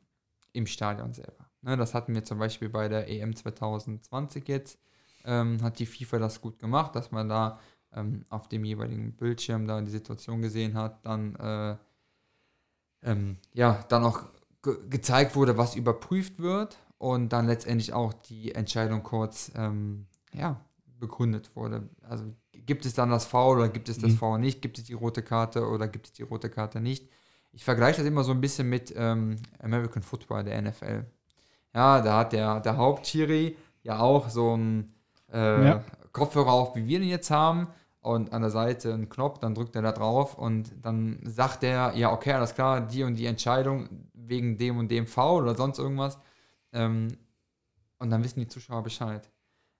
im 0.53 0.67
Stadion 0.67 1.13
selber. 1.13 1.49
Ne, 1.61 1.75
das 1.75 1.93
hatten 1.93 2.13
wir 2.13 2.23
zum 2.23 2.39
Beispiel 2.39 2.69
bei 2.69 2.87
der 2.87 3.09
EM 3.09 3.35
2020 3.35 4.47
jetzt, 4.47 4.79
ähm, 5.25 5.61
hat 5.61 5.79
die 5.79 5.85
FIFA 5.85 6.19
das 6.19 6.39
gut 6.39 6.57
gemacht, 6.59 6.95
dass 6.95 7.11
man 7.11 7.27
da 7.27 7.59
ähm, 7.93 8.23
auf 8.29 8.47
dem 8.47 8.63
jeweiligen 8.63 9.13
Bildschirm 9.13 9.67
da 9.67 9.81
die 9.81 9.91
Situation 9.91 10.41
gesehen 10.41 10.77
hat, 10.77 11.05
dann 11.05 11.35
äh, 11.35 11.77
ähm, 13.01 13.37
ja, 13.53 13.83
dann 13.89 14.05
auch 14.05 14.23
ge 14.63 14.77
gezeigt 14.89 15.35
wurde, 15.35 15.57
was 15.57 15.75
überprüft 15.75 16.39
wird 16.39 16.77
und 16.97 17.29
dann 17.29 17.47
letztendlich 17.47 17.93
auch 17.93 18.13
die 18.13 18.53
Entscheidung 18.53 19.03
kurz 19.03 19.51
ähm, 19.55 20.05
ja, 20.33 20.59
begründet 20.99 21.55
wurde. 21.55 21.89
Also 22.07 22.25
gibt 22.51 22.85
es 22.85 22.93
dann 22.93 23.09
das 23.09 23.25
Foul 23.25 23.57
oder 23.57 23.69
gibt 23.69 23.89
es 23.89 23.97
das 23.97 24.11
mhm. 24.11 24.17
Foul 24.17 24.39
nicht? 24.39 24.61
Gibt 24.61 24.77
es 24.77 24.83
die 24.83 24.93
rote 24.93 25.23
Karte 25.23 25.67
oder 25.67 25.87
gibt 25.87 26.07
es 26.07 26.13
die 26.13 26.23
rote 26.23 26.49
Karte 26.49 26.81
nicht? 26.81 27.09
Ich 27.51 27.63
vergleiche 27.63 27.97
das 27.97 28.07
immer 28.07 28.23
so 28.23 28.31
ein 28.31 28.41
bisschen 28.41 28.69
mit 28.69 28.93
ähm, 28.95 29.37
American 29.59 30.03
Football, 30.03 30.43
der 30.43 30.61
NFL. 30.61 31.05
Ja, 31.73 32.01
da 32.01 32.19
hat 32.19 32.33
der, 32.33 32.59
der 32.59 32.77
Hauptchiri 32.77 33.55
ja 33.81 33.99
auch 33.99 34.29
so 34.29 34.53
einen 34.53 34.93
äh, 35.31 35.65
ja. 35.65 35.83
Kopfhörer 36.11 36.51
auf, 36.51 36.75
wie 36.75 36.87
wir 36.87 36.99
den 36.99 37.09
jetzt 37.09 37.31
haben 37.31 37.67
und 38.01 38.31
an 38.31 38.41
der 38.41 38.51
Seite 38.51 38.93
einen 38.93 39.09
Knopf, 39.09 39.39
dann 39.39 39.55
drückt 39.55 39.75
er 39.75 39.81
da 39.81 39.91
drauf 39.91 40.37
und 40.37 40.73
dann 40.81 41.19
sagt 41.23 41.63
er, 41.63 41.95
ja, 41.95 42.11
okay, 42.11 42.33
alles 42.33 42.55
klar, 42.55 42.81
die 42.81 43.03
und 43.03 43.15
die 43.15 43.25
Entscheidung 43.25 43.89
wegen 44.13 44.57
dem 44.57 44.77
und 44.77 44.89
dem 44.89 45.05
Foul 45.05 45.43
oder 45.43 45.55
sonst 45.55 45.79
irgendwas. 45.79 46.17
Ähm, 46.71 47.09
und 47.97 48.09
dann 48.09 48.23
wissen 48.23 48.39
die 48.39 48.47
Zuschauer 48.47 48.83
Bescheid. 48.83 49.29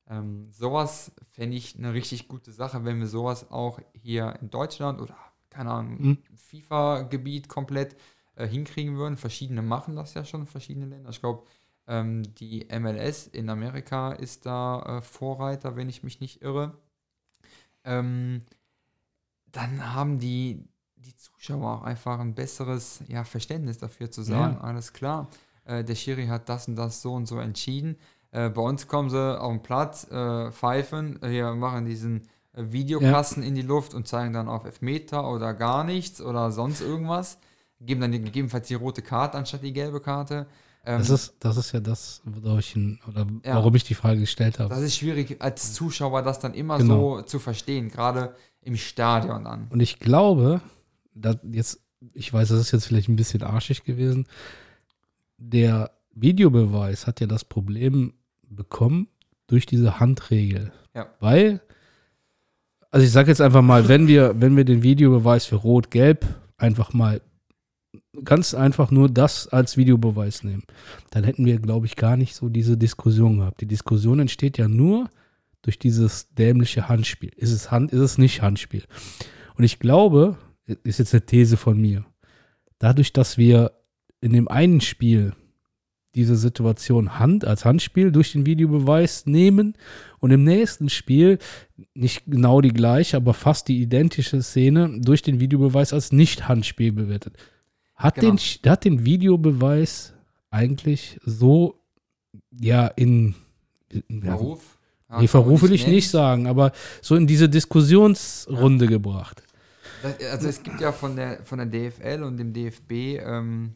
Ähm, 0.08 0.52
sowas 0.52 1.12
fände 1.32 1.56
ich 1.56 1.78
eine 1.78 1.94
richtig 1.94 2.28
gute 2.28 2.52
Sache, 2.52 2.84
wenn 2.84 3.00
wir 3.00 3.08
sowas 3.08 3.52
auch 3.52 3.80
hier 3.94 4.38
in 4.42 4.50
Deutschland 4.50 5.00
oder, 5.00 5.16
keine 5.50 5.72
Ahnung, 5.72 6.02
mhm. 6.02 6.18
FIFA-Gebiet 6.36 7.48
komplett 7.48 7.96
äh, 8.36 8.48
hinkriegen 8.48 8.98
würden. 8.98 9.16
Verschiedene 9.16 9.62
machen 9.62 9.96
das 9.96 10.14
ja 10.16 10.26
schon, 10.26 10.46
verschiedene 10.46 10.88
Länder. 10.88 11.12
Ich 11.12 11.22
glaube, 11.22 11.44
ähm, 11.88 12.24
die 12.36 12.68
MLS 12.78 13.28
in 13.28 13.50
Amerika 13.50 14.12
ist 14.12 14.46
da 14.46 14.98
äh, 14.98 15.02
Vorreiter, 15.02 15.78
wenn 15.78 15.88
ich 15.88 16.04
mich 16.04 16.20
nicht 16.20 16.42
irre 16.42 16.78
ähm, 17.84 18.42
dann 19.52 19.94
haben 19.94 20.20
die, 20.20 20.64
die 20.96 21.16
Zuschauer 21.16 21.80
auch 21.80 21.84
einfach 21.84 22.20
ein 22.20 22.36
besseres 22.36 23.02
ja, 23.08 23.24
Verständnis 23.24 23.78
dafür 23.78 24.12
zu 24.12 24.22
sagen, 24.22 24.56
ja. 24.56 24.62
alles 24.62 24.94
klar, 24.94 25.28
äh, 25.66 25.84
der 25.84 25.96
Schiri 25.96 26.28
hat 26.28 26.50
das 26.50 26.68
und 26.68 26.76
das 26.76 27.02
so 27.02 27.14
und 27.14 27.28
so 27.28 27.40
entschieden. 27.40 27.98
Äh, 28.32 28.50
bei 28.50 28.62
uns 28.62 28.88
kommen 28.88 29.10
sie 29.10 29.40
auf 29.40 29.52
den 29.52 29.64
Platz, 29.64 30.10
äh, 30.12 30.52
pfeifen, 30.52 31.20
hier 31.24 31.54
machen 31.56 31.86
diesen 31.86 32.28
äh, 32.54 32.64
Videokasten 32.72 33.44
ja. 33.44 33.50
in 33.50 33.56
die 33.56 33.62
Luft 33.62 33.94
und 33.94 34.08
zeigen 34.08 34.34
dann 34.34 34.48
auf 34.48 34.66
Elfmeter 34.66 35.30
oder 35.30 35.54
gar 35.54 35.84
nichts 35.84 36.22
oder 36.22 36.52
sonst 36.52 36.82
irgendwas. 36.82 37.40
Geben 37.82 38.02
dann 38.02 38.12
gegebenenfalls 38.12 38.68
die 38.68 38.76
rote 38.76 39.02
Karte 39.02 39.38
anstatt 39.38 39.64
die 39.64 39.74
gelbe 39.74 40.02
Karte. 40.02 40.48
Ähm, 40.86 41.00
das, 41.00 41.10
ist, 41.10 41.36
das 41.40 41.58
ist 41.58 41.72
ja 41.72 41.80
das, 41.80 42.22
ich, 42.60 42.76
oder 43.08 43.28
ja, 43.44 43.56
warum 43.56 43.76
ich 43.76 43.84
die 43.84 43.96
Frage 43.96 44.22
gestellt 44.22 44.60
habe. 44.60 44.70
Das 44.70 44.82
ist 44.82 44.96
schwierig 44.96 45.42
als 45.42 45.74
Zuschauer, 45.74 46.22
das 46.22 46.40
dann 46.40 46.54
immer 46.54 46.78
genau. 46.78 47.18
so 47.18 47.22
zu 47.24 47.40
verstehen, 47.40 47.90
gerade 47.90 48.36
im 48.62 48.76
Stadion 48.76 49.44
dann. 49.44 49.68
Und 49.70 49.82
ich 49.82 50.00
glaube, 50.00 50.62
jetzt, 51.52 51.82
ich 52.14 52.32
weiß, 52.32 52.50
das 52.50 52.60
ist 52.60 52.72
jetzt 52.72 52.86
vielleicht 52.86 53.10
ein 53.10 53.16
bisschen 53.16 53.44
arschig 53.44 53.84
gewesen, 53.84 54.26
der 55.38 55.92
Videobeweis 56.14 57.08
hat 57.08 57.22
ja 57.22 57.28
das 57.28 57.46
Problem 57.46 58.14
bekommen 58.50 59.08
durch 59.48 59.66
diese 59.66 60.00
Handregel. 60.00 60.72
Ja. 60.94 61.08
Weil, 61.20 61.62
also 62.92 63.06
ich 63.06 63.12
sage 63.12 63.30
jetzt 63.30 63.42
einfach 63.42 63.62
mal, 63.62 63.88
wenn 63.88 64.08
wir, 64.08 64.40
wenn 64.40 64.56
wir 64.56 64.66
den 64.66 64.84
Videobeweis 64.84 65.46
für 65.46 65.56
Rot-Gelb 65.56 66.26
einfach 66.58 66.94
mal 66.94 67.22
ganz 68.24 68.54
einfach 68.54 68.92
nur 68.92 69.10
das 69.10 69.48
als 69.48 69.78
Videobeweis 69.78 70.44
nehmen, 70.44 70.64
dann 71.12 71.24
hätten 71.24 71.46
wir, 71.46 71.60
glaube 71.60 71.86
ich, 71.86 71.96
gar 71.96 72.18
nicht 72.18 72.36
so 72.36 72.50
diese 72.50 72.78
Diskussion 72.78 73.40
gehabt. 73.40 73.62
Die 73.62 73.68
Diskussion 73.68 74.20
entsteht 74.20 74.58
ja 74.58 74.68
nur 74.68 75.10
durch 75.62 75.78
dieses 75.78 76.34
dämliche 76.34 76.90
Handspiel. 76.90 77.32
Ist 77.36 77.52
es 77.52 77.72
Hand, 77.72 77.92
ist 77.92 78.00
es 78.00 78.18
nicht 78.18 78.42
Handspiel? 78.42 78.84
Und 79.56 79.64
ich 79.64 79.80
glaube, 79.80 80.38
ist 80.84 81.00
jetzt 81.00 81.14
eine 81.14 81.26
These 81.26 81.58
von 81.58 81.80
mir, 81.80 82.06
dadurch, 82.80 83.14
dass 83.14 83.38
wir 83.38 83.74
in 84.22 84.34
dem 84.34 84.48
einen 84.48 84.82
Spiel 84.82 85.34
diese 86.16 86.36
Situation 86.36 87.20
Hand 87.20 87.46
als 87.46 87.66
Handspiel 87.66 88.12
durch 88.12 88.32
den 88.32 88.46
Videobeweis 88.46 89.26
nehmen 89.26 89.76
und 90.20 90.32
im 90.32 90.44
nächsten 90.44 90.90
Spiel 90.90 91.38
nicht 91.94 92.24
genau 92.26 92.62
die 92.62 92.74
gleiche, 92.74 93.18
aber 93.18 93.34
fast 93.34 93.68
die 93.68 93.82
identische 93.82 94.42
Szene 94.42 95.00
durch 95.02 95.22
den 95.22 95.40
Videobeweis 95.40 95.94
als 95.94 96.12
Nicht-Handspiel 96.12 96.92
bewertet. 96.92 97.38
Hat, 98.00 98.16
genau. 98.16 98.30
den, 98.30 98.72
hat 98.72 98.86
den 98.86 99.06
Videobeweis 99.06 100.14
eigentlich 100.50 101.20
so, 101.26 101.76
ja, 102.50 102.88
in. 102.88 103.36
in 103.90 104.24
Verruf? 104.24 104.80
Ja, 105.10 105.20
nee, 105.20 105.28
Verruf 105.28 105.62
will 105.64 105.74
ich 105.74 105.86
nicht, 105.86 105.96
nicht 105.96 106.10
sagen, 106.10 106.48
aber 106.48 106.72
so 107.02 107.16
in 107.18 107.28
diese 107.28 107.50
Diskussionsrunde 107.50 108.86
ja. 108.86 108.92
gebracht. 108.92 109.44
also 110.32 110.48
es 110.48 110.64
gibt 110.64 110.80
ja 110.80 110.94
von 110.94 111.18
der, 111.18 111.44
von 111.44 111.58
der 111.60 111.68
DFL 111.68 112.24
und 112.24 112.38
dem 112.38 112.54
DFB 112.54 112.92
ähm, 113.20 113.76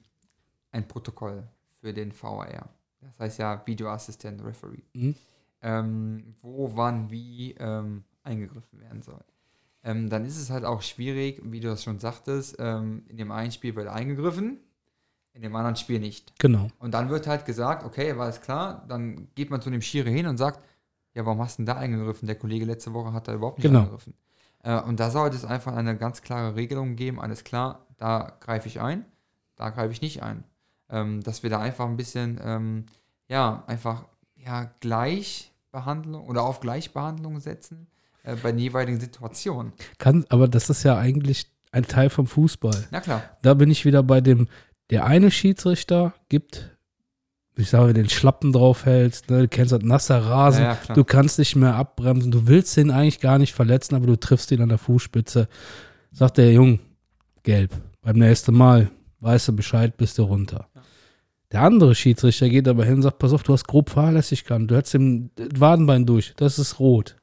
ein 0.71 0.87
Protokoll 0.87 1.43
für 1.81 1.93
den 1.93 2.13
VAR. 2.13 2.69
Das 3.01 3.19
heißt 3.19 3.39
ja 3.39 3.61
Video 3.65 3.89
Assistant 3.89 4.41
Referee. 4.41 4.83
Mhm. 4.93 5.15
Ähm, 5.61 6.35
wo, 6.41 6.71
wann, 6.75 7.11
wie 7.11 7.55
ähm, 7.59 8.03
eingegriffen 8.23 8.79
werden 8.79 9.01
soll 9.01 9.19
ähm, 9.83 10.09
dann 10.09 10.25
ist 10.25 10.37
es 10.37 10.49
halt 10.49 10.63
auch 10.63 10.81
schwierig, 10.81 11.41
wie 11.43 11.59
du 11.59 11.67
das 11.67 11.83
schon 11.83 11.99
sagtest, 11.99 12.55
ähm, 12.59 13.03
in 13.09 13.17
dem 13.17 13.31
einen 13.31 13.51
Spiel 13.51 13.75
wird 13.75 13.87
eingegriffen, 13.87 14.59
in 15.33 15.41
dem 15.41 15.55
anderen 15.55 15.75
Spiel 15.75 15.99
nicht. 15.99 16.33
Genau. 16.39 16.69
Und 16.79 16.93
dann 16.93 17.09
wird 17.09 17.27
halt 17.27 17.45
gesagt, 17.45 17.83
okay, 17.83 18.17
war 18.17 18.29
es 18.29 18.39
klar, 18.39 18.85
dann 18.87 19.27
geht 19.35 19.49
man 19.49 19.61
zu 19.61 19.69
dem 19.69 19.81
Schiri 19.81 20.13
hin 20.13 20.27
und 20.27 20.37
sagt, 20.37 20.63
ja, 21.13 21.25
warum 21.25 21.41
hast 21.41 21.57
du 21.57 21.63
denn 21.63 21.65
da 21.67 21.77
eingegriffen? 21.77 22.27
Der 22.27 22.37
Kollege 22.37 22.65
letzte 22.65 22.93
Woche 22.93 23.13
hat 23.13 23.27
da 23.27 23.33
überhaupt 23.33 23.57
nicht 23.57 23.67
genau. 23.67 23.79
eingegriffen. 23.81 24.13
Äh, 24.63 24.79
und 24.81 24.99
da 24.99 25.09
sollte 25.09 25.35
es 25.35 25.43
einfach 25.43 25.75
eine 25.75 25.97
ganz 25.97 26.21
klare 26.21 26.55
Regelung 26.55 26.95
geben, 26.95 27.19
alles 27.19 27.43
klar, 27.43 27.85
da 27.97 28.37
greife 28.39 28.67
ich 28.67 28.79
ein, 28.79 29.05
da 29.55 29.69
greife 29.69 29.91
ich 29.91 30.01
nicht 30.01 30.23
ein. 30.23 30.45
Ähm, 30.89 31.21
dass 31.21 31.43
wir 31.43 31.49
da 31.49 31.59
einfach 31.59 31.85
ein 31.85 31.97
bisschen, 31.97 32.39
ähm, 32.43 32.85
ja, 33.27 33.63
einfach, 33.67 34.05
ja, 34.35 34.71
Gleichbehandlung 34.79 36.27
oder 36.27 36.43
auf 36.43 36.59
Gleichbehandlung 36.61 37.39
setzen 37.39 37.87
äh, 38.23 38.35
bei 38.35 38.51
den 38.51 38.59
jeweiligen 38.59 38.99
Situationen. 38.99 39.73
Kann, 39.97 40.25
aber 40.29 40.47
das 40.47 40.69
ist 40.69 40.83
ja 40.83 40.97
eigentlich 40.97 41.47
ein 41.71 41.85
Teil 41.85 42.09
vom 42.09 42.27
Fußball. 42.27 42.87
Na 42.91 43.01
klar. 43.01 43.23
Da 43.41 43.53
bin 43.53 43.69
ich 43.69 43.85
wieder 43.85 44.03
bei 44.03 44.21
dem, 44.21 44.47
der 44.89 45.05
eine 45.05 45.31
Schiedsrichter 45.31 46.13
gibt, 46.29 46.69
ich 47.55 47.69
sage, 47.69 47.93
den 47.93 48.09
Schlappen 48.09 48.51
draufhältst, 48.51 49.29
ne, 49.29 49.41
du 49.41 49.47
kennst 49.47 49.71
das 49.71 49.83
nasser 49.83 50.25
Rasen, 50.25 50.63
ja, 50.63 50.77
ja, 50.87 50.95
du 50.95 51.03
kannst 51.03 51.37
nicht 51.37 51.55
mehr 51.55 51.75
abbremsen, 51.75 52.31
du 52.31 52.47
willst 52.47 52.75
den 52.77 52.89
eigentlich 52.89 53.19
gar 53.19 53.37
nicht 53.37 53.53
verletzen, 53.53 53.95
aber 53.95 54.07
du 54.07 54.19
triffst 54.19 54.51
ihn 54.51 54.61
an 54.61 54.69
der 54.69 54.79
Fußspitze. 54.79 55.47
Sagt 56.11 56.37
der 56.37 56.51
Junge, 56.51 56.79
gelb. 57.43 57.71
Beim 58.01 58.17
nächsten 58.17 58.55
Mal 58.55 58.89
weißt 59.19 59.49
du 59.49 59.55
Bescheid, 59.55 59.97
bist 59.97 60.17
du 60.17 60.23
runter. 60.23 60.67
Ja. 60.75 60.81
Der 61.51 61.61
andere 61.61 61.93
Schiedsrichter 61.93 62.49
geht 62.49 62.67
aber 62.67 62.83
hin 62.85 62.95
und 62.95 63.01
sagt, 63.03 63.19
pass 63.19 63.31
auf, 63.31 63.43
du 63.43 63.53
hast 63.53 63.67
grob 63.67 63.89
Fahrlässigkeit, 63.91 64.61
du 64.65 64.75
hältst 64.75 64.95
dem 64.95 65.29
Wadenbein 65.55 66.05
durch, 66.05 66.33
das 66.35 66.57
ist 66.57 66.79
rot. 66.79 67.15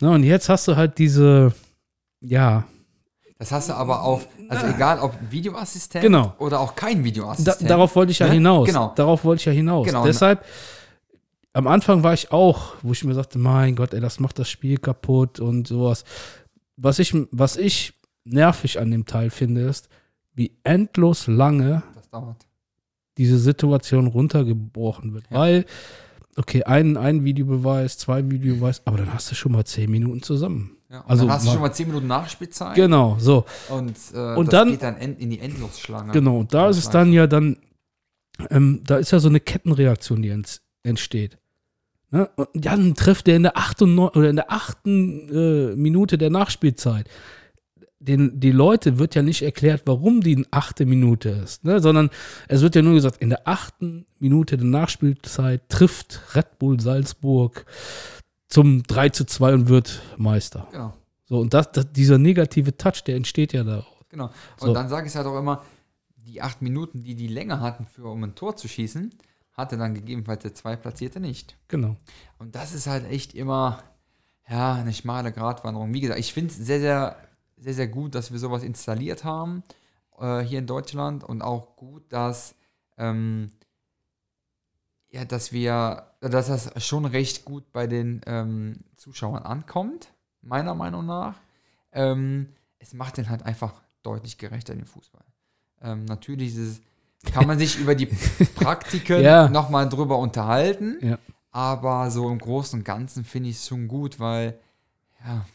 Ne, 0.00 0.10
und 0.10 0.24
jetzt 0.24 0.48
hast 0.48 0.66
du 0.68 0.76
halt 0.76 0.98
diese, 0.98 1.52
ja. 2.20 2.64
Das 3.38 3.52
hast 3.52 3.68
du 3.68 3.74
aber 3.74 4.02
auf, 4.02 4.26
also 4.48 4.66
egal 4.66 5.00
ob 5.00 5.14
Videoassistent 5.30 6.02
genau. 6.02 6.34
oder 6.38 6.60
auch 6.60 6.74
kein 6.74 7.04
Videoassistent. 7.04 7.62
Da, 7.62 7.66
darauf 7.74 7.94
wollte 7.96 8.12
ich 8.12 8.18
ja 8.18 8.26
ne? 8.26 8.34
hinaus. 8.34 8.66
Genau. 8.66 8.92
Darauf 8.94 9.24
wollte 9.24 9.40
ich 9.40 9.46
ja 9.46 9.52
hinaus. 9.52 9.86
Genau. 9.86 10.04
Deshalb, 10.04 10.44
am 11.52 11.66
Anfang 11.66 12.02
war 12.02 12.14
ich 12.14 12.32
auch, 12.32 12.74
wo 12.82 12.92
ich 12.92 13.04
mir 13.04 13.14
sagte, 13.14 13.38
mein 13.38 13.76
Gott, 13.76 13.94
ey, 13.94 14.00
das 14.00 14.20
macht 14.20 14.38
das 14.38 14.48
Spiel 14.48 14.78
kaputt 14.78 15.40
und 15.40 15.68
sowas. 15.68 16.04
Was 16.76 16.98
ich, 16.98 17.14
was 17.30 17.56
ich 17.56 17.94
nervig 18.24 18.80
an 18.80 18.90
dem 18.90 19.06
Teil 19.06 19.30
finde, 19.30 19.62
ist, 19.62 19.88
wie 20.34 20.56
endlos 20.64 21.26
lange 21.26 21.82
diese 23.16 23.38
Situation 23.38 24.08
runtergebrochen 24.08 25.14
wird. 25.14 25.24
Ja. 25.30 25.38
Weil 25.38 25.64
okay, 26.36 26.64
ein, 26.64 26.96
ein 26.96 27.24
Videobeweis, 27.24 27.98
zwei 27.98 28.28
Videobeweis, 28.30 28.82
aber 28.84 28.98
dann 28.98 29.12
hast 29.12 29.30
du 29.30 29.34
schon 29.34 29.52
mal 29.52 29.64
zehn 29.64 29.90
Minuten 29.90 30.22
zusammen. 30.22 30.76
Ja, 30.90 31.04
also 31.06 31.24
dann 31.24 31.34
hast 31.34 31.46
du 31.46 31.50
schon 31.50 31.60
mal 31.60 31.72
zehn 31.72 31.88
Minuten 31.88 32.06
Nachspielzeit. 32.06 32.74
Genau, 32.74 33.16
so. 33.18 33.44
Und, 33.68 33.96
äh, 34.14 34.34
und 34.34 34.46
das 34.46 34.60
dann, 34.60 34.70
geht 34.70 34.82
dann 34.82 34.96
in 34.96 35.30
die 35.30 35.40
Endlosschlange. 35.40 36.12
Genau, 36.12 36.38
und 36.38 36.54
da 36.54 36.68
ist 36.68 36.78
es 36.78 36.90
dann 36.90 37.12
ja 37.12 37.26
dann, 37.26 37.56
ähm, 38.50 38.82
da 38.84 38.96
ist 38.96 39.10
ja 39.10 39.18
so 39.18 39.28
eine 39.28 39.40
Kettenreaktion, 39.40 40.22
die 40.22 40.28
ent, 40.28 40.60
entsteht. 40.82 41.38
Ne? 42.10 42.28
Und 42.36 42.48
dann 42.54 42.94
trifft 42.94 43.26
er 43.28 43.36
in 43.36 43.42
der 43.42 43.56
achten 43.56 43.98
oder 43.98 44.30
in 44.30 44.36
der 44.36 44.52
achten 44.52 45.28
äh, 45.30 45.76
Minute 45.76 46.16
der 46.16 46.30
Nachspielzeit 46.30 47.08
den, 48.04 48.38
die 48.38 48.50
Leute 48.52 48.98
wird 48.98 49.14
ja 49.14 49.22
nicht 49.22 49.42
erklärt, 49.42 49.82
warum 49.86 50.20
die 50.20 50.46
achte 50.50 50.86
Minute 50.86 51.30
ist, 51.30 51.64
ne? 51.64 51.80
sondern 51.80 52.10
es 52.48 52.60
wird 52.60 52.74
ja 52.74 52.82
nur 52.82 52.94
gesagt, 52.94 53.22
in 53.22 53.30
der 53.30 53.48
achten 53.48 54.06
Minute 54.18 54.56
der 54.56 54.66
Nachspielzeit 54.66 55.68
trifft 55.68 56.20
Red 56.34 56.58
Bull 56.58 56.80
Salzburg 56.80 57.64
zum 58.48 58.82
3 58.82 59.08
zu 59.08 59.24
2 59.24 59.54
und 59.54 59.68
wird 59.68 60.02
Meister. 60.16 60.68
Genau. 60.70 60.94
So, 61.24 61.38
und 61.38 61.54
das, 61.54 61.72
das, 61.72 61.90
dieser 61.92 62.18
negative 62.18 62.76
Touch, 62.76 63.02
der 63.04 63.16
entsteht 63.16 63.52
ja 63.54 63.64
daraus. 63.64 63.86
Genau. 64.10 64.26
Und 64.60 64.68
So. 64.68 64.74
dann 64.74 64.88
sage 64.88 65.06
ich 65.06 65.16
halt 65.16 65.26
auch 65.26 65.38
immer, 65.38 65.64
die 66.16 66.42
acht 66.42 66.62
Minuten, 66.62 67.02
die 67.02 67.14
die 67.14 67.26
länger 67.26 67.60
hatten, 67.60 67.86
für, 67.86 68.06
um 68.06 68.22
ein 68.22 68.34
Tor 68.34 68.56
zu 68.56 68.68
schießen, 68.68 69.12
hatte 69.52 69.76
dann 69.76 69.94
gegebenenfalls 69.94 70.42
der 70.42 70.54
Zweitplatzierte 70.54 71.20
nicht. 71.20 71.56
Genau. 71.68 71.96
Und 72.38 72.54
das 72.54 72.74
ist 72.74 72.86
halt 72.86 73.10
echt 73.10 73.34
immer, 73.34 73.82
ja, 74.48 74.74
eine 74.74 74.92
schmale 74.92 75.32
Gratwanderung. 75.32 75.92
Wie 75.94 76.00
gesagt, 76.00 76.20
ich 76.20 76.32
finde 76.32 76.50
es 76.50 76.58
sehr, 76.58 76.80
sehr, 76.80 77.16
sehr, 77.56 77.74
sehr 77.74 77.88
gut, 77.88 78.14
dass 78.14 78.32
wir 78.32 78.38
sowas 78.38 78.62
installiert 78.62 79.24
haben 79.24 79.62
äh, 80.18 80.40
hier 80.40 80.58
in 80.58 80.66
Deutschland 80.66 81.24
und 81.24 81.42
auch 81.42 81.76
gut, 81.76 82.02
dass, 82.12 82.54
ähm, 82.98 83.50
ja, 85.08 85.24
dass 85.24 85.52
wir, 85.52 86.10
dass 86.20 86.48
das 86.48 86.84
schon 86.84 87.04
recht 87.04 87.44
gut 87.44 87.72
bei 87.72 87.86
den 87.86 88.20
ähm, 88.26 88.78
Zuschauern 88.96 89.42
ankommt, 89.44 90.12
meiner 90.42 90.74
Meinung 90.74 91.06
nach. 91.06 91.36
Ähm, 91.92 92.48
es 92.78 92.92
macht 92.94 93.16
den 93.16 93.30
halt 93.30 93.44
einfach 93.44 93.72
deutlich 94.02 94.38
gerechter, 94.38 94.74
den 94.74 94.84
Fußball. 94.86 95.24
Ähm, 95.82 96.04
natürlich 96.04 96.54
ist 96.56 96.80
es, 97.24 97.32
kann 97.32 97.46
man 97.46 97.58
sich 97.58 97.78
über 97.80 97.94
die 97.94 98.06
Praktiken 98.06 99.22
Ja. 99.22 99.48
nochmal 99.48 99.88
drüber 99.88 100.18
unterhalten. 100.18 100.98
Ja. 101.00 101.18
Aber 101.52 102.10
so 102.10 102.28
im 102.30 102.38
Großen 102.38 102.80
und 102.80 102.84
Ganzen 102.84 103.24
finde 103.24 103.50
ich 103.50 103.56
es 103.56 103.68
schon 103.68 103.86
gut, 103.86 104.18
weil, 104.18 104.58
ja, 105.24 105.46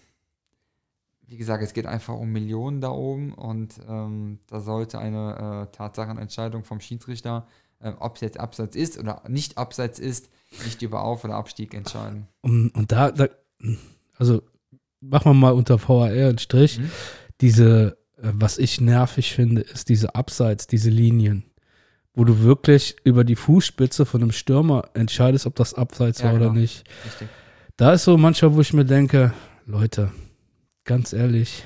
wie 1.30 1.38
gesagt, 1.38 1.64
es 1.64 1.74
geht 1.74 1.86
einfach 1.86 2.16
um 2.16 2.32
Millionen 2.32 2.82
da 2.82 2.90
oben 2.90 3.34
und 3.34 3.76
ähm, 3.88 4.40
da 4.48 4.60
sollte 4.60 4.98
eine 4.98 5.68
äh, 5.70 5.76
Tatsachenentscheidung 5.76 6.64
vom 6.64 6.80
Schiedsrichter, 6.80 7.46
äh, 7.80 7.92
ob 8.00 8.16
es 8.16 8.22
jetzt 8.22 8.40
Abseits 8.40 8.76
ist 8.76 8.98
oder 8.98 9.22
nicht 9.28 9.58
Abseits 9.58 10.00
ist, 10.00 10.30
nicht 10.66 10.82
über 10.82 11.04
Auf- 11.04 11.24
oder 11.24 11.36
Abstieg 11.36 11.76
entscheiden. 11.76 12.28
Und, 12.42 12.72
und 12.72 12.92
da, 12.92 13.12
da, 13.12 13.28
also 14.18 14.42
machen 15.02 15.30
wir 15.32 15.36
mal 15.36 15.54
unter 15.54 15.78
VAR 15.80 16.06
einen 16.08 16.40
Strich. 16.40 16.80
Mhm. 16.80 16.92
Diese, 17.42 17.98
äh, 18.18 18.32
was 18.34 18.58
ich 18.58 18.82
nervig 18.82 19.34
finde, 19.34 19.62
ist 19.62 19.90
diese 19.90 20.16
Abseits, 20.16 20.66
diese 20.66 20.90
Linien, 20.90 21.46
wo 22.16 22.24
du 22.24 22.42
wirklich 22.42 22.96
über 23.04 23.24
die 23.24 23.36
Fußspitze 23.36 24.08
von 24.08 24.24
einem 24.24 24.32
Stürmer 24.32 24.90
entscheidest, 24.96 25.46
ob 25.46 25.56
das 25.56 25.76
Abseits 25.76 26.22
Ja, 26.22 26.26
war 26.26 26.34
oder 26.34 26.48
genau. 26.48 26.60
nicht. 26.60 26.90
Richtig. 27.06 27.28
Da 27.78 27.94
ist 27.94 28.06
so 28.06 28.18
manchmal, 28.18 28.56
wo 28.56 28.62
ich 28.62 28.74
mir 28.74 28.84
denke, 28.84 29.32
Leute, 29.68 30.12
ganz 30.90 31.14
ehrlich, 31.14 31.64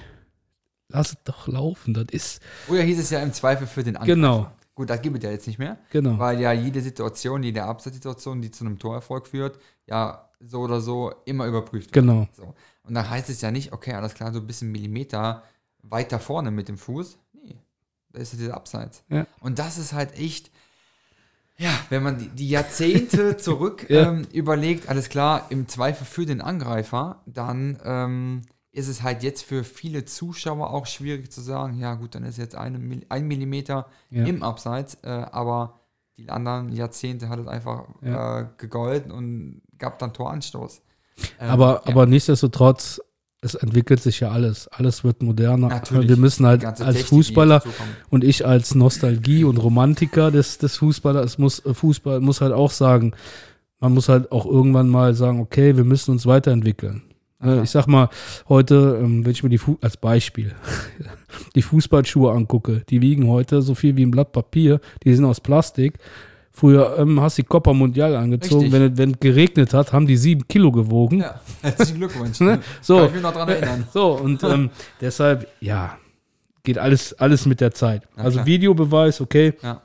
lass 0.90 1.12
es 1.12 1.18
doch 1.24 1.48
laufen. 1.48 1.94
Das 1.94 2.08
ist, 2.12 2.42
Früher 2.68 2.84
hieß 2.84 3.00
es 3.00 3.10
ja 3.10 3.22
im 3.22 3.32
Zweifel 3.32 3.66
für 3.68 3.82
den 3.84 3.96
Angreifer. 3.96 4.16
Genau. 4.16 4.52
Gut, 4.76 4.90
das 4.90 5.02
gibt 5.02 5.18
es 5.18 5.24
ja 5.24 5.32
jetzt 5.32 5.48
nicht 5.48 5.60
mehr, 5.60 5.78
genau. 5.92 6.20
weil 6.20 6.42
ja 6.42 6.52
jede 6.52 6.82
Situation, 6.82 7.42
jede 7.42 7.64
Abseitssituation, 7.64 8.42
die 8.42 8.52
zu 8.52 8.66
einem 8.66 8.80
Torerfolg 8.80 9.28
führt, 9.28 9.60
ja 9.88 10.30
so 10.46 10.60
oder 10.60 10.82
so 10.82 11.14
immer 11.26 11.46
überprüft 11.46 11.96
wird. 11.96 12.06
Genau. 12.06 12.28
So. 12.34 12.54
Und 12.84 12.96
dann 12.96 13.10
heißt 13.10 13.30
es 13.30 13.40
ja 13.40 13.50
nicht, 13.50 13.72
okay, 13.72 13.94
alles 13.94 14.14
klar, 14.14 14.34
so 14.34 14.40
ein 14.40 14.48
bisschen 14.48 14.72
Millimeter 14.72 15.44
weiter 15.84 16.20
vorne 16.20 16.52
mit 16.52 16.68
dem 16.68 16.78
Fuß. 16.78 17.18
Nee, 17.44 17.56
da 18.12 18.20
ist 18.20 18.34
ja 18.34 18.40
dieser 18.40 18.56
Abseits. 18.56 19.04
Ja. 19.10 19.26
Und 19.40 19.58
das 19.60 19.78
ist 19.78 19.94
halt 19.94 20.20
echt, 20.20 20.52
ja, 21.58 21.72
wenn 21.90 22.04
man 22.04 22.18
die, 22.18 22.28
die 22.28 22.50
Jahrzehnte 22.50 23.38
zurück 23.48 23.86
Ja. 23.90 24.10
ähm, 24.10 24.28
überlegt, 24.34 24.90
alles 24.90 25.08
klar, 25.08 25.46
im 25.50 25.70
Zweifel 25.70 26.06
für 26.06 26.26
den 26.26 26.42
Angreifer, 26.42 27.22
dann 27.26 27.80
ähm, 27.86 28.42
ist 28.74 28.88
es 28.88 29.04
halt 29.04 29.22
jetzt 29.24 29.44
für 29.44 29.64
viele 29.64 30.04
Zuschauer 30.04 30.72
auch 30.72 30.88
schwierig 30.88 31.32
zu 31.32 31.42
sagen, 31.42 31.78
ja 31.78 31.94
gut, 31.94 32.16
dann 32.16 32.24
ist 32.24 32.38
jetzt 32.40 32.56
eine, 32.56 32.80
ein 33.10 33.28
Millimeter 33.28 33.86
Ja. 34.10 34.26
im 34.26 34.42
Abseits, 34.42 34.98
äh, 35.04 35.08
aber 35.10 35.80
die 36.18 36.30
anderen 36.30 36.72
Jahrzehnte 36.74 37.30
hat 37.30 37.40
es 37.40 37.48
einfach 37.48 37.84
Ja. 38.02 38.42
äh, 38.42 38.46
gegolten 38.58 39.12
und 39.12 39.62
gab 39.78 40.00
dann 40.00 40.12
Toranstoß. 40.12 40.82
Ähm, 41.40 41.50
aber, 41.50 41.84
ja. 41.86 41.92
aber 41.92 42.08
nichtsdestotrotz, 42.08 43.00
es 43.42 43.54
entwickelt 43.56 44.02
sich 44.02 44.22
ja 44.22 44.32
alles. 44.32 44.68
Alles 44.70 45.04
wird 45.04 45.22
moderner. 45.22 45.68
Natürlich. 45.68 46.10
Wir 46.10 46.18
müssen 46.18 46.46
halt 46.46 46.66
als 46.66 46.80
Technik, 46.80 47.06
Fußballer 47.06 47.62
und 48.10 48.24
ich 48.24 48.46
als 48.46 48.74
Nostalgie 48.74 49.44
und 49.44 49.58
Romantiker 49.58 50.32
des, 50.32 50.58
des 50.58 50.78
Fußballers 50.78 51.38
muss 51.38 51.62
Fußball 51.66 52.22
muss 52.22 52.42
halt 52.42 52.54
auch 52.54 52.72
sagen, 52.72 53.14
man 53.80 53.94
muss 53.94 54.08
halt 54.10 54.32
auch 54.32 54.46
irgendwann 54.46 54.88
mal 54.90 55.14
sagen, 55.14 55.42
okay, 55.42 55.76
wir 55.76 55.84
müssen 55.84 56.12
uns 56.12 56.26
weiterentwickeln. 56.26 57.04
Äh, 57.44 57.64
Ich 57.64 57.70
sag 57.72 57.88
mal, 57.88 58.10
heute, 58.50 59.00
ähm, 59.02 59.26
wenn 59.26 59.32
ich 59.32 59.44
mir 59.44 59.50
die 59.50 59.58
Fu 59.58 59.78
als 59.82 59.98
Beispiel 59.98 60.54
die 61.56 61.62
Fußballschuhe 61.62 62.32
angucke, 62.32 62.84
die 62.90 63.02
wiegen 63.02 63.28
heute 63.28 63.62
so 63.62 63.76
viel 63.76 63.96
wie 63.96 64.06
ein 64.06 64.12
Blatt 64.12 64.32
Papier, 64.32 64.80
die 65.04 65.14
sind 65.14 65.26
aus 65.26 65.40
Plastik. 65.42 66.00
Früher 66.56 66.98
ähm, 67.00 67.20
hast 67.20 67.38
du 67.38 67.42
die 67.42 67.48
Copa 67.48 67.74
Mundial 67.74 68.16
angezogen, 68.16 68.72
Richtig. 68.72 68.98
wenn 68.98 69.12
es 69.12 69.20
geregnet 69.20 69.74
hat, 69.74 69.92
haben 69.92 70.06
die 70.06 70.18
sieben 70.18 70.48
Kilo 70.48 70.72
gewogen. 70.72 71.22
Ja, 71.22 71.42
herzlichen 71.62 71.98
Glückwunsch. 71.98 72.40
Ne? 72.42 72.60
So. 72.82 72.98
Kann 72.98 73.06
ich 73.08 73.14
mich 73.14 73.24
noch 73.24 73.34
dran 73.34 73.50
erinnern. 73.50 73.88
So, 73.94 74.12
und 74.14 74.44
ähm, 74.44 74.70
deshalb, 75.02 75.48
ja, 75.62 75.98
geht 76.62 76.78
alles, 76.78 77.14
alles 77.14 77.48
mit 77.48 77.60
der 77.60 77.74
Zeit. 77.74 78.04
Na 78.16 78.24
also 78.26 78.38
klar. 78.38 78.46
Videobeweis, 78.46 79.20
okay. 79.20 79.54
Ja. 79.64 79.82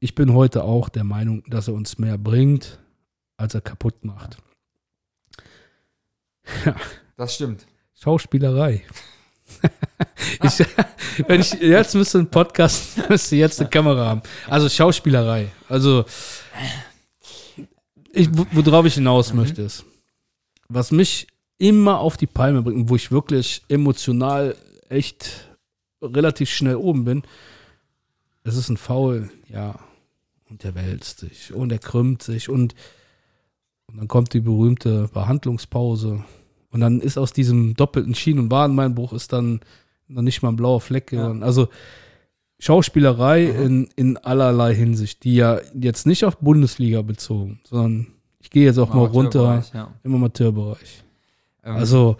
Ich 0.00 0.14
bin 0.16 0.34
heute 0.34 0.64
auch 0.64 0.88
der 0.88 1.04
Meinung, 1.04 1.44
dass 1.48 1.68
er 1.68 1.74
uns 1.74 1.96
mehr 1.98 2.18
bringt, 2.18 2.78
als 3.36 3.54
er 3.54 3.60
kaputt 3.60 4.04
macht. 4.04 4.38
Das 7.16 7.34
stimmt. 7.34 7.66
Schauspielerei. 7.94 8.82
ich, 10.42 10.64
wenn 11.28 11.40
ich, 11.40 11.52
jetzt 11.54 11.94
müsste 11.94 12.18
ein 12.18 12.30
Podcast, 12.30 12.98
müsste 13.08 13.36
jetzt 13.36 13.60
eine 13.60 13.70
Kamera 13.70 14.06
haben. 14.06 14.22
Also 14.48 14.68
Schauspielerei. 14.68 15.48
Also, 15.68 16.04
ich, 18.12 18.28
wo- 18.36 18.46
worauf 18.52 18.86
ich 18.86 18.94
hinaus 18.94 19.32
Mhm. 19.32 19.40
möchte, 19.40 19.62
ist, 19.62 19.84
was 20.68 20.90
mich 20.90 21.26
immer 21.58 22.00
auf 22.00 22.16
die 22.16 22.26
Palme 22.26 22.62
bringt 22.62 22.88
wo 22.90 22.96
ich 22.96 23.10
wirklich 23.10 23.62
emotional 23.68 24.56
echt 24.88 25.48
relativ 26.02 26.50
schnell 26.50 26.76
oben 26.76 27.04
bin, 27.04 27.22
es 28.44 28.56
ist 28.56 28.68
ein 28.68 28.76
Foul, 28.76 29.30
ja, 29.48 29.78
und 30.50 30.62
der 30.64 30.74
wälzt 30.74 31.20
sich 31.20 31.52
und 31.52 31.72
er 31.72 31.78
krümmt 31.78 32.22
sich 32.22 32.48
und, 32.48 32.74
und 33.88 33.98
dann 33.98 34.08
kommt 34.08 34.32
die 34.34 34.40
berühmte 34.40 35.08
Behandlungspause 35.12 36.24
und 36.70 36.80
dann 36.80 37.00
ist 37.00 37.18
aus 37.18 37.32
diesem 37.32 37.74
doppelten 37.74 38.14
Schien- 38.14 38.38
und 38.38 38.50
Wadenbeinbruch 38.50 39.12
ist 39.12 39.32
dann 39.32 39.60
noch 40.08 40.22
nicht 40.22 40.42
mal 40.42 40.50
ein 40.50 40.56
blauer 40.56 40.80
Fleck 40.80 41.12
Ja. 41.12 41.20
geworden. 41.22 41.42
Also 41.42 41.68
Schauspielerei 42.58 43.44
in, 43.44 43.88
in 43.96 44.16
allerlei 44.16 44.74
Hinsicht, 44.74 45.24
die 45.24 45.34
ja 45.36 45.60
jetzt 45.74 46.06
nicht 46.06 46.24
auf 46.24 46.38
Bundesliga 46.38 47.02
bezogen, 47.02 47.60
sondern 47.64 48.06
ich 48.40 48.50
gehe 48.50 48.64
jetzt 48.64 48.78
auch 48.78 48.94
mal 48.94 49.04
runter 49.04 49.62
Ja. 49.74 49.92
im 50.02 50.14
Amateurbereich. 50.14 51.04
Ähm, 51.64 51.76
Also 51.76 52.16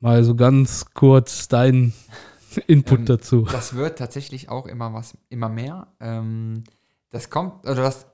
mal 0.00 0.22
so 0.22 0.34
ganz 0.34 0.84
kurz 0.92 1.48
dein 1.48 1.94
Input 2.66 2.98
Ähm, 3.00 3.06
dazu. 3.06 3.42
das 3.50 3.74
wird 3.74 3.98
tatsächlich 3.98 4.50
auch 4.50 4.66
immer 4.66 4.92
was, 4.92 5.16
immer 5.30 5.48
mehr. 5.48 5.86
Ähm, 6.00 6.64
das 7.08 7.30
kommt, 7.30 7.64
oder 7.64 7.76
das 7.76 8.06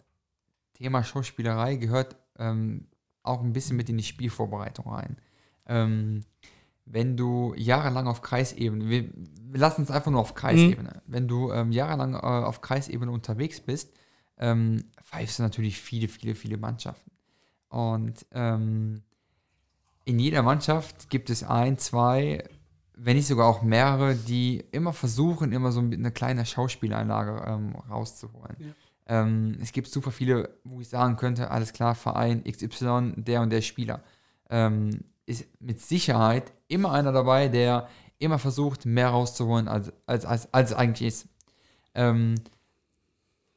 Thema 0.74 1.02
Schauspielerei 1.02 1.74
gehört 1.76 2.14
ähm, 2.38 2.86
auch 3.22 3.42
ein 3.42 3.52
bisschen 3.52 3.76
mit 3.76 3.88
in 3.88 3.98
die 3.98 4.04
Spielvorbereitung 4.04 4.88
rein. 4.88 5.16
Ähm, 5.66 6.24
wenn 6.84 7.16
du 7.16 7.54
jahrelang 7.56 8.06
auf 8.06 8.22
Kreisebene, 8.22 8.88
wir, 8.88 9.10
wir 9.14 9.60
lassen 9.60 9.82
es 9.82 9.90
einfach 9.90 10.10
nur 10.10 10.20
auf 10.20 10.34
Kreisebene, 10.34 11.02
wenn 11.06 11.28
du 11.28 11.52
ähm, 11.52 11.70
jahrelang 11.72 12.14
äh, 12.14 12.18
auf 12.18 12.60
Kreisebene 12.60 13.10
unterwegs 13.10 13.60
bist, 13.60 13.92
ähm, 14.38 14.84
pfeifst 15.04 15.38
du 15.38 15.42
natürlich 15.42 15.78
viele, 15.80 16.08
viele, 16.08 16.34
viele 16.34 16.56
Mannschaften. 16.56 17.10
Und 17.68 18.24
ähm, 18.32 19.02
in 20.04 20.18
jeder 20.18 20.42
Mannschaft 20.42 21.10
gibt 21.10 21.28
es 21.28 21.42
ein, 21.42 21.76
zwei, 21.76 22.42
wenn 22.94 23.16
nicht 23.16 23.26
sogar 23.26 23.46
auch 23.46 23.62
mehrere, 23.62 24.14
die 24.14 24.64
immer 24.72 24.94
versuchen, 24.94 25.52
immer 25.52 25.70
so 25.70 25.80
eine 25.80 26.10
kleine 26.10 26.46
Schauspieleinlage 26.46 27.44
ähm, 27.46 27.76
rauszuholen. 27.90 28.56
Ähm, 29.08 29.58
es 29.60 29.72
gibt 29.72 29.88
super 29.88 30.10
viele, 30.10 30.50
wo 30.64 30.80
ich 30.80 30.88
sagen 30.88 31.16
könnte, 31.16 31.50
alles 31.50 31.72
klar, 31.72 31.94
Verein 31.94 32.44
XY, 32.44 33.14
der 33.16 33.40
und 33.40 33.50
der 33.50 33.62
Spieler. 33.62 34.02
Ähm, 34.50 35.04
ist 35.26 35.46
mit 35.60 35.80
Sicherheit 35.80 36.52
immer 36.68 36.92
einer 36.92 37.12
dabei, 37.12 37.48
der 37.48 37.88
immer 38.18 38.38
versucht, 38.38 38.86
mehr 38.86 39.08
rauszuholen, 39.08 39.68
als, 39.68 39.92
als, 40.06 40.24
als, 40.24 40.52
als 40.52 40.70
es 40.70 40.76
eigentlich 40.76 41.08
ist. 41.08 41.28
Ähm, 41.94 42.34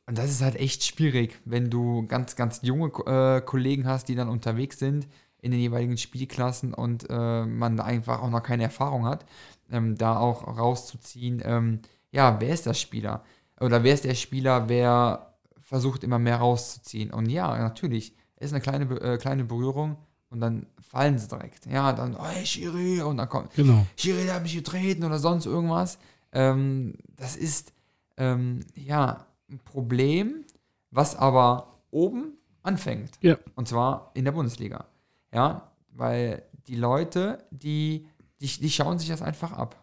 und 0.08 0.18
das 0.18 0.30
ist 0.30 0.42
halt 0.42 0.56
echt 0.56 0.84
schwierig, 0.84 1.40
wenn 1.46 1.70
du 1.70 2.06
ganz, 2.08 2.36
ganz 2.36 2.60
junge 2.64 2.88
äh, 3.06 3.42
Kollegen 3.42 3.88
hast, 3.88 4.10
die 4.10 4.16
dann 4.16 4.30
unterwegs 4.30 4.80
sind 4.80 5.08
in 5.42 5.52
den 5.52 5.60
jeweiligen 5.60 5.98
Spielklassen 5.98 6.74
und 6.74 7.08
äh, 7.10 7.46
man 7.46 7.78
da 7.78 7.84
einfach 7.84 8.22
auch 8.22 8.30
noch 8.30 8.44
keine 8.44 8.64
Erfahrung 8.64 9.06
hat, 9.06 9.26
ähm, 9.72 9.98
da 9.98 10.18
auch 10.20 10.46
rauszuziehen, 10.48 11.42
ähm, 11.44 11.80
ja, 12.12 12.40
wer 12.40 12.54
ist 12.54 12.66
der 12.66 12.74
Spieler? 12.74 13.24
Oder 13.60 13.84
wer 13.84 13.94
ist 13.94 14.04
der 14.06 14.16
Spieler, 14.16 14.68
wer 14.70 15.31
versucht 15.72 16.04
immer 16.04 16.20
mehr 16.20 16.36
rauszuziehen? 16.36 17.12
Und 17.12 17.30
ja, 17.30 17.58
natürlich, 17.58 18.14
ist 18.36 18.52
eine 18.52 18.62
kleine, 18.62 18.84
äh, 19.00 19.18
kleine 19.18 19.46
Berührung 19.46 19.96
und 20.30 20.42
dann 20.42 20.68
fallen 20.82 21.18
sie 21.18 21.30
direkt. 21.30 21.66
Ja, 21.66 21.94
dann, 21.94 22.16
oh, 22.16 22.44
Schiri, 22.44 23.02
und 23.02 23.16
dann 23.18 23.30
kommt, 23.30 23.54
Genau. 23.56 23.86
Schiri, 23.96 24.26
der 24.26 24.36
hat 24.36 24.44
mich 24.44 24.54
getreten 24.54 25.06
oder 25.06 25.18
sonst 25.18 25.46
irgendwas. 25.46 25.98
Ähm, 26.34 26.96
das 27.16 27.38
ist, 27.38 27.72
ähm, 28.18 28.60
ja, 28.76 29.26
ein 29.50 29.60
Problem, 29.60 30.44
was 30.90 31.16
aber 31.16 31.80
oben 31.90 32.34
anfängt. 32.64 33.12
Ja. 33.22 33.38
Und 33.56 33.70
zwar 33.70 34.12
in 34.14 34.26
der 34.26 34.34
Bundesliga. 34.34 34.86
Ja, 35.34 35.72
weil 35.92 36.44
die 36.68 36.76
Leute, 36.76 37.46
die, 37.50 38.08
die, 38.42 38.48
die 38.48 38.70
schauen 38.70 39.00
sich 39.00 39.08
das 39.08 39.22
einfach 39.22 39.54
ab. 39.54 39.82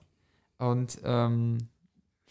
Und 0.58 0.98
ähm, 1.04 1.58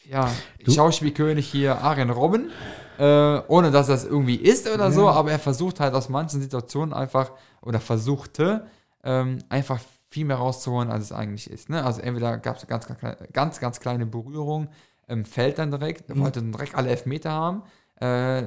ja, 0.06 0.32
Schauspielkönig 0.68 1.50
hier 1.50 1.82
Arjen 1.82 2.12
Robben, 2.12 2.52
äh, 2.98 3.41
ohne 3.48 3.72
dass 3.72 3.88
das 3.88 4.06
irgendwie 4.06 4.36
ist 4.36 4.68
oder 4.68 4.91
so, 4.91 5.07
aber 5.10 5.32
er 5.32 5.40
versucht 5.40 5.80
halt 5.80 5.94
aus 5.94 6.10
manchen 6.10 6.41
Situationen 6.41 6.94
einfach, 6.94 7.32
oder 7.61 7.80
versuchte, 7.80 8.68
ähm, 9.03 9.40
einfach 9.49 9.80
viel 10.10 10.26
mehr 10.26 10.38
rauszuholen, 10.38 10.90
als 10.90 11.06
es 11.06 11.11
eigentlich 11.11 11.49
ist. 11.49 11.69
Ne? 11.69 11.84
Also 11.84 12.02
entweder 12.02 12.38
gab 12.38 12.57
es 12.57 12.65
ganz, 12.68 12.88
ganz, 12.88 12.99
kleine- 12.99 13.28
ganz, 13.34 13.60
ganz 13.60 13.80
kleine 13.80 14.06
Berührung, 14.06 14.69
ähm, 15.07 15.26
fällt 15.26 15.60
dann 15.60 15.72
direkt, 15.72 16.10
Mhm. 16.10 16.19
wollte 16.19 16.41
dann 16.41 16.52
direkt 16.52 16.76
alle 16.76 16.90
Elfmeter 16.90 17.32
haben. 17.32 17.64
Äh, 17.99 18.44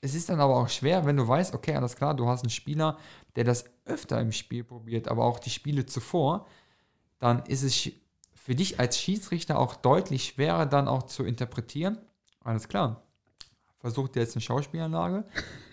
es 0.00 0.14
ist 0.14 0.28
dann 0.28 0.40
aber 0.40 0.56
auch 0.56 0.68
schwer, 0.68 1.04
wenn 1.06 1.16
du 1.16 1.26
weißt, 1.26 1.54
okay, 1.54 1.74
alles 1.74 1.96
klar, 1.96 2.14
du 2.14 2.28
hast 2.28 2.42
einen 2.42 2.50
Spieler, 2.50 2.96
der 3.34 3.44
das 3.44 3.64
öfter 3.86 4.20
im 4.20 4.30
Spiel 4.32 4.62
probiert, 4.62 5.08
aber 5.08 5.24
auch 5.24 5.38
die 5.38 5.50
Spiele 5.50 5.86
zuvor, 5.86 6.46
dann 7.18 7.42
ist 7.46 7.62
es 7.62 7.90
für 8.34 8.54
dich 8.54 8.78
als 8.78 8.98
Schiedsrichter 8.98 9.58
auch 9.58 9.74
deutlich 9.74 10.24
schwerer 10.24 10.66
dann 10.66 10.86
auch 10.86 11.04
zu 11.04 11.24
interpretieren. 11.24 11.98
Alles 12.44 12.68
klar. 12.68 13.02
Versucht 13.78 14.16
ihr 14.16 14.22
jetzt 14.22 14.34
eine 14.34 14.42
Schauspielanlage? 14.42 15.24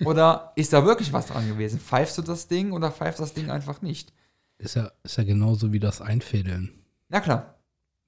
Oder 0.05 0.51
ist 0.55 0.73
da 0.73 0.85
wirklich 0.85 1.13
was 1.13 1.27
dran 1.27 1.47
gewesen? 1.47 1.80
Pfeifst 1.80 2.17
du 2.17 2.21
das 2.21 2.47
Ding 2.47 2.71
oder 2.71 2.91
pfeifst 2.91 3.19
das 3.19 3.34
Ding 3.34 3.49
einfach 3.49 3.81
nicht? 3.81 4.13
Ist 4.57 4.75
ja, 4.75 4.91
ist 5.03 5.17
ja 5.17 5.23
genauso 5.23 5.71
wie 5.73 5.80
das 5.80 6.01
Einfädeln. 6.01 6.71
Na 7.09 7.19
klar, 7.21 7.55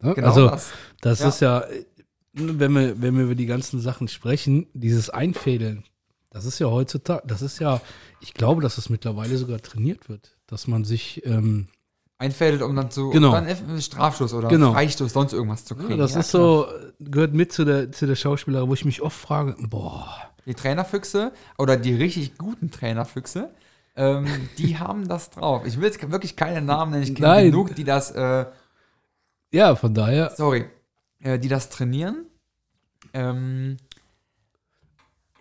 Ne? 0.01 0.13
genau 0.13 0.27
also, 0.27 0.49
das. 0.49 0.72
das 1.01 1.19
Ja. 1.22 1.27
ist 1.30 1.39
ja, 1.39 1.65
wenn 2.34 2.73
wir, 2.73 3.01
wenn 3.01 3.15
wir 3.17 3.23
über 3.23 3.35
die 3.35 3.45
ganzen 3.45 3.80
Sachen 3.80 4.07
sprechen, 4.09 4.67
dieses 4.73 5.09
Einfädeln, 5.09 5.85
das 6.30 6.43
ist 6.45 6.59
ja 6.59 6.67
heutzutage, 6.67 7.26
das 7.26 7.41
ist 7.41 7.59
ja, 7.59 7.80
ich 8.19 8.34
glaube, 8.34 8.61
dass 8.61 8.77
es 8.77 8.89
mittlerweile 8.89 9.38
sogar 9.38 9.61
trainiert 9.61 10.09
wird, 10.09 10.38
dass 10.47 10.67
man 10.67 10.84
sich, 10.84 11.26
ähm, 11.26 11.67
Einfädelt, 12.17 12.61
um 12.61 12.75
dann 12.75 12.91
zu 12.91 13.09
Genau. 13.09 13.31
dann 13.33 13.81
Strafstoß 13.81 14.33
oder 14.33 14.47
Genau. 14.47 14.71
Freistoß, 14.71 15.11
sonst 15.11 15.33
irgendwas 15.33 15.65
zu 15.65 15.75
kriegen. 15.75 15.91
ja, 15.91 15.97
das 15.97 16.13
Ja, 16.13 16.19
ist 16.21 16.29
klar. 16.29 16.41
so, 16.43 16.67
gehört 16.99 17.33
mit 17.33 17.51
zu 17.51 17.65
der, 17.65 17.91
zu 17.91 18.05
der 18.07 18.15
Schauspielerei, 18.15 18.67
wo 18.67 18.73
ich 18.73 18.85
mich 18.85 19.01
oft 19.01 19.17
frage, 19.19 19.55
boah, 19.67 20.07
Die 20.45 20.53
Trainerfüchse 20.53 21.31
oder 21.57 21.75
die 21.75 21.93
richtig 21.93 22.37
guten 22.37 22.71
Trainerfüchse, 22.71 23.49
ähm, 23.97 24.27
die 24.57 24.77
haben 24.79 25.07
das 25.07 25.29
drauf. 25.31 25.65
Ich 25.65 25.77
will 25.77 25.85
jetzt 25.85 26.09
wirklich 26.11 26.35
keine 26.37 26.61
Namen 26.61 26.91
nennen, 26.91 27.03
ich 27.03 27.15
kenne 27.15 27.43
genug, 27.43 27.75
die 27.75 27.83
das, 27.83 28.11
äh, 28.11 28.45
ja, 29.51 29.75
von 29.75 29.93
daher, 29.93 30.31
sorry, 30.37 30.65
äh, 31.19 31.37
die 31.39 31.47
das 31.49 31.69
trainieren. 31.69 32.25
Ähm, 33.13 33.77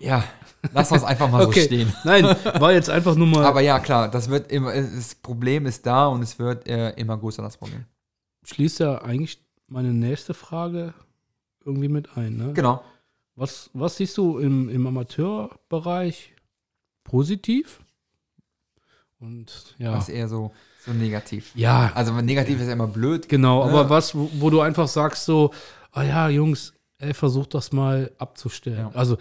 ja, 0.05 0.25
lass 0.73 0.91
uns 0.93 1.03
einfach 1.05 1.31
mal 1.31 1.45
okay, 1.47 1.61
so 1.61 1.67
stehen. 1.67 1.93
nein, 2.05 2.25
war 2.59 2.73
jetzt 2.73 2.91
einfach 2.91 3.15
nur 3.17 3.27
mal, 3.27 3.45
Aber 3.45 3.61
ja, 3.61 3.79
klar, 3.79 4.11
das 4.11 4.29
wird 4.29 4.51
immer, 4.53 4.73
das 4.75 5.15
Problem 5.15 5.67
ist 5.67 5.85
da 5.87 6.07
und 6.09 6.23
es 6.23 6.39
wird 6.39 6.67
äh, 6.69 6.91
immer 6.93 7.17
größer, 7.17 7.43
das 7.43 7.57
Problem. 7.57 7.85
schließt 8.45 8.81
ja 8.81 9.03
eigentlich 9.03 9.41
meine 9.67 9.93
nächste 9.93 10.35
Frage 10.35 10.95
irgendwie 11.65 11.89
mit 11.89 12.17
ein, 12.17 12.37
ne? 12.37 12.53
Genau. 12.53 12.83
Was, 13.37 13.71
was 13.73 13.97
siehst 13.97 14.17
du 14.19 14.39
im, 14.39 14.69
im 14.69 14.87
Amateurbereich 14.87 16.35
positiv? 17.03 17.81
Und 19.19 19.75
ja. 19.79 19.97
Ist 19.99 20.09
eher 20.09 20.29
so, 20.29 20.53
so 20.85 20.93
negativ. 20.93 21.53
Ja, 21.55 21.91
Also 21.95 22.13
negativ 22.21 22.61
ist 22.61 22.67
ja 22.67 22.73
immer 22.75 22.87
blöd. 22.87 23.29
genau, 23.29 23.63
Ja. 23.65 23.71
aber 23.71 23.91
was, 23.91 24.15
wo, 24.15 24.29
wo 24.35 24.51
du 24.51 24.61
einfach 24.61 24.87
sagst 24.89 25.25
so, 25.25 25.51
ah 25.93 26.03
ja, 26.03 26.29
Jungs, 26.29 26.75
ey, 26.99 27.15
versucht 27.15 27.55
das 27.55 27.73
mal 27.73 28.13
abzustellen. 28.19 28.79
Ja. 28.79 28.91
Also, 28.95 29.17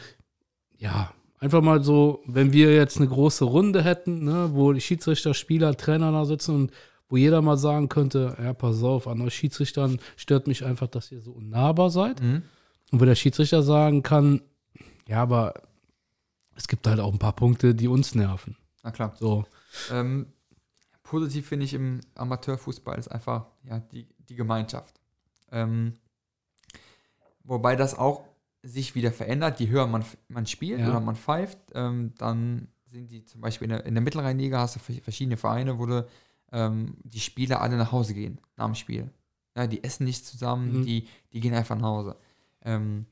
ja, 0.84 1.14
einfach 1.40 1.62
mal 1.62 1.82
so, 1.82 2.22
wenn 2.26 2.52
wir 2.52 2.76
jetzt 2.76 2.98
eine 2.98 3.08
große 3.08 3.46
Runde 3.46 3.84
hätten, 3.84 4.26
ne, 4.26 4.50
wo 4.52 4.74
die 4.74 4.82
Schiedsrichter, 4.82 5.34
Spieler, 5.34 5.76
Trainer 5.78 6.12
da 6.12 6.26
sitzen 6.26 6.56
und 6.56 6.72
wo 7.08 7.16
jeder 7.16 7.42
mal 7.42 7.58
sagen 7.58 7.88
könnte, 7.88 8.36
ja, 8.42 8.54
pass 8.54 8.84
auf, 8.84 9.08
an 9.08 9.22
euch 9.22 9.34
Schiedsrichtern 9.34 10.00
stört 10.18 10.46
mich 10.48 10.66
einfach, 10.66 10.88
dass 10.88 11.10
ihr 11.12 11.22
so 11.22 11.32
unnahbar 11.32 11.90
seid. 11.90 12.22
Mhm. 12.22 12.44
Und 12.92 13.02
wo 13.02 13.06
der 13.06 13.16
Schiedsrichter 13.16 13.64
sagen 13.64 14.04
kann, 14.04 14.42
ja, 15.08 15.22
aber 15.22 15.54
es 16.56 16.68
gibt 16.68 16.86
halt 16.86 17.00
auch 17.00 17.14
ein 17.14 17.20
paar 17.20 17.36
Punkte, 17.36 17.74
die 17.74 17.88
uns 17.88 18.14
nerven. 18.14 18.58
Na 18.84 18.92
klar. 18.92 19.16
So, 19.18 19.46
Ähm, 19.90 20.28
positiv 21.02 21.48
finde 21.48 21.66
ich 21.66 21.74
im 21.74 22.02
Amateurfußball 22.16 23.00
ist 23.00 23.08
einfach 23.08 23.46
ja, 23.64 23.80
die, 23.80 24.08
die 24.30 24.36
Gemeinschaft. 24.36 25.00
Ähm, 25.52 25.94
wobei 27.44 27.76
das 27.76 27.98
auch 27.98 28.33
sich 28.64 28.96
wieder 28.96 29.12
verändert, 29.12 29.60
je 29.60 29.68
höher 29.70 29.88
man, 29.88 30.04
man 30.30 30.46
spielt 30.46 30.80
Ja. 30.80 30.90
oder 30.90 31.00
man 31.02 31.16
pfeift, 31.16 31.58
ähm, 31.76 32.14
dann 32.18 32.70
sind 32.90 33.12
die 33.12 33.26
zum 33.26 33.42
Beispiel 33.42 33.66
in 33.66 33.70
der, 33.78 33.86
in 33.86 33.94
der 33.96 34.04
Mittelrheinliga 34.04 34.60
hast 34.60 34.76
du 34.76 34.80
verschiedene 34.80 35.38
Vereine, 35.38 35.78
wo 35.80 35.86
du, 35.86 36.06
ähm, 36.52 36.96
die 37.04 37.20
Spieler 37.20 37.62
alle 37.62 37.76
nach 37.78 37.92
Hause 37.92 38.14
gehen 38.14 38.40
nach 38.56 38.66
dem 38.66 38.76
Spiel. 38.76 39.10
Ja, 39.58 39.68
die 39.68 39.84
essen 39.84 40.06
nicht 40.06 40.26
zusammen, 40.26 40.80
Mhm. 40.80 40.86
die, 40.86 41.08
die 41.34 41.40
gehen 41.40 41.54
einfach 41.54 41.76
nach 41.76 41.88
Hause. 41.88 42.16
Ähm, 42.64 43.06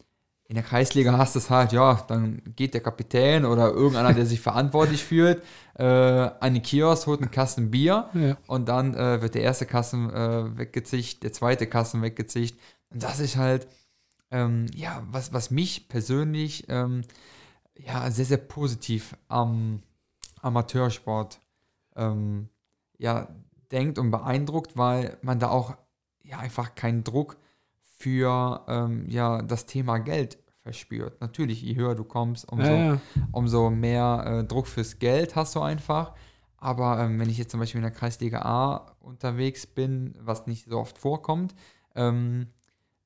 in 0.45 0.55
der 0.55 0.63
Kreisliga 0.63 1.17
hast 1.17 1.35
du 1.35 1.39
es 1.39 1.49
halt, 1.49 1.71
ja, 1.71 1.95
dann 2.07 2.41
geht 2.55 2.73
der 2.73 2.81
Kapitän 2.81 3.45
oder 3.45 3.71
irgendeiner, 3.71 4.13
der 4.13 4.25
sich 4.25 4.39
verantwortlich 4.41 5.03
fühlt, 5.03 5.41
äh, 5.75 5.83
an 5.85 6.53
den 6.53 6.61
Kiosk, 6.61 7.07
holt 7.07 7.21
einen 7.21 7.31
Kasten 7.31 7.71
Bier 7.71 8.09
ja. 8.13 8.37
und 8.47 8.67
dann 8.69 8.93
äh, 8.93 9.21
wird 9.21 9.35
der 9.35 9.43
erste 9.43 9.65
Kasten 9.65 10.09
äh, 10.09 10.57
weggezischt, 10.57 11.23
der 11.23 11.31
zweite 11.33 11.67
Kasten 11.67 12.01
weggezischt. 12.01 12.55
Und 12.89 13.01
das 13.03 13.19
ist 13.19 13.37
halt, 13.37 13.67
ähm, 14.31 14.65
ja, 14.73 15.03
was, 15.11 15.33
was 15.33 15.51
mich 15.51 15.87
persönlich 15.89 16.65
ähm, 16.69 17.03
ja, 17.77 18.09
sehr, 18.11 18.25
sehr 18.25 18.37
positiv 18.37 19.15
am 19.27 19.81
Amateursport 20.41 21.39
ähm, 21.95 22.49
ja, 22.97 23.27
denkt 23.71 23.99
und 23.99 24.11
beeindruckt, 24.11 24.77
weil 24.77 25.17
man 25.21 25.39
da 25.39 25.49
auch 25.49 25.75
ja 26.23 26.39
einfach 26.39 26.75
keinen 26.75 27.03
Druck 27.03 27.37
für 27.83 28.63
ähm, 28.67 29.05
ja, 29.09 29.41
das 29.41 29.65
Thema 29.65 29.99
Geld 29.99 30.37
verspürt. 30.61 31.19
Natürlich, 31.21 31.61
je 31.61 31.75
höher 31.75 31.95
du 31.95 32.03
kommst, 32.03 32.51
umso, 32.51 32.71
Ja, 32.71 32.93
ja. 32.93 33.01
umso 33.31 33.69
mehr 33.69 34.23
äh, 34.25 34.43
Druck 34.43 34.67
fürs 34.67 34.99
Geld 34.99 35.35
hast 35.35 35.55
du 35.55 35.61
einfach. 35.61 36.13
Aber 36.57 36.99
ähm, 36.99 37.19
wenn 37.19 37.29
ich 37.29 37.39
jetzt 37.39 37.51
zum 37.51 37.59
Beispiel 37.59 37.79
in 37.79 37.83
der 37.83 37.91
Kreisliga 37.91 38.43
A 38.43 38.95
unterwegs 38.99 39.65
bin, 39.65 40.13
was 40.19 40.45
nicht 40.45 40.65
so 40.65 40.77
oft 40.77 40.97
vorkommt, 40.97 41.55
ähm, 41.95 42.47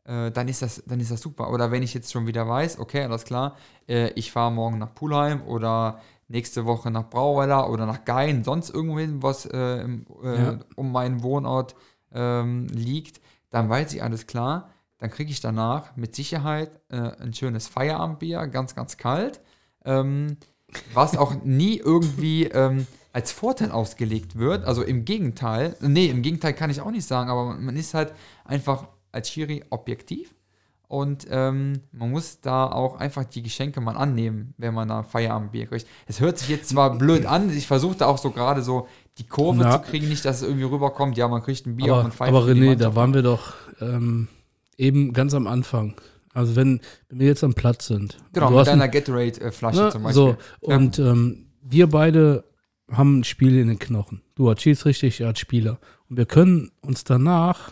äh, 0.05 0.31
dann, 0.31 0.47
ist 0.47 0.61
das, 0.61 0.83
dann 0.85 0.99
ist 0.99 1.11
das 1.11 1.21
super. 1.21 1.51
Oder 1.51 1.71
wenn 1.71 1.83
ich 1.83 1.93
jetzt 1.93 2.11
schon 2.11 2.27
wieder 2.27 2.47
weiß, 2.47 2.79
okay, 2.79 3.03
alles 3.03 3.23
klar, 3.25 3.55
äh, 3.87 4.09
ich 4.11 4.31
fahre 4.31 4.51
morgen 4.51 4.77
nach 4.77 4.93
Pulheim 4.95 5.41
oder 5.43 5.99
nächste 6.27 6.65
Woche 6.65 6.89
nach 6.89 7.09
Brauweiler 7.09 7.69
oder 7.69 7.85
nach 7.85 8.03
Gein, 8.05 8.43
sonst 8.43 8.69
irgendwo 8.73 8.99
hin, 8.99 9.21
was 9.21 9.45
äh, 9.45 9.81
im, 9.81 10.05
äh, 10.23 10.37
Ja. 10.37 10.59
um 10.75 10.91
meinen 10.91 11.21
Wohnort 11.23 11.75
ähm, 12.13 12.67
liegt, 12.67 13.21
dann 13.49 13.69
weiß 13.69 13.93
ich 13.93 14.01
alles 14.01 14.25
klar. 14.25 14.69
Dann 14.97 15.09
kriege 15.11 15.29
ich 15.29 15.41
danach 15.41 15.95
mit 15.97 16.15
Sicherheit 16.15 16.71
äh, 16.89 16.95
ein 17.21 17.33
schönes 17.33 17.67
Feierabendbier, 17.67 18.47
ganz, 18.47 18.73
ganz 18.75 18.97
kalt. 18.97 19.41
Ähm, 19.83 20.37
was 20.93 21.15
auch 21.15 21.43
nie 21.43 21.77
irgendwie 21.77 22.45
ähm, 22.45 22.87
als 23.13 23.31
Vorteil 23.31 23.71
ausgelegt 23.71 24.37
wird. 24.37 24.65
Also 24.65 24.81
im 24.83 25.05
Gegenteil, 25.05 25.75
nee, 25.79 26.07
im 26.07 26.21
Gegenteil 26.21 26.53
kann 26.53 26.69
ich 26.69 26.81
auch 26.81 26.91
nicht 26.91 27.05
sagen, 27.07 27.29
aber 27.29 27.45
man 27.45 27.63
man 27.65 27.75
ist 27.77 27.93
halt 27.93 28.13
einfach 28.45 28.87
als 29.15 29.29
Schiri 29.29 29.63
objektiv 29.69 30.35
und 30.87 31.25
ähm, 31.31 31.81
man 31.91 32.11
muss 32.11 32.41
da 32.41 32.65
auch 32.67 32.97
einfach 32.97 33.25
die 33.25 33.41
Geschenke 33.41 33.81
mal 33.81 33.97
annehmen, 33.97 34.53
wenn 34.57 34.73
man 34.73 34.87
da 34.87 35.03
Feierabendbier 35.03 35.65
kriegt. 35.65 35.87
Es 36.05 36.19
hört 36.19 36.37
sich 36.37 36.49
jetzt 36.49 36.69
zwar 36.69 36.97
blöd 36.97 37.25
an, 37.25 37.49
ich 37.49 37.65
versuche 37.65 37.97
da 37.97 38.05
auch 38.05 38.19
so 38.19 38.29
gerade 38.29 38.61
so 38.61 38.87
die 39.17 39.25
Kurve 39.25 39.63
Ja. 39.63 39.71
zu 39.71 39.89
kriegen, 39.89 40.07
nicht, 40.09 40.23
dass 40.25 40.37
es 40.37 40.43
irgendwie 40.43 40.65
rüberkommt, 40.65 41.17
ja, 41.17 41.27
man 41.27 41.41
kriegt 41.41 41.65
ein 41.65 41.75
Bier 41.77 41.93
aber, 41.93 42.05
und 42.05 42.13
pfeift 42.13 42.29
aber 42.29 42.45
René, 42.45 42.75
da 42.75 42.95
waren 42.95 43.13
wir 43.13 43.23
doch 43.23 43.53
ähm, 43.81 44.27
eben 44.77 45.13
ganz 45.13 45.33
am 45.33 45.47
Anfang. 45.47 45.95
Also 46.33 46.55
wenn, 46.55 46.81
wenn 47.09 47.19
wir 47.19 47.27
jetzt 47.27 47.43
am 47.43 47.53
Platz 47.53 47.87
sind. 47.87 48.17
Genau, 48.33 48.49
du 48.49 48.57
mit 48.57 48.67
deiner 48.67 48.89
Gatorade-Flasche 48.89 49.89
zum 49.89 50.03
Beispiel. 50.03 50.13
So, 50.13 50.37
und 50.59 50.99
ähm, 50.99 51.47
wir 51.61 51.87
beide 51.87 52.43
haben 52.91 53.19
ein 53.19 53.23
Spiel 53.23 53.57
in 53.57 53.69
den 53.69 53.79
Knochen. 53.79 54.21
Du 54.35 54.49
als 54.49 54.61
Schiedsrichter, 54.61 55.07
ich 55.07 55.25
als 55.25 55.39
Spieler. 55.39 55.79
Und 56.09 56.17
wir 56.17 56.25
können 56.25 56.71
uns 56.81 57.05
danach 57.05 57.71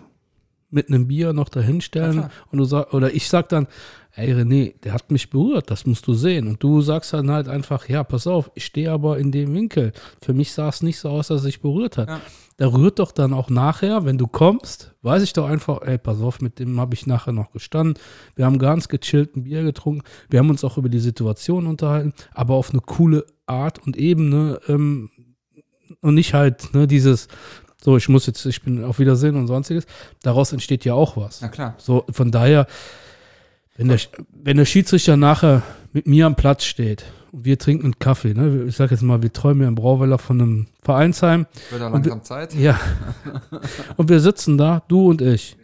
mit 0.73 0.89
einem 0.89 1.07
Bier 1.07 1.33
noch 1.33 1.49
dahinstellen 1.49 2.17
Ja, 2.17 2.29
und 2.51 2.57
du 2.57 2.65
sag, 2.65 2.93
oder 2.93 3.13
ich 3.13 3.29
sag 3.29 3.49
dann, 3.49 3.67
ey 4.15 4.33
René, 4.33 4.73
der 4.83 4.93
hat 4.93 5.11
mich 5.11 5.29
berührt, 5.29 5.71
das 5.71 5.85
musst 5.85 6.05
du 6.07 6.13
sehen. 6.13 6.47
Und 6.47 6.61
du 6.61 6.81
sagst 6.81 7.13
dann 7.13 7.31
halt 7.31 7.47
einfach, 7.47 7.89
ja, 7.89 8.03
pass 8.03 8.27
auf, 8.27 8.51
ich 8.55 8.65
stehe 8.65 8.91
aber 8.91 9.17
in 9.17 9.31
dem 9.31 9.53
Winkel. 9.53 9.91
Für 10.21 10.33
mich 10.33 10.51
sah 10.51 10.69
es 10.69 10.81
nicht 10.81 10.99
so 10.99 11.09
aus, 11.09 11.27
dass 11.27 11.41
sich 11.41 11.61
berührt 11.61 11.97
hat. 11.97 12.09
Ja. 12.09 12.21
Da 12.57 12.67
rührt 12.67 12.99
doch 12.99 13.11
dann 13.11 13.33
auch 13.33 13.49
nachher, 13.49 14.05
wenn 14.05 14.19
du 14.19 14.27
kommst, 14.27 14.93
weiß 15.01 15.23
ich 15.23 15.33
doch 15.33 15.47
einfach, 15.47 15.81
ey, 15.81 15.97
pass 15.97 16.21
auf, 16.21 16.39
mit 16.39 16.59
dem 16.59 16.79
habe 16.79 16.93
ich 16.93 17.07
nachher 17.07 17.31
noch 17.31 17.51
gestanden. 17.51 18.01
Wir 18.35 18.45
haben 18.45 18.59
ganz 18.59 18.89
gechillt 18.89 19.35
ein 19.35 19.45
Bier 19.45 19.63
getrunken. 19.63 20.03
Wir 20.29 20.39
haben 20.39 20.51
uns 20.51 20.63
auch 20.63 20.77
über 20.77 20.89
die 20.89 20.99
Situation 20.99 21.65
unterhalten, 21.65 22.13
aber 22.33 22.53
auf 22.53 22.69
eine 22.69 22.81
coole 22.81 23.25
Art 23.47 23.79
und 23.85 23.97
Ebene 23.97 24.59
ähm, 24.67 25.09
und 26.01 26.13
nicht 26.13 26.35
halt 26.35 26.73
ne, 26.75 26.85
dieses, 26.85 27.27
so, 27.83 27.97
ich 27.97 28.07
muss 28.09 28.25
jetzt, 28.27 28.45
ich 28.45 28.61
bin 28.61 28.83
auf 28.83 28.99
Wiedersehen 28.99 29.35
und 29.35 29.47
sonstiges. 29.47 29.85
Daraus 30.21 30.53
entsteht 30.53 30.85
ja 30.85 30.93
auch 30.93 31.17
was. 31.17 31.41
Na 31.41 31.49
klar. 31.49 31.75
So, 31.77 32.05
von 32.11 32.31
daher, 32.31 32.65
wenn 33.77 33.89
der, 33.89 33.99
wenn 34.31 34.57
der 34.57 34.65
Schiedsrichter 34.65 35.17
nachher 35.17 35.63
mit 35.91 36.07
mir 36.07 36.25
am 36.27 36.35
Platz 36.35 36.63
steht 36.63 37.05
und 37.31 37.43
wir 37.45 37.57
trinken 37.57 37.85
einen 37.85 37.99
Kaffee, 37.99 38.33
ne? 38.33 38.65
ich 38.67 38.75
sag 38.75 38.91
jetzt 38.91 39.01
mal, 39.01 39.21
wir 39.23 39.33
träumen 39.33 39.63
ja 39.63 39.67
im 39.67 39.75
Brauweiler 39.75 40.17
von 40.19 40.39
einem 40.41 40.67
Vereinsheim, 40.81 41.45
Wird 41.71 41.81
ja 41.81 41.87
Und 41.87 42.05
wir- 42.05 42.11
langsam 42.11 42.23
Zeit. 42.23 42.53
ja. 42.53 42.79
Und 43.97 44.09
wir 44.09 44.19
sitzen 44.19 44.57
da, 44.57 44.83
du 44.87 45.09
und 45.09 45.21
ich. 45.21 45.57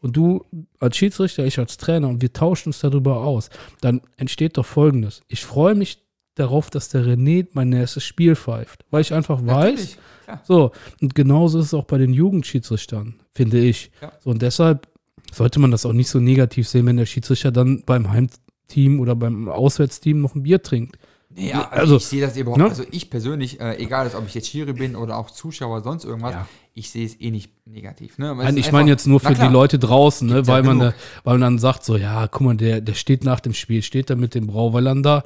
und 0.00 0.16
du 0.16 0.44
als 0.78 0.96
Schiedsrichter, 0.96 1.44
ich 1.44 1.58
als 1.58 1.76
Trainer 1.78 2.08
und 2.08 2.22
wir 2.22 2.32
tauschen 2.32 2.68
uns 2.68 2.78
darüber 2.80 3.16
aus, 3.18 3.50
dann 3.80 4.00
entsteht 4.16 4.56
doch 4.56 4.66
Folgendes. 4.66 5.22
Ich 5.28 5.44
freue 5.44 5.74
mich 5.74 5.98
darauf, 6.36 6.70
dass 6.70 6.88
der 6.88 7.02
René 7.04 7.48
mein 7.52 7.70
nächstes 7.70 8.04
Spiel 8.04 8.36
pfeift, 8.36 8.84
weil 8.90 9.00
ich 9.00 9.12
einfach 9.12 9.44
weiß, 9.44 9.98
so, 10.44 10.70
und 11.00 11.14
genauso 11.14 11.58
ist 11.58 11.66
es 11.66 11.74
auch 11.74 11.84
bei 11.84 11.98
den 11.98 12.12
Jugendschiedsrichtern, 12.12 13.14
finde 13.34 13.58
ich. 13.58 13.90
Ja. 14.00 14.12
So, 14.22 14.30
und 14.30 14.42
deshalb 14.42 14.88
sollte 15.32 15.58
man 15.58 15.70
das 15.70 15.84
auch 15.84 15.92
nicht 15.92 16.08
so 16.08 16.20
negativ 16.20 16.68
sehen, 16.68 16.86
wenn 16.86 16.96
der 16.96 17.06
Schiedsrichter 17.06 17.50
dann 17.50 17.82
beim 17.84 18.10
Heimteam 18.10 19.00
oder 19.00 19.16
beim 19.16 19.48
Auswärtsteam 19.48 20.20
noch 20.20 20.34
ein 20.34 20.42
Bier 20.44 20.62
trinkt. 20.62 20.98
Ja, 21.38 21.68
Also, 21.68 21.80
also 21.80 21.96
ich 21.96 22.06
sehe 22.06 22.20
das 22.22 22.36
überhaupt, 22.36 22.58
ne? 22.58 22.68
also 22.68 22.84
ich 22.90 23.10
persönlich, 23.10 23.60
äh, 23.60 23.76
egal 23.76 24.10
ob 24.16 24.26
ich 24.26 24.34
jetzt 24.34 24.48
Schiri 24.48 24.72
bin 24.72 24.96
oder 24.96 25.18
auch 25.18 25.30
Zuschauer, 25.30 25.82
sonst 25.82 26.04
irgendwas, 26.04 26.32
Ja. 26.32 26.48
ich 26.72 26.90
sehe 26.90 27.04
es 27.04 27.20
eh 27.20 27.30
nicht 27.30 27.52
negativ. 27.66 28.16
Ne? 28.16 28.34
Nein, 28.34 28.56
ich 28.56 28.72
meine 28.72 28.88
jetzt 28.88 29.06
nur 29.06 29.20
für 29.20 29.34
klar, 29.34 29.48
die 29.48 29.52
Leute 29.52 29.78
draußen, 29.78 30.26
ne, 30.26 30.46
weil, 30.46 30.62
man, 30.62 30.78
da, 30.78 30.94
weil 31.24 31.34
man 31.34 31.40
dann 31.42 31.58
sagt, 31.58 31.84
so, 31.84 31.96
ja, 31.96 32.26
guck 32.26 32.40
mal, 32.40 32.56
der, 32.56 32.80
der 32.80 32.94
steht 32.94 33.22
nach 33.24 33.40
dem 33.40 33.52
Spiel, 33.52 33.82
steht 33.82 34.08
da 34.08 34.14
mit 34.14 34.34
dem 34.34 34.46
Brauweilern 34.46 35.02
da. 35.02 35.24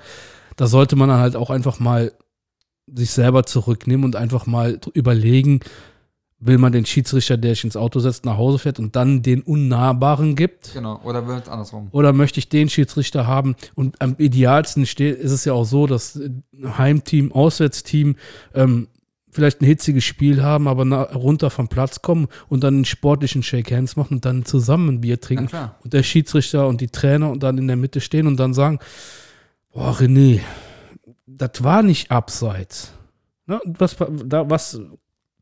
Da 0.60 0.66
sollte 0.66 0.94
man 0.94 1.08
dann 1.08 1.20
halt 1.20 1.36
auch 1.36 1.48
einfach 1.48 1.80
mal 1.80 2.12
sich 2.86 3.12
selber 3.12 3.46
zurücknehmen 3.46 4.04
und 4.04 4.14
einfach 4.14 4.44
mal 4.44 4.78
überlegen, 4.92 5.60
will 6.38 6.58
man 6.58 6.70
den 6.70 6.84
Schiedsrichter, 6.84 7.38
der 7.38 7.54
sich 7.54 7.64
ins 7.64 7.78
Auto 7.78 7.98
setzt, 7.98 8.26
nach 8.26 8.36
Hause 8.36 8.58
fährt 8.58 8.78
und 8.78 8.94
dann 8.94 9.22
den 9.22 9.40
Unnahbaren 9.40 10.36
gibt? 10.36 10.74
Genau, 10.74 11.00
oder 11.02 11.26
wird 11.26 11.44
es 11.44 11.48
andersrum. 11.48 11.88
Oder 11.92 12.12
möchte 12.12 12.40
ich 12.40 12.50
den 12.50 12.68
Schiedsrichter 12.68 13.26
haben? 13.26 13.56
Und 13.74 14.02
am 14.02 14.16
idealsten 14.18 14.84
steht, 14.84 15.18
ist 15.18 15.32
es 15.32 15.46
ja 15.46 15.54
auch 15.54 15.64
so, 15.64 15.86
dass 15.86 16.16
äh, 16.16 16.28
Heimteam, 16.76 17.32
Auswärtsteam 17.32 18.16
ähm, 18.52 18.88
vielleicht 19.30 19.62
ein 19.62 19.64
hitziges 19.64 20.04
Spiel 20.04 20.42
haben, 20.42 20.68
aber 20.68 20.84
runter 21.14 21.48
vom 21.48 21.68
Platz 21.68 22.02
kommen 22.02 22.28
und 22.50 22.64
dann 22.64 22.74
einen 22.74 22.84
sportlichen 22.84 23.42
Shake 23.42 23.72
Hands 23.72 23.96
machen 23.96 24.16
und 24.16 24.26
dann 24.26 24.44
zusammen 24.44 24.90
ein 24.90 25.00
Bier 25.00 25.22
trinken. 25.22 25.48
Und 25.82 25.94
der 25.94 26.02
Schiedsrichter 26.02 26.68
und 26.68 26.82
die 26.82 26.88
Trainer 26.88 27.30
und 27.30 27.42
dann 27.42 27.56
in 27.56 27.66
der 27.66 27.76
Mitte 27.76 28.02
stehen 28.02 28.26
und 28.26 28.36
dann 28.36 28.52
sagen, 28.52 28.78
boah, 29.72 29.92
René, 29.92 30.40
das 31.26 31.62
war 31.62 31.82
nicht 31.82 32.10
abseits. 32.10 32.92
Ne? 33.46 33.60
und 33.60 33.80
Was, 33.80 33.96
da, 33.96 34.48
was, 34.48 34.80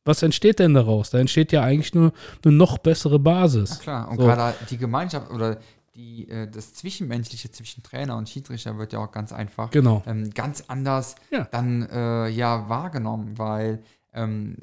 was 0.04 0.22
entsteht 0.22 0.58
denn 0.58 0.74
daraus? 0.74 1.10
Da 1.10 1.18
entsteht 1.18 1.52
ja 1.52 1.62
eigentlich 1.62 1.94
nur 1.94 2.12
eine 2.44 2.54
noch 2.54 2.78
bessere 2.78 3.16
Na 3.16 3.18
Basis. 3.18 3.78
klar. 3.80 4.08
Und 4.08 4.18
So. 4.18 4.24
gerade 4.24 4.56
die 4.70 4.78
Gemeinschaft 4.78 5.30
oder 5.30 5.58
die, 5.94 6.28
äh, 6.28 6.48
das 6.48 6.74
Zwischenmenschliche 6.74 7.50
zwischen 7.50 7.82
Trainer 7.82 8.16
und 8.16 8.28
Schiedsrichter 8.28 8.78
wird 8.78 8.92
ja 8.92 9.00
auch 9.00 9.10
ganz 9.10 9.32
einfach 9.32 9.70
Genau. 9.70 10.02
ähm, 10.06 10.30
ganz 10.30 10.64
anders 10.68 11.16
Ja. 11.30 11.44
dann 11.50 11.82
äh, 11.90 12.28
ja 12.28 12.68
wahrgenommen, 12.68 13.36
weil 13.36 13.82
ähm, 14.14 14.56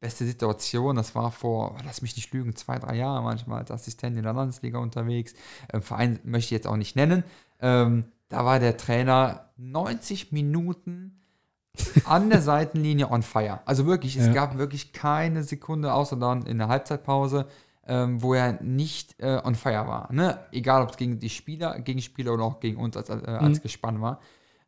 beste 0.00 0.26
Situation, 0.26 0.96
das 0.96 1.14
war 1.14 1.32
vor, 1.32 1.76
lass 1.86 2.02
mich 2.02 2.14
nicht 2.16 2.32
lügen, 2.34 2.54
zwei, 2.56 2.78
drei 2.78 2.96
Jahre 2.96 3.22
manchmal 3.22 3.60
als 3.60 3.70
Assistent 3.70 4.16
in 4.18 4.22
der 4.22 4.34
Landesliga 4.34 4.78
unterwegs. 4.78 5.32
Ähm, 5.72 5.80
Verein 5.82 6.20
möchte 6.24 6.48
ich 6.48 6.50
jetzt 6.50 6.66
auch 6.66 6.76
nicht 6.76 6.94
nennen. 6.94 7.24
Ähm, 7.60 8.04
da 8.34 8.44
war 8.44 8.58
der 8.58 8.76
Trainer 8.76 9.50
90 9.56 10.32
Minuten 10.32 11.20
an 12.04 12.30
der 12.30 12.40
Seitenlinie 12.42 13.10
on 13.10 13.22
fire. 13.22 13.60
Also 13.64 13.86
wirklich, 13.86 14.16
es 14.16 14.26
Ja. 14.26 14.32
gab 14.32 14.58
wirklich 14.58 14.92
keine 14.92 15.42
Sekunde, 15.44 15.92
außer 15.92 16.16
dann 16.16 16.46
in 16.46 16.58
der 16.58 16.68
Halbzeitpause, 16.68 17.46
ähm, 17.86 18.22
wo 18.22 18.34
er 18.34 18.60
nicht 18.62 19.14
äh, 19.20 19.40
on 19.44 19.54
fire 19.54 19.86
war. 19.86 20.12
Ne? 20.12 20.38
Egal, 20.52 20.82
ob 20.82 20.90
es 20.90 20.96
gegen 20.96 21.18
die 21.18 21.30
Spieler, 21.30 21.78
Gegenspieler 21.80 22.32
oder 22.34 22.44
auch 22.44 22.58
gegen 22.60 22.78
uns 22.80 22.96
als, 22.96 23.08
äh, 23.10 23.12
als 23.26 23.58
Mhm. 23.58 23.62
Gespann 23.62 24.00
war. 24.00 24.20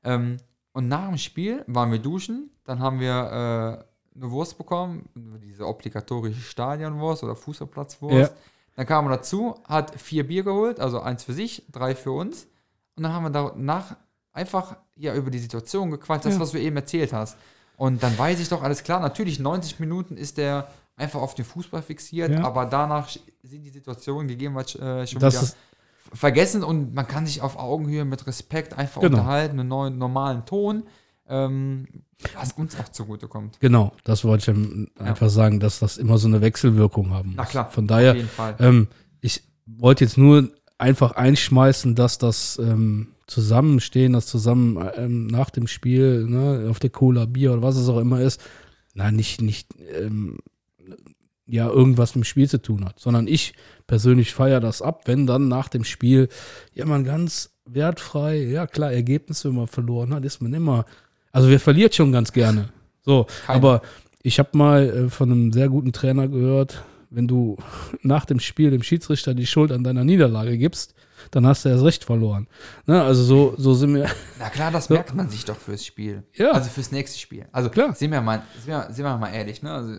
Ähm, 0.05 0.36
und 0.72 0.88
nach 0.88 1.09
dem 1.09 1.18
Spiel 1.18 1.64
waren 1.66 1.90
wir 1.90 1.98
duschen, 1.98 2.51
dann 2.64 2.78
haben 2.80 3.01
wir 3.01 3.09
äh, 3.10 4.16
eine 4.18 4.30
Wurst 4.30 4.59
bekommen, 4.59 5.09
diese 5.43 5.66
obligatorische 5.66 6.40
Stadionwurst 6.40 7.24
oder 7.24 7.34
Fußballplatzwurst. 7.34 8.30
Ja. 8.32 8.36
Dann 8.76 8.86
kam 8.86 9.06
er 9.06 9.16
dazu, 9.16 9.55
hat 9.66 9.98
vier 9.98 10.26
Bier 10.26 10.43
geholt, 10.44 10.78
also 10.80 11.01
eins 11.01 11.24
für 11.24 11.32
sich, 11.32 11.64
drei 11.72 11.94
für 11.94 12.12
uns. 12.12 12.47
Und 12.97 13.02
dann 13.02 13.12
haben 13.12 13.24
wir 13.24 13.31
danach 13.31 13.97
einfach 14.32 14.77
ja 14.97 15.14
über 15.14 15.31
die 15.31 15.39
Situation 15.39 15.90
gequatscht, 15.90 16.24
das, 16.27 16.35
Ja. 16.35 16.40
was 16.40 16.52
du 16.52 16.60
eben 16.60 16.77
erzählt 16.77 17.12
hast. 17.12 17.36
Und 17.77 18.02
dann 18.02 18.16
weiß 18.18 18.40
ich 18.40 18.48
doch 18.48 18.62
alles 18.62 18.82
klar, 18.85 19.01
natürlich 19.01 19.39
90 19.39 19.78
Minuten 19.81 20.16
ist 20.16 20.39
der 20.39 20.68
einfach 20.97 21.20
auf 21.20 21.35
den 21.35 21.44
Fußball 21.44 21.82
fixiert, 21.82 22.31
Ja. 22.32 22.43
aber 22.44 22.64
danach 22.64 23.09
sind 23.43 23.62
die 23.64 23.68
Situationen 23.70 24.28
gegebenenfalls 24.28 24.74
äh, 24.77 25.06
schon 25.06 25.20
Das 25.20 25.35
wieder 25.35 25.52
vergessen 26.14 26.62
und 26.64 26.94
man 26.94 27.06
kann 27.06 27.27
sich 27.27 27.43
auf 27.43 27.59
Augenhöhe 27.59 28.05
mit 28.06 28.27
Respekt 28.27 28.78
einfach 28.78 29.02
Genau. 29.02 29.18
unterhalten, 29.18 29.60
einen 29.60 29.68
neuen, 29.68 29.98
normalen 29.98 30.47
Ton, 30.47 30.85
ähm, 31.28 31.86
was 32.35 32.52
uns 32.52 32.78
auch 32.81 32.89
zugutekommt. 32.89 33.59
Genau, 33.60 33.93
das 34.05 34.24
wollte 34.24 34.52
ich 34.52 35.01
einfach 35.02 35.28
sagen, 35.28 35.60
dass 35.60 35.81
das 35.81 35.98
immer 35.98 36.16
so 36.16 36.28
eine 36.28 36.40
Wechselwirkung 36.40 37.10
haben 37.10 37.31
muss. 37.31 37.36
Na 37.36 37.44
klar, 37.44 37.70
Von 37.70 37.86
daher, 37.86 38.12
auf 38.12 38.16
jeden 38.16 38.28
Fall. 38.28 38.55
ähm, 38.60 38.89
ich 39.20 39.43
wollte 39.66 40.05
jetzt 40.05 40.16
nur 40.16 40.48
einfach 40.78 41.12
einschmeißen, 41.12 41.94
dass 41.94 42.19
das 42.19 42.59
ähm, 42.59 43.09
Zusammenstehen, 43.27 44.12
das 44.12 44.27
zusammen 44.27 44.78
ähm, 44.97 45.27
nach 45.27 45.51
dem 45.51 45.66
Spiel, 45.66 46.27
ne, 46.27 46.69
auf 46.70 46.78
der 46.78 46.90
Cola, 46.90 47.27
Bier 47.27 47.53
oder 47.53 47.62
was 47.62 47.77
es 47.77 47.89
auch 47.89 47.98
immer 47.98 48.20
ist, 48.20 48.40
na, 48.94 49.11
nicht, 49.11 49.43
nicht, 49.43 49.69
ähm, 49.93 50.39
ja, 51.47 51.69
irgendwas 51.69 52.15
mit 52.15 52.24
dem 52.24 52.28
Spiel 52.28 52.48
zu 52.48 52.61
tun 52.61 52.85
hat, 52.85 52.98
sondern 52.98 53.27
ich 53.27 53.55
persönlich 53.86 54.32
feiere 54.32 54.61
das 54.61 54.82
ab, 54.82 55.03
wenn 55.07 55.27
dann 55.27 55.48
nach 55.48 55.69
dem 55.69 55.85
Spiel, 55.85 56.28
ja, 56.73 56.86
man 56.86 57.05
ganz 57.05 57.51
wertfrei, 57.65 58.39
ja 58.39 58.66
klar, 58.66 58.93
Ergebnisse, 58.93 59.48
wenn 59.48 59.57
man 59.57 59.66
verloren 59.66 60.15
hat, 60.15 60.24
ist 60.24 60.40
man 60.40 60.55
immer, 60.55 60.85
also 61.32 61.48
wer 61.48 61.61
verliert 61.61 61.94
schon 61.94 62.12
ganz 62.12 62.32
gerne. 62.32 62.69
So, 63.05 63.27
Keiner. 63.47 63.57
aber 63.57 63.82
ich 64.23 64.39
habe 64.39 64.57
mal 64.59 64.89
äh, 64.89 65.09
von 65.09 65.31
einem 65.31 65.53
sehr 65.53 65.69
guten 65.69 65.93
Trainer 65.93 66.28
gehört, 66.28 66.85
wenn 67.11 67.28
du 67.28 67.57
nach 68.03 68.24
dem 68.24 68.41
Spiel 68.41 68.70
dem 68.70 68.83
Schiedsrichter 68.83 69.35
die 69.35 69.47
Schuld 69.47 69.73
an 69.73 69.85
deiner 69.85 70.05
Niederlage 70.05 70.59
gibst, 70.59 70.95
dann 71.31 71.47
hast 71.47 71.65
du 71.65 71.69
erst 71.69 71.85
recht 71.85 72.05
verloren. 72.05 72.47
Ne? 72.87 73.03
Also 73.03 73.23
so, 73.23 73.55
so 73.57 73.74
sind 73.74 73.95
wir. 73.95 74.11
Na 74.39 74.51
klar, 74.51 74.70
das 74.70 74.87
So. 74.87 74.95
merkt 74.95 75.15
man 75.15 75.28
sich 75.28 75.45
doch 75.45 75.57
fürs 75.57 75.85
Spiel. 75.85 76.24
Ja. 76.35 76.51
Also 76.53 76.69
fürs 76.70 76.93
nächste 76.93 77.19
Spiel. 77.19 77.47
Also 77.53 77.70
Klar. 77.70 77.95
Sind 77.95 78.11
wir 78.11 78.20
mal, 78.20 78.43
sind 78.59 78.69
wir, 78.69 78.87
sind 78.91 79.05
wir 79.05 79.16
mal 79.16 79.31
ehrlich, 79.33 79.62
ne? 79.62 79.73
Also, 79.73 79.99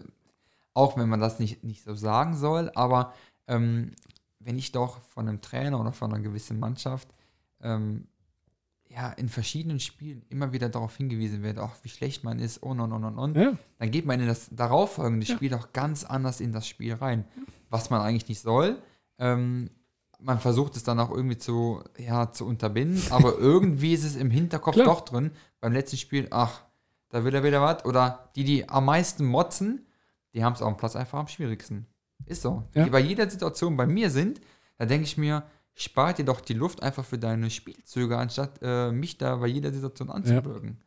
auch 0.74 0.96
wenn 0.98 1.10
man 1.10 1.20
das 1.20 1.40
nicht, 1.40 1.64
nicht 1.64 1.84
so 1.84 1.96
sagen 1.96 2.36
soll, 2.38 2.72
aber 2.76 3.14
ähm, 3.48 3.94
wenn 4.40 4.58
ich 4.60 4.72
doch 4.72 5.02
von 5.02 5.28
einem 5.28 5.42
Trainer 5.42 5.80
oder 5.80 5.92
von 5.92 6.14
einer 6.14 6.22
gewissen 6.22 6.60
Mannschaft 6.60 7.08
ähm, 7.64 8.08
ja, 8.98 9.10
in 9.12 9.30
verschiedenen 9.30 9.80
Spielen 9.80 10.24
immer 10.30 10.54
wieder 10.54 10.70
darauf 10.70 10.98
hingewiesen 10.98 11.44
werde, 11.44 11.62
auch 11.62 11.74
wie 11.84 11.90
schlecht 11.90 12.24
man 12.24 12.40
ist 12.40 12.58
und 12.58 12.80
und 12.80 12.92
und 12.92 13.04
und 13.04 13.18
und, 13.20 13.38
Ja, 13.38 13.54
dann 13.78 13.92
geht 13.92 14.08
man 14.08 14.20
in 14.20 14.26
das 14.26 14.50
darauffolgende 14.52 15.28
Ja. 15.28 15.36
Spiel 15.36 15.54
auch 15.54 15.72
ganz 15.72 16.04
anders 16.04 16.42
in 16.42 16.52
das 16.52 16.68
Spiel 16.68 16.96
rein, 16.96 17.26
was 17.70 17.92
man 17.92 18.02
eigentlich 18.02 18.28
nicht 18.28 18.42
soll. 18.42 18.82
Ähm, 19.20 19.70
man 20.20 20.40
versucht 20.40 20.76
es 20.76 20.84
dann 20.84 21.00
auch 21.00 21.12
irgendwie 21.12 21.38
zu, 21.38 21.84
ja, 22.00 22.32
zu 22.32 22.48
unterbinden, 22.48 23.00
aber 23.12 23.38
irgendwie 23.38 23.94
ist 23.94 24.04
es 24.04 24.16
im 24.16 24.32
Hinterkopf 24.32 24.74
Klar. 24.74 24.88
doch 24.88 25.02
drin. 25.02 25.30
Beim 25.60 25.74
letzten 25.74 25.98
Spiel, 25.98 26.28
ach, 26.32 26.64
da 27.10 27.24
will 27.24 27.36
er 27.36 27.44
wieder 27.44 27.62
was. 27.62 27.86
Oder 27.86 28.32
die, 28.36 28.46
die 28.46 28.68
am 28.68 28.86
meisten 28.86 29.26
motzen, 29.26 29.86
die 30.34 30.44
haben 30.44 30.54
es 30.54 30.64
auf 30.64 30.74
dem 30.74 30.78
Platz 30.78 30.96
einfach 30.96 31.20
am 31.20 31.28
schwierigsten. 31.28 31.86
Ist 32.26 32.42
so. 32.42 32.64
Ja. 32.74 32.86
Die 32.86 32.90
bei 32.90 33.00
jeder 33.00 33.30
Situation 33.30 33.78
bei 33.78 33.86
mir 33.86 34.10
sind, 34.10 34.42
da 34.80 34.88
denke 34.88 35.06
ich 35.06 35.18
mir, 35.18 35.44
spar 35.78 36.14
dir 36.14 36.26
doch 36.26 36.42
die 36.42 36.54
Luft 36.54 36.84
einfach 36.84 37.06
für 37.06 37.18
deine 37.18 37.50
Spielzüge, 37.50 38.18
anstatt 38.18 38.60
äh, 38.62 38.92
mich 38.92 39.18
da 39.18 39.38
bei 39.38 39.48
jeder 39.48 39.72
Situation 39.72 40.10
anzubürgen. 40.10 40.82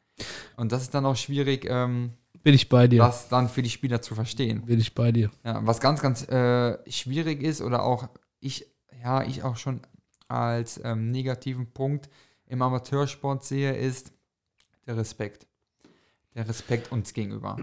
Und 0.56 0.72
das 0.72 0.82
ist 0.82 0.94
dann 0.94 1.06
auch 1.06 1.16
schwierig, 1.16 1.66
ähm, 1.68 2.12
bin 2.42 2.54
ich 2.54 2.68
bei 2.68 2.88
dir. 2.88 2.98
das 2.98 3.28
dann 3.28 3.48
für 3.48 3.62
die 3.62 3.70
Spieler 3.70 4.02
zu 4.02 4.14
verstehen. 4.14 4.64
Bin 4.66 4.80
ich 4.80 4.94
bei 4.94 5.12
dir. 5.12 5.30
Ja, 5.44 5.64
was 5.64 5.80
ganz, 5.80 6.02
ganz 6.02 6.26
äh, 6.28 6.78
schwierig 6.90 7.42
ist 7.42 7.62
oder 7.62 7.84
auch 7.84 8.08
ich, 8.40 8.66
ja, 9.02 9.22
ich 9.22 9.42
auch 9.42 9.56
schon 9.56 9.80
als 10.28 10.80
ähm, 10.84 11.10
negativen 11.10 11.72
Punkt 11.72 12.08
im 12.46 12.62
Amateursport 12.62 13.44
sehe, 13.44 13.74
ist 13.74 14.12
der 14.86 14.96
Respekt. 14.96 15.46
Der 16.40 16.48
Respekt 16.48 16.90
uns 16.90 17.12
gegenüber. 17.12 17.58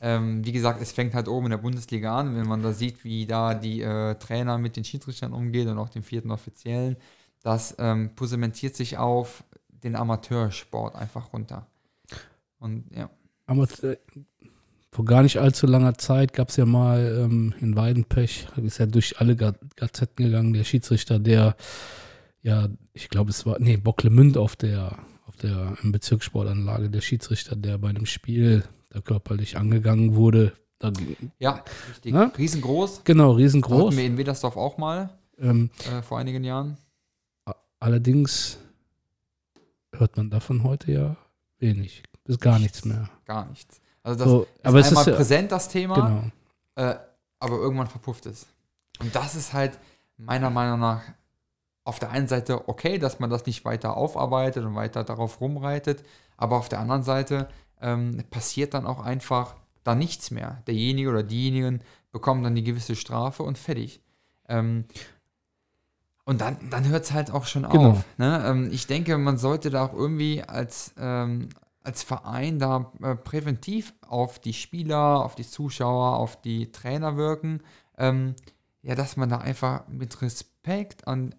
ähm, 0.00 0.44
wie 0.44 0.50
gesagt, 0.50 0.82
es 0.82 0.90
fängt 0.90 1.14
halt 1.14 1.28
oben 1.28 1.46
in 1.46 1.50
der 1.50 1.58
Bundesliga 1.58 2.18
an, 2.18 2.34
wenn 2.34 2.48
man 2.48 2.60
da 2.60 2.72
sieht, 2.72 3.04
wie 3.04 3.24
da 3.24 3.54
die 3.54 3.82
äh, 3.82 4.16
Trainer 4.16 4.58
mit 4.58 4.74
den 4.74 4.82
Schiedsrichtern 4.82 5.32
umgehen 5.32 5.68
und 5.68 5.78
auch 5.78 5.90
den 5.90 6.02
vierten 6.02 6.32
Offiziellen. 6.32 6.96
Das 7.44 7.76
ähm, 7.78 8.10
sich 8.74 8.98
auf 8.98 9.44
den 9.68 9.94
Amateursport 9.94 10.96
einfach 10.96 11.32
runter. 11.32 11.68
Und 12.58 12.86
ja. 12.92 13.10
Aber 13.46 13.68
äh, 13.84 13.96
vor 14.90 15.04
gar 15.04 15.22
nicht 15.22 15.38
allzu 15.38 15.68
langer 15.68 15.96
Zeit 15.96 16.32
gab 16.32 16.48
es 16.48 16.56
ja 16.56 16.66
mal 16.66 17.26
ähm, 17.26 17.54
in 17.60 17.76
Weidenpech, 17.76 18.48
ist 18.56 18.78
ja 18.78 18.86
durch 18.86 19.20
alle 19.20 19.36
Ga- 19.36 19.54
Gazetten 19.76 20.24
gegangen, 20.24 20.52
der 20.52 20.64
Schiedsrichter, 20.64 21.20
der 21.20 21.54
ja, 22.42 22.68
ich 22.92 23.08
glaube, 23.08 23.30
es 23.30 23.46
war, 23.46 23.60
nee, 23.60 23.76
Bocklemünd 23.76 24.36
auf 24.36 24.56
der, 24.56 24.98
auf 25.26 25.36
der 25.36 25.76
im 25.82 25.92
Bezirkssportanlage, 25.92 26.88
der 26.90 27.00
Schiedsrichter, 27.00 27.56
der 27.56 27.78
bei 27.78 27.88
einem 27.88 28.06
Spiel 28.06 28.64
da 28.90 29.00
körperlich 29.00 29.56
angegangen 29.56 30.14
wurde. 30.14 30.52
Da, 30.78 30.92
Ja, 31.38 31.64
richtig. 31.90 32.12
Ne? 32.12 32.30
Riesengroß. 32.36 33.02
genau, 33.04 33.30
Hatten 33.30 33.36
riesengroß. 33.42 33.96
wir 33.96 34.04
in 34.04 34.16
Wedersdorf 34.18 34.56
auch 34.56 34.78
mal 34.78 35.10
Ähm, 35.38 35.70
äh, 35.90 36.02
vor 36.02 36.18
einigen 36.18 36.44
Jahren. 36.44 36.76
allerdings 37.80 38.58
hört 39.92 40.16
man 40.16 40.30
davon 40.30 40.62
heute 40.62 40.92
ja 40.92 41.16
wenig, 41.58 42.02
bis 42.24 42.38
gar 42.38 42.58
nichts 42.58 42.84
mehr. 42.84 43.08
Gar 43.24 43.46
nichts. 43.46 43.80
Also 44.02 44.18
das 44.18 44.28
So, 44.28 44.42
ist 44.42 44.48
aber 44.66 44.78
es 44.80 44.88
einmal 44.88 45.08
ist 45.08 45.16
präsent, 45.16 45.52
das 45.52 45.68
Thema, 45.68 45.94
genau. 46.74 46.90
äh, 46.90 46.96
aber 47.40 47.56
irgendwann 47.56 47.88
verpufft 47.88 48.26
es. 48.26 48.46
Und 49.00 49.14
das 49.14 49.34
ist 49.34 49.52
halt, 49.52 49.78
meiner 50.16 50.50
Meinung 50.50 50.80
nach 50.80 51.02
auf 51.86 51.98
der 51.98 52.10
einen 52.10 52.28
Seite 52.28 52.68
okay, 52.68 52.98
dass 52.98 53.20
man 53.20 53.30
das 53.30 53.46
nicht 53.46 53.64
weiter 53.64 53.96
aufarbeitet 53.96 54.64
und 54.64 54.74
weiter 54.74 55.04
darauf 55.04 55.40
rumreitet, 55.40 56.02
aber 56.36 56.56
auf 56.56 56.68
der 56.68 56.80
anderen 56.80 57.02
Seite 57.02 57.48
ähm, 57.80 58.24
passiert 58.30 58.74
dann 58.74 58.86
auch 58.86 59.00
einfach 59.00 59.54
da 59.84 59.94
nichts 59.94 60.30
mehr. 60.30 60.62
Derjenige 60.66 61.08
oder 61.10 61.22
diejenigen 61.22 61.80
bekommen 62.10 62.42
dann 62.42 62.54
die 62.54 62.64
gewisse 62.64 62.96
Strafe 62.96 63.42
und 63.44 63.56
fertig. 63.56 64.00
Ähm, 64.48 64.86
und 66.24 66.40
dann, 66.40 66.56
dann 66.70 66.88
hört 66.88 67.04
es 67.04 67.12
halt 67.12 67.30
auch 67.30 67.44
schon 67.44 67.62
Genau. 67.68 67.90
auf. 67.90 68.04
Ne? 68.18 68.44
Ähm, 68.46 68.68
ich 68.72 68.88
denke, 68.88 69.16
man 69.16 69.38
sollte 69.38 69.70
da 69.70 69.84
auch 69.86 69.92
irgendwie 69.92 70.42
als, 70.42 70.92
ähm, 70.98 71.50
als 71.84 72.02
Verein 72.02 72.58
da 72.58 72.90
äh, 73.00 73.14
präventiv 73.14 73.94
auf 74.08 74.40
die 74.40 74.54
Spieler, 74.54 75.24
auf 75.24 75.36
die 75.36 75.48
Zuschauer, 75.48 76.16
auf 76.16 76.40
die 76.40 76.72
Trainer 76.72 77.16
wirken. 77.16 77.62
Ähm, 77.96 78.34
ja, 78.82 78.96
dass 78.96 79.16
man 79.16 79.28
da 79.28 79.38
einfach 79.38 79.86
mit 79.88 80.20
Respekt 80.20 81.06
an, 81.06 81.34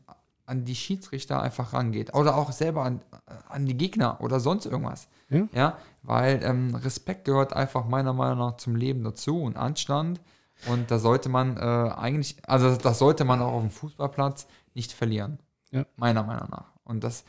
an 0.47 0.65
die 0.65 0.75
Schiedsrichter 0.75 1.41
einfach 1.41 1.73
rangeht. 1.73 2.15
Oder 2.15 2.35
auch 2.37 2.51
selber 2.51 2.83
an, 2.83 3.01
an 3.49 3.65
die 3.65 3.77
Gegner 3.77 4.19
oder 4.21 4.39
sonst 4.39 4.65
irgendwas. 4.65 5.09
Ja. 5.29 5.47
Ja, 5.51 5.77
weil 6.03 6.41
ähm, 6.41 6.73
Respekt 6.73 7.25
gehört 7.25 7.53
einfach 7.53 7.85
meiner 7.85 8.13
Meinung 8.13 8.39
nach 8.39 8.57
zum 8.57 8.75
Leben 8.75 9.03
dazu 9.03 9.41
und 9.43 9.57
Anstand. 9.57 10.21
Und 10.65 10.89
da 10.89 10.99
sollte 10.99 11.29
man 11.29 11.57
äh, 11.57 11.59
eigentlich, 11.59 12.37
also 12.47 12.75
das 12.75 12.97
sollte 12.97 13.25
man 13.25 13.41
auch 13.41 13.53
auf 13.53 13.61
dem 13.61 13.69
Fußballplatz 13.69 14.47
nicht 14.73 14.93
verlieren. 14.93 15.37
Ja. 15.71 15.85
Meiner 15.97 16.23
Meinung 16.23 16.49
nach. 16.49 16.71
Und 16.85 17.03
das 17.03 17.25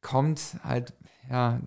kommt 0.00 0.40
halt, 0.62 0.94
ja, 1.28 1.58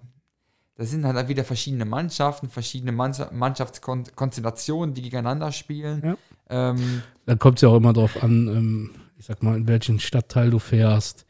das 0.75 0.89
sind 0.89 1.05
halt 1.05 1.27
wieder 1.27 1.43
verschiedene 1.43 1.85
Mannschaften, 1.85 2.49
verschiedene 2.49 2.93
Mannschaft, 2.93 3.33
Mannschaftskonstellationen, 3.33 4.95
die 4.95 5.01
gegeneinander 5.01 5.51
spielen. 5.51 6.01
Ja. 6.03 6.17
Ähm, 6.49 7.03
Dann 7.25 7.37
kommt 7.37 7.57
es 7.57 7.63
ja 7.63 7.69
auch 7.69 7.75
immer 7.75 7.93
drauf 7.93 8.23
an, 8.23 8.47
ähm, 8.47 8.95
ich 9.23 9.27
sag 9.27 9.41
mal, 9.41 9.55
in 9.55 9.69
welchen 9.69 10.01
Stadtteil 10.01 10.49
du 10.49 10.59
fährst. 10.59 11.25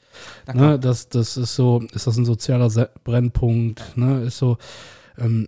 Ne, 0.52 0.80
das, 0.80 1.10
das 1.10 1.38
ist 1.38 1.54
so, 1.56 1.80
ist 1.94 2.08
das 2.08 2.18
ein 2.18 2.26
sozialer 2.26 2.68
Brennpunkt, 3.04 3.96
ne? 3.96 4.24
Ist 4.24 4.40
so, 4.40 4.58
ähm, 5.16 5.48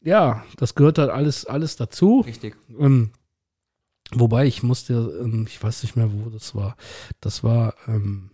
ja, 0.00 0.44
das 0.56 0.76
gehört 0.76 0.98
halt 0.98 1.10
alles, 1.10 1.46
alles 1.46 1.74
dazu. 1.74 2.20
Richtig. 2.20 2.56
Ähm, 2.78 3.10
wobei 4.12 4.46
ich 4.46 4.62
musste, 4.62 5.18
ähm, 5.20 5.46
ich 5.48 5.60
weiß 5.60 5.82
nicht 5.82 5.96
mehr, 5.96 6.12
wo 6.12 6.30
das 6.30 6.54
war. 6.54 6.76
Das 7.20 7.42
war 7.42 7.74
ähm, 7.88 8.30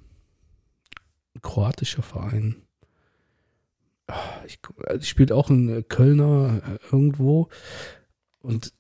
ein 1.35 1.41
kroatischer 1.41 2.03
Verein. 2.03 2.57
Ich, 4.45 4.59
also 4.87 5.03
spielt 5.03 5.33
auch 5.33 5.49
ein 5.49 5.71
äh, 5.71 5.83
Kölner 5.83 6.61
äh, 6.63 6.79
irgendwo. 6.93 7.49
Und 8.41 8.75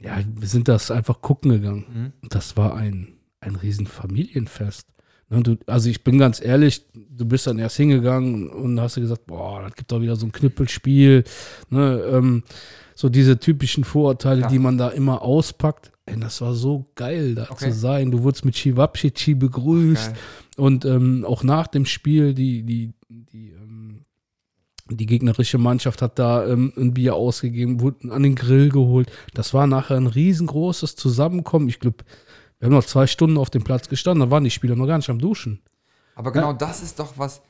ja, 0.00 0.22
wir 0.26 0.48
sind 0.48 0.68
das 0.68 0.90
einfach 0.90 1.20
gucken 1.20 1.50
gegangen. 1.50 2.12
Mhm. 2.22 2.28
Das 2.30 2.56
war 2.56 2.74
ein, 2.74 3.18
ein 3.44 3.56
riesen 3.56 3.86
Familienfest. 3.86 4.88
Ne, 5.30 5.42
du, 5.42 5.56
also 5.66 5.88
ich 5.88 6.04
bin 6.04 6.18
ganz 6.18 6.40
ehrlich, 6.40 6.84
du 6.94 7.24
bist 7.24 7.46
dann 7.46 7.58
erst 7.58 7.76
hingegangen 7.76 8.48
und 8.50 8.78
hast 8.80 8.96
dir 8.96 9.00
gesagt, 9.00 9.26
boah, 9.26 9.62
das 9.62 9.74
gibt 9.74 9.90
doch 9.90 10.00
wieder 10.00 10.16
so 10.16 10.26
ein 10.26 10.32
Knüppelspiel. 10.32 11.24
Ne, 11.70 12.02
ähm, 12.12 12.42
so 12.94 13.08
diese 13.08 13.38
typischen 13.38 13.84
Vorurteile, 13.84 14.42
Ja. 14.42 14.48
die 14.48 14.58
man 14.58 14.78
da 14.78 14.88
immer 14.90 15.22
auspackt. 15.22 15.90
Ey, 16.06 16.20
das 16.20 16.40
war 16.42 16.54
so 16.54 16.90
geil, 16.94 17.34
da 17.34 17.48
Okay. 17.50 17.70
zu 17.70 17.72
sein. 17.76 18.10
Du 18.10 18.22
wurdest 18.22 18.44
mit 18.44 18.54
Chivapchichi 18.56 19.34
begrüßt. 19.34 20.08
Geil. 20.12 20.18
Und 20.56 20.84
ähm, 20.84 21.24
auch 21.24 21.42
nach 21.42 21.66
dem 21.66 21.86
Spiel, 21.86 22.34
die, 22.34 22.62
die, 22.62 22.92
die, 23.08 23.50
ähm, 23.52 24.04
die 24.90 25.06
gegnerische 25.06 25.56
Mannschaft 25.56 26.02
hat 26.02 26.18
da 26.18 26.46
ähm, 26.46 26.72
ein 26.76 26.92
Bier 26.92 27.14
ausgegeben, 27.14 27.80
wurde 27.80 28.12
an 28.12 28.22
den 28.22 28.34
Grill 28.34 28.68
geholt. 28.68 29.10
Das 29.32 29.54
war 29.54 29.66
nachher 29.66 29.96
ein 29.96 30.06
riesengroßes 30.06 30.94
Zusammenkommen. 30.94 31.70
Ich 31.70 31.80
glaube, 31.80 32.04
wir 32.64 32.68
haben 32.70 32.76
noch 32.76 32.84
zwei 32.86 33.06
Stunden 33.06 33.36
auf 33.36 33.50
dem 33.50 33.62
Platz 33.62 33.90
gestanden, 33.90 34.26
da 34.26 34.30
waren 34.30 34.42
die 34.42 34.50
Spieler 34.50 34.74
noch 34.74 34.86
gar 34.86 34.96
nicht 34.96 35.10
am 35.10 35.18
Duschen. 35.18 35.60
Aber 36.14 36.32
genau 36.32 36.54
das 36.54 36.82
ist 36.82 36.98
doch 36.98 37.18
was, 37.18 37.42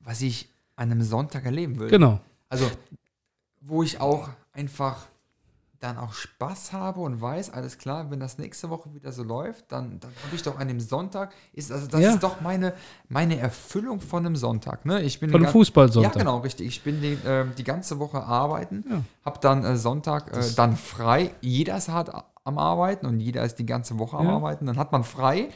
was 0.00 0.20
ich 0.22 0.48
an 0.74 0.90
einem 0.90 1.02
Sonntag 1.02 1.44
erleben 1.44 1.78
will. 1.78 1.88
Genau. 1.88 2.18
Also, 2.48 2.68
wo 3.60 3.84
ich 3.84 4.00
auch 4.00 4.28
einfach 4.52 5.06
dann 5.78 5.98
auch 5.98 6.12
Spaß 6.12 6.72
habe 6.72 7.00
und 7.00 7.20
weiß, 7.22 7.50
alles 7.50 7.78
klar, 7.78 8.10
wenn 8.10 8.18
das 8.18 8.38
nächste 8.38 8.68
Woche 8.70 8.92
wieder 8.92 9.12
so 9.12 9.22
läuft, 9.22 9.70
dann, 9.72 10.00
dann 10.00 10.10
habe 10.26 10.34
ich 10.34 10.42
doch 10.42 10.58
an 10.58 10.66
dem 10.68 10.80
Sonntag, 10.80 11.32
ist, 11.52 11.70
also 11.70 11.86
das 11.86 12.00
Ja. 12.00 12.10
ist 12.14 12.22
doch 12.22 12.40
meine, 12.40 12.74
meine 13.08 13.38
Erfüllung 13.38 14.00
von 14.00 14.26
einem 14.26 14.34
Sonntag. 14.36 14.84
Ne? 14.84 15.00
Ich 15.02 15.20
bin 15.20 15.30
Von 15.30 15.42
gan- 15.44 15.52
Fußballsonntag. 15.52 16.16
Ja, 16.16 16.18
genau, 16.18 16.38
richtig. 16.38 16.66
Ich 16.66 16.82
bin 16.82 17.00
die, 17.00 17.12
äh, 17.12 17.46
die 17.56 17.64
ganze 17.64 17.98
Woche 18.00 18.22
arbeiten, 18.22 18.84
Ja. 18.90 19.04
habe 19.24 19.38
dann 19.40 19.64
äh, 19.64 19.76
Sonntag 19.76 20.36
äh, 20.36 20.42
dann 20.56 20.76
frei. 20.76 21.30
Jeder 21.40 21.76
ist 21.78 21.88
hart 21.88 22.10
am 22.44 22.58
Arbeiten 22.58 23.06
und 23.06 23.20
jeder 23.20 23.44
ist 23.44 23.56
die 23.56 23.66
ganze 23.66 23.98
Woche 23.98 24.16
am 24.16 24.26
Ja. 24.26 24.34
Arbeiten. 24.34 24.66
Dann 24.66 24.78
hat 24.78 24.92
man 24.92 25.04
frei 25.04 25.48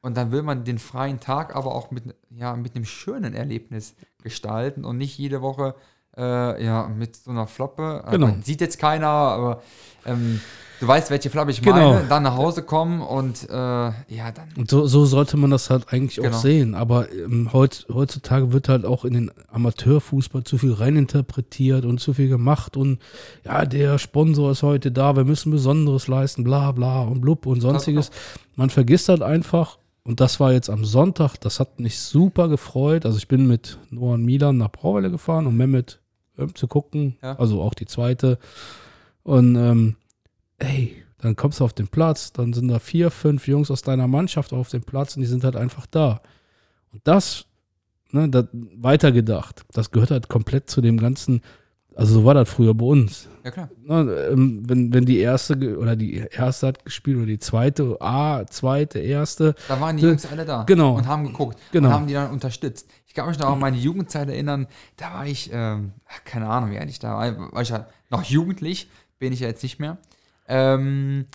und 0.00 0.16
dann 0.16 0.32
will 0.32 0.42
man 0.42 0.64
den 0.64 0.78
freien 0.78 1.20
Tag 1.20 1.54
aber 1.54 1.74
auch 1.74 1.90
mit, 1.90 2.04
ja, 2.30 2.54
mit 2.56 2.74
einem 2.74 2.84
schönen 2.84 3.34
Erlebnis 3.34 3.94
gestalten 4.22 4.84
und 4.84 4.98
nicht 4.98 5.18
jede 5.18 5.42
Woche 5.42 5.74
äh, 6.16 6.64
ja, 6.64 6.88
mit 6.88 7.16
so 7.16 7.30
einer 7.30 7.46
Floppe. 7.46 8.04
Genau. 8.10 8.26
man 8.26 8.42
sieht 8.42 8.60
jetzt 8.60 8.78
keiner, 8.78 9.08
aber 9.08 9.62
ähm, 10.04 10.40
du 10.82 10.88
weißt, 10.88 11.10
welche 11.10 11.30
Floppe 11.30 11.52
ich 11.52 11.62
Genau. 11.62 11.94
meine. 11.94 12.08
Dann 12.08 12.24
nach 12.24 12.36
Hause 12.36 12.62
kommen 12.62 13.00
und 13.02 13.48
äh, 13.48 13.52
ja, 13.54 13.92
dann. 14.34 14.48
Und 14.56 14.68
so, 14.68 14.86
so 14.86 15.04
sollte 15.06 15.36
man 15.36 15.50
das 15.50 15.70
halt 15.70 15.92
eigentlich 15.92 16.16
Genau. 16.16 16.30
auch 16.36 16.40
sehen. 16.40 16.74
Aber 16.74 17.10
ähm, 17.12 17.52
heut, 17.52 17.86
heutzutage 17.92 18.52
wird 18.52 18.68
halt 18.68 18.84
auch 18.84 19.04
in 19.04 19.14
den 19.14 19.30
Amateurfußball 19.52 20.42
zu 20.42 20.58
viel 20.58 20.72
reininterpretiert 20.72 21.84
und 21.84 21.98
zu 22.00 22.14
viel 22.14 22.28
gemacht. 22.28 22.76
Und 22.76 22.98
ja, 23.44 23.64
der 23.64 23.98
Sponsor 23.98 24.50
ist 24.50 24.64
heute 24.64 24.90
da, 24.90 25.14
wir 25.16 25.24
müssen 25.24 25.52
Besonderes 25.52 26.08
leisten, 26.08 26.42
bla 26.42 26.72
bla 26.72 27.02
und 27.02 27.20
blub 27.20 27.46
und 27.46 27.60
sonstiges. 27.60 28.10
Man 28.56 28.68
vergisst 28.68 29.08
halt 29.08 29.22
einfach, 29.22 29.78
und 30.02 30.18
das 30.18 30.40
war 30.40 30.52
jetzt 30.52 30.68
am 30.68 30.84
Sonntag, 30.84 31.36
das 31.36 31.60
hat 31.60 31.78
mich 31.78 32.00
super 32.00 32.48
gefreut. 32.48 33.06
Also 33.06 33.18
ich 33.18 33.28
bin 33.28 33.46
mit 33.46 33.78
Noah 33.90 34.14
und 34.14 34.24
Milan 34.24 34.56
nach 34.56 34.72
Brauwelle 34.72 35.12
gefahren, 35.12 35.46
um 35.46 35.56
Mehmet 35.56 36.00
ähm, 36.36 36.56
zu 36.56 36.66
gucken. 36.66 37.16
Ja. 37.22 37.38
Also 37.38 37.62
auch 37.62 37.74
die 37.74 37.86
zweite. 37.86 38.38
Und 39.22 39.54
ähm, 39.54 39.94
ey, 40.62 41.02
dann 41.18 41.36
kommst 41.36 41.60
du 41.60 41.64
auf 41.64 41.72
den 41.72 41.88
Platz, 41.88 42.32
dann 42.32 42.52
sind 42.52 42.68
da 42.68 42.78
vier, 42.78 43.10
fünf 43.10 43.46
Jungs 43.46 43.70
aus 43.70 43.82
deiner 43.82 44.08
Mannschaft 44.08 44.52
auf 44.52 44.68
dem 44.70 44.82
Platz 44.82 45.16
und 45.16 45.22
die 45.22 45.28
sind 45.28 45.44
halt 45.44 45.56
einfach 45.56 45.86
da. 45.86 46.20
Und 46.92 47.00
das, 47.04 47.44
ne, 48.10 48.28
das 48.28 48.46
weitergedacht, 48.52 49.62
das 49.72 49.90
gehört 49.90 50.10
halt 50.10 50.28
komplett 50.28 50.68
zu 50.68 50.80
dem 50.80 50.98
ganzen, 50.98 51.40
also 51.94 52.14
so 52.14 52.24
war 52.24 52.34
das 52.34 52.48
früher 52.48 52.74
bei 52.74 52.86
uns. 52.86 53.28
Ja, 53.44 53.50
klar. 53.50 53.70
Ne, 53.84 54.28
ähm, 54.32 54.62
wenn, 54.68 54.92
wenn 54.92 55.04
die 55.04 55.18
erste 55.18 55.78
oder 55.78 55.94
die 55.94 56.16
erste 56.16 56.66
hat 56.68 56.84
gespielt 56.84 57.18
oder 57.18 57.26
die 57.26 57.38
zweite, 57.38 57.96
A, 58.00 58.44
zweite, 58.48 58.98
erste, 58.98 59.54
Da 59.68 59.80
waren 59.80 59.96
die 59.96 60.02
Ja, 60.02 60.08
Jungs 60.10 60.26
alle 60.26 60.44
da 60.44 60.64
genau. 60.64 60.96
und 60.96 61.06
haben 61.06 61.24
geguckt 61.24 61.58
Genau. 61.70 61.88
und 61.88 61.94
haben 61.94 62.06
die 62.08 62.14
dann 62.14 62.30
unterstützt. 62.32 62.90
Ich 63.06 63.14
kann 63.14 63.28
mich 63.28 63.38
noch 63.38 63.50
an 63.50 63.58
meine 63.60 63.76
Jugendzeit 63.76 64.28
erinnern, 64.28 64.66
da 64.96 65.12
war 65.14 65.26
ich, 65.26 65.50
ähm, 65.52 65.92
keine 66.24 66.48
Ahnung, 66.48 66.70
wie 66.70 66.78
alt 66.78 66.88
ich 66.90 66.98
da 66.98 67.14
war, 67.16 67.52
war 67.52 67.62
ich 67.62 67.68
ja 67.68 67.86
noch 68.10 68.24
jugendlich, 68.24 68.88
bin 69.18 69.32
ich 69.32 69.40
ja 69.40 69.48
jetzt 69.48 69.62
nicht 69.62 69.78
mehr. 69.78 69.98
Ähm, 70.48 71.26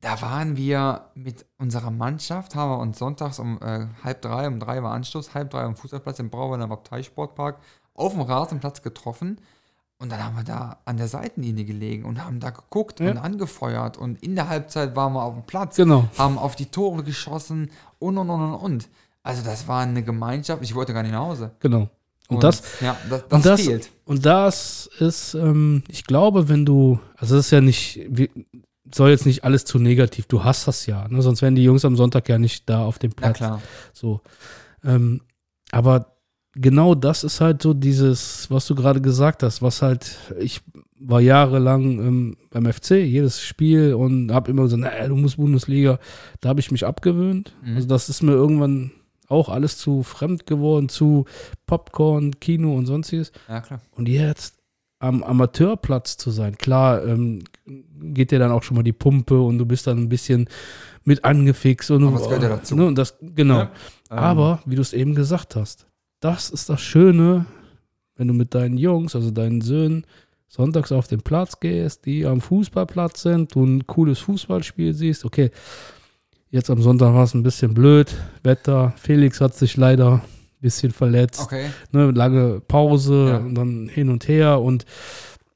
da 0.00 0.20
waren 0.22 0.56
wir 0.56 1.06
mit 1.14 1.44
unserer 1.58 1.90
Mannschaft, 1.90 2.54
haben 2.54 2.70
wir 2.70 2.78
uns 2.78 2.98
sonntags 2.98 3.38
um 3.38 3.60
äh, 3.60 3.86
halb 4.04 4.22
drei, 4.22 4.46
um 4.46 4.60
drei 4.60 4.82
war 4.82 4.92
Anstoß, 4.92 5.34
halb 5.34 5.50
drei 5.50 5.62
am 5.62 5.76
Fußballplatz 5.76 6.18
im 6.20 6.30
Brauweiler 6.30 6.64
am 6.64 6.72
Abteisportpark 6.72 7.58
auf 7.94 8.12
dem 8.12 8.22
Rasenplatz 8.22 8.82
getroffen. 8.82 9.40
Und 10.00 10.12
dann 10.12 10.22
haben 10.22 10.36
wir 10.36 10.44
da 10.44 10.78
an 10.84 10.96
der 10.96 11.08
Seitenlinie 11.08 11.64
gelegen 11.64 12.04
und 12.04 12.24
haben 12.24 12.38
da 12.38 12.50
geguckt 12.50 13.00
Ja. 13.00 13.10
und 13.10 13.18
angefeuert. 13.18 13.96
Und 13.96 14.22
in 14.22 14.36
der 14.36 14.48
Halbzeit 14.48 14.94
waren 14.94 15.12
wir 15.14 15.24
auf 15.24 15.34
dem 15.34 15.42
Platz 15.42 15.74
genau. 15.74 16.04
haben 16.16 16.38
auf 16.38 16.54
die 16.54 16.66
Tore 16.66 17.02
geschossen 17.02 17.72
und 17.98 18.16
und 18.16 18.30
und 18.30 18.40
und 18.40 18.54
und. 18.54 18.88
Also 19.24 19.42
das 19.42 19.66
war 19.66 19.82
eine 19.82 20.04
Gemeinschaft. 20.04 20.62
Ich 20.62 20.76
wollte 20.76 20.94
gar 20.94 21.02
nicht 21.02 21.10
nach 21.10 21.26
Hause. 21.26 21.50
Genau. 21.58 21.88
Und, 22.28 22.44
das, 22.44 22.62
ja, 22.80 22.96
das, 23.10 23.22
das, 23.22 23.32
und 23.32 23.46
das, 23.46 23.60
fehlt. 23.60 23.90
Und 24.08 24.24
das 24.24 24.88
ist, 25.00 25.34
ähm, 25.34 25.82
ich 25.90 26.04
glaube, 26.04 26.48
wenn 26.48 26.64
du, 26.64 26.98
also 27.14 27.36
das 27.36 27.44
ist 27.44 27.50
ja 27.50 27.60
nicht, 27.60 28.00
soll 28.90 29.10
jetzt 29.10 29.26
nicht 29.26 29.44
alles 29.44 29.66
zu 29.66 29.78
negativ, 29.78 30.24
du 30.24 30.44
hast 30.44 30.66
das 30.66 30.86
ja, 30.86 31.06
ne? 31.08 31.20
sonst 31.20 31.42
wären 31.42 31.54
die 31.54 31.62
Jungs 31.62 31.84
am 31.84 31.94
Sonntag 31.94 32.26
ja 32.30 32.38
nicht 32.38 32.70
da 32.70 32.86
auf 32.86 32.98
dem 32.98 33.10
Na 33.10 33.20
Platz. 33.20 33.36
klar. 33.36 33.62
So. 33.92 34.22
Ähm, 34.82 35.20
aber 35.72 36.16
genau 36.54 36.94
das 36.94 37.22
ist 37.22 37.42
halt 37.42 37.60
so 37.60 37.74
dieses, 37.74 38.50
was 38.50 38.66
du 38.66 38.74
gerade 38.74 39.02
gesagt 39.02 39.42
hast, 39.42 39.60
was 39.60 39.82
halt, 39.82 40.16
ich 40.38 40.62
war 40.98 41.20
jahrelang 41.20 41.82
ähm, 41.98 42.36
beim 42.48 42.64
FC, 42.64 42.92
jedes 42.92 43.42
Spiel 43.42 43.92
und 43.92 44.32
habe 44.32 44.50
immer 44.50 44.62
gesagt, 44.62 44.80
naja, 44.80 45.06
du 45.06 45.16
musst 45.16 45.36
Bundesliga. 45.36 45.98
Da 46.40 46.48
habe 46.48 46.60
ich 46.60 46.70
mich 46.70 46.86
abgewöhnt. 46.86 47.54
Mhm. 47.62 47.76
Also 47.76 47.88
das 47.88 48.08
ist 48.08 48.22
mir 48.22 48.32
irgendwann 48.32 48.90
auch 49.28 49.48
alles 49.48 49.76
zu 49.78 50.02
fremd 50.02 50.46
geworden, 50.46 50.88
zu 50.88 51.26
Popcorn, 51.66 52.40
Kino 52.40 52.74
und 52.74 52.86
sonstiges. 52.86 53.32
Ja, 53.48 53.60
klar. 53.60 53.80
Und 53.92 54.08
jetzt 54.08 54.56
am 54.98 55.22
Amateurplatz 55.22 56.16
zu 56.16 56.30
sein, 56.30 56.58
klar, 56.58 57.04
ähm, 57.06 57.44
geht 57.66 58.32
dir 58.32 58.38
dann 58.38 58.50
auch 58.50 58.64
schon 58.64 58.76
mal 58.76 58.82
die 58.82 58.92
Pumpe 58.92 59.40
und 59.40 59.58
du 59.58 59.66
bist 59.66 59.86
dann 59.86 59.98
ein 59.98 60.08
bisschen 60.08 60.48
mit 61.04 61.24
angefixt 61.24 61.90
und, 61.90 62.04
Aber 62.04 62.18
das 62.18 62.24
gehört 62.24 62.42
ja 62.42 62.48
dazu. 62.48 62.74
Ne, 62.74 62.86
und 62.86 62.98
das, 62.98 63.16
genau. 63.20 63.58
Ja. 63.58 63.70
Ähm, 64.10 64.18
Aber, 64.18 64.62
wie 64.66 64.74
du 64.74 64.82
es 64.82 64.92
eben 64.92 65.14
gesagt 65.14 65.54
hast, 65.54 65.86
das 66.20 66.50
ist 66.50 66.68
das 66.68 66.80
Schöne, 66.80 67.46
wenn 68.16 68.26
du 68.26 68.34
mit 68.34 68.54
deinen 68.54 68.76
Jungs, 68.76 69.14
also 69.14 69.30
deinen 69.30 69.60
Söhnen, 69.60 70.04
sonntags 70.48 70.90
auf 70.92 71.06
den 71.06 71.20
Platz 71.20 71.60
gehst, 71.60 72.06
die 72.06 72.26
am 72.26 72.40
Fußballplatz 72.40 73.22
sind, 73.22 73.54
du 73.54 73.64
ein 73.64 73.86
cooles 73.86 74.18
Fußballspiel 74.20 74.94
siehst, 74.94 75.24
okay, 75.24 75.50
Jetzt 76.50 76.70
am 76.70 76.80
Sonntag 76.80 77.12
war 77.14 77.24
es 77.24 77.34
ein 77.34 77.42
bisschen 77.42 77.74
blöd. 77.74 78.14
Wetter. 78.42 78.94
Felix 78.96 79.40
hat 79.40 79.54
sich 79.54 79.76
leider 79.76 80.14
ein 80.14 80.22
bisschen 80.60 80.92
verletzt. 80.92 81.40
Okay. 81.42 81.66
Ne, 81.92 82.10
lange 82.10 82.60
Pause 82.60 83.28
Ja. 83.30 83.36
und 83.38 83.54
dann 83.54 83.88
hin 83.88 84.08
und 84.08 84.26
her. 84.28 84.60
Und 84.60 84.86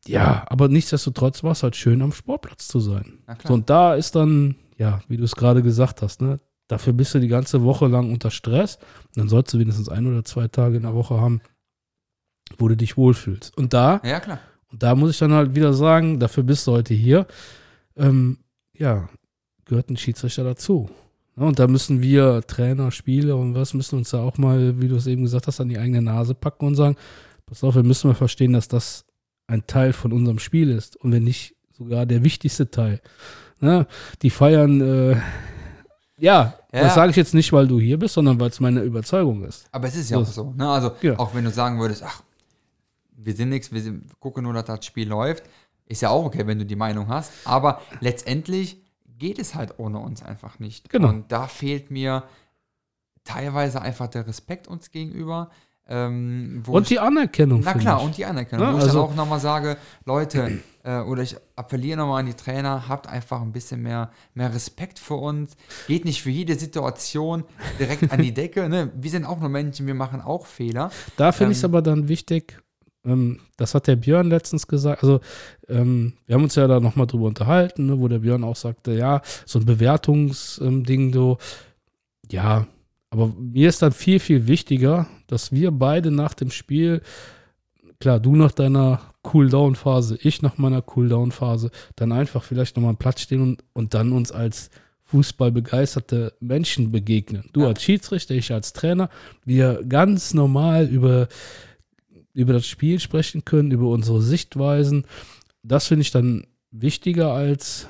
ja, 0.07 0.45
aber 0.49 0.69
nichtsdestotrotz 0.69 1.43
war 1.45 1.53
es 1.53 1.63
halt 1.63 1.77
schön, 1.77 2.03
am 2.03 2.13
Sportplatz 2.13 2.69
zu 2.69 2.81
sein. 2.81 3.19
So, 3.47 3.55
und 3.55 3.71
da 3.71 3.95
ist 3.95 4.15
dann, 4.17 4.57
ja, 4.77 5.01
wie 5.09 5.17
du 5.17 5.25
es 5.25 5.35
gerade 5.37 5.63
gesagt 5.63 6.03
hast, 6.03 6.21
ne, 6.21 6.41
dafür 6.69 6.93
bist 6.93 7.15
du 7.15 7.21
die 7.21 7.29
ganze 7.29 7.63
Woche 7.63 7.87
lang 7.87 8.13
unter 8.13 8.31
Stress. 8.31 8.77
Und 9.09 9.17
dann 9.17 9.29
sollst 9.29 9.55
du 9.55 9.59
wenigstens 9.59 9.89
ein 9.89 10.07
oder 10.07 10.25
zwei 10.25 10.49
Tage 10.49 10.77
in 10.77 10.83
der 10.83 10.95
Woche 10.95 11.19
haben, 11.21 11.41
wo 12.59 12.69
du 12.69 12.77
dich 12.77 12.97
wohlfühlst. 12.99 13.57
Und 13.57 13.73
da, 13.73 14.01
Ja, 14.05 14.21
klar. 14.21 14.41
und 14.71 14.83
da 14.83 14.95
muss 14.95 15.13
ich 15.13 15.19
dann 15.19 15.33
halt 15.33 15.55
wieder 15.55 15.73
sagen, 15.73 16.19
dafür 16.21 16.43
bist 16.43 16.67
du 16.67 16.73
heute 16.73 16.93
hier. 16.95 17.27
Ähm, 17.97 18.39
ja, 18.77 19.09
gehört 19.67 19.91
ein 19.91 19.97
Schiedsrichter 19.97 20.45
dazu. 20.45 20.89
Ja, 21.37 21.45
und 21.45 21.59
da 21.59 21.67
müssen 21.67 22.03
wir 22.03 22.43
Trainer, 22.47 22.91
Spieler 22.91 23.37
und 23.37 23.55
was 23.55 23.73
müssen 23.75 23.97
uns 23.99 24.11
da 24.11 24.23
auch 24.23 24.37
mal, 24.39 24.81
wie 24.81 24.89
du 24.89 24.97
es 24.97 25.07
eben 25.07 25.23
gesagt 25.23 25.47
hast, 25.47 25.61
an 25.61 25.69
die 25.69 25.79
eigene 25.79 26.03
Nase 26.03 26.35
packen 26.35 26.67
und 26.67 26.75
sagen, 26.75 26.97
pass 27.47 27.65
auf, 27.65 27.75
wir 27.75 27.83
müssen 27.83 28.09
mal 28.09 28.15
verstehen, 28.15 28.53
dass 28.53 28.69
das 28.69 29.05
ein 29.47 29.67
Teil 29.67 29.93
von 29.93 30.13
unserem 30.13 30.39
Spiel 30.39 30.71
ist 30.71 30.97
und 30.97 31.13
wenn 31.13 31.25
nicht 31.25 31.55
sogar 31.73 32.05
der 32.07 32.23
wichtigste 32.23 32.71
Teil. 32.71 33.01
Ja, 33.61 33.87
die 34.21 34.31
feiern, 34.31 34.81
äh, 34.81 35.17
ja, 36.19 36.55
Ja. 36.73 36.81
das 36.83 36.95
sage 36.95 37.11
ich 37.11 37.17
jetzt 37.17 37.33
nicht, 37.35 37.53
weil 37.53 37.67
du 37.67 37.81
hier 37.81 37.99
bist, 37.99 38.15
sondern 38.15 38.39
weil 38.39 38.51
es 38.51 38.61
meine 38.61 38.83
Überzeugung 38.83 39.45
ist. 39.45 39.67
Aber 39.73 39.89
es 39.89 39.97
ist 39.97 40.11
ja 40.11 40.19
So 40.19 40.23
auch 40.23 40.27
so. 40.27 40.55
Ne? 40.57 40.69
Also, 40.69 40.93
Ja. 41.01 41.19
auch 41.19 41.35
wenn 41.35 41.45
du 41.45 41.51
sagen 41.51 41.79
würdest, 41.81 42.03
ach, 42.03 42.23
wir 43.17 43.35
sind 43.35 43.49
nichts, 43.51 43.73
wir 43.73 43.81
sind, 43.81 44.05
gucken 44.21 44.45
nur, 44.45 44.53
dass 44.53 44.65
das 44.65 44.85
Spiel 44.85 45.09
läuft, 45.09 45.45
ist 45.87 46.03
ja 46.03 46.11
auch 46.11 46.25
okay, 46.25 46.47
wenn 46.47 46.59
du 46.59 46.67
die 46.67 46.77
Meinung 46.77 47.09
hast. 47.09 47.33
Aber 47.45 47.81
letztendlich 48.01 48.82
geht 49.19 49.39
es 49.39 49.55
halt 49.55 49.79
ohne 49.79 49.99
uns 49.99 50.23
einfach 50.23 50.59
nicht. 50.59 50.89
Genau. 50.91 51.09
Und 51.09 51.31
da 51.33 51.47
fehlt 51.47 51.91
mir 51.91 52.25
teilweise 53.25 53.81
einfach 53.81 54.09
der 54.09 54.27
Respekt 54.27 54.67
uns 54.69 54.91
gegenüber. 54.91 55.51
Ähm, 55.89 56.63
wo 56.65 56.73
Und 56.73 56.83
ich- 56.83 56.89
die 56.91 57.01
Anerkennung. 57.01 57.61
Na 57.65 57.73
finde 57.73 57.85
klar, 57.85 57.99
ich. 58.01 58.05
und 58.07 58.17
die 58.17 58.25
Anerkennung. 58.25 58.67
Ja, 58.67 58.73
wo 58.73 58.77
ich 58.79 58.85
also- 58.85 59.01
dann 59.03 59.11
auch 59.11 59.15
nochmal 59.17 59.41
sage, 59.41 59.77
Leute, 60.05 60.61
äh, 60.85 61.01
oder 61.01 61.23
ich 61.23 61.37
appelliere 61.57 61.99
nochmal 61.99 62.21
an 62.21 62.27
die 62.27 62.35
Trainer, 62.35 62.89
habt 62.89 63.09
einfach 63.09 63.43
ein 63.43 63.51
bisschen 63.53 63.83
mehr, 63.83 64.11
mehr 64.35 64.55
Respekt 64.55 65.01
für 65.01 65.15
uns. 65.15 65.57
Geht 65.89 66.05
nicht 66.05 66.23
für 66.23 66.31
jede 66.31 66.55
Situation 66.57 67.43
direkt 67.81 68.13
an 68.13 68.23
die 68.23 68.33
Decke. 68.35 68.69
Ne? 68.69 68.93
Wir 68.95 69.11
sind 69.11 69.25
auch 69.25 69.41
nur 69.41 69.49
Menschen, 69.49 69.87
wir 69.89 69.95
machen 69.95 70.21
auch 70.21 70.47
Fehler. 70.47 70.91
Da 71.17 71.33
finde 71.33 71.53
ich 71.53 71.59
es 71.59 71.65
Ähm, 71.65 71.71
aber 71.71 71.83
dann 71.83 72.07
wichtig, 72.09 72.63
ähm, 73.05 73.41
das 73.57 73.75
hat 73.75 73.87
der 73.87 73.97
Björn 73.97 74.29
letztens 74.29 74.67
gesagt, 74.67 75.03
also 75.03 75.21
ähm, 75.69 76.15
wir 76.27 76.35
haben 76.35 76.45
uns 76.45 76.55
ja 76.55 76.67
da 76.67 76.81
nochmal 76.81 77.07
drüber 77.07 77.27
unterhalten, 77.27 77.87
ne, 77.87 77.99
wo 77.99 78.09
der 78.09 78.21
Björn 78.21 78.45
auch 78.45 78.57
sagte, 78.57 78.93
ja, 78.93 79.23
so 79.47 79.59
ein 79.59 79.65
Bewertungsding, 79.65 81.13
so, 81.13 81.39
ja, 82.31 82.67
aber 83.11 83.33
mir 83.39 83.69
ist 83.69 83.83
dann 83.83 83.93
viel, 83.93 84.21
viel 84.21 84.47
wichtiger, 84.47 85.07
dass 85.27 85.53
wir 85.53 85.71
beide 85.71 86.11
nach 86.11 86.35
dem 86.35 86.51
Spiel, 86.51 87.03
klar, 88.01 88.21
du 88.21 88.37
nach 88.37 88.53
deiner 88.53 89.01
Cooldown-Phase, 89.23 90.19
ich 90.23 90.43
nach 90.43 90.59
meiner 90.59 90.83
Cooldown-Phase, 90.83 91.71
dann 91.97 92.13
einfach 92.13 92.43
vielleicht 92.43 92.77
nochmal 92.77 92.91
am 92.91 92.97
Platz 92.97 93.21
stehen 93.21 93.43
und, 93.43 93.65
und 93.73 93.95
dann 93.95 94.13
uns 94.13 94.33
als 94.33 94.71
fußballbegeisterte 95.05 96.33
Menschen 96.41 96.91
begegnen. 96.91 97.45
Du 97.53 97.61
Ja. 97.61 97.69
als 97.69 97.83
Schiedsrichter, 97.83 98.35
ich 98.35 98.51
als 98.51 98.73
Trainer, 98.73 99.11
wir 99.45 99.85
ganz 99.87 100.33
normal 100.33 100.87
über, 100.87 101.29
über 102.35 102.53
das 102.53 102.67
Spiel 102.67 103.01
sprechen 103.01 103.45
können, 103.45 103.71
über 103.71 103.89
unsere 103.89 104.23
Sichtweisen. 104.23 105.07
Das 105.63 105.87
finde 105.87 106.03
ich 106.03 106.11
dann 106.11 106.47
wichtiger 106.71 107.33
als, 107.33 107.89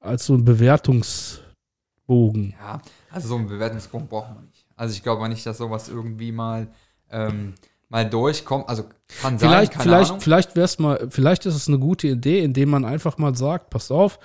als 0.00 0.26
so 0.26 0.34
ein 0.34 0.44
Bewertungsbogen. 0.44 2.54
Ja, 2.58 2.80
also 3.10 3.28
so 3.28 3.36
einen 3.36 3.48
Bewertungsgrund 3.48 4.08
braucht 4.08 4.34
man 4.34 4.46
nicht. 4.46 4.66
Also 4.76 4.94
ich 4.94 5.02
glaube 5.02 5.28
nicht, 5.28 5.44
dass 5.46 5.58
sowas 5.58 5.88
irgendwie 5.88 6.32
mal, 6.32 6.68
ähm, 7.10 7.54
mal 7.88 8.08
durchkommt. 8.08 8.68
Also 8.68 8.84
kann 9.20 9.38
sein, 9.38 9.50
Vielleicht, 9.50 9.74
vielleicht, 9.74 10.10
Ahnung. 10.10 10.20
vielleicht 10.20 10.56
wär's 10.56 10.78
mal, 10.78 11.06
vielleicht 11.10 11.46
ist 11.46 11.54
es 11.54 11.68
eine 11.68 11.78
gute 11.78 12.08
Idee, 12.08 12.42
indem 12.42 12.70
man 12.70 12.84
einfach 12.84 13.18
mal 13.18 13.36
sagt, 13.36 13.70
pass 13.70 13.90
auf, 13.90 14.18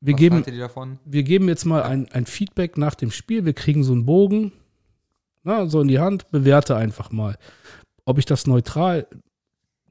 wir 0.00 0.14
Was 0.14 0.20
geben, 0.20 0.44
wir 1.04 1.22
geben 1.24 1.48
jetzt 1.48 1.64
mal 1.64 1.82
ein, 1.82 2.08
ein 2.12 2.26
Feedback 2.26 2.76
nach 2.76 2.94
dem 2.94 3.10
Spiel, 3.10 3.44
wir 3.44 3.54
kriegen 3.54 3.82
so 3.82 3.92
einen 3.92 4.06
Bogen, 4.06 4.52
na, 5.42 5.66
so 5.66 5.80
in 5.80 5.88
die 5.88 5.98
Hand, 5.98 6.30
bewerte 6.30 6.76
einfach 6.76 7.10
mal. 7.10 7.36
Ob 8.08 8.16
ich 8.16 8.24
das 8.24 8.46
neutral 8.46 9.06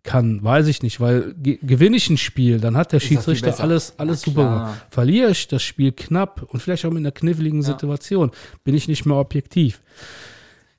kann, 0.01 0.43
weiß 0.43 0.65
ich 0.67 0.81
nicht, 0.81 0.99
weil 0.99 1.35
ge 1.35 1.59
gewinne 1.61 1.97
ich 1.97 2.09
ein 2.09 2.17
Spiel, 2.17 2.59
dann 2.59 2.75
hat 2.75 2.93
der 2.93 2.99
Schiedsrichter 2.99 3.59
alles, 3.59 3.93
alles 3.99 4.21
Na 4.25 4.31
super 4.31 4.43
gemacht. 4.43 4.87
Verliere 4.89 5.29
ich 5.29 5.47
das 5.47 5.61
Spiel 5.61 5.91
knapp 5.91 6.41
und 6.41 6.59
vielleicht 6.61 6.83
auch 6.85 6.89
mit 6.89 6.99
einer 6.99 7.11
kniffligen 7.11 7.61
Ja. 7.61 7.67
Situation, 7.67 8.31
bin 8.63 8.73
ich 8.73 8.87
nicht 8.87 9.05
mehr 9.05 9.17
objektiv. 9.17 9.83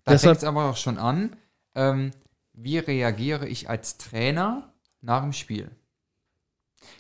Da 0.03 0.19
fängt 0.19 0.39
es 0.39 0.45
aber 0.45 0.65
auch 0.71 0.77
schon 0.77 0.99
an. 0.99 1.37
Ähm, 1.77 2.11
wie 2.55 2.79
reagiere 2.79 3.47
ich 3.47 3.71
als 3.71 3.99
Trainer 3.99 4.73
nach 5.01 5.23
dem 5.23 5.33
Spiel? 5.33 5.71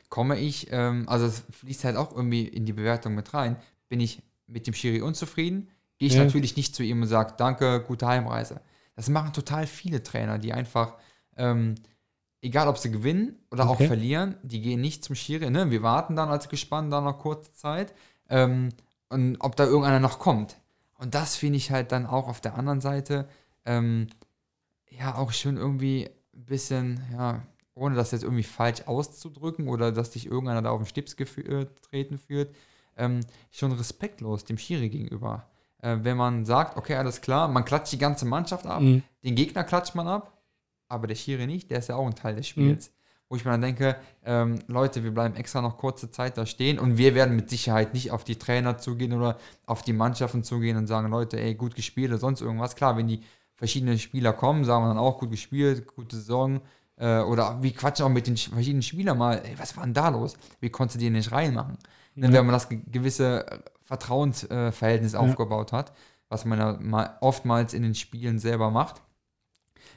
Komme 0.09 0.39
ich, 0.39 0.69
ähm, 0.71 1.09
also 1.09 1.27
es 1.27 1.43
fließt 1.51 1.83
halt 1.85 1.97
auch 1.97 2.15
irgendwie 2.15 2.45
in 2.45 2.65
die 2.65 2.73
Bewertung 2.73 3.17
mit 3.17 3.35
rein, 3.35 3.57
bin 3.89 3.99
ich 3.99 4.23
mit 4.47 4.69
dem 4.69 4.75
Schiri 4.75 5.01
unzufrieden, 5.01 5.69
gehe 5.99 6.07
ich 6.09 6.15
Ja. 6.15 6.23
natürlich 6.25 6.57
nicht 6.57 6.77
zu 6.77 6.85
ihm 6.85 7.03
und 7.03 7.09
sage, 7.09 7.35
danke, 7.39 7.83
gute 7.87 8.07
Heimreise. 8.07 8.61
Das 8.99 9.09
machen 9.09 9.33
total 9.33 9.69
viele 9.69 10.03
Trainer, 10.03 10.39
die 10.41 10.53
einfach, 10.53 10.95
ähm, 11.37 11.77
egal 12.43 12.67
ob 12.67 12.79
sie 12.79 12.91
gewinnen 12.91 13.37
oder 13.53 13.71
Okay. 13.71 13.85
auch 13.85 13.87
verlieren, 13.87 14.35
die 14.43 14.61
gehen 14.61 14.81
nicht 14.81 15.05
zum 15.05 15.15
Schiri. 15.15 15.51
Ne? 15.51 15.71
Wir 15.71 15.83
warten 15.85 16.17
dann 16.17 16.31
als 16.31 16.49
gespannt 16.49 16.93
dann 16.93 17.05
noch 17.05 17.19
kurze 17.21 17.53
Zeit 17.53 17.95
ähm, 18.29 18.71
und 19.09 19.37
ob 19.39 19.55
da 19.55 19.67
irgendeiner 19.67 20.01
noch 20.01 20.19
kommt. 20.19 20.57
Und 20.99 21.15
das 21.15 21.37
finde 21.37 21.59
ich 21.59 21.71
halt 21.71 21.93
dann 21.93 22.07
auch 22.07 22.27
auf 22.27 22.41
der 22.41 22.57
anderen 22.59 22.81
Seite 22.81 23.29
ähm, 23.65 24.09
ja 24.91 25.15
auch 25.15 25.31
schön 25.31 25.57
irgendwie 25.57 26.11
ein 26.35 26.45
bisschen, 26.45 27.01
ja, 27.13 27.47
ohne 27.75 27.95
das 27.95 28.11
jetzt 28.11 28.25
irgendwie 28.25 28.43
falsch 28.43 28.83
auszudrücken 28.87 29.69
oder 29.69 29.93
dass 29.93 30.11
dich 30.11 30.27
irgendeiner 30.27 30.63
da 30.63 30.71
auf 30.71 30.81
den 30.83 30.89
Stips 30.89 31.13
gefü- 31.13 31.49
äh, 31.49 31.67
treten 31.89 32.19
führt, 32.19 32.53
ähm, 32.97 33.21
schon 33.53 33.71
respektlos 33.71 34.45
dem 34.45 34.59
Schiri 34.59 34.89
gegenüber. 34.89 35.49
Äh, 35.83 35.99
wenn 36.03 36.17
man 36.17 36.45
sagt, 36.45 36.77
okay, 36.77 36.95
alles 36.97 37.21
klar, 37.21 37.49
man 37.49 37.65
klatscht 37.65 37.93
die 37.93 37.99
ganze 37.99 38.25
Mannschaft 38.25 38.67
ab, 38.67 38.81
Mhm. 38.81 39.03
den 39.25 39.35
Gegner 39.35 39.65
klatscht 39.65 39.95
man 39.95 40.09
ab, 40.09 40.33
aber 40.89 41.07
der 41.07 41.15
Schiri 41.15 41.47
nicht, 41.47 41.71
der 41.71 41.79
ist 41.79 41.89
ja 41.89 41.97
auch 41.97 42.07
ein 42.07 42.15
Teil 42.15 42.35
des 42.37 42.47
Spiels. 42.49 42.91
Wo 43.31 43.37
ich 43.37 43.45
mir 43.45 43.51
dann 43.51 43.61
denke, 43.61 43.97
ähm, 44.25 44.59
Leute, 44.69 45.05
wir 45.05 45.11
bleiben 45.13 45.37
extra 45.37 45.61
noch 45.61 45.77
kurze 45.77 46.11
Zeit 46.11 46.39
da 46.39 46.47
stehen 46.47 46.79
und 46.79 46.97
wir 46.97 47.15
werden 47.15 47.37
mit 47.37 47.51
Sicherheit 47.51 47.93
nicht 47.93 48.11
auf 48.11 48.25
die 48.25 48.37
Trainer 48.37 48.79
zugehen 48.79 49.13
oder 49.13 49.37
auf 49.67 49.83
die 49.83 49.93
Mannschaften 49.93 50.43
zugehen 50.45 50.79
und 50.79 50.87
sagen, 50.87 51.11
Leute, 51.11 51.39
ey, 51.39 51.55
gut 51.55 51.75
gespielt 51.75 52.11
oder 52.11 52.19
sonst 52.19 52.41
irgendwas. 52.41 52.75
Klar, 52.75 52.97
wenn 52.97 53.07
die 53.07 53.21
verschiedenen 53.55 53.99
Spieler 53.99 54.33
kommen, 54.33 54.65
sagen 54.65 54.83
wir 54.85 54.89
dann 54.89 54.99
auch, 54.99 55.19
gut 55.19 55.31
gespielt, 55.31 55.87
gute 55.95 56.17
Saison. 56.17 56.61
Äh, 56.97 57.19
oder 57.21 57.63
wir 57.63 57.73
quatschen 57.75 58.07
auch 58.07 58.11
mit 58.11 58.27
den 58.27 58.35
sch- 58.37 58.51
verschiedenen 58.51 58.83
Spielern 58.83 59.19
mal, 59.19 59.43
ey, 59.45 59.59
was 59.59 59.77
war 59.77 59.85
denn 59.85 59.93
da 59.95 60.09
los? 60.09 60.35
Wie 60.61 60.71
konntest 60.71 60.97
du 60.97 61.05
den 61.05 61.13
nicht 61.13 61.31
reinmachen? 61.31 61.77
Denn 62.17 62.33
wenn 62.33 62.47
man 62.47 62.55
das 62.55 62.69
ge- 62.69 62.81
gewisse 62.91 63.45
Vertrauensverhältnis 63.89 65.15
aufgebaut 65.15 65.73
hat, 65.73 65.93
was 66.29 66.45
man 66.45 66.59
ja 66.59 66.77
mal 66.81 67.17
oftmals 67.21 67.73
in 67.73 67.83
den 67.83 67.95
Spielen 67.95 68.39
selber 68.39 68.71
macht, 68.71 69.01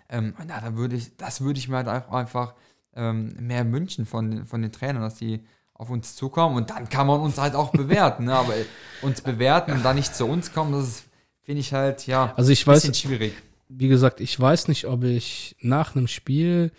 ähm, 0.10 0.34
na, 0.48 0.60
da 0.62 0.76
würde 0.78 0.96
ich, 0.96 1.16
das 1.18 1.42
würde 1.42 1.60
ich 1.60 1.68
mir 1.68 1.78
halt 1.78 1.88
einfach, 1.88 2.12
einfach 2.14 2.54
ähm, 2.96 3.36
mehr 3.40 3.70
wünschen 3.72 4.06
von, 4.06 4.32
den- 4.32 4.46
von 4.46 4.62
den 4.62 4.72
Trainern, 4.72 5.02
dass 5.02 5.16
die 5.16 5.42
auf 5.74 5.90
uns 5.90 6.16
zukommen 6.16 6.56
und 6.56 6.70
dann 6.70 6.88
kann 6.90 7.08
man 7.08 7.20
uns 7.20 7.38
halt 7.38 7.56
auch 7.56 7.72
bewerten. 7.72 8.26
ne? 8.26 8.34
Aber 8.36 8.54
uns 9.02 9.22
bewerten 9.22 9.72
und 9.72 9.84
dann 9.84 9.96
nicht 9.96 10.16
zu 10.16 10.26
uns 10.26 10.54
kommen, 10.54 10.72
das 10.74 11.04
finde 11.42 11.62
ich 11.62 11.74
halt, 11.74 12.06
ja, 12.08 12.34
Also 12.38 12.52
ich 12.52 12.64
ein 12.64 12.68
weiß, 12.68 12.82
bisschen 12.84 12.94
schwierig. 12.94 13.34
wie 13.68 13.88
gesagt, 13.88 14.20
ich 14.22 14.40
weiß 14.40 14.68
nicht, 14.68 14.86
ob 14.86 15.04
ich 15.04 15.56
nach 15.62 15.96
einem 15.96 16.08
Spiel 16.08 16.72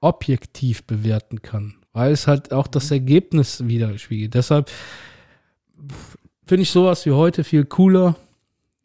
objektiv 0.00 0.84
bewerten 0.84 1.42
kann, 1.42 1.76
weil 1.92 2.12
es 2.12 2.26
halt 2.26 2.52
auch 2.52 2.66
das 2.66 2.90
Ergebnis 2.90 3.66
widerspiegelt. 3.66 4.34
Deshalb 4.34 4.70
finde 6.50 6.62
ich 6.62 6.72
sowas 6.72 7.06
wie 7.06 7.12
heute 7.12 7.44
viel 7.44 7.64
cooler, 7.64 8.16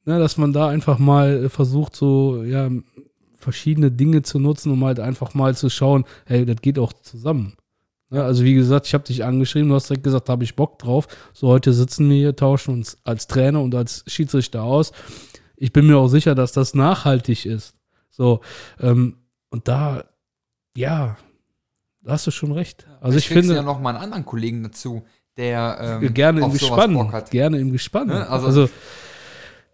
ne, 0.05 0.19
dass 0.19 0.37
man 0.37 0.53
da 0.53 0.67
einfach 0.67 0.99
mal 0.99 1.49
versucht, 1.49 1.95
so 1.95 2.43
ja, 2.43 2.69
verschiedene 3.37 3.89
Dinge 3.89 4.21
zu 4.21 4.37
nutzen, 4.37 4.71
um 4.71 4.85
halt 4.85 4.99
einfach 4.99 5.33
mal 5.33 5.57
zu 5.57 5.71
schauen, 5.71 6.05
hey, 6.27 6.45
das 6.45 6.57
geht 6.61 6.77
auch 6.77 6.93
zusammen. 6.93 7.57
Ne, 8.11 8.23
also 8.23 8.43
wie 8.43 8.53
gesagt, 8.53 8.85
ich 8.85 8.93
habe 8.93 9.03
dich 9.03 9.23
angeschrieben, 9.23 9.69
du 9.69 9.73
hast 9.73 9.89
direkt 9.89 10.03
gesagt, 10.03 10.29
da 10.29 10.33
habe 10.33 10.43
ich 10.43 10.55
Bock 10.55 10.77
drauf. 10.77 11.07
So 11.33 11.47
heute 11.47 11.73
sitzen 11.73 12.07
wir 12.07 12.17
hier, 12.17 12.35
tauschen 12.35 12.75
uns 12.75 12.99
als 13.03 13.25
Trainer 13.25 13.63
und 13.63 13.73
als 13.73 14.03
Schiedsrichter 14.05 14.61
aus. 14.61 14.91
Ich 15.57 15.73
bin 15.73 15.87
mir 15.87 15.97
auch 15.97 16.07
sicher, 16.09 16.35
dass 16.35 16.51
das 16.51 16.75
nachhaltig 16.75 17.47
ist. 17.47 17.73
So, 18.11 18.41
ähm, 18.79 19.17
und 19.49 19.67
da, 19.67 20.03
ja, 20.77 21.17
da 22.03 22.11
hast 22.11 22.27
du 22.27 22.31
schon 22.31 22.51
recht. 22.51 22.85
Also 23.01 23.17
ich 23.17 23.27
du 23.27 23.33
finde, 23.33 23.55
ja 23.55 23.63
noch 23.63 23.79
mal 23.79 23.89
einen 23.95 24.03
anderen 24.03 24.23
Kollegen 24.23 24.61
dazu, 24.61 25.03
der 25.37 25.99
ähm, 26.01 26.13
gerne 26.13 26.41
im 26.41 26.51
Gespann, 26.51 26.93
Bock 26.93 27.11
hat. 27.13 27.31
gerne 27.31 27.59
im 27.59 27.71
Gespann. 27.71 28.07
Ne, 28.07 28.27
also- 28.29 28.47
also 28.47 28.69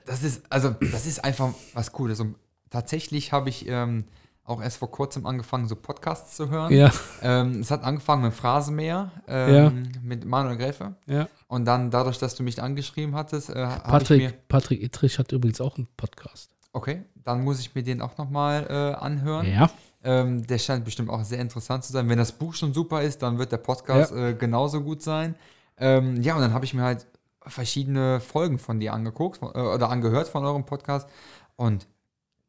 Das 0.06 0.24
ist, 0.24 0.44
also, 0.50 0.76
das 0.92 1.06
ist 1.06 1.24
einfach 1.24 1.50
was 1.74 1.92
Cooles. 1.92 2.20
Und 2.20 2.36
tatsächlich 2.70 3.32
habe 3.32 3.50
ich 3.50 3.68
ähm, 3.68 4.06
auch 4.44 4.62
erst 4.62 4.78
vor 4.78 4.90
kurzem 4.92 5.26
angefangen, 5.26 5.68
so 5.68 5.76
Podcasts 5.76 6.36
zu 6.36 6.50
hören. 6.50 6.74
Ja, 6.74 6.92
Ähm, 7.22 7.60
es 7.62 7.70
hat 7.72 7.84
angefangen 7.84 8.24
mit 8.24 8.34
Phrasenmäher, 8.34 9.12
ähm, 9.28 9.54
Ja. 9.56 9.72
mit 10.04 10.26
Manuel 10.26 10.58
Gräfe. 10.58 10.96
ja. 11.06 11.28
Und 11.48 11.66
dann 11.66 11.92
dadurch, 11.92 12.18
dass 12.18 12.34
du 12.36 12.44
mich 12.44 12.62
angeschrieben 12.62 13.14
hattest, 13.16 13.50
äh, 13.50 13.54
ich 13.54 13.58
mir, 13.60 13.78
Patrick, 13.84 14.48
Patrick 14.48 14.82
Ittrich 14.84 15.20
hat 15.20 15.32
übrigens 15.32 15.62
auch 15.62 15.78
einen 15.78 15.88
Podcast. 15.96 16.50
okay, 16.74 17.04
dann 17.24 17.44
muss 17.44 17.60
ich 17.60 17.76
mir 17.76 17.84
den 17.84 18.02
auch 18.02 18.18
nochmal 18.18 18.66
äh, 18.70 18.74
anhören. 19.00 19.46
Ja. 19.46 19.70
Ähm, 20.04 20.46
der 20.48 20.58
scheint 20.58 20.84
bestimmt 20.86 21.10
auch 21.10 21.24
sehr 21.24 21.40
interessant 21.40 21.84
zu 21.84 21.92
sein. 21.94 22.10
Wenn 22.10 22.18
das 22.18 22.32
Buch 22.32 22.54
schon 22.56 22.74
super 22.74 23.02
ist, 23.04 23.22
dann 23.22 23.38
wird 23.38 23.52
der 23.52 23.58
Podcast 23.58 24.12
äh, 24.14 24.34
genauso 24.34 24.82
gut 24.82 25.02
sein. 25.04 25.36
Ähm, 25.78 26.22
ja, 26.22 26.36
und 26.36 26.42
dann 26.42 26.54
habe 26.54 26.66
ich 26.66 26.74
mir 26.74 26.82
halt 26.84 27.06
verschiedene 27.46 28.20
Folgen 28.20 28.60
von 28.60 28.80
dir 28.80 28.94
angeguckt 28.94 29.38
von, 29.38 29.54
äh, 29.54 29.60
oder 29.60 29.90
angehört 29.90 30.28
von 30.28 30.44
eurem 30.44 30.66
Podcast. 30.66 31.08
Und 31.56 31.88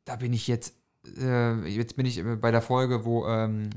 da 0.05 0.17
bin 0.17 0.33
ich 0.33 0.47
jetzt, 0.49 0.75
äh, 1.19 1.67
jetzt 1.69 1.97
bin 1.97 2.07
ich 2.07 2.19
äh, 2.19 2.37
bei 2.37 2.51
der 2.51 2.63
Folge, 2.63 3.05
wo 3.05 3.27
ähm, 3.27 3.69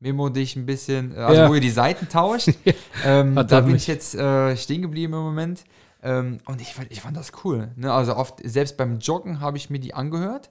Memo 0.00 0.28
dich 0.28 0.56
ein 0.56 0.66
bisschen, 0.66 1.14
äh, 1.14 1.20
also 1.20 1.40
Ja. 1.42 1.48
wo 1.48 1.54
ihr 1.54 1.60
die 1.60 1.70
Seiten 1.70 2.08
tauscht. 2.08 2.50
ähm, 3.04 3.34
da 3.34 3.60
bin 3.60 3.72
mich. 3.72 3.82
ich 3.82 3.86
jetzt 3.86 4.14
äh, 4.14 4.56
stehen 4.56 4.82
geblieben 4.82 5.12
im 5.14 5.20
Moment. 5.20 5.64
Ähm, 6.02 6.38
und 6.46 6.60
ich, 6.60 6.74
fand- 6.74 6.90
ich 6.90 7.00
fand 7.00 7.16
das 7.16 7.32
cool. 7.44 7.70
Ne? 7.76 7.92
Also 7.92 8.16
oft, 8.16 8.40
selbst 8.44 8.76
beim 8.76 8.98
Joggen 8.98 9.40
habe 9.40 9.56
ich 9.56 9.70
mir 9.70 9.78
die 9.78 9.94
angehört. 9.94 10.50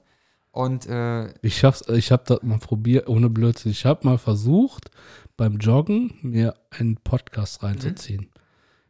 Und 0.52 0.86
äh, 0.88 1.34
Ich 1.42 1.58
schaff's, 1.58 1.88
ich 1.88 2.12
habe 2.12 2.24
das 2.26 2.44
mal 2.44 2.60
probiert, 2.60 3.08
ohne 3.08 3.30
Blödsinn. 3.30 3.72
Ich 3.72 3.86
habe 3.86 4.06
mal 4.06 4.18
versucht, 4.18 4.92
beim 5.38 5.58
Joggen 5.58 6.14
mir 6.22 6.56
einen 6.72 6.98
Podcast 6.98 7.64
reinzuziehen. 7.64 8.30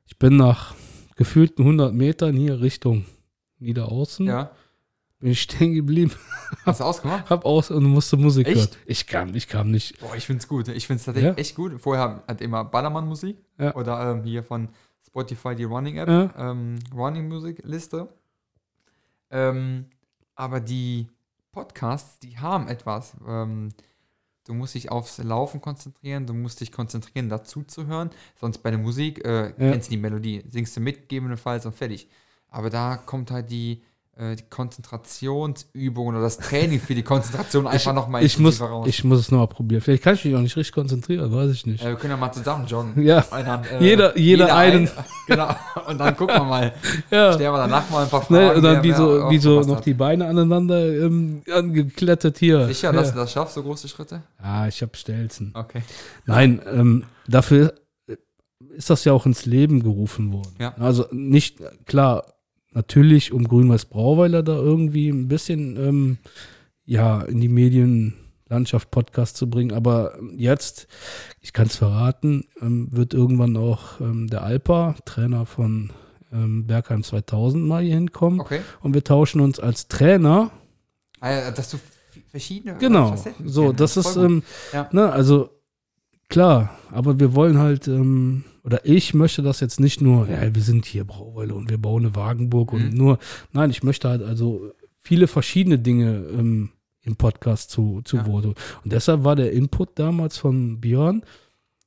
Ich 0.08 0.18
bin 0.18 0.38
nach 0.38 0.74
gefühlten 1.16 1.64
100 1.64 1.94
Metern 1.94 2.36
hier 2.36 2.62
Richtung 2.62 3.06
Niederaußen, 3.60 4.26
ja, 4.26 4.50
bin 5.20 5.30
ich 5.32 5.42
stehen 5.44 5.76
geblieben, 5.76 6.12
hast 6.66 6.80
du 6.80 6.84
ausgemacht? 6.84 7.30
hab 7.30 7.46
aus 7.46 7.70
und 7.70 7.84
musste 7.84 8.18
Musik 8.18 8.48
Echt? 8.48 8.58
hören. 8.58 8.70
Ich 8.88 9.06
kam, 9.06 9.36
ich 9.36 9.48
kam 9.48 9.70
nicht. 9.70 10.00
Boah, 10.00 10.16
ich 10.16 10.26
find's 10.26 10.48
gut. 10.48 10.68
Ich 10.70 10.88
find's 10.88 11.04
tatsächlich 11.06 11.34
Ja? 11.34 11.38
echt 11.38 11.56
gut. 11.56 11.80
Vorher 11.80 12.24
hat 12.28 12.42
immer 12.42 12.66
Ballermann-Musik 12.66 13.38
Ja. 13.60 13.76
oder 13.76 14.12
ähm, 14.14 14.24
hier 14.24 14.44
von 14.44 14.70
Spotify 15.06 15.54
die 15.56 15.66
Running-App, 15.66 16.08
Ja. 16.10 16.52
ähm, 16.52 16.80
Running-Musik-Liste. 16.92 18.10
Ähm, 19.30 19.86
aber 20.36 20.60
die 20.60 21.08
Podcasts, 21.52 22.20
die 22.20 22.38
haben 22.38 22.68
etwas. 22.68 23.16
Ähm, 23.28 23.70
du 24.46 24.54
musst 24.54 24.76
dich 24.76 24.92
aufs 24.92 25.18
Laufen 25.18 25.62
konzentrieren, 25.62 26.26
du 26.26 26.34
musst 26.34 26.62
dich 26.62 26.72
konzentrieren, 26.72 27.30
dazu 27.30 27.64
zu 27.64 27.88
hören. 27.88 28.10
Sonst 28.40 28.60
bei 28.60 28.72
der 28.72 28.80
Musik 28.80 29.24
äh, 29.26 29.54
kennst 29.58 29.90
du 29.90 29.92
die 29.92 30.02
Melodie, 30.02 30.44
singst 30.50 30.76
du 30.76 30.82
mit, 30.82 31.02
gegebenenfalls 31.02 31.66
und 31.66 31.76
fertig. 31.76 32.10
Aber 32.48 32.70
da 32.70 32.98
kommt 32.98 33.32
halt 33.32 33.50
die, 33.50 33.84
die 34.20 34.44
Konzentrationsübung 34.50 36.08
oder 36.08 36.22
das 36.22 36.38
Training 36.38 36.80
für 36.80 36.94
die 36.94 37.02
Konzentration 37.04 37.66
einfach 37.68 37.94
nochmal 37.94 38.24
Ich 38.24 38.38
muss, 38.38 38.62
raus. 38.62 38.86
ich 38.88 39.04
muss 39.04 39.20
es 39.20 39.32
nochmal 39.32 39.48
probieren. 39.48 39.82
Vielleicht 39.82 40.04
kann 40.04 40.16
ich 40.16 40.26
mich 40.26 40.36
auch 40.36 40.42
nicht 40.42 40.56
richtig 40.58 40.74
konzentrieren, 40.74 41.34
weiß 41.34 41.50
ich 41.52 41.66
nicht. 41.66 41.84
Äh, 41.84 41.90
wir 41.90 41.96
können 41.96 42.12
ja 42.12 42.18
mal 42.18 42.32
zusammen 42.32 42.68
joggen. 42.68 43.02
Ja, 43.04 43.22
dann, 43.32 43.64
äh, 43.64 43.80
Jeder- 43.84 44.18
jeder 44.18 44.56
einen. 44.56 44.88
ein- 44.88 44.94
genau. 45.28 45.56
Und 45.88 45.98
dann 45.98 46.16
gucken 46.18 46.36
wir 46.36 46.44
mal. 46.44 46.74
ja. 47.12 47.34
Stellen 47.34 47.54
wir 47.54 47.58
danach 47.58 47.90
mal 47.90 48.04
ein 48.04 48.10
paar 48.10 48.22
Fragen. 48.22 48.34
Ne, 48.48 48.54
und 48.56 48.64
dann 48.64 48.84
wie 48.84 48.92
so, 48.94 49.30
wie 49.30 49.38
so 49.40 49.62
noch 49.62 49.78
hat. 49.78 49.86
die 49.86 49.94
Beine 49.94 50.28
aneinander 50.28 50.86
ähm, 50.88 51.42
angeklettet 51.52 52.38
hier. 52.38 52.68
Sicher, 52.68 52.90
ja. 52.94 53.00
dass 53.00 53.12
du 53.14 53.18
das 53.18 53.32
schaffst, 53.32 53.56
so 53.56 53.64
große 53.64 53.88
Schritte? 53.88 54.22
Ah, 54.38 54.68
ich 54.68 54.82
habe 54.82 54.96
Stelzen. 54.96 55.52
Okay. 55.56 55.82
Nein, 56.26 56.62
ähm, 56.72 57.06
dafür 57.28 57.74
ist 58.76 58.90
das 58.90 59.04
ja 59.06 59.14
auch 59.14 59.26
ins 59.26 59.46
Leben 59.46 59.82
gerufen 59.84 60.32
worden. 60.32 60.54
Ja. 60.60 60.76
Also 60.80 61.06
nicht, 61.12 61.60
klar, 61.86 62.26
natürlich, 62.72 63.32
um 63.32 63.48
Grün-Weiß 63.48 63.86
Brauweiler 63.86 64.44
da 64.44 64.56
irgendwie 64.56 65.10
ein 65.10 65.28
bisschen 65.28 65.78
ähm, 65.78 66.18
ja, 66.86 67.22
in 67.22 67.40
die 67.40 67.50
Medienlandschaft 67.50 68.92
Podcast 68.92 69.38
zu 69.38 69.50
bringen. 69.50 69.72
Aber 69.74 70.18
jetzt, 70.36 70.88
ich 71.40 71.54
kann 71.54 71.68
es 71.68 71.76
verraten, 71.76 72.46
ähm, 72.62 72.88
wird 72.92 73.14
irgendwann 73.14 73.56
auch 73.58 74.00
ähm, 74.02 74.28
der 74.28 74.44
Alpa, 74.44 74.96
Trainer 75.06 75.46
von 75.46 75.92
ähm, 76.34 76.66
Bergheim 76.66 77.04
2000, 77.04 77.66
mal 77.66 77.84
hier 77.84 77.96
hinkommen. 77.96 78.40
Okay. 78.40 78.62
Und 78.82 78.94
wir 78.94 79.04
tauschen 79.04 79.42
uns 79.42 79.60
als 79.60 79.88
Trainer 79.88 80.52
ja, 81.24 81.52
dass 81.52 81.70
du 81.70 81.78
verschiedene 82.30 82.78
Genau, 82.78 83.10
Facetten 83.10 83.48
so, 83.48 83.72
das 83.72 83.96
ist, 83.98 84.16
ähm, 84.16 84.44
Ja. 84.74 84.90
ne, 84.92 85.12
also 85.12 85.50
klar, 86.30 86.78
aber 86.92 87.20
wir 87.20 87.36
wollen 87.36 87.60
halt, 87.60 87.88
ähm, 87.88 88.44
oder 88.64 88.86
ich 88.86 89.14
möchte 89.14 89.42
das 89.42 89.60
jetzt 89.60 89.80
nicht 89.80 90.02
nur, 90.02 90.28
ja, 90.30 90.54
wir 90.54 90.62
sind 90.62 90.86
hier 90.86 91.04
Brauweiler 91.04 91.56
und 91.56 91.70
wir 91.70 91.78
bauen 91.78 92.06
eine 92.06 92.16
Wagenburg 92.16 92.74
und 92.74 92.92
Mhm. 92.92 92.98
nur, 92.98 93.20
nein, 93.52 93.70
ich 93.72 93.84
möchte 93.84 94.10
halt 94.10 94.22
also 94.24 94.72
viele 95.00 95.28
verschiedene 95.28 95.80
Dinge 95.80 96.26
ähm, 96.32 96.70
im 97.02 97.16
Podcast 97.16 97.72
zu, 97.72 98.02
zu 98.04 98.18
Ja. 98.18 98.28
Wort. 98.28 98.46
Und 98.46 98.56
deshalb 98.86 99.24
war 99.24 99.36
der 99.36 99.52
Input 99.52 99.98
damals 99.98 100.38
von 100.38 100.80
Björn, 100.80 101.24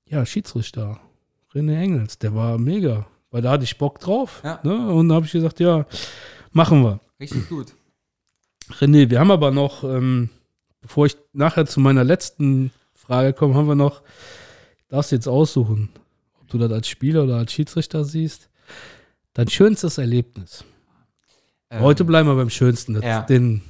ja, 0.07 0.27
Schiedsrichter, 0.27 1.01
René 1.55 1.79
Engels, 1.81 2.19
der 2.19 2.35
war 2.35 2.59
mega, 2.59 3.07
weil 3.31 3.43
da 3.43 3.53
hatte 3.53 3.65
ich 3.65 3.79
Bock 3.79 4.01
drauf. 4.01 4.41
Ja. 4.45 4.59
Ne? 4.65 4.93
Und 4.93 5.09
da 5.09 5.15
habe 5.17 5.27
ich 5.27 5.33
gesagt, 5.33 5.61
ja, 5.61 5.87
machen 6.51 6.83
wir. 6.83 6.99
Richtig 7.21 7.49
gut. 7.49 7.75
René, 8.81 9.09
wir 9.11 9.21
haben 9.21 9.31
aber 9.31 9.51
noch, 9.53 9.85
ähm, 9.85 10.31
bevor 10.81 11.07
ich 11.07 11.17
nachher 11.33 11.67
zu 11.67 11.79
meiner 11.81 12.03
letzten 12.03 12.73
Frage 12.95 13.33
komme, 13.33 13.55
haben 13.55 13.69
wir 13.69 13.75
noch, 13.77 14.03
darfst 14.89 15.13
jetzt 15.13 15.29
aussuchen, 15.29 15.91
du 16.55 16.59
das 16.59 16.73
als 16.73 16.89
Spieler 16.89 17.25
oder 17.25 17.37
als 17.37 17.53
Schiedsrichter 17.53 18.05
siehst. 18.05 18.49
Dein 19.35 19.49
schönstes 19.49 19.99
Erlebnis. 19.99 20.65
Ähm, 21.71 21.81
heute 21.81 22.05
bleiben 22.05 22.29
wir 22.29 22.37
beim 22.37 22.51
schönsten. 22.51 23.01
Ja. 23.03 23.23
Den 23.23 23.63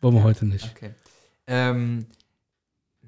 wollen 0.00 0.14
wir 0.14 0.22
heute 0.22 0.46
nicht. 0.46 0.72
Okay. 0.76 0.94
Ähm, 1.46 2.06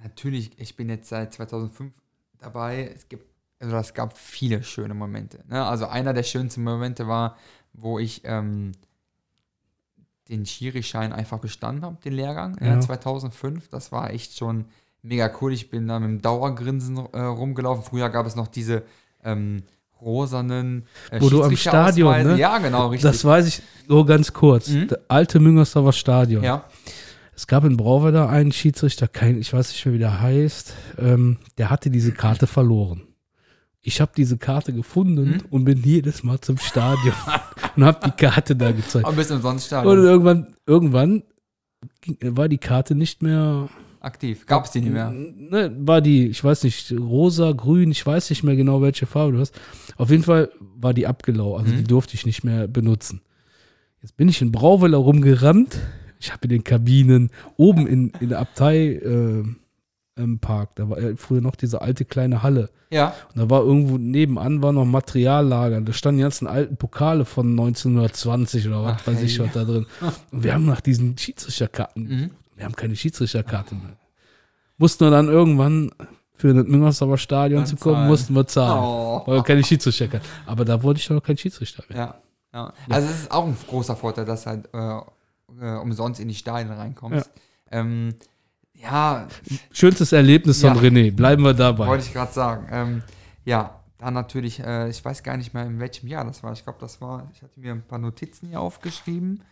natürlich, 0.02 0.50
ich 0.58 0.76
bin 0.76 0.88
jetzt 0.88 1.08
seit 1.08 1.34
2005 1.34 1.92
dabei. 2.38 2.92
Es 2.94 3.08
gibt, 3.08 3.24
also 3.60 3.76
es 3.76 3.94
gab 3.94 4.18
viele 4.18 4.62
schöne 4.62 4.94
Momente. 4.94 5.44
Ne? 5.48 5.64
Also 5.64 5.86
einer 5.86 6.12
der 6.12 6.24
schönsten 6.24 6.64
Momente 6.64 7.06
war, 7.06 7.36
wo 7.72 7.98
ich 7.98 8.22
ähm, 8.24 8.72
den 10.28 10.46
Schiri-Schein 10.46 11.12
einfach 11.12 11.38
bestanden 11.38 11.84
habe, 11.84 11.98
den 12.04 12.12
Lehrgang, 12.14 12.56
ja. 12.60 12.74
Ja. 12.74 12.80
2005. 12.80 13.68
Das 13.68 13.92
war 13.92 14.10
echt 14.10 14.36
schon 14.36 14.66
mega 15.02 15.30
cool. 15.40 15.52
Ich 15.52 15.70
bin 15.70 15.86
da 15.88 15.98
mit 15.98 16.08
dem 16.08 16.22
Dauergrinsen 16.22 16.96
äh, 17.12 17.20
rumgelaufen. 17.20 17.84
Früher 17.84 18.08
gab 18.10 18.26
es 18.26 18.36
noch 18.36 18.48
diese 18.48 18.84
ähm, 19.24 19.62
rosanen 20.00 20.84
äh, 21.10 21.20
Wo 21.20 21.28
du 21.28 21.42
am 21.42 21.56
Stadion, 21.56 22.22
ne? 22.24 22.36
Ja, 22.38 22.58
genau, 22.58 22.88
richtig. 22.88 23.10
Das 23.10 23.24
weiß 23.24 23.46
ich 23.46 23.62
nur 23.88 24.06
ganz 24.06 24.32
kurz. 24.32 24.68
Mhm. 24.68 24.88
Der 24.88 25.00
alte 25.08 25.40
Müngersdorfer 25.40 25.92
Stadion. 25.92 26.42
ja, 26.42 26.64
Es 27.34 27.46
gab 27.46 27.64
in 27.64 27.76
Brauweiler 27.76 28.28
einen 28.28 28.52
Schiedsrichter, 28.52 29.08
kein, 29.08 29.38
ich 29.38 29.52
weiß 29.52 29.70
nicht 29.72 29.84
mehr, 29.86 29.94
wie 29.94 29.98
der 29.98 30.20
heißt, 30.20 30.74
ähm, 30.98 31.36
der 31.58 31.70
hatte 31.70 31.90
diese 31.90 32.12
Karte 32.12 32.46
verloren. 32.46 33.02
Ich 33.82 34.00
habe 34.02 34.12
diese 34.16 34.36
Karte 34.36 34.72
gefunden 34.74 35.30
Mhm. 35.30 35.42
und 35.50 35.64
bin 35.64 35.82
jedes 35.82 36.22
Mal 36.22 36.38
zum 36.40 36.58
Stadion 36.58 37.14
und 37.76 37.84
habe 37.84 37.98
die 38.06 38.24
Karte 38.24 38.54
da 38.56 38.72
gezeigt. 38.72 39.06
aber 39.06 39.16
bist 39.16 39.30
umsonst 39.30 39.64
Und 39.64 39.66
Stadion 39.66 40.04
irgendwann, 40.04 40.46
irgendwann 40.66 41.22
ging, 42.02 42.18
war 42.36 42.48
die 42.48 42.58
Karte 42.58 42.94
nicht 42.94 43.22
mehr. 43.22 43.68
Aktiv. 44.00 44.46
Gab 44.46 44.64
es 44.64 44.70
die 44.72 44.80
nicht 44.80 44.92
mehr. 44.92 45.10
Ne, 45.12 45.72
war 45.78 46.00
die, 46.00 46.26
ich 46.28 46.42
weiß 46.42 46.64
nicht, 46.64 46.92
rosa, 46.92 47.52
grün, 47.52 47.90
ich 47.90 48.04
weiß 48.04 48.30
nicht 48.30 48.42
mehr 48.42 48.56
genau, 48.56 48.80
welche 48.82 49.06
Farbe 49.06 49.32
du 49.32 49.38
hast. 49.40 49.54
Auf 49.96 50.10
jeden 50.10 50.22
Fall 50.22 50.50
war 50.76 50.94
die 50.94 51.06
abgelaufen, 51.06 51.60
also 51.64 51.72
Mhm. 51.74 51.78
die 51.78 51.84
durfte 51.84 52.14
ich 52.14 52.26
nicht 52.26 52.42
mehr 52.44 52.66
benutzen. 52.68 53.20
Jetzt 54.02 54.16
bin 54.16 54.28
ich 54.28 54.40
in 54.40 54.50
Brauweiler 54.52 54.98
rumgerannt. 54.98 55.78
Ich 56.18 56.32
habe 56.32 56.44
in 56.44 56.50
den 56.50 56.64
Kabinen, 56.64 57.30
oben 57.56 57.86
in, 57.86 58.12
in 58.20 58.30
der 58.30 58.38
Abtei 58.40 58.94
äh, 58.94 59.42
im 60.16 60.38
Park, 60.38 60.74
da 60.76 60.88
war 60.90 61.00
ja 61.00 61.16
früher 61.16 61.40
noch 61.40 61.54
diese 61.56 61.80
alte 61.80 62.04
kleine 62.04 62.42
Halle. 62.42 62.68
Ja, 62.90 63.14
Und 63.34 63.38
da 63.40 63.48
war 63.50 63.62
irgendwo 63.62 63.96
nebenan 63.98 64.62
war 64.62 64.72
noch 64.72 64.84
Materiallager. 64.84 65.80
Da 65.80 65.92
standen 65.92 66.18
die 66.18 66.22
ganzen 66.22 66.46
alten 66.46 66.76
Pokale 66.76 67.24
von 67.24 67.50
1920 67.50 68.66
oder 68.68 68.82
was 68.84 68.96
Ach, 69.00 69.06
weiß 69.06 69.22
ich 69.22 69.38
hey. 69.38 69.46
was 69.46 69.52
da 69.54 69.64
drin. 69.64 69.86
Und 70.32 70.42
wir 70.44 70.52
haben 70.54 70.66
nach 70.66 70.80
diesen 70.80 71.16
Schiedsrichterkarten, 71.16 72.02
Mhm. 72.08 72.30
Wir 72.60 72.66
haben 72.66 72.76
keine 72.76 72.94
Schiedsrichterkarte 72.94 73.74
mehr. 73.74 73.96
Mussten 74.76 75.06
wir 75.06 75.10
dann 75.10 75.28
irgendwann 75.28 75.90
für 76.36 76.52
das 76.52 76.66
Müngersdorfer 76.66 77.16
Stadion 77.16 77.60
Dann 77.60 77.66
zu 77.66 77.76
kommen, 77.76 77.94
zahlen. 77.96 78.08
mussten 78.08 78.34
wir 78.34 78.46
zahlen. 78.46 78.82
Oh. 78.84 79.22
Weil 79.24 79.36
wir 79.36 79.42
keine 79.42 79.64
Schiedsrichterkarte. 79.64 80.26
Aber 80.44 80.66
da 80.66 80.82
wurde 80.82 80.98
ich 80.98 81.06
doch 81.06 81.14
noch 81.14 81.22
kein 81.22 81.38
Schiedsrichter 81.38 81.84
mehr. 81.88 81.98
Ja, 81.98 82.20
ja. 82.52 82.72
Also 82.90 83.08
es 83.08 83.20
ist 83.22 83.30
auch 83.30 83.46
ein 83.46 83.56
großer 83.66 83.96
Vorteil, 83.96 84.26
dass 84.26 84.44
halt 84.44 84.68
äh, 84.74 84.98
äh, 85.58 85.76
umsonst 85.78 86.20
in 86.20 86.28
die 86.28 86.34
Stadien 86.34 86.70
reinkommst. 86.70 87.30
Ja, 87.70 87.78
ähm, 87.80 88.14
ja 88.74 89.26
Schönstes 89.72 90.12
Erlebnis 90.12 90.60
von 90.60 90.74
Ja. 90.74 90.82
René. 90.82 91.14
Bleiben 91.16 91.42
wir 91.42 91.54
dabei. 91.54 91.86
wollte 91.86 92.04
ich 92.04 92.12
gerade 92.12 92.32
sagen. 92.32 92.68
Ähm, 92.70 93.02
ja, 93.46 93.80
dann 93.96 94.12
natürlich, 94.12 94.60
äh, 94.60 94.90
ich 94.90 95.02
weiß 95.02 95.22
gar 95.22 95.38
nicht 95.38 95.54
mehr, 95.54 95.64
in 95.64 95.80
welchem 95.80 96.08
Jahr 96.08 96.26
das 96.26 96.42
war. 96.42 96.52
Ich 96.52 96.64
glaube, 96.64 96.78
das 96.78 97.00
war, 97.00 97.26
ich 97.34 97.40
hatte 97.42 97.58
mir 97.58 97.72
ein 97.72 97.82
paar 97.82 97.98
Notizen 97.98 98.48
hier 98.48 98.60
aufgeschrieben. 98.60 99.42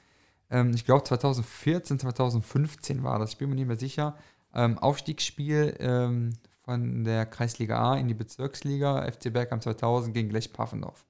Ähm, 0.51 0.73
ich 0.75 0.85
glaube 0.85 1.05
2014, 1.05 1.99
2015 1.99 3.03
war 3.03 3.19
das, 3.19 3.33
ich 3.33 3.39
bin 3.39 3.49
mir 3.51 3.57
nicht 3.57 3.67
mehr 3.67 3.77
sicher. 3.77 4.17
Ähm, 4.55 4.79
Aufstiegsspiel 4.79 5.77
ähm, 5.79 6.33
von 6.63 7.05
der 7.05 7.27
Kreisliga 7.27 7.93
A 7.93 7.97
in 7.97 8.09
die 8.09 8.15
Bezirksliga, 8.15 9.11
FC 9.11 9.33
Bergheim 9.33 9.61
2000 9.61 10.15
gegen 10.15 10.31
Lech 10.31 10.49
Pfaffendorf. 10.49 11.07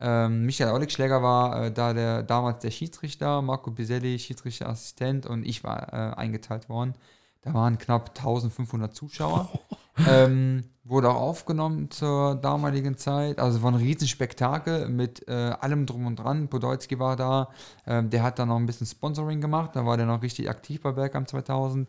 Ähm, 0.00 0.46
Michael 0.46 0.72
Olligschläger 0.72 1.22
war 1.22 1.66
äh, 1.66 1.72
da 1.72 1.92
der, 1.92 2.22
damals 2.22 2.60
der 2.62 2.70
Schiedsrichter, 2.70 3.40
Marco 3.40 3.70
Biselli 3.70 4.18
Schiedsrichterassistent 4.18 5.26
und 5.26 5.44
ich 5.44 5.62
war 5.62 5.92
äh, 5.92 6.16
eingeteilt 6.16 6.68
worden. 6.68 6.94
Da 7.42 7.54
waren 7.54 7.78
knapp 7.78 8.10
1500 8.10 8.94
Zuschauer. 8.94 9.50
ähm, 10.06 10.62
wurde 10.84 11.10
auch 11.10 11.20
aufgenommen 11.20 11.90
zur 11.90 12.34
damaligen 12.34 12.96
Zeit. 12.96 13.38
Also 13.38 13.62
war 13.62 13.72
ein 13.72 13.76
Riesenspektakel 13.76 14.88
mit 14.88 15.26
äh, 15.28 15.32
allem 15.60 15.86
drum 15.86 16.06
und 16.06 16.16
dran. 16.16 16.48
Podolski 16.48 16.98
war 16.98 17.16
da. 17.16 17.48
Ähm, 17.86 18.10
der 18.10 18.22
hat 18.22 18.38
dann 18.38 18.48
noch 18.48 18.56
ein 18.56 18.66
bisschen 18.66 18.86
Sponsoring 18.86 19.40
gemacht. 19.40 19.70
Da 19.74 19.86
war 19.86 19.96
der 19.96 20.06
noch 20.06 20.22
richtig 20.22 20.50
aktiv 20.50 20.82
bei 20.82 20.92
Bergkamp 20.92 21.28
2000. 21.28 21.88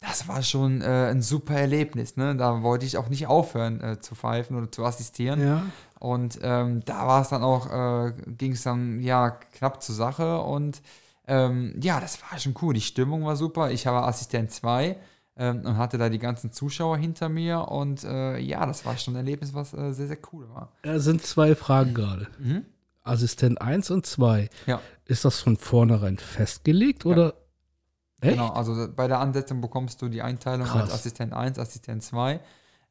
Das 0.00 0.26
war 0.26 0.42
schon 0.42 0.82
äh, 0.82 1.10
ein 1.10 1.22
super 1.22 1.54
Erlebnis. 1.54 2.16
Ne? 2.16 2.34
Da 2.34 2.62
wollte 2.62 2.84
ich 2.84 2.96
auch 2.96 3.08
nicht 3.08 3.28
aufhören 3.28 3.80
äh, 3.80 4.00
zu 4.00 4.16
pfeifen 4.16 4.56
oder 4.56 4.70
zu 4.70 4.84
assistieren. 4.84 5.40
Ja. 5.40 5.62
Und 6.00 6.40
ähm, 6.42 6.84
da 6.84 7.06
war 7.06 7.22
es 7.22 7.28
dann 7.28 7.44
auch, 7.44 7.70
äh, 7.70 8.12
ging 8.26 8.52
es 8.52 8.64
dann 8.64 8.98
ja 9.00 9.30
knapp 9.30 9.80
zur 9.80 9.94
Sache. 9.94 10.40
Und 10.40 10.82
ähm, 11.28 11.76
ja, 11.80 12.00
das 12.00 12.20
war 12.22 12.36
schon 12.40 12.56
cool. 12.60 12.74
Die 12.74 12.80
Stimmung 12.80 13.24
war 13.24 13.36
super. 13.36 13.70
Ich 13.70 13.86
habe 13.86 14.02
Assistent 14.04 14.50
2 14.50 14.96
ähm, 15.36 15.64
und 15.64 15.76
hatte 15.76 15.98
da 15.98 16.08
die 16.08 16.18
ganzen 16.18 16.52
Zuschauer 16.52 16.96
hinter 16.98 17.28
mir. 17.28 17.68
Und 17.68 18.04
äh, 18.04 18.38
ja, 18.38 18.66
das 18.66 18.84
war 18.84 18.96
schon 18.96 19.14
ein 19.14 19.18
Erlebnis, 19.18 19.54
was 19.54 19.72
äh, 19.72 19.92
sehr, 19.92 20.08
sehr 20.08 20.18
cool 20.32 20.48
war. 20.50 20.72
Es 20.82 21.04
sind 21.04 21.22
zwei 21.22 21.54
Fragen 21.54 21.94
gerade. 21.94 22.28
Mhm. 22.38 22.64
Assistent 23.04 23.60
1 23.60 23.90
und 23.90 24.06
2. 24.06 24.48
Ja. 24.66 24.80
Ist 25.06 25.24
das 25.24 25.40
von 25.40 25.56
vornherein 25.56 26.18
festgelegt 26.18 27.04
oder? 27.04 27.34
Echt? 28.20 28.34
Genau, 28.34 28.50
also 28.50 28.88
bei 28.94 29.08
der 29.08 29.18
Ansetzung 29.18 29.60
bekommst 29.60 30.00
du 30.00 30.08
die 30.08 30.22
Einteilung 30.22 30.66
Krass. 30.66 30.82
als 30.82 30.94
Assistent 30.94 31.32
1, 31.32 31.58
Assistent 31.58 32.02
2. 32.04 32.40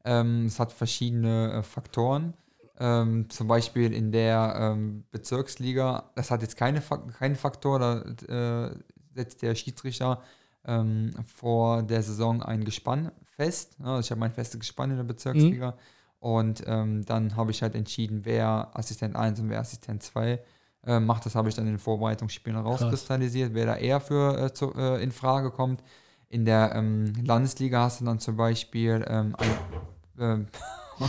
Ähm, 0.04 0.46
es 0.46 0.60
hat 0.60 0.72
verschiedene 0.72 1.52
äh, 1.52 1.62
Faktoren. 1.62 2.34
Ähm, 2.78 3.30
zum 3.30 3.48
Beispiel 3.48 3.92
in 3.92 4.12
der 4.12 4.54
ähm, 4.58 5.04
Bezirksliga, 5.10 6.10
das 6.16 6.30
hat 6.30 6.42
jetzt 6.42 6.56
keine, 6.56 6.82
keinen 7.18 7.36
Faktor, 7.36 7.78
da 7.78 8.66
äh, 8.66 8.74
setzt 9.14 9.42
der 9.42 9.54
Schiedsrichter 9.54 10.22
ähm, 10.64 11.12
vor 11.26 11.82
der 11.82 12.02
Saison 12.02 12.42
ein 12.42 12.64
Gespann 12.64 13.12
fest. 13.36 13.76
Ja, 13.82 13.98
ich 13.98 14.10
habe 14.10 14.20
mein 14.20 14.32
festes 14.32 14.60
Gespann 14.60 14.90
in 14.90 14.96
der 14.96 15.04
Bezirksliga. 15.04 15.74
Und 16.20 16.62
ähm, 16.66 17.04
dann 17.04 17.36
habe 17.36 17.50
ich 17.50 17.62
halt 17.62 17.74
entschieden, 17.74 18.20
wer 18.24 18.70
Assistent 18.74 19.16
1 19.16 19.40
und 19.40 19.50
wer 19.50 19.58
Assistent 19.58 20.02
2 20.02 20.38
äh, 20.86 21.00
macht. 21.00 21.26
Das 21.26 21.34
habe 21.34 21.48
ich 21.48 21.54
dann 21.54 21.66
in 21.66 21.72
den 21.72 21.78
Vorbereitungsspielen 21.78 22.58
rauskristallisiert, 22.58 23.54
wer 23.54 23.66
da 23.66 23.76
eher 23.76 24.00
für 24.00 24.38
äh, 24.38 24.52
zu, 24.52 24.72
äh, 24.74 25.02
in 25.02 25.10
Frage 25.10 25.50
kommt. 25.50 25.82
In 26.28 26.44
der 26.44 26.74
ähm, 26.74 27.12
Landesliga 27.24 27.82
hast 27.82 28.00
du 28.00 28.04
dann 28.04 28.20
zum 28.20 28.36
Beispiel 28.36 29.04
ähm, 29.08 29.34
einen 29.36 29.58
ähm, 30.18 30.46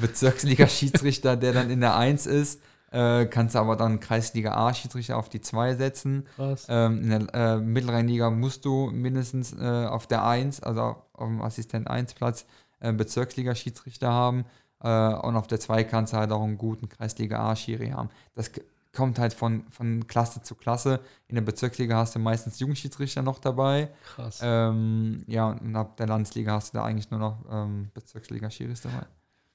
Bezirksliga-Schiedsrichter, 0.00 1.36
der 1.36 1.52
dann 1.52 1.70
in 1.70 1.80
der 1.80 1.96
1 1.96 2.26
ist. 2.26 2.60
Äh, 2.90 3.26
kannst 3.26 3.54
du 3.54 3.58
aber 3.58 3.76
dann 3.76 4.00
Kreisliga 4.00 4.54
A-Schiedsrichter 4.54 5.16
auf 5.16 5.28
die 5.28 5.40
2 5.40 5.74
setzen. 5.74 6.26
Krass. 6.36 6.66
Ähm, 6.68 7.02
in 7.02 7.10
der 7.10 7.34
äh, 7.34 7.58
Mittelrheinliga 7.58 8.30
musst 8.30 8.64
du 8.64 8.90
mindestens 8.90 9.52
äh, 9.52 9.86
auf 9.86 10.06
der 10.06 10.24
1, 10.24 10.62
also 10.62 10.96
auf 11.12 11.28
dem 11.28 11.42
Assistent 11.42 11.88
1 11.88 12.14
Platz, 12.14 12.46
äh, 12.80 12.92
Bezirksliga-Schiedsrichter 12.92 14.10
haben. 14.10 14.46
Äh, 14.82 14.88
und 14.88 15.36
auf 15.36 15.46
der 15.46 15.60
2 15.60 15.84
kannst 15.84 16.12
du 16.12 16.16
halt 16.16 16.32
auch 16.32 16.42
einen 16.42 16.56
guten 16.56 16.88
Kreisliga 16.88 17.50
A-Schiri 17.50 17.90
haben. 17.90 18.08
Das 18.34 18.50
kommt 18.94 19.18
halt 19.18 19.34
von, 19.34 19.64
von 19.70 20.06
Klasse 20.06 20.42
zu 20.42 20.54
Klasse. 20.54 21.00
In 21.28 21.34
der 21.34 21.42
Bezirksliga 21.42 21.96
hast 21.96 22.14
du 22.14 22.18
meistens 22.18 22.58
Jugendschiedsrichter 22.58 23.22
noch 23.22 23.38
dabei. 23.38 23.90
Krass. 24.14 24.40
Ähm, 24.42 25.24
ja, 25.26 25.50
und 25.50 25.76
ab 25.76 25.96
der 25.98 26.06
Landesliga 26.06 26.52
hast 26.52 26.72
du 26.72 26.78
da 26.78 26.84
eigentlich 26.84 27.10
nur 27.10 27.20
noch 27.20 27.44
ähm, 27.50 27.90
Bezirksliga-Schiris 27.94 28.82
dabei. 28.82 29.06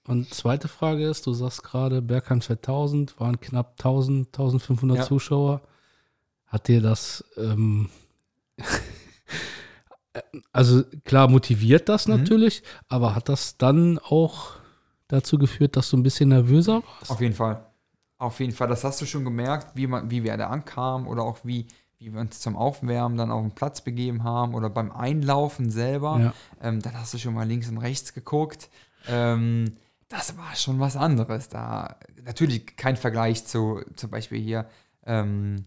Und 0.07 0.33
zweite 0.33 0.67
Frage 0.67 1.07
ist, 1.07 1.25
du 1.27 1.33
sagst 1.33 1.63
gerade, 1.63 2.01
Bergheim 2.01 2.41
2000 2.41 3.19
waren 3.19 3.39
knapp 3.39 3.75
1000, 3.79 4.27
1500 4.27 4.97
Ja. 4.97 5.03
Zuschauer. 5.03 5.61
Hat 6.45 6.67
dir 6.67 6.81
das, 6.81 7.23
ähm, 7.37 7.89
also 10.51 10.83
klar 11.05 11.27
motiviert 11.27 11.89
das 11.89 12.07
Mhm. 12.07 12.17
natürlich, 12.17 12.63
aber 12.89 13.15
hat 13.15 13.29
das 13.29 13.57
dann 13.57 13.97
auch 13.99 14.51
dazu 15.07 15.37
geführt, 15.37 15.75
dass 15.75 15.89
du 15.89 15.97
ein 15.97 16.03
bisschen 16.03 16.29
nervöser 16.29 16.83
warst? 16.99 17.11
Auf 17.11 17.21
jeden 17.21 17.35
Fall. 17.35 17.65
Auf 18.17 18.39
jeden 18.39 18.53
Fall. 18.53 18.67
Das 18.67 18.83
hast 18.83 19.01
du 19.01 19.05
schon 19.05 19.23
gemerkt, 19.23 19.75
wie, 19.75 19.87
man, 19.87 20.09
wie 20.11 20.23
wir 20.23 20.35
da 20.37 20.47
ankamen 20.47 21.07
oder 21.07 21.23
auch 21.23 21.39
wie, 21.43 21.67
wie 21.97 22.13
wir 22.13 22.21
uns 22.21 22.39
zum 22.39 22.55
Aufwärmen 22.55 23.17
dann 23.17 23.31
auf 23.31 23.41
den 23.41 23.51
Platz 23.51 23.81
begeben 23.81 24.23
haben 24.23 24.53
oder 24.53 24.69
beim 24.69 24.91
Einlaufen 24.91 25.69
selber. 25.69 26.19
Ja. 26.19 26.33
Ähm, 26.61 26.81
dann 26.81 26.97
hast 26.97 27.13
du 27.13 27.17
schon 27.17 27.33
mal 27.33 27.47
links 27.47 27.69
und 27.69 27.77
rechts 27.79 28.13
geguckt. 28.13 28.69
Ähm, 29.07 29.73
das 30.13 30.37
war 30.37 30.55
schon 30.55 30.79
was 30.79 30.95
anderes. 30.95 31.49
Da 31.49 31.97
natürlich 32.23 32.75
kein 32.77 32.95
Vergleich 32.97 33.45
zu 33.45 33.81
zum 33.95 34.09
Beispiel 34.09 34.39
hier 34.39 34.65
ähm, 35.05 35.65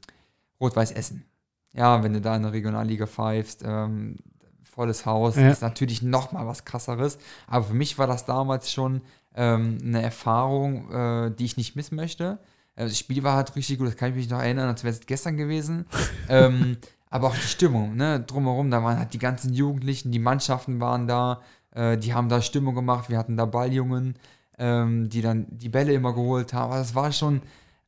Rot-Weiß 0.60 0.93
Essen. 0.93 1.24
Ja, 1.73 2.02
wenn 2.02 2.14
du 2.14 2.20
da 2.20 2.36
in 2.36 2.43
der 2.43 2.52
Regionalliga 2.52 3.06
pfeifst, 3.06 3.62
ähm, 3.64 4.16
volles 4.64 5.05
Haus, 5.05 5.36
Ja. 5.36 5.51
ist 5.51 5.62
natürlich 5.62 6.02
noch 6.02 6.32
mal 6.32 6.47
was 6.47 6.64
krasseres. 6.64 7.18
Aber 7.47 7.64
für 7.66 7.74
mich 7.74 7.98
war 7.98 8.06
das 8.06 8.24
damals 8.24 8.73
schon 8.73 9.02
ähm, 9.35 9.78
eine 9.82 10.01
Erfahrung, 10.02 10.90
äh, 10.90 11.31
die 11.31 11.44
ich 11.44 11.56
nicht 11.56 11.77
missen 11.77 11.97
möchte. 11.97 12.39
Also 12.74 12.90
das 12.90 12.98
Spiel 12.98 13.23
war 13.23 13.36
halt 13.36 13.55
richtig 13.56 13.78
gut, 13.78 13.89
das 13.89 13.97
kann 13.97 14.10
ich 14.10 14.16
mich 14.16 14.31
noch 14.31 14.40
erinnern, 14.40 14.68
als 14.68 14.85
wäre 14.85 14.94
es 14.94 15.01
gestern 15.06 15.36
gewesen. 15.36 15.86
ähm, 16.28 16.77
aber 17.10 17.28
auch 17.28 17.35
die 17.35 17.40
Stimmung, 17.47 17.97
ne, 17.97 18.20
drumherum, 18.20 18.70
da 18.70 18.82
waren 18.82 18.98
halt 18.98 19.12
die 19.14 19.18
ganzen 19.18 19.52
Jugendlichen, 19.52 20.10
die 20.12 20.18
Mannschaften 20.18 20.81
waren 20.81 21.06
da, 21.06 21.40
äh, 21.70 21.97
die 21.97 22.12
haben 22.14 22.28
da 22.28 22.43
Stimmung 22.43 22.74
gemacht, 22.74 23.09
wir 23.09 23.16
hatten 23.18 23.36
da 23.36 23.44
Balljungen, 23.47 24.16
ähm, 24.59 25.09
die 25.09 25.23
dann 25.23 25.47
die 25.51 25.69
Bälle 25.69 25.93
immer 25.93 26.12
geholt 26.12 26.53
haben. 26.53 26.73
Aber 26.73 26.81
das 26.81 26.95
war 26.95 27.12
schon 27.12 27.43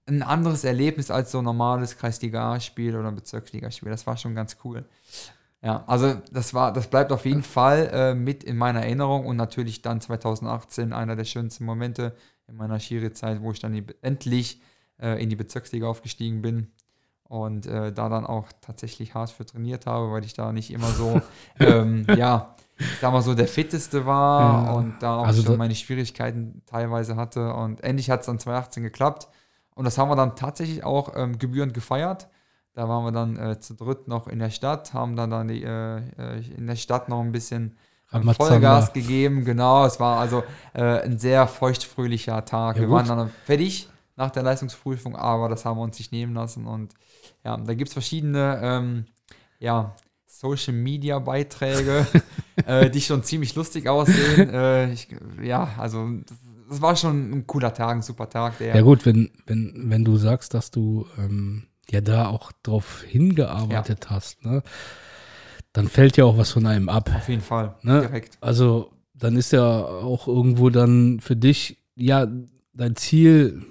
ein 0.07 0.23
anderes 0.23 0.65
Erlebnis 0.65 1.11
als 1.11 1.33
so 1.33 1.39
ein 1.39 1.45
normales 1.45 1.97
Kreisliga-Spiel 1.99 2.97
oder 2.97 3.13
Bezirksligaspiel. 3.13 3.91
Das 3.91 4.07
war 4.07 4.17
schon 4.17 4.35
ganz 4.35 4.57
cool. 4.65 4.85
Ja, 5.63 5.85
also 5.87 6.15
das 6.33 6.55
war, 6.55 6.73
das 6.73 6.87
bleibt 6.89 7.11
auf 7.11 7.27
jeden 7.27 7.43
Fall 7.43 7.91
äh, 7.93 8.15
mit 8.15 8.45
in 8.45 8.57
meiner 8.57 8.83
Erinnerung 8.83 9.27
und 9.27 9.37
natürlich 9.37 9.83
dann 9.83 10.01
2018 10.01 10.93
einer 10.93 11.17
der 11.17 11.25
schönsten 11.25 11.65
Momente 11.65 12.15
in 12.47 12.57
meiner 12.57 12.79
Schiri-Zeit, 12.79 13.43
wo 13.43 13.51
ich 13.51 13.59
dann 13.59 13.75
endlich 14.01 14.61
äh, 15.01 15.21
in 15.23 15.31
die 15.31 15.37
Bezirksliga 15.37 15.87
aufgestiegen 15.87 16.43
bin 16.43 16.69
und 17.25 17.67
äh, 17.67 17.93
da 17.93 18.09
dann 18.09 18.25
auch 18.25 18.49
tatsächlich 18.61 19.15
hart 19.15 19.31
für 19.31 19.45
trainiert 19.45 19.87
habe, 19.87 20.13
weil 20.13 20.25
ich 20.25 20.33
da 20.33 20.53
nicht 20.53 20.71
immer 20.71 20.89
so, 20.89 21.21
ähm, 21.61 22.07
ja, 22.17 22.55
ich 22.79 22.99
sag 23.01 23.13
mal 23.13 23.23
so 23.23 23.35
der 23.35 23.49
fitteste 23.49 24.07
war 24.07 24.67
Ja. 24.67 24.73
und 24.73 24.95
da 25.01 25.19
auch 25.19 25.27
Also 25.27 25.43
schon 25.43 25.59
meine 25.59 25.75
Schwierigkeiten 25.75 26.63
teilweise 26.67 27.17
hatte 27.17 27.53
und 27.55 27.83
endlich 27.83 28.11
hat 28.11 28.21
es 28.21 28.27
dann 28.27 28.39
2018 28.39 28.83
geklappt 28.83 29.29
und 29.75 29.85
das 29.85 29.99
haben 29.99 30.09
wir 30.11 30.17
dann 30.17 30.37
tatsächlich 30.37 30.85
auch 30.85 31.13
ähm, 31.17 31.39
gebührend 31.39 31.75
gefeiert. 31.75 32.29
Da 32.75 32.89
waren 32.89 33.05
wir 33.05 33.13
dann 33.13 33.37
äh, 33.37 33.59
zu 33.59 33.75
dritt 33.75 34.07
noch 34.07 34.29
in 34.29 34.39
der 34.39 34.51
Stadt, 34.51 34.95
haben 34.95 35.17
dann, 35.17 35.31
dann 35.31 35.49
die, 35.49 35.65
äh, 35.65 35.99
äh, 36.19 36.41
in 36.57 36.67
der 36.69 36.77
Stadt 36.77 37.09
noch 37.09 37.21
ein 37.21 37.33
bisschen 37.33 37.77
ähm, 38.13 38.21
Ramazamba. 38.21 38.45
Vollgas 38.45 38.93
gegeben. 38.93 39.45
Genau, 39.45 39.85
es 39.85 39.99
war 39.99 40.21
also 40.21 40.45
äh, 40.75 41.01
ein 41.03 41.19
sehr 41.19 41.47
feuchtfröhlicher 41.49 42.45
Tag. 42.45 42.77
Ja, 42.77 42.83
wir 42.83 42.89
gut. 42.89 42.97
waren 43.09 43.19
dann 43.19 43.31
fertig 43.45 43.89
nach 44.17 44.31
der 44.31 44.45
Leistungsprüfung, 44.45 45.17
aber 45.17 45.49
das 45.49 45.65
haben 45.65 45.77
wir 45.79 45.83
uns 45.83 45.99
nicht 45.99 46.13
nehmen 46.13 46.35
lassen. 46.35 46.67
Und 46.67 46.95
ja, 47.45 47.57
da 47.57 47.75
gibt 47.75 47.89
es 47.89 47.93
verschiedene 47.95 48.61
ähm, 48.63 49.07
ja, 49.59 49.95
Social 50.29 50.75
Media 50.75 51.19
Beiträge, 51.19 52.07
äh, 52.67 52.91
die 52.91 53.01
schon 53.01 53.23
ziemlich 53.25 53.55
lustig 53.55 53.89
aussehen. 53.89 54.51
äh, 54.53 54.93
ich, 54.93 55.09
ja, 55.43 55.75
also 55.79 56.07
das, 56.27 56.37
das 56.69 56.83
war 56.83 56.97
schon 56.97 57.31
ein 57.33 57.47
cooler 57.47 57.73
Tag, 57.73 57.97
ein 57.97 58.03
super 58.03 58.29
Tag. 58.29 58.61
Ja 58.61 58.81
gut, 58.83 59.07
wenn, 59.07 59.31
wenn, 59.47 59.91
wenn 59.91 60.05
du 60.05 60.17
sagst, 60.17 60.53
dass 60.55 60.71
du 60.71 61.07
ähm, 61.19 61.65
ja 61.91 62.03
da 62.03 62.29
auch 62.29 62.53
drauf 62.63 63.03
hingearbeitet 63.07 64.11
hast, 64.11 64.45
ne, 64.45 64.63
dann 65.73 65.89
fällt 65.89 66.17
ja 66.19 66.25
auch 66.25 66.37
was 66.37 66.53
von 66.53 66.67
einem 66.67 66.89
ab. 66.89 67.11
Auf 67.17 67.29
jeden 67.29 67.43
Fall, 67.43 67.75
Ne? 67.83 68.03
direkt. 68.03 68.37
Also 68.41 68.93
dann 69.15 69.37
ist 69.37 69.53
ja 69.53 69.85
auch 69.85 70.29
irgendwo 70.29 70.71
dann 70.71 71.21
für 71.21 71.37
dich 71.37 71.79
ja 71.97 72.27
dein 72.75 72.97
Ziel, 72.97 73.65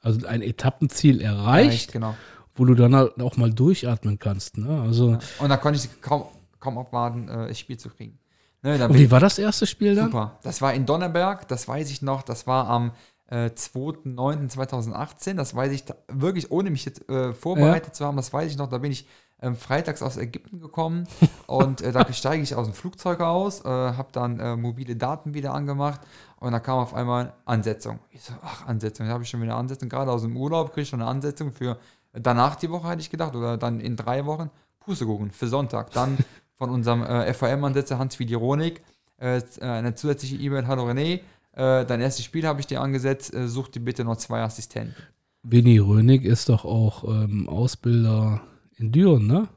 also 0.00 0.26
ein 0.26 0.42
Etappenziel 0.42 1.20
erreicht, 1.20 1.92
genau. 1.92 2.14
Wo 2.54 2.64
du 2.64 2.74
dann 2.74 2.94
halt 2.94 3.20
auch 3.20 3.36
mal 3.36 3.50
durchatmen 3.50 4.18
kannst. 4.18 4.58
Ne? 4.58 4.80
Also 4.82 5.12
Ja. 5.12 5.18
Und 5.38 5.48
da 5.48 5.56
konnte 5.56 5.78
ich 5.78 6.00
kaum, 6.00 6.24
kaum 6.60 6.78
abwarten, 6.78 7.28
äh, 7.28 7.48
das 7.48 7.58
Spiel 7.58 7.78
zu 7.78 7.88
kriegen. 7.88 8.18
Ne, 8.62 8.78
da 8.78 8.92
wie 8.94 9.10
war 9.10 9.18
das 9.18 9.38
erste 9.38 9.66
Spiel 9.66 9.96
dann? 9.96 10.06
Super. 10.06 10.38
Das 10.44 10.62
war 10.62 10.72
in 10.72 10.86
Donnerberg, 10.86 11.48
das 11.48 11.66
weiß 11.66 11.90
ich 11.90 12.00
noch. 12.00 12.22
Das 12.22 12.46
war 12.46 12.68
am 12.68 12.92
äh, 13.28 13.46
2.9.2018. 13.46 15.34
Das 15.34 15.56
weiß 15.56 15.72
ich 15.72 15.84
wirklich, 16.08 16.52
ohne 16.52 16.70
mich 16.70 16.84
jetzt 16.84 17.08
äh, 17.08 17.34
vorbereitet 17.34 17.96
zu 17.96 18.04
haben, 18.06 18.16
das 18.16 18.32
weiß 18.32 18.50
ich 18.50 18.56
noch. 18.56 18.68
Da 18.68 18.78
bin 18.78 18.92
ich 18.92 19.06
ähm, 19.42 19.56
freitags 19.56 20.02
aus 20.02 20.16
Ägypten 20.16 20.60
gekommen 20.60 21.08
und 21.48 21.80
äh, 21.80 21.90
da 21.90 22.10
steige 22.12 22.42
ich 22.42 22.54
aus 22.54 22.66
dem 22.66 22.74
Flugzeug 22.74 23.20
aus, 23.20 23.64
äh, 23.64 23.68
habe 23.68 24.08
dann 24.12 24.38
äh, 24.38 24.54
mobile 24.54 24.94
Daten 24.94 25.34
wieder 25.34 25.52
angemacht 25.52 26.00
und 26.38 26.52
da 26.52 26.60
kam 26.60 26.78
auf 26.78 26.94
einmal 26.94 27.32
Ansetzung. 27.44 27.98
Ich 28.10 28.22
so, 28.22 28.34
ach, 28.42 28.66
Ansetzung, 28.66 29.06
da 29.06 29.12
habe 29.12 29.24
ich 29.24 29.30
schon 29.30 29.42
wieder 29.42 29.52
eine 29.52 29.60
Ansetzung. 29.60 29.88
Gerade 29.88 30.12
aus 30.12 30.22
dem 30.22 30.36
Urlaub 30.36 30.70
kriege 30.70 30.82
ich 30.82 30.88
schon 30.88 31.02
eine 31.02 31.10
Ansetzung 31.10 31.52
für 31.52 31.78
danach 32.12 32.56
die 32.56 32.70
Woche, 32.70 32.88
hätte 32.88 33.00
ich 33.00 33.10
gedacht, 33.10 33.34
oder 33.34 33.56
dann 33.56 33.80
in 33.80 33.96
drei 33.96 34.26
Wochen. 34.26 34.50
Pustekuchen 34.80 35.30
für 35.30 35.46
Sonntag. 35.46 35.92
Dann 35.92 36.18
von 36.56 36.70
unserem 36.70 37.02
äh, 37.02 37.32
FVM-Ansetzer 37.32 37.98
Hans 37.98 38.18
Vidironik 38.18 38.82
äh, 39.18 39.40
eine 39.60 39.94
zusätzliche 39.94 40.36
E-Mail, 40.36 40.66
hallo 40.66 40.88
René, 40.88 41.20
äh, 41.52 41.84
dein 41.84 42.00
erstes 42.00 42.24
Spiel 42.24 42.46
habe 42.46 42.60
ich 42.60 42.66
dir 42.66 42.80
angesetzt, 42.80 43.32
äh, 43.34 43.46
such 43.46 43.68
dir 43.68 43.80
bitte 43.80 44.04
noch 44.04 44.16
zwei 44.16 44.42
Assistenten. 44.42 44.94
Winnie 45.42 45.78
Rönig 45.78 46.24
ist 46.24 46.48
doch 46.48 46.64
auch 46.64 47.04
ähm, 47.04 47.48
Ausbilder 47.48 48.42
in 48.76 48.92
Düren, 48.92 49.26
ne? 49.26 49.48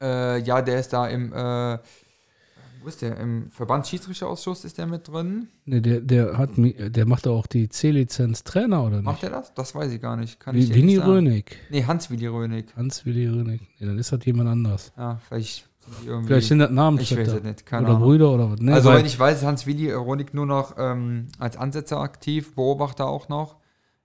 Äh, 0.00 0.40
ja, 0.42 0.62
der 0.62 0.78
ist 0.78 0.92
da 0.92 1.08
im, 1.08 1.32
äh, 1.32 1.78
Wo 2.88 2.90
ist 2.90 3.02
der? 3.02 3.18
Im 3.20 3.50
Verbandsschiedsrichterausschuss 3.50 4.64
ist 4.64 4.78
der 4.78 4.86
mit 4.86 5.08
drin. 5.08 5.48
Ne, 5.66 5.82
der, 5.82 6.00
der 6.00 6.38
hat 6.38 6.52
der 6.56 7.04
macht 7.04 7.28
auch 7.28 7.46
die 7.46 7.68
C-Lizenz 7.68 8.44
Trainer, 8.44 8.82
oder 8.82 9.02
Macht 9.02 9.22
nicht? 9.22 9.30
er 9.30 9.38
das? 9.40 9.52
Das 9.52 9.74
weiß 9.74 9.92
ich 9.92 10.00
gar 10.00 10.16
nicht. 10.16 10.40
Kann 10.40 10.56
Wie- 10.56 10.74
Winnie. 10.74 10.96
Rönig. 10.96 11.58
Nee, 11.68 11.84
Hans-Willi 11.84 12.26
Rönig. 12.28 12.74
Hans-Willi 12.74 13.26
Rönig. 13.28 13.60
Nee, 13.78 13.86
dann 13.88 13.98
ist 13.98 14.10
das 14.10 14.24
jemand 14.24 14.48
anders. 14.48 14.90
Ja, 14.96 15.20
vielleicht. 15.28 15.68
Vielleicht 16.24 16.48
sind 16.48 16.60
das 16.60 16.70
ich 16.70 17.14
weiß 17.14 17.28
es 17.28 17.42
nicht, 17.42 17.66
keine 17.66 17.88
Oder 17.88 17.96
Ahnung. 17.96 18.08
Brüder 18.08 18.30
oder 18.30 18.50
was. 18.52 18.60
Nee, 18.60 18.72
also, 18.72 18.90
wenn 18.94 19.04
ich 19.04 19.18
weiß, 19.18 19.36
ist 19.36 19.44
Hans-Willi 19.44 19.92
Rönig 19.92 20.32
nur 20.32 20.46
noch 20.46 20.76
ähm, 20.78 21.26
als 21.38 21.58
Ansetzer 21.58 22.00
aktiv, 22.00 22.54
Beobachter 22.54 23.06
auch 23.06 23.28
noch 23.28 23.56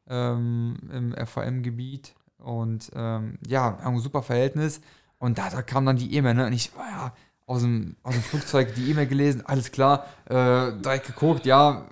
ähm, 0.10 0.76
im 0.91 1.14
FVM-Gebiet. 1.14 2.15
Und 2.38 2.91
ähm, 2.93 3.38
ja, 3.47 3.77
haben 3.81 3.95
ein 3.95 4.01
super 4.01 4.23
Verhältnis. 4.23 4.81
Und 5.19 5.38
da, 5.38 5.49
da 5.49 5.61
kam 5.61 5.85
dann 5.85 5.95
die 5.95 6.14
E-Mail, 6.15 6.34
ne? 6.34 6.47
Und 6.47 6.53
ich 6.53 6.76
war 6.76 6.89
ja 6.89 7.14
aus 7.45 7.61
dem, 7.61 7.95
aus 8.03 8.14
dem 8.14 8.24
Flugzeug 8.24 8.74
die 8.76 8.91
E-Mail 8.91 9.07
gelesen, 9.07 9.45
alles 9.45 9.72
klar, 9.72 10.06
äh, 10.26 10.72
direkt 10.82 11.07
geguckt, 11.07 11.45
ja, 11.45 11.86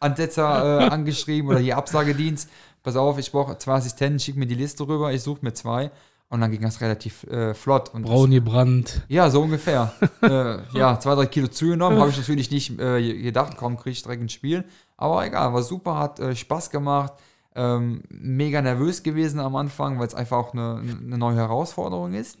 Ansetzer 0.00 0.80
äh, 0.80 0.84
angeschrieben 0.88 1.50
oder 1.50 1.58
hier 1.58 1.76
Absagedienst. 1.76 2.48
Pass 2.82 2.96
auf, 2.96 3.18
ich 3.18 3.32
brauche 3.32 3.58
zwei 3.58 3.74
Assistenten, 3.74 4.20
schick 4.20 4.36
mir 4.36 4.46
die 4.46 4.54
Liste 4.54 4.86
rüber, 4.86 5.12
ich 5.12 5.22
suche 5.22 5.40
mir 5.42 5.52
zwei. 5.52 5.90
Und 6.28 6.40
dann 6.40 6.50
ging 6.50 6.62
das 6.62 6.80
relativ 6.80 7.22
äh, 7.24 7.54
flott. 7.54 7.94
Und 7.94 8.02
Braun 8.02 8.32
gebrannt. 8.32 9.02
ja, 9.08 9.30
so 9.30 9.42
ungefähr. 9.42 9.92
äh, 10.22 10.58
ja, 10.76 10.98
zwei, 10.98 11.14
drei 11.14 11.26
Kilo 11.26 11.46
zugenommen. 11.46 12.00
Habe 12.00 12.10
ich 12.10 12.18
natürlich 12.18 12.50
nicht 12.50 12.80
äh, 12.80 13.22
gedacht, 13.22 13.56
komm, 13.56 13.76
kriege 13.76 13.90
ich 13.90 14.02
direkt 14.02 14.22
ein 14.22 14.28
Spiel. 14.28 14.64
Aber 14.96 15.24
egal, 15.24 15.52
war 15.52 15.62
super, 15.62 15.98
hat 15.98 16.18
äh, 16.18 16.34
Spaß 16.34 16.70
gemacht. 16.70 17.12
Ähm, 17.54 18.02
mega 18.08 18.60
nervös 18.60 19.04
gewesen 19.04 19.38
am 19.38 19.54
Anfang, 19.54 20.00
weil 20.00 20.08
es 20.08 20.14
einfach 20.14 20.36
auch 20.36 20.52
eine, 20.52 20.80
eine 20.80 21.16
neue 21.16 21.36
Herausforderung 21.36 22.12
ist 22.12 22.38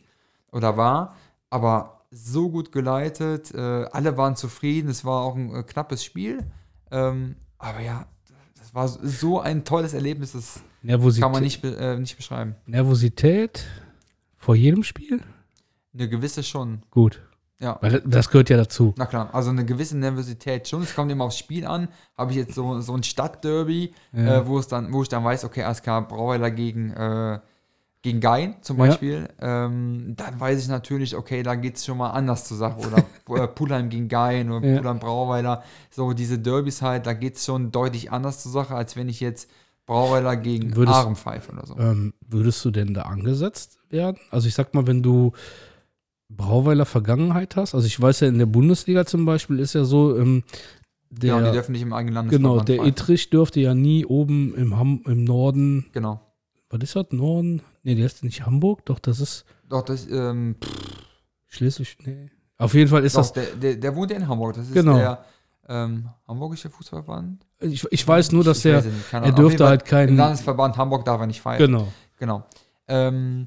oder 0.50 0.76
war. 0.76 1.14
Aber 1.48 1.95
so 2.10 2.50
gut 2.50 2.72
geleitet, 2.72 3.52
äh, 3.54 3.58
alle 3.92 4.16
waren 4.16 4.36
zufrieden. 4.36 4.88
Es 4.88 5.04
war 5.04 5.22
auch 5.22 5.36
ein 5.36 5.54
äh, 5.54 5.62
knappes 5.62 6.04
Spiel. 6.04 6.44
Ähm, 6.90 7.36
aber 7.58 7.80
ja, 7.80 8.06
das 8.58 8.74
war 8.74 8.88
so 8.88 9.40
ein 9.40 9.64
tolles 9.64 9.92
Erlebnis, 9.94 10.32
das 10.32 10.60
Nervosität, 10.82 11.22
kann 11.22 11.32
man 11.32 11.42
nicht, 11.42 11.64
äh, 11.64 11.98
nicht 11.98 12.16
beschreiben. 12.16 12.54
Nervosität 12.66 13.64
vor 14.36 14.54
jedem 14.54 14.82
Spiel? 14.84 15.20
Eine 15.94 16.08
gewisse 16.08 16.42
schon. 16.42 16.82
Gut. 16.90 17.20
Ja. 17.58 17.78
Weil 17.80 18.02
das- 18.02 18.28
gehört 18.28 18.50
ja 18.50 18.56
dazu. 18.58 18.92
Na 18.98 19.06
klar, 19.06 19.34
also 19.34 19.50
eine 19.50 19.64
gewisse 19.64 19.96
Nervosität 19.96 20.68
schon. 20.68 20.82
Es 20.82 20.94
kommt 20.94 21.10
immer 21.10 21.24
aufs 21.24 21.38
Spiel 21.38 21.66
an. 21.66 21.88
Habe 22.16 22.32
ich 22.32 22.36
jetzt 22.36 22.54
so, 22.54 22.80
so 22.82 22.94
ein 22.94 23.02
Stadtderby, 23.02 23.94
Ja. 24.12 24.40
äh, 24.40 24.46
wo 24.46 24.58
es 24.58 24.68
dann, 24.68 24.92
wo 24.92 25.02
ich 25.02 25.08
dann 25.08 25.24
weiß, 25.24 25.44
okay, 25.44 25.64
klar, 25.82 26.06
Brauweiler 26.06 26.50
gegen, 26.50 26.90
äh, 26.90 27.40
gegen 28.06 28.20
Gein 28.20 28.54
zum 28.60 28.78
Ja. 28.78 28.86
Beispiel. 28.86 29.28
Ähm, 29.40 30.14
dann 30.16 30.38
weiß 30.38 30.62
ich 30.62 30.68
natürlich, 30.68 31.16
okay, 31.16 31.42
da 31.42 31.56
geht 31.56 31.74
es 31.76 31.84
schon 31.84 31.98
mal 31.98 32.10
anders 32.10 32.44
zur 32.46 32.56
Sache. 32.56 32.78
Oder 32.86 33.04
äh, 33.44 33.48
Pulheim 33.48 33.88
gegen 33.88 34.06
Gein 34.08 34.50
oder 34.52 34.64
Ja. 34.66 34.78
Pulheim 34.78 35.00
Brauweiler. 35.00 35.64
So 35.90 36.12
diese 36.12 36.38
Derbys 36.38 36.82
halt, 36.82 37.06
da 37.06 37.12
geht 37.14 37.34
es 37.36 37.44
schon 37.44 37.72
deutlich 37.72 38.12
anders 38.12 38.42
zur 38.42 38.52
Sache, 38.52 38.74
als 38.76 38.94
wenn 38.94 39.08
ich 39.08 39.18
jetzt 39.20 39.50
Brauweiler 39.86 40.36
gegen 40.36 40.74
Würdest- 40.76 40.96
Ahren 40.96 41.16
pfeife 41.16 41.50
oder 41.52 41.66
so. 41.66 41.76
Ähm, 41.78 42.12
würdest 42.28 42.64
du 42.64 42.70
denn 42.70 42.94
da 42.94 43.02
angesetzt 43.02 43.78
werden? 43.90 44.18
Also 44.30 44.46
ich 44.48 44.54
sag 44.54 44.72
mal, 44.74 44.86
wenn 44.86 45.02
du 45.02 45.32
Brauweiler 46.28 46.86
Vergangenheit 46.86 47.54
hast, 47.56 47.74
also 47.74 47.86
ich 47.86 48.00
weiß 48.00 48.20
ja 48.20 48.28
in 48.28 48.38
der 48.38 48.46
Bundesliga 48.46 49.04
zum 49.06 49.24
Beispiel 49.26 49.58
ist 49.60 49.74
ja 49.74 49.84
so, 49.84 50.16
ähm, 50.18 50.42
der, 51.10 51.36
ja, 51.36 51.46
die 51.46 51.52
dürfen 51.52 51.72
nicht 51.72 51.82
im 51.82 51.92
eigenen 51.92 52.14
Land 52.14 52.30
genau, 52.30 52.60
der 52.60 52.84
Ittrich 52.84 53.30
dürfte 53.30 53.60
ja 53.60 53.74
nie 53.74 54.04
oben 54.04 54.52
im, 54.56 54.76
Ham, 54.76 55.02
im 55.06 55.22
Norden, 55.22 55.86
Genau. 55.92 56.20
was 56.68 56.80
ist 56.82 56.96
das, 56.96 57.06
Norden? 57.12 57.62
Nee, 57.86 57.94
der 57.94 58.06
ist 58.06 58.24
nicht 58.24 58.44
Hamburg, 58.44 58.84
doch, 58.84 58.98
das 58.98 59.20
ist 59.20 59.44
Doch, 59.68 59.82
das, 59.82 60.08
ähm, 60.10 60.56
Schleswig, 61.46 61.96
nee. 62.04 62.30
Auf 62.58 62.74
jeden 62.74 62.90
Fall 62.90 63.04
ist 63.04 63.14
Doch, 63.14 63.20
das, 63.20 63.32
der, 63.32 63.54
der, 63.54 63.76
der 63.76 63.94
wohnt 63.94 64.10
ja 64.10 64.16
in 64.16 64.26
Hamburg. 64.26 64.54
Das 64.54 64.66
ist 64.66 64.74
Genau. 64.74 64.96
der 64.96 65.24
ähm, 65.68 66.08
hamburgische 66.26 66.68
Fußballverband. 66.68 67.46
ich, 67.60 67.86
ich 67.92 68.08
weiß 68.08 68.32
nur, 68.32 68.42
dass 68.42 68.58
Ich 68.64 68.72
er, 68.72 68.78
es 68.78 68.86
nicht, 68.86 69.12
er 69.12 69.30
dürfte 69.30 69.68
halt 69.68 69.88
Fall, 69.88 70.00
Im 70.00 70.06
keinen, 70.08 70.16
Landesverband 70.16 70.76
Hamburg 70.76 71.04
darf 71.04 71.20
er 71.20 71.28
nicht 71.28 71.40
feiern. 71.40 71.58
genau, 71.58 71.88
Genau. 72.18 72.44
Ähm, 72.88 73.46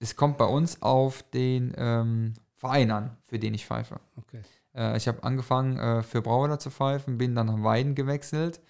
es 0.00 0.16
kommt 0.16 0.36
bei 0.36 0.46
uns 0.46 0.82
auf 0.82 1.22
den 1.32 1.72
ähm, 1.76 2.34
Verein 2.56 2.90
an, 2.90 3.16
für 3.28 3.38
den 3.38 3.54
ich 3.54 3.66
pfeife. 3.66 4.00
okay. 4.16 4.40
Äh, 4.74 4.96
ich 4.96 5.06
habe 5.06 5.22
angefangen 5.22 5.76
äh, 5.78 6.02
für 6.02 6.22
Brauweiler 6.22 6.58
zu 6.58 6.70
pfeifen, 6.70 7.18
bin 7.18 7.36
dann 7.36 7.46
nach 7.46 7.62
Weiden 7.62 7.94
gewechselt 7.94 8.60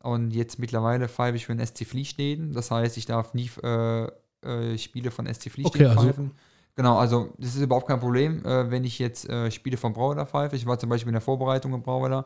und 0.00 0.30
jetzt 0.30 0.58
mittlerweile 0.60 1.08
pfeife 1.08 1.36
ich 1.36 1.46
für 1.46 1.54
den 1.56 1.66
SC 1.66 1.84
Fliehsteden. 1.86 2.52
Das 2.52 2.70
heißt, 2.70 2.96
ich 2.96 3.06
darf 3.06 3.34
nie 3.34 3.50
äh, 3.64 4.06
äh, 4.44 4.76
Spiele 4.78 5.10
von 5.10 5.26
SC 5.26 5.50
Fliehsteden 5.50 5.66
Okay, 5.66 5.84
also- 5.86 6.02
pfeifen. 6.08 6.30
Genau, 6.76 6.96
also 6.98 7.34
das 7.36 7.56
ist 7.56 7.60
überhaupt 7.62 7.88
kein 7.88 8.00
Problem, 8.00 8.44
äh, 8.44 8.70
wenn 8.70 8.84
ich 8.84 8.98
jetzt 8.98 9.28
äh, 9.28 9.50
Spiele 9.50 9.76
von 9.76 9.92
Brauweiler 9.92 10.24
pfeife. 10.24 10.56
Ich 10.56 10.64
war 10.64 10.78
zum 10.78 10.88
Beispiel 10.88 11.08
in 11.08 11.14
der 11.14 11.20
Vorbereitung 11.20 11.74
im 11.74 11.82
Brauweiler, 11.82 12.24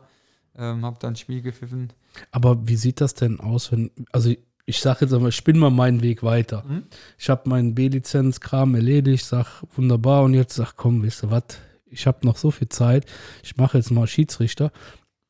ähm, 0.57 0.85
habe 0.85 0.97
dann 1.01 1.15
ein 1.15 1.17
Spiel 1.17 1.43
gepfiffen. 1.43 1.93
Aber 2.31 2.69
wie 2.69 2.77
sieht 2.77 3.01
das 3.01 3.15
denn 3.15 3.41
aus, 3.41 3.73
wenn, 3.73 3.91
also 4.13 4.33
ich 4.67 4.81
sage 4.81 5.07
jetzt 5.07 5.15
einmal, 5.15 5.31
ich 5.31 5.37
spinne 5.37 5.59
mal 5.59 5.71
meinen 5.71 6.03
Weg 6.03 6.23
weiter. 6.23 6.63
Mhm. 6.69 6.85
Ich 7.19 7.29
habe 7.31 7.49
meinen 7.49 7.75
B-Lizenz-Kram 7.75 8.75
erledigt, 8.75 9.25
sag 9.25 9.63
wunderbar 9.77 10.23
und 10.23 10.35
jetzt 10.35 10.55
sag, 10.55 10.75
komm, 10.77 11.05
weißt 11.05 11.25
du 11.25 11.31
was, 11.31 11.45
ich 11.87 12.07
habe 12.07 12.25
noch 12.27 12.37
so 12.37 12.51
viel 12.51 12.69
Zeit, 12.69 13.07
ich 13.43 13.57
mache 13.57 13.79
jetzt 13.79 13.91
mal 13.91 14.07
Schiedsrichter. 14.07 14.71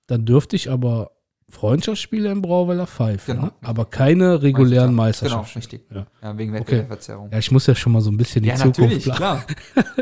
Dann 0.06 0.26
dürfte 0.26 0.54
ich 0.56 0.70
aber 0.70 1.12
Freundschaftsspiele 1.48 2.30
im 2.30 2.42
Brauweiler 2.42 2.86
pfeifen, 2.86 3.34
Genau. 3.36 3.46
ne? 3.46 3.52
aber 3.62 3.84
keine 3.84 4.42
regulären 4.42 4.90
Genau, 4.90 5.02
Meisterschaften. 5.02 5.58
richtig. 5.58 5.82
Ja. 5.92 6.06
Ja, 6.22 6.38
wegen 6.38 6.52
Okay. 6.52 6.60
Wettbewerbsverzerrung. 6.60 7.30
Ja, 7.32 7.38
ich 7.38 7.50
muss 7.50 7.66
ja 7.66 7.74
schon 7.74 7.92
mal 7.92 8.00
so 8.00 8.10
ein 8.10 8.16
bisschen 8.16 8.42
die 8.42 8.48
Ja, 8.48 8.56
Zukunft 8.56 8.78
natürlich, 8.80 9.04
planen. 9.04 9.16
klar. 9.16 9.44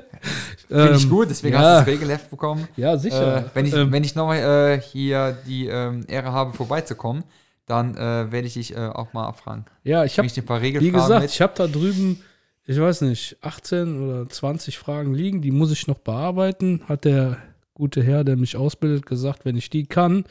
Finde 0.69 0.97
ich 0.97 1.03
Ähm, 1.05 1.11
gut, 1.11 1.29
deswegen 1.31 1.55
ja. 1.55 1.61
hast 1.61 1.69
du 1.87 1.91
das 1.91 2.01
Regelheft 2.01 2.31
bekommen. 2.31 2.69
Ja, 2.77 2.97
sicher. 2.97 3.39
Äh, 3.39 3.45
wenn 3.55 3.67
ich, 3.67 3.75
Ähm, 3.75 3.93
wenn 3.93 4.05
ich 4.05 4.15
nochmal 4.15 4.39
äh, 4.39 4.81
hier 4.81 5.37
die 5.47 5.67
ähm, 5.67 6.05
Ehre 6.09 6.33
habe, 6.33 6.53
vorbeizukommen, 6.55 7.25
dann 7.67 7.95
äh, 7.97 8.31
werde 8.33 8.47
ich 8.47 8.55
dich 8.55 8.75
äh, 8.75 8.79
auch 8.89 9.13
mal 9.13 9.27
abfragen. 9.27 9.65
ja, 9.85 10.05
ich 10.05 10.19
habe, 10.19 10.29
wie 10.29 10.91
gesagt, 10.91 11.23
mit. 11.23 11.31
ich 11.31 11.41
habe 11.41 11.53
da 11.57 11.67
drüben, 11.67 12.21
ich 12.65 12.79
weiß 12.81 13.03
nicht, 13.03 13.37
18 13.43 14.01
oder 14.03 14.29
20 14.29 14.79
Fragen 14.79 15.13
liegen, 15.15 15.43
die 15.43 15.51
muss 15.51 15.71
ich 15.73 15.87
noch 15.87 15.99
bearbeiten. 15.99 16.83
Hat 16.89 17.05
der 17.05 17.37
gute 17.75 18.03
Herr, 18.03 18.25
der 18.25 18.37
mich 18.37 18.57
ausbildet, 18.57 19.07
gesagt, 19.07 19.45
wenn 19.45 19.57
ich 19.57 19.71
die 19.71 19.85
kann, 19.87 20.25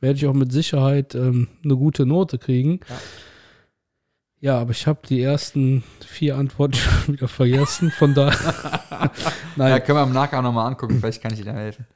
werde 0.00 0.16
ich 0.18 0.26
auch 0.26 0.34
mit 0.34 0.52
Sicherheit 0.52 1.14
ähm, 1.14 1.48
eine 1.64 1.76
gute 1.76 2.06
Note 2.06 2.38
kriegen. 2.38 2.80
Ja. 2.88 2.96
Ja, 4.40 4.58
aber 4.60 4.70
ich 4.70 4.86
habe 4.86 5.00
die 5.08 5.20
ersten 5.20 5.82
vier 6.06 6.36
Antworten 6.36 6.74
schon 6.76 7.14
wieder 7.14 7.26
vergessen, 7.28 7.90
von 7.90 8.14
daher. 8.14 8.38
Ja, 8.98 9.10
Nein, 9.56 9.84
können 9.84 9.98
wir 9.98 10.02
im 10.04 10.12
Nachgang 10.12 10.42
nochmal 10.44 10.66
angucken, 10.68 10.98
vielleicht 11.00 11.20
kann 11.22 11.32
ich 11.32 11.42
dir 11.42 11.52
helfen. 11.52 11.86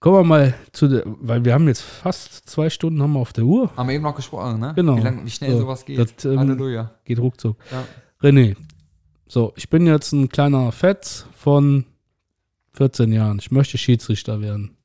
kommen 0.00 0.16
wir 0.16 0.24
mal 0.24 0.54
zu 0.72 0.88
der, 0.88 1.02
weil 1.06 1.44
wir 1.44 1.52
haben 1.54 1.66
jetzt 1.68 1.80
fast 1.82 2.48
zwei 2.48 2.68
Stunden 2.70 3.02
haben 3.02 3.12
wir 3.12 3.18
auf 3.20 3.32
der 3.34 3.44
Uhr. 3.44 3.70
Haben 3.76 3.88
wir 3.88 3.94
eben 3.94 4.04
noch 4.04 4.14
gesprochen, 4.14 4.60
ne? 4.60 4.72
Genau. 4.76 4.96
Wie, 4.96 5.02
lang, 5.02 5.24
wie 5.24 5.30
schnell 5.30 5.52
So, 5.52 5.60
sowas 5.60 5.84
geht. 5.84 5.98
das, 5.98 6.24
ähm, 6.24 6.38
Halleluja. 6.38 6.90
Geht 7.04 7.18
ruckzuck. 7.18 7.56
Ja. 7.70 7.84
René, 8.22 8.56
so, 9.28 9.52
ich 9.56 9.68
bin 9.70 9.86
jetzt 9.86 10.12
ein 10.12 10.28
kleiner 10.30 10.72
Fetz 10.72 11.26
von 11.36 11.84
14 12.74 13.12
Jahren. 13.12 13.38
Ich 13.38 13.50
möchte 13.50 13.76
Schiedsrichter 13.78 14.40
werden. 14.40 14.76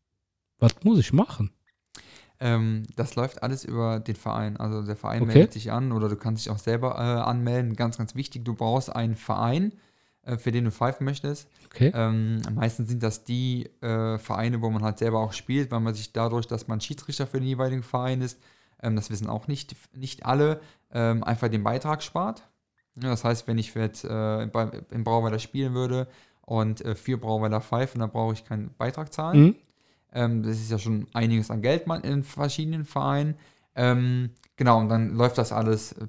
Was 0.60 0.72
muss 0.84 1.00
ich 1.00 1.12
machen? 1.14 1.52
Ähm, 2.42 2.84
das 2.96 3.16
läuft 3.16 3.44
alles 3.44 3.64
über 3.64 4.00
den 4.00 4.16
Verein. 4.16 4.58
Also 4.58 4.82
der 4.82 4.96
Verein 4.96 5.22
Okay. 5.22 5.34
meldet 5.34 5.54
sich 5.54 5.72
an 5.72 5.92
oder 5.92 6.10
du 6.10 6.16
kannst 6.16 6.44
dich 6.44 6.52
auch 6.52 6.58
selber 6.58 6.96
äh, 6.96 7.22
anmelden. 7.22 7.76
Ganz, 7.76 8.00
ganz 8.00 8.16
wichtig, 8.16 8.44
du 8.44 8.56
brauchst 8.56 8.94
einen 8.94 9.16
Verein, 9.16 9.74
äh, 10.24 10.38
für 10.38 10.52
den 10.52 10.66
du 10.66 10.72
pfeifen 10.72 11.06
möchtest. 11.06 11.48
Okay. 11.68 11.92
Ähm, 11.94 12.42
meistens 12.56 12.90
sind 12.90 13.04
das 13.04 13.24
die 13.24 13.70
äh, 13.82 14.18
Vereine, 14.18 14.60
wo 14.64 14.72
man 14.72 14.84
halt 14.84 14.98
selber 14.98 15.20
auch 15.20 15.34
spielt, 15.34 15.70
weil 15.70 15.82
man 15.82 15.94
sich 15.94 16.14
dadurch, 16.14 16.48
dass 16.48 16.68
man 16.68 16.82
Schiedsrichter 16.82 17.28
für 17.28 17.40
den 17.40 17.48
jeweiligen 17.48 17.84
Verein 17.84 18.22
ist, 18.22 18.40
ähm, 18.82 18.96
das 18.96 19.12
wissen 19.12 19.30
auch 19.30 19.48
nicht, 19.48 19.76
nicht 19.96 20.26
alle, 20.26 20.62
ähm, 20.92 21.24
einfach 21.24 21.48
den 21.48 21.64
Beitrag 21.64 22.02
spart. 22.02 22.50
Ja, 22.96 23.10
das 23.10 23.24
heißt, 23.24 23.48
wenn 23.48 23.60
ich 23.60 23.76
jetzt 23.76 24.04
äh, 24.04 24.48
bei, 24.52 24.82
im 24.90 25.04
Brauweiler 25.04 25.38
spielen 25.38 25.76
würde 25.76 26.08
und 26.42 26.84
äh, 26.84 26.96
vier 26.96 27.22
Brauweiler 27.22 27.62
pfeifen, 27.62 28.00
dann 28.00 28.10
brauche 28.10 28.34
ich 28.34 28.46
keinen 28.46 28.74
Beitrag 28.78 29.14
zahlen. 29.14 29.40
Mhm. 29.40 29.56
Ähm, 30.14 30.44
das 30.44 30.58
ist 30.58 30.72
ja 30.72 30.80
schon 30.80 31.08
einiges 31.14 31.52
an 31.52 31.62
Geld 31.62 31.88
in 32.04 32.24
verschiedenen 32.24 32.86
Vereinen. 32.86 33.36
Ähm, 33.76 34.32
genau, 34.58 34.80
und 34.80 34.90
dann 34.90 35.16
läuft 35.16 35.38
das 35.38 35.52
alles 35.52 35.94
äh, 35.94 36.08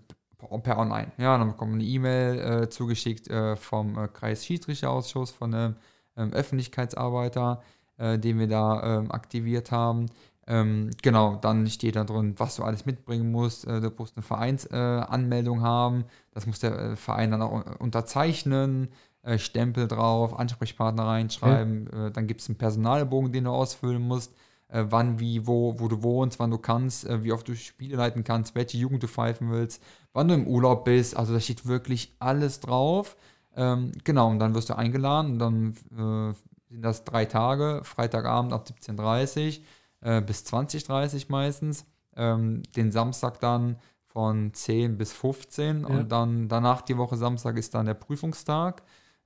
per 0.63 0.79
Online. 0.79 1.13
Ja, 1.19 1.39
dann 1.39 1.49
bekommt 1.49 1.73
man 1.73 1.81
eine 1.81 1.89
E-Mail 1.89 2.39
äh, 2.65 2.69
zugeschickt 2.69 3.29
äh, 3.29 3.57
vom 3.57 3.97
äh, 3.99 4.09
Kreisschiedsrichterausschuss, 4.09 5.31
von 5.31 5.55
einem 5.55 5.77
ähm, 6.17 6.33
Öffentlichkeitsarbeiter, 6.33 7.63
äh, 7.99 8.19
den 8.19 8.39
wir 8.39 8.49
da 8.49 8.99
ähm, 8.99 9.11
aktiviert 9.13 9.71
haben. 9.71 10.07
Ähm, 10.47 10.91
genau, 11.03 11.37
dann 11.37 11.69
steht 11.69 11.95
da 11.97 12.03
drin, 12.05 12.35
was 12.39 12.57
du 12.57 12.65
alles 12.65 12.85
mitbringen 12.85 13.31
musst. 13.31 13.67
Äh, 13.67 13.81
du 13.81 13.91
musst 13.97 14.17
eine 14.17 14.25
Vereinsanmeldung 14.25 15.09
Anmeldung 15.09 15.63
haben. 15.63 16.05
Das 16.33 16.47
muss 16.47 16.59
der 16.59 16.97
Verein 16.97 17.31
dann 17.31 17.43
auch 17.43 17.53
un- 17.53 17.63
unterzeichnen. 17.79 18.89
Äh, 19.23 19.39
Stempel 19.39 19.87
drauf, 19.87 20.37
Ansprechpartner 20.39 21.05
reinschreiben. 21.05 21.87
Äh, 21.93 22.11
dann 22.11 22.27
gibt 22.27 22.41
es 22.41 22.49
einen 22.49 22.59
Personalbogen, 22.59 23.31
den 23.33 23.45
du 23.45 23.51
ausfüllen 23.51 24.03
musst. 24.03 24.35
Äh, 24.67 24.87
wann, 24.89 25.21
wie, 25.21 25.47
wo, 25.47 25.79
wo 25.79 25.87
du 25.87 26.03
wohnst, 26.03 26.41
wann 26.41 26.51
du 26.51 26.59
kannst, 26.59 27.07
äh, 27.07 27.23
wie 27.23 27.33
oft 27.33 27.47
du 27.47 27.55
Spiele 27.55 27.97
leiten 27.97 28.25
kannst, 28.25 28.57
welche 28.57 28.79
Jugend 28.79 29.03
du 29.03 29.07
pfeifen 29.07 29.51
willst, 29.53 29.81
wann 30.13 30.27
du 30.27 30.35
im 30.35 30.47
Urlaub 30.49 30.85
bist. 30.85 31.17
Also 31.17 31.35
da 31.35 31.41
steht 31.41 31.67
wirklich 31.67 32.17
alles 32.19 32.59
drauf. 32.59 33.17
Ähm, 33.55 33.93
genau, 34.03 34.29
und 34.29 34.41
dann 34.41 34.55
wirst 34.55 34.71
du 34.71 34.77
eingeladen 34.77 35.33
und 35.33 35.39
dann 35.39 36.31
äh, 36.31 36.35
sind 36.71 36.83
das 36.83 37.05
drei 37.05 37.25
Tage, 37.27 37.83
Freitagabend 37.85 38.53
ab 38.53 38.67
17.30 38.67 39.61
Uhr 40.05 40.21
bis 40.23 40.43
20.30 40.47 41.15
Uhr 41.15 41.23
meistens. 41.29 41.85
Ähm, 42.17 42.63
den 42.75 42.91
Samstag 42.91 43.39
dann 43.39 43.77
von 44.07 44.53
10 44.53 44.99
bis 44.99 45.13
15 45.13 45.83
Ja. 45.83 45.87
und 45.87 46.11
dann 46.11 46.49
danach 46.49 46.83
die 46.83 46.97
Woche 46.97 47.17
Samstag 47.17 47.57
ist 47.57 47.75
dann 47.75 47.87
der 47.87 47.95
Prüfungstag. 47.95 48.83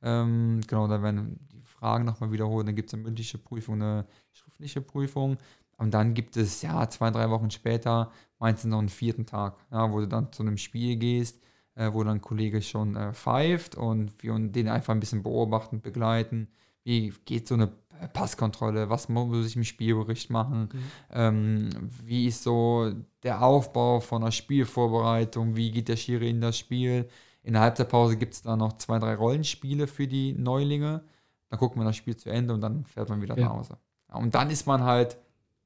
Ähm, 0.06 0.60
genau, 0.68 0.86
da 0.86 1.02
werden 1.02 1.36
die 1.52 1.62
Fragen 1.62 2.04
nochmal 2.04 2.30
wiederholt. 2.30 2.66
Dann 2.68 2.76
gibt 2.76 2.90
es 2.90 2.94
eine 2.94 3.02
mündliche 3.02 3.38
Prüfung, 3.38 3.74
eine 3.82 4.06
schriftliche 4.32 4.80
Prüfung. 4.80 5.36
Und 5.78 5.92
dann 5.94 6.14
gibt 6.14 6.36
es, 6.36 6.62
ja, 6.62 6.88
zwei, 6.88 7.10
drei 7.10 7.28
Wochen 7.28 7.50
später 7.50 8.12
meistens 8.38 8.70
noch 8.70 8.78
einen 8.78 8.88
vierten 8.88 9.26
Tag, 9.26 9.56
ja, 9.70 9.90
wo 9.92 10.00
du 10.00 10.06
dann 10.06 10.32
zu 10.32 10.42
einem 10.42 10.58
Spiel 10.58 10.96
gehst, 10.96 11.42
äh, 11.74 11.92
wo 11.92 12.04
dann 12.04 12.18
ein 12.18 12.20
Kollege 12.20 12.62
schon 12.62 12.94
äh, 12.94 13.12
pfeift 13.12 13.74
und 13.74 14.22
wir 14.22 14.32
und 14.34 14.52
den 14.52 14.68
einfach 14.68 14.94
ein 14.94 15.00
bisschen 15.00 15.24
beobachten, 15.24 15.80
begleiten. 15.80 16.48
Wie 16.84 17.12
geht 17.24 17.48
so 17.48 17.54
eine 17.54 17.66
Passkontrolle? 18.12 18.90
Was 18.90 19.08
muss 19.08 19.46
ich 19.46 19.56
im 19.56 19.64
Spielbericht 19.64 20.30
machen? 20.30 20.68
Ähm, 21.10 21.70
wie 22.04 22.26
ist 22.26 22.44
so 22.44 22.92
der 23.24 23.42
Aufbau 23.42 24.00
von 24.00 24.22
einer 24.22 24.32
Spielvorbereitung? 24.32 25.56
Wie 25.56 25.72
geht 25.72 25.88
der 25.88 25.96
Schiri 25.96 26.30
in 26.30 26.40
das 26.40 26.58
Spiel? 26.58 27.08
In 27.47 27.52
der 27.52 27.62
Halbzeitpause 27.62 28.16
gibt 28.16 28.35
es 28.35 28.43
dann 28.43 28.59
noch 28.59 28.77
zwei, 28.78 28.98
drei 28.98 29.14
Rollenspiele 29.14 29.86
für 29.86 30.09
die 30.09 30.32
Neulinge. 30.32 31.02
Dann 31.48 31.59
guckt 31.60 31.77
man 31.77 31.86
das 31.86 31.94
Spiel 31.94 32.16
zu 32.16 32.28
Ende 32.28 32.52
und 32.52 32.60
dann 32.60 32.85
fährt 32.85 33.09
man 33.09 33.23
wieder 33.23 33.39
Ja. 33.39 33.47
nach 33.47 33.55
Hause. 33.55 33.77
Und 34.12 34.35
dann 34.35 34.51
ist 34.51 34.66
man 34.66 34.82
halt 34.82 35.16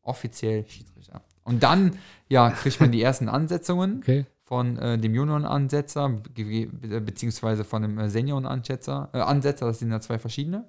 offiziell 0.03 0.67
Schiedsrichter. 0.69 1.23
Und 1.43 1.63
dann, 1.63 1.97
ja, 2.29 2.51
kriegt 2.51 2.81
man 2.81 2.93
die 2.93 3.01
ersten 3.03 3.29
Ansetzungen 3.31 3.99
Okay. 4.03 4.27
von 4.43 4.77
äh, 4.77 4.99
dem 4.99 5.15
Junioren-Ansetzer 5.15 6.09
be 6.11 6.67
be 6.67 7.01
beziehungsweise 7.01 7.65
von 7.65 7.81
dem 7.81 7.99
äh, 7.99 8.11
Senioren-Ansetzer. 8.11 9.09
Äh, 9.15 9.21
Ansetzer, 9.21 9.67
das 9.67 9.79
sind 9.79 9.91
ja 9.91 10.01
zwei 10.01 10.19
verschiedene. 10.19 10.67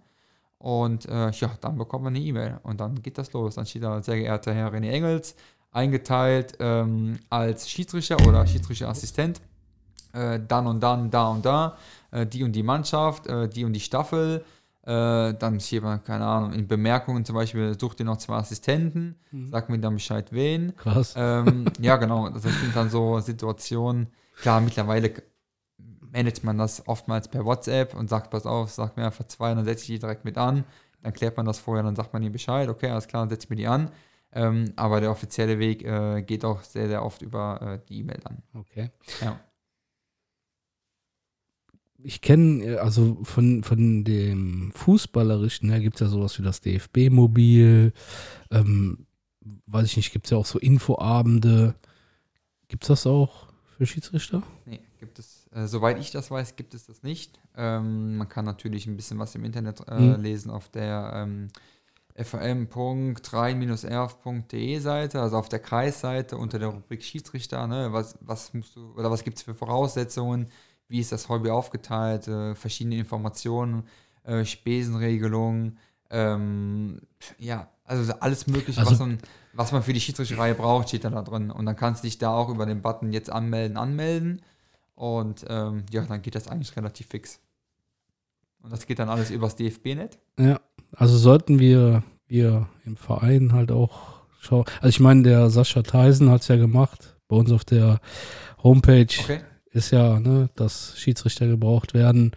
Und 0.59 1.07
äh, 1.09 1.29
ja, 1.31 1.51
dann 1.59 1.77
bekommt 1.77 2.05
man 2.05 2.15
eine 2.15 2.23
E-Mail 2.23 2.59
und 2.63 2.79
dann 2.79 3.01
geht 3.01 3.17
das 3.17 3.33
los. 3.33 3.55
Dann 3.55 3.65
steht 3.65 3.83
da, 3.83 4.01
sehr 4.01 4.15
geehrter 4.17 4.53
Herr 4.53 4.71
René 4.71 4.91
Engels, 4.91 5.35
eingeteilt 5.71 6.55
ähm, 6.61 7.19
als 7.29 7.69
Schiedsrichter 7.69 8.15
oder 8.27 8.45
Schiedsrichterassistent. 8.47 9.41
Äh, 10.13 10.39
dann 10.47 10.67
und 10.67 10.81
dann, 10.81 11.09
da 11.09 11.29
und 11.29 11.45
da, 11.45 11.77
äh, 12.11 12.25
die 12.25 12.43
und 12.43 12.53
die 12.53 12.63
Mannschaft, 12.63 13.27
äh, 13.27 13.47
die 13.47 13.65
und 13.65 13.73
die 13.73 13.79
Staffel. 13.79 14.43
Äh, 14.83 15.35
dann 15.35 15.59
steht 15.59 15.83
man, 15.83 16.03
keine 16.03 16.25
Ahnung, 16.25 16.53
in 16.53 16.67
Bemerkungen 16.67 17.23
zum 17.23 17.35
Beispiel, 17.35 17.79
sucht 17.79 17.99
ihr 17.99 18.05
noch 18.05 18.17
zwei 18.17 18.37
Assistenten, 18.37 19.15
sagt 19.51 19.69
mir 19.69 19.77
dann 19.77 19.93
Bescheid, 19.93 20.31
wen. 20.31 20.75
Krass. 20.75 21.13
Ähm, 21.15 21.65
ja, 21.79 21.97
genau. 21.97 22.29
Das 22.29 22.41
sind 22.41 22.75
dann 22.75 22.89
so 22.89 23.19
Situationen. 23.19 24.07
Klar, 24.41 24.59
mittlerweile 24.59 25.13
managt 26.11 26.43
man 26.43 26.57
das 26.57 26.87
oftmals 26.87 27.27
per 27.27 27.45
WhatsApp 27.45 27.93
und 27.93 28.09
sagt, 28.09 28.31
pass 28.31 28.45
auf, 28.45 28.71
sag 28.71 28.97
mir 28.97 29.05
einfach 29.05 29.25
zwei, 29.27 29.53
dann 29.53 29.65
setze 29.65 29.83
ich 29.83 29.87
die 29.87 29.99
direkt 29.99 30.25
mit 30.25 30.37
an. 30.37 30.63
Dann 31.03 31.13
klärt 31.13 31.37
man 31.37 31.45
das 31.45 31.59
vorher, 31.59 31.83
dann 31.83 31.95
sagt 31.95 32.13
man 32.13 32.21
ihm 32.23 32.31
Bescheid, 32.31 32.69
okay, 32.69 32.89
alles 32.89 33.07
klar, 33.07 33.23
dann 33.23 33.29
setze 33.29 33.45
ich 33.45 33.49
mir 33.49 33.55
die 33.55 33.67
an. 33.67 33.91
Ähm, 34.33 34.73
aber 34.75 35.01
der 35.01 35.11
offizielle 35.11 35.59
Weg 35.59 35.83
äh, 35.83 36.21
geht 36.21 36.45
auch 36.45 36.61
sehr, 36.63 36.87
sehr 36.87 37.03
oft 37.03 37.21
über 37.21 37.61
äh, 37.61 37.87
die 37.87 37.99
E-Mail 37.99 38.19
dann. 38.23 38.41
Okay. 38.53 38.89
Ja. 39.21 39.39
Ich 42.03 42.21
kenne, 42.21 42.79
also 42.81 43.17
von, 43.23 43.63
von 43.63 44.03
dem 44.03 44.71
Fußballerischen 44.75 45.69
her 45.69 45.79
gibt 45.79 45.95
es 45.95 46.01
ja 46.01 46.07
sowas 46.07 46.37
wie 46.39 46.43
das 46.43 46.61
DFB-Mobil. 46.61 47.93
Ähm, 48.49 49.05
weiß 49.67 49.85
ich 49.85 49.97
nicht, 49.97 50.11
gibt 50.11 50.25
es 50.25 50.31
ja 50.31 50.37
auch 50.37 50.45
so 50.45 50.59
Infoabende. 50.59 51.75
Gibt 52.67 52.83
es 52.83 52.87
das 52.87 53.07
auch 53.07 53.47
für 53.77 53.85
Schiedsrichter? 53.85 54.41
Nee, 54.65 54.79
gibt 54.99 55.19
es, 55.19 55.47
äh, 55.53 55.67
soweit 55.67 55.99
ich 55.99 56.11
das 56.11 56.31
weiß, 56.31 56.55
gibt 56.55 56.73
es 56.73 56.85
das 56.85 57.03
nicht. 57.03 57.39
Ähm, 57.55 58.17
man 58.17 58.29
kann 58.29 58.45
natürlich 58.45 58.87
ein 58.87 58.95
bisschen 58.95 59.19
was 59.19 59.35
im 59.35 59.43
Internet 59.43 59.81
äh, 59.87 60.17
Mhm. 60.17 60.23
lesen 60.23 60.51
auf 60.51 60.69
der 60.69 61.11
ähm, 61.15 61.49
fm.3-rf.de 62.15 64.79
Seite, 64.79 65.21
also 65.21 65.37
auf 65.37 65.49
der 65.49 65.59
Kreisseite 65.59 66.37
unter 66.37 66.59
der 66.59 66.69
Rubrik 66.69 67.03
Schiedsrichter. 67.03 67.67
Ne? 67.67 67.89
Was, 67.91 68.17
was 68.21 68.53
musst 68.53 68.75
du 68.75 68.93
oder 68.95 69.11
was 69.11 69.23
gibt 69.23 69.37
es 69.37 69.43
für 69.43 69.55
Voraussetzungen? 69.55 70.47
Wie 70.91 70.99
ist 70.99 71.11
das 71.13 71.29
Hobby 71.29 71.49
aufgeteilt? 71.49 72.27
Äh, 72.27 72.53
verschiedene 72.53 72.97
Informationen, 72.97 73.83
äh, 74.25 74.43
Spesenregelungen, 74.43 75.77
ähm, 76.09 76.99
ja, 77.39 77.69
also 77.85 78.11
alles 78.19 78.45
Mögliche, 78.47 78.81
Also- 78.81 78.91
was, 78.91 78.99
man, 78.99 79.17
was 79.53 79.71
man 79.71 79.83
für 79.83 79.93
die 79.93 80.01
Schiedsrichterei 80.01 80.53
braucht, 80.53 80.89
steht 80.89 81.05
dann 81.05 81.13
da 81.13 81.21
drin. 81.21 81.49
Und 81.49 81.65
dann 81.65 81.77
kannst 81.77 82.03
du 82.03 82.07
dich 82.07 82.17
da 82.17 82.31
auch 82.33 82.49
über 82.49 82.65
den 82.65 82.81
Button 82.81 83.13
jetzt 83.13 83.29
anmelden, 83.31 83.77
anmelden. 83.77 84.41
Und 84.95 85.45
ähm, 85.47 85.85
ja, 85.91 86.01
dann 86.03 86.21
geht 86.21 86.35
das 86.35 86.49
eigentlich 86.49 86.75
relativ 86.75 87.07
fix. 87.07 87.39
Und 88.61 88.71
das 88.73 88.85
geht 88.85 88.99
dann 88.99 89.09
alles 89.09 89.31
übers 89.31 89.55
DFB-Net. 89.55 90.19
Ja, 90.37 90.59
also 90.95 91.17
sollten 91.17 91.57
wir, 91.59 92.03
wir 92.27 92.67
im 92.85 92.97
Verein 92.97 93.53
halt 93.53 93.71
auch 93.71 94.21
schauen. 94.41 94.65
Also 94.81 94.89
ich 94.89 94.99
meine, 94.99 95.23
der 95.23 95.49
Sascha 95.49 95.81
Theisen 95.83 96.29
hat 96.29 96.41
es 96.41 96.49
ja 96.49 96.57
gemacht. 96.57 97.15
Bei 97.29 97.37
uns 97.37 97.51
auf 97.51 97.63
der 97.63 98.01
Homepage 98.61 99.07
Okay. 99.19 99.39
Ist 99.73 99.91
ja, 99.91 100.19
ne, 100.19 100.49
dass 100.55 100.97
Schiedsrichter 100.97 101.47
gebraucht 101.47 101.93
werden, 101.93 102.31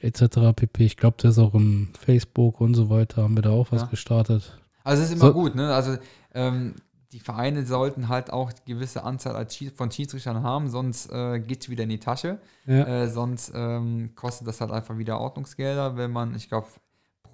etc. 0.00 0.52
pp. 0.56 0.84
Ich 0.84 0.96
glaube, 0.96 1.16
der 1.22 1.30
ist 1.30 1.38
auch 1.38 1.54
im 1.54 1.88
Facebook 1.98 2.60
und 2.60 2.74
so 2.74 2.88
weiter, 2.90 3.22
haben 3.22 3.36
wir 3.36 3.42
da 3.42 3.50
auch 3.50 3.70
was 3.70 3.82
Ja. 3.82 3.88
gestartet. 3.88 4.58
Also 4.84 5.02
es 5.02 5.10
ist 5.10 5.16
immer 5.16 5.26
So- 5.26 5.32
gut, 5.34 5.54
ne? 5.54 5.74
Also 5.74 5.96
ähm, 6.34 6.74
die 7.12 7.20
Vereine 7.20 7.66
sollten 7.66 8.08
halt 8.08 8.32
auch 8.32 8.52
die 8.52 8.72
gewisse 8.72 9.02
Anzahl 9.02 9.34
als 9.36 9.54
Schied 9.56 9.76
von 9.76 9.90
Schiedsrichtern 9.90 10.42
haben, 10.42 10.68
sonst 10.70 11.10
äh, 11.12 11.40
geht 11.40 11.62
es 11.62 11.68
wieder 11.68 11.82
in 11.82 11.88
die 11.90 11.98
Tasche. 12.00 12.38
Ja, 12.66 12.86
Äh, 13.02 13.08
sonst 13.08 13.52
ähm, 13.54 14.12
kostet 14.14 14.46
das 14.46 14.60
halt 14.60 14.70
einfach 14.70 14.96
wieder 14.96 15.18
Ordnungsgelder, 15.20 15.96
wenn 15.96 16.12
man, 16.12 16.34
ich 16.36 16.48
glaube, 16.48 16.68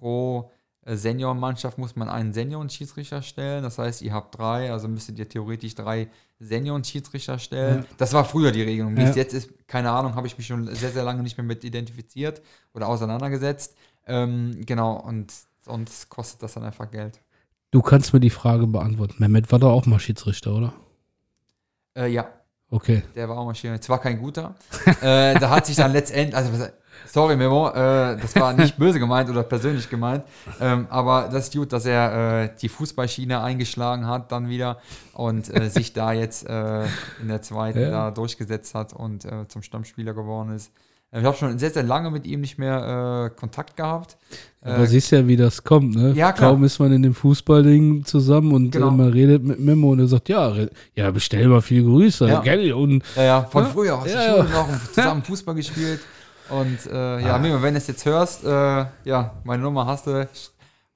pro 0.00 0.50
Seniorenmannschaft 0.88 1.78
muss 1.78 1.96
man 1.96 2.08
einen 2.08 2.32
Senioren-Schiedsrichter 2.32 3.20
stellen. 3.22 3.62
Das 3.64 3.78
heißt, 3.78 4.02
ihr 4.02 4.12
habt 4.14 4.38
drei, 4.38 4.70
also 4.70 4.86
müsstet 4.88 5.18
ihr 5.18 5.28
theoretisch 5.28 5.74
drei 5.74 6.08
Senioren-Schiedsrichter 6.38 7.38
stellen. 7.38 7.78
Ja. 7.80 7.84
Das 7.98 8.12
war 8.12 8.24
früher 8.24 8.52
die 8.52 8.62
Regelung. 8.62 8.96
Wie 8.96 9.02
Ja. 9.02 9.08
es 9.08 9.16
jetzt 9.16 9.34
ist, 9.34 9.50
keine 9.66 9.90
Ahnung, 9.90 10.14
habe 10.14 10.26
ich 10.26 10.38
mich 10.38 10.46
schon 10.46 10.72
sehr, 10.74 10.90
sehr 10.90 11.02
lange 11.04 11.22
nicht 11.22 11.36
mehr 11.36 11.44
mit 11.44 11.64
identifiziert 11.64 12.40
oder 12.74 12.88
auseinandergesetzt. 12.88 13.74
Ähm, 14.06 14.60
genau, 14.64 14.94
und 15.00 15.32
sonst 15.64 16.08
kostet 16.08 16.42
das 16.42 16.54
dann 16.54 16.62
einfach 16.64 16.90
Geld. 16.90 17.20
du 17.72 17.82
kannst 17.82 18.12
mir 18.14 18.20
die 18.20 18.30
Frage 18.30 18.66
beantworten. 18.66 19.16
Mehmet 19.18 19.50
war 19.50 19.58
doch 19.58 19.72
auch 19.72 19.86
mal 19.86 19.98
Schiedsrichter, 19.98 20.54
oder? 20.54 20.72
Äh, 21.96 22.08
ja, 22.08 22.26
Okay. 22.68 23.04
Der 23.14 23.28
war 23.28 23.38
auch 23.38 23.44
mal 23.44 23.54
schön. 23.54 23.80
Zwar 23.80 24.00
kein 24.00 24.18
guter. 24.18 24.56
äh, 25.00 25.38
da 25.38 25.50
hat 25.50 25.66
sich 25.66 25.76
dann 25.76 25.92
letztendlich, 25.92 26.34
also 26.34 26.66
sorry 27.06 27.36
Memo, 27.36 27.68
äh, 27.68 28.16
das 28.20 28.34
war 28.36 28.52
nicht 28.52 28.76
böse 28.78 28.98
gemeint 28.98 29.28
oder 29.30 29.42
persönlich 29.42 29.88
gemeint, 29.90 30.24
ähm, 30.60 30.86
aber 30.90 31.28
das 31.32 31.44
ist 31.48 31.52
gut, 31.54 31.72
dass 31.72 31.86
er 31.86 32.42
äh, 32.44 32.48
die 32.60 32.68
Fußballschiene 32.68 33.40
eingeschlagen 33.42 34.06
hat 34.06 34.32
dann 34.32 34.48
wieder 34.48 34.78
und 35.14 35.54
äh, 35.54 35.68
sich 35.70 35.92
da 35.92 36.12
jetzt 36.12 36.48
äh, 36.48 36.84
in 37.20 37.28
der 37.28 37.42
zweiten 37.42 37.80
Ja. 37.80 37.90
da 37.90 38.10
durchgesetzt 38.10 38.74
hat 38.74 38.92
und 38.92 39.24
äh, 39.24 39.46
zum 39.48 39.62
Stammspieler 39.62 40.14
geworden 40.14 40.54
ist. 40.54 40.70
Ich 41.12 41.24
habe 41.24 41.36
schon 41.36 41.56
sehr, 41.58 41.70
sehr 41.70 41.84
lange 41.84 42.10
mit 42.10 42.26
ihm 42.26 42.40
nicht 42.40 42.58
mehr 42.58 43.30
äh, 43.32 43.38
Kontakt 43.40 43.76
gehabt. 43.76 44.16
Aber 44.60 44.80
Äh, 44.80 44.86
siehst 44.88 45.12
ja, 45.12 45.26
wie 45.26 45.36
das 45.36 45.62
kommt, 45.62 45.94
ne? 45.94 46.12
Ja, 46.14 46.32
klar. 46.32 46.50
Kaum 46.50 46.64
ist 46.64 46.78
man 46.80 46.92
in 46.92 47.02
dem 47.02 47.14
Fußballding 47.14 48.04
zusammen 48.04 48.52
und 48.52 48.72
Genau. 48.72 48.90
man 48.90 49.10
redet 49.12 49.42
mit 49.44 49.60
Memo 49.60 49.92
und 49.92 50.00
er 50.00 50.08
sagt, 50.08 50.28
ja, 50.28 50.52
ja, 50.94 51.10
bestell 51.12 51.46
mal 51.46 51.62
viele 51.62 51.84
Grüße, 51.84 52.26
Ja. 52.26 52.42
Ja, 52.44 53.22
ja, 53.22 53.42
von 53.44 53.64
Ja, 53.64 53.70
früher 53.70 54.02
der 54.04 54.10
Schule 54.10 54.48
ja. 54.52 54.60
noch 54.66 54.92
zusammen 54.92 55.22
Fußball 55.22 55.54
gespielt. 55.54 56.00
Und 56.50 56.86
äh, 56.86 57.20
ja, 57.20 57.34
Ah. 57.34 57.38
Mimo, 57.38 57.60
wenn 57.62 57.74
du 57.74 57.78
es 57.78 57.86
jetzt 57.86 58.04
hörst, 58.04 58.44
äh, 58.44 58.86
ja, 59.04 59.34
meine 59.44 59.62
Nummer 59.62 59.86
hast 59.86 60.06
du, 60.06 60.28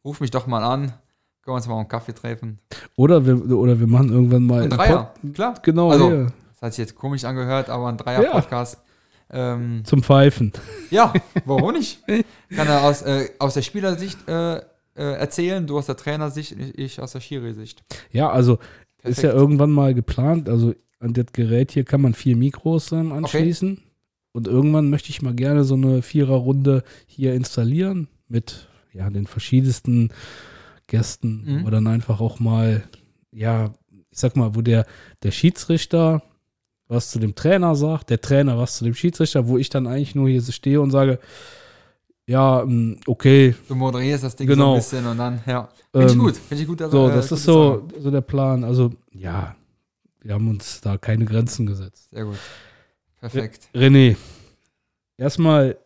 ruf 0.04 0.20
mich 0.20 0.30
doch 0.30 0.46
mal 0.46 0.62
an. 0.62 0.80
Können 0.82 0.92
wir 1.46 1.54
uns 1.54 1.66
mal 1.66 1.78
einen 1.78 1.88
Kaffee 1.88 2.12
treffen. 2.12 2.58
oder 2.96 3.24
wir, 3.26 3.56
oder 3.56 3.80
wir 3.80 3.86
machen 3.86 4.10
irgendwann 4.12 4.44
mal 4.44 4.62
Ein 4.64 4.70
Dreier, 4.70 5.12
Pod- 5.22 5.34
klar. 5.34 5.54
Genau, 5.62 5.90
Also- 5.90 6.08
hier, 6.08 6.26
Das 6.52 6.62
hat 6.62 6.72
sich 6.74 6.78
jetzt 6.86 6.94
komisch 6.94 7.24
angehört, 7.24 7.70
aber 7.70 7.88
ein 7.88 7.96
Dreier-Podcast. 7.96 8.78
Ähm, 9.32 9.82
zum 9.84 10.02
Pfeifen. 10.02 10.52
ja, 10.90 11.12
warum 11.44 11.72
nicht? 11.72 12.02
Kann 12.54 12.66
er 12.68 12.82
aus, 12.84 13.02
äh, 13.02 13.28
aus 13.38 13.54
der 13.54 13.62
Spielersicht 13.62 14.18
äh, 14.28 14.56
äh, 14.56 14.62
erzählen, 14.96 15.66
du 15.66 15.78
aus 15.78 15.86
der 15.86 15.96
Trainersicht, 15.96 16.52
ich, 16.58 17.00
aus 17.00 17.12
der 17.12 17.20
Schiri-Sicht. 17.20 17.82
Ja, 18.10 18.28
also 18.30 18.54
ist 19.04 19.18
ja 19.22 19.30
Perfekt. 19.30 19.34
irgendwann 19.34 19.70
mal 19.70 19.94
geplant. 19.94 20.48
Also 20.48 20.74
an 20.98 21.12
das 21.14 21.26
Gerät 21.32 21.70
hier 21.72 21.84
kann 21.84 22.02
man 22.02 22.12
vier 22.12 22.36
Mikros 22.36 22.90
ähm, 22.92 23.12
anschließen. 23.12 23.80
Und 24.32 24.46
irgendwann 24.46 24.90
möchte 24.90 25.10
ich 25.10 25.22
mal 25.22 25.34
gerne 25.34 25.64
so 25.64 25.74
eine 25.74 26.02
Viererrunde 26.02 26.82
hier 27.06 27.34
installieren 27.34 28.08
mit 28.28 28.68
ja, 28.92 29.10
den 29.10 29.26
verschiedensten 29.26 30.10
Gästen, 30.86 31.44
Mhm. 31.46 31.66
wo 31.66 31.70
dann 31.70 31.86
einfach 31.86 32.20
auch 32.20 32.40
mal, 32.40 32.82
ja, 33.32 33.72
ich 34.10 34.18
sag 34.18 34.36
mal, 34.36 34.54
wo 34.54 34.60
der, 34.62 34.86
der 35.22 35.30
Schiedsrichter 35.30 36.22
was 36.88 37.10
zu 37.12 37.20
dem 37.20 37.36
Trainer 37.36 37.76
sagt, 37.76 38.10
der 38.10 38.20
Trainer 38.20 38.58
was 38.58 38.76
zu 38.76 38.84
dem 38.84 38.94
Schiedsrichter, 38.94 39.46
wo 39.46 39.58
ich 39.58 39.68
dann 39.68 39.86
eigentlich 39.86 40.16
nur 40.16 40.28
hier 40.28 40.42
so 40.42 40.50
stehe 40.50 40.80
und 40.80 40.90
sage, 40.90 41.20
ja, 42.26 42.64
mm, 42.64 42.96
okay, 43.06 43.54
Du 43.68 43.74
moderierst 43.76 44.24
das 44.24 44.34
Ding 44.36 44.46
Genau. 44.48 44.66
so 44.66 44.72
ein 44.72 44.78
bisschen 44.78 45.06
und 45.06 45.18
dann, 45.18 45.40
ja. 45.46 45.68
Finde 45.92 46.06
ich 46.06 46.12
Ähm, 46.14 46.18
gut. 46.18 46.36
Finde 46.36 46.62
ich 46.62 46.68
gut. 46.68 46.80
dass- 46.80 46.90
so, 46.92 47.08
äh, 47.08 47.12
das 47.12 47.24
gute 47.28 47.34
ist 47.36 47.44
so, 47.44 47.88
Sache. 47.88 48.00
so 48.02 48.10
der 48.10 48.20
Plan. 48.20 48.64
Also, 48.64 48.90
ja, 49.12 49.54
wir 50.22 50.34
haben 50.34 50.48
uns 50.48 50.80
da 50.80 50.98
keine 50.98 51.24
Grenzen 51.24 51.66
gesetzt. 51.66 52.08
Sehr 52.12 52.24
gut. 52.24 52.36
Perfekt. 53.20 53.68
René, 53.74 54.16
erstmal 55.16 55.76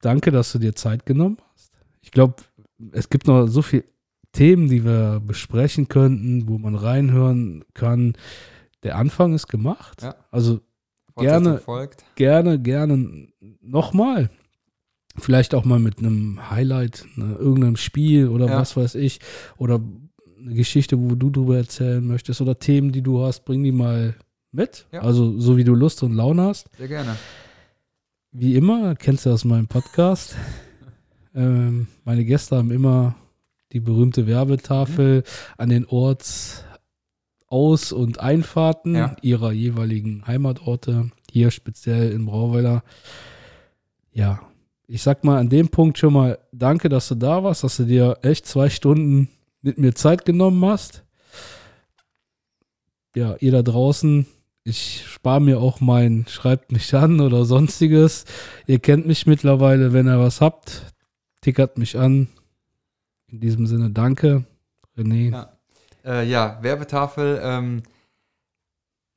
danke, 0.00 0.30
dass 0.30 0.52
du 0.52 0.58
dir 0.58 0.74
Zeit 0.74 1.06
genommen 1.06 1.38
hast. 1.52 1.72
Ich 2.00 2.10
glaube, 2.10 2.36
es 2.92 3.08
gibt 3.08 3.26
noch 3.26 3.46
so 3.46 3.62
viele 3.62 3.84
Themen, 4.32 4.68
die 4.68 4.84
wir 4.84 5.20
besprechen 5.24 5.88
könnten, 5.88 6.48
wo 6.48 6.58
man 6.58 6.74
reinhören 6.74 7.64
kann. 7.74 8.14
Der 8.82 8.96
Anfang 8.96 9.34
ist 9.34 9.46
gemacht. 9.48 10.02
Ja. 10.02 10.16
Also 10.30 10.60
Gerne. 11.16 11.58
Folgt. 11.58 12.04
gerne, 12.16 12.58
gerne 12.58 13.28
nochmal. 13.60 14.30
Vielleicht 15.16 15.54
auch 15.54 15.64
mal 15.64 15.78
mit 15.78 15.98
einem 15.98 16.50
Highlight, 16.50 17.06
ne, 17.14 17.36
irgendeinem 17.38 17.76
Spiel 17.76 18.26
oder 18.26 18.46
Ja. 18.46 18.58
was 18.58 18.76
weiß 18.76 18.96
ich. 18.96 19.20
Oder 19.56 19.80
eine 20.40 20.54
Geschichte, 20.54 20.98
wo 20.98 21.14
du 21.14 21.30
drüber 21.30 21.56
erzählen 21.56 22.04
möchtest. 22.04 22.40
Oder 22.40 22.58
Themen, 22.58 22.90
die 22.90 23.02
du 23.02 23.22
hast, 23.22 23.44
bring 23.44 23.62
die 23.62 23.70
mal 23.70 24.16
mit. 24.54 24.86
Ja. 24.92 25.00
Also 25.00 25.38
so 25.38 25.56
wie 25.56 25.64
du 25.64 25.74
Lust 25.74 26.02
und 26.02 26.12
Laune 26.14 26.42
hast. 26.42 26.68
Sehr 26.78 26.88
gerne. 26.88 27.16
Wie 28.32 28.54
immer, 28.56 28.94
kennst 28.96 29.26
du 29.26 29.30
aus 29.30 29.44
meinem 29.44 29.66
Podcast. 29.68 30.36
ähm, 31.34 31.88
meine 32.04 32.24
Gäste 32.24 32.56
haben 32.56 32.70
immer 32.70 33.14
die 33.72 33.80
berühmte 33.80 34.26
Werbetafel 34.26 35.24
an 35.58 35.68
den 35.68 35.86
Orts 35.86 36.64
Aus- 37.46 37.92
und 37.92 38.20
Einfahrten 38.20 38.94
Ja. 38.94 39.16
ihrer 39.22 39.52
jeweiligen 39.52 40.26
Heimatorte. 40.26 41.10
Hier 41.30 41.50
speziell 41.50 42.12
in 42.12 42.26
Brauweiler. 42.26 42.82
Ja, 44.12 44.40
ich 44.86 45.02
sag 45.02 45.24
mal 45.24 45.38
an 45.38 45.48
dem 45.48 45.68
Punkt 45.68 45.98
schon 45.98 46.12
mal 46.12 46.38
danke, 46.52 46.88
dass 46.88 47.08
du 47.08 47.14
da 47.14 47.42
warst, 47.42 47.64
dass 47.64 47.76
du 47.76 47.84
dir 47.84 48.18
echt 48.22 48.46
zwei 48.46 48.70
Stunden 48.70 49.28
mit 49.62 49.78
mir 49.78 49.94
Zeit 49.94 50.24
genommen 50.24 50.64
hast. 50.64 51.04
Ja, 53.16 53.36
ihr 53.40 53.52
da 53.52 53.62
draußen, 53.62 54.26
ich 54.64 55.04
spare 55.06 55.40
mir 55.40 55.60
auch 55.60 55.80
mein 55.80 56.24
Schreibt 56.26 56.72
mich 56.72 56.94
an 56.94 57.20
oder 57.20 57.44
sonstiges. 57.44 58.24
Ihr 58.66 58.78
kennt 58.78 59.06
mich 59.06 59.26
mittlerweile, 59.26 59.92
wenn 59.92 60.08
ihr 60.08 60.18
was 60.18 60.40
habt, 60.40 60.94
tickert 61.42 61.76
mich 61.76 61.98
an. 61.98 62.28
In 63.28 63.40
diesem 63.40 63.66
Sinne, 63.66 63.90
danke. 63.90 64.44
René. 64.96 65.32
Ja. 65.32 65.52
Äh, 66.04 66.28
ja, 66.28 66.58
Werbetafel 66.62 67.40
ähm, 67.42 67.82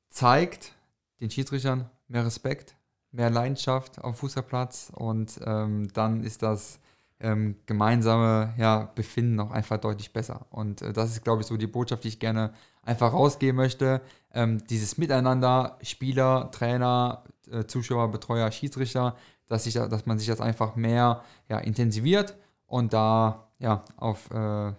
zeigt 0.09 0.73
den 1.21 1.29
Schiedsrichtern 1.29 1.89
mehr 2.07 2.25
Respekt, 2.25 2.75
mehr 3.11 3.29
Leidenschaft 3.29 4.03
dem 4.03 4.13
Fußballplatz 4.13 4.91
und 4.93 5.39
ähm, 5.45 5.87
dann 5.93 6.23
ist 6.23 6.43
das 6.43 6.79
ähm, 7.19 7.55
gemeinsame 7.65 8.53
ja, 8.57 8.91
Befinden 8.95 9.39
auch 9.39 9.51
einfach 9.51 9.77
deutlich 9.77 10.13
besser. 10.13 10.45
Und 10.49 10.81
äh, 10.81 10.93
das 10.93 11.11
ist, 11.11 11.23
glaube 11.23 11.41
ich, 11.41 11.47
so 11.47 11.57
die 11.57 11.67
Botschaft, 11.67 12.03
die 12.03 12.09
ich 12.09 12.19
gerne 12.19 12.53
einfach 12.83 13.13
rausgeben 13.13 13.55
möchte. 13.57 14.01
Ähm, 14.37 14.59
dieses 14.67 14.97
Miteinander, 14.97 15.77
Spieler, 15.81 16.51
Trainer, 16.51 17.23
äh, 17.51 17.65
Zuschauer, 17.65 18.11
Betreuer, 18.11 18.51
Schiedsrichter, 18.51 19.15
dass, 19.47 19.63
sich, 19.65 19.73
da- 19.73 19.87
dass 19.87 20.05
man 20.05 20.19
sich 20.19 20.27
das 20.27 20.41
einfach 20.41 20.75
mehr 20.75 21.23
ja, 21.49 21.59
intensiviert 21.59 22.37
und 22.67 22.93
da 22.93 23.47
ja, 23.59 23.83
auf 23.97 24.29
äh, 24.31 24.35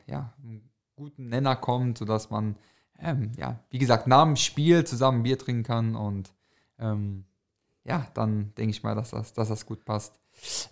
ja, 0.06 0.32
einen 0.43 0.70
guten 0.97 1.28
Nenner 1.28 1.56
kommt, 1.56 1.98
sodass 1.98 2.30
man, 2.30 2.56
ähm, 3.01 3.32
ja, 3.36 3.59
wie 3.70 3.78
gesagt, 3.78 4.06
nach 4.06 4.24
dem 4.24 4.36
Spiel 4.36 4.85
zusammen 4.85 5.22
Bier 5.24 5.39
trinken 5.39 5.64
kann 5.64 5.97
und 5.97 6.32
ähm, 6.78 7.24
ja, 7.85 8.06
dann 8.14 8.52
denke 8.56 8.70
ich 8.70 8.82
mal, 8.82 8.94
dass 8.94 9.10
das, 9.10 9.32
dass 9.32 9.48
das 9.48 9.66
gut 9.66 9.85
passt. 9.85 10.18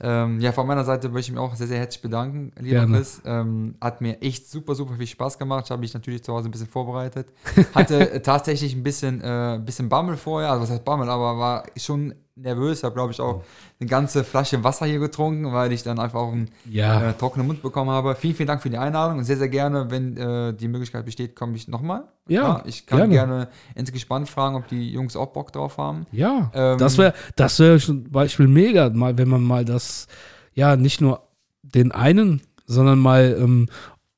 Ähm, 0.01 0.41
ja, 0.41 0.53
von 0.53 0.67
meiner 0.67 0.85
Seite 0.85 1.09
möchte 1.09 1.31
ich 1.31 1.37
mich 1.37 1.41
auch 1.41 1.55
sehr, 1.55 1.67
sehr 1.67 1.79
herzlich 1.79 2.03
bedanken, 2.03 2.53
lieber 2.59 2.81
Gerne. 2.81 2.97
Chris. 2.97 3.23
Ähm, 3.25 3.77
hat 3.81 4.01
mir 4.01 4.21
echt 4.23 4.49
super, 4.49 4.75
super 4.75 4.95
viel 4.95 5.07
Spaß 5.07 5.39
gemacht. 5.39 5.65
Ich 5.67 5.71
habe 5.71 5.81
mich 5.81 5.95
natürlich 5.95 6.23
zu 6.23 6.33
Hause 6.33 6.49
ein 6.49 6.51
bisschen 6.51 6.69
vorbereitet. 6.69 7.29
Hatte 7.75 8.13
äh, 8.13 8.21
tatsächlich 8.21 8.75
ein 8.75 8.83
bisschen, 8.83 9.21
äh, 9.21 9.61
bisschen 9.65 9.89
Bammel 9.89 10.17
vorher, 10.17 10.51
also 10.51 10.63
was 10.63 10.71
heißt 10.71 10.85
Bammel, 10.85 11.09
aber 11.09 11.39
war 11.39 11.65
schon 11.77 12.15
nervös. 12.37 12.83
Habe, 12.85 12.95
glaube 12.95 13.13
ich, 13.13 13.21
auch 13.21 13.43
eine 13.81 13.89
ganze 13.89 14.23
Flasche 14.25 14.63
Wasser 14.63 14.87
hier 14.87 14.99
getrunken, 14.99 15.53
weil 15.53 15.73
ich 15.73 15.83
dann 15.83 15.99
einfach 15.99 16.21
auch 16.21 16.33
einen 16.33 16.51
Ja, 16.71 17.11
äh, 17.11 17.13
trockenen 17.15 17.47
Mund 17.47 17.63
bekommen 17.63 17.91
habe. 17.91 18.15
Vielen, 18.15 18.35
vielen 18.35 18.47
Dank 18.47 18.63
für 18.63 18.71
die 18.71 18.79
Einladung 18.79 19.19
und 19.19 19.25
sehr, 19.25 19.37
sehr 19.39 19.49
gerne, 19.49 19.91
wenn 19.91 20.17
äh, 20.17 20.53
die 20.55 20.69
Möglichkeit 20.69 21.05
besteht, 21.05 21.35
komme 21.35 21.57
ich 21.57 21.67
nochmal. 21.69 22.05
Ja, 22.29 22.63
ich 22.67 22.87
kann 22.87 22.99
gerne. 23.11 23.13
gerne 23.13 23.49
ins 23.75 23.93
Gespannt 23.93 24.29
fragen, 24.29 24.57
ob 24.57 24.69
die 24.69 24.91
Jungs 24.93 25.17
auch 25.17 25.29
Bock 25.29 25.53
drauf 25.53 25.79
haben. 25.79 26.07
ja. 26.13 26.51
Ähm, 26.55 26.79
das 26.79 26.99
wäre 26.99 27.15
das 27.37 27.59
wär 27.59 27.79
zum 27.79 28.05
Beispiel 28.05 28.49
mega, 28.49 28.91
mal, 28.91 29.17
wenn 29.19 29.29
man 29.29 29.43
mal 29.43 29.65
das, 29.65 30.07
ja, 30.53 30.77
nicht 30.77 31.01
nur 31.01 31.23
den 31.63 31.93
einen, 31.93 32.43
sondern 32.67 32.99
mal 32.99 33.37
ähm, 33.41 33.69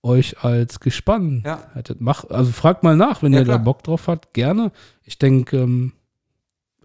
euch 0.02 0.42
als 0.42 0.80
Gespann 0.80 1.42
Ja. 1.44 1.60
hättet. 1.74 2.00
Mach, 2.00 2.24
also 2.30 2.50
fragt 2.52 2.82
mal 2.82 2.96
nach, 2.96 3.22
wenn 3.22 3.32
Ja, 3.32 3.40
ihr 3.40 3.44
da 3.44 3.54
klar. 3.54 3.64
Bock 3.64 3.82
drauf 3.82 4.06
habt, 4.08 4.32
gerne. 4.32 4.72
Ich 5.04 5.18
denke, 5.18 5.58
ähm, 5.58 5.92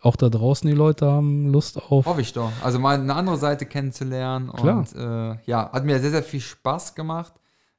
auch 0.04 0.16
da 0.16 0.30
draußen 0.30 0.70
die 0.70 0.76
Leute 0.76 1.06
haben 1.10 1.48
Lust 1.52 1.78
auf. 1.82 2.06
Hoffe 2.06 2.22
ich 2.22 2.34
doch. 2.34 2.52
Also 2.62 2.78
mal 2.78 3.00
eine 3.00 3.16
andere 3.16 3.38
Seite 3.38 3.66
kennenzulernen. 3.66 4.52
Klar. 4.52 4.78
Und 4.80 4.96
äh, 4.96 5.38
ja, 5.46 5.72
hat 5.72 5.86
mir 5.86 6.00
sehr, 6.00 6.12
sehr 6.12 6.24
viel 6.24 6.42
Spaß 6.42 6.94
gemacht. 6.96 7.34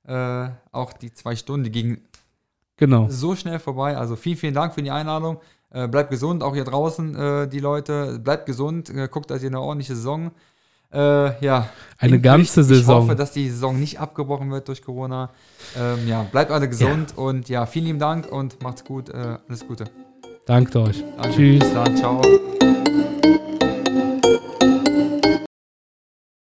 Äh, 0.07 0.49
auch 0.73 0.93
die 0.95 1.13
zwei 1.13 1.37
Stunden, 1.37 1.65
die 1.65 1.71
gingen 1.71 1.99
Genau. 2.77 3.07
so 3.09 3.37
schnell 3.37 3.59
vorbei. 3.61 3.97
Also 3.97 4.17
vielen, 4.17 4.37
vielen 4.37 4.55
Dank 4.55 4.75
für 4.75 4.83
die 4.83 4.91
Einladung. 4.91 5.39
Äh, 5.71 5.87
bleibt 5.87 6.11
gesund, 6.11 6.43
auch 6.43 6.55
hier 6.55 6.65
draußen, 6.65 7.15
äh, 7.15 7.49
die 7.49 7.61
Leute. 7.61 8.19
Bleibt 8.19 8.47
gesund, 8.47 8.91
äh, 8.91 9.09
guckt, 9.09 9.31
dass 9.31 9.43
ihr 9.43 9.49
eine 9.51 9.61
ordentliche 9.61 9.95
Saison. 9.95 10.31
Äh, 10.93 11.45
ja. 11.45 11.69
Eine 11.99 12.21
ganze 12.21 12.61
Ich 12.63 12.67
Saison. 12.69 13.03
hoffe, 13.03 13.17
dass 13.17 13.33
die 13.33 13.49
Saison 13.51 13.79
nicht 13.79 14.01
abgebrochen 14.01 14.51
wird 14.51 14.69
durch 14.69 14.83
Corona. 14.83 15.31
Ähm, 15.77 16.07
ja, 16.09 16.23
bleibt 16.23 16.51
alle 16.51 16.69
gesund 16.69 17.17
und 17.17 17.49
ja, 17.49 17.67
vielen 17.67 17.87
lieben 17.87 17.99
Dank 17.99 18.31
und 18.31 18.63
macht's 18.63 18.85
gut. 18.85 19.13
Alles 19.13 19.67
Gute. 19.67 19.85
Danke 20.47 20.81
euch. 20.81 21.03
Danke. 21.17 21.37
Tschüss. 21.37 21.61
Bis 21.61 21.73
dann. 21.73 21.97
Ciao. 21.97 22.21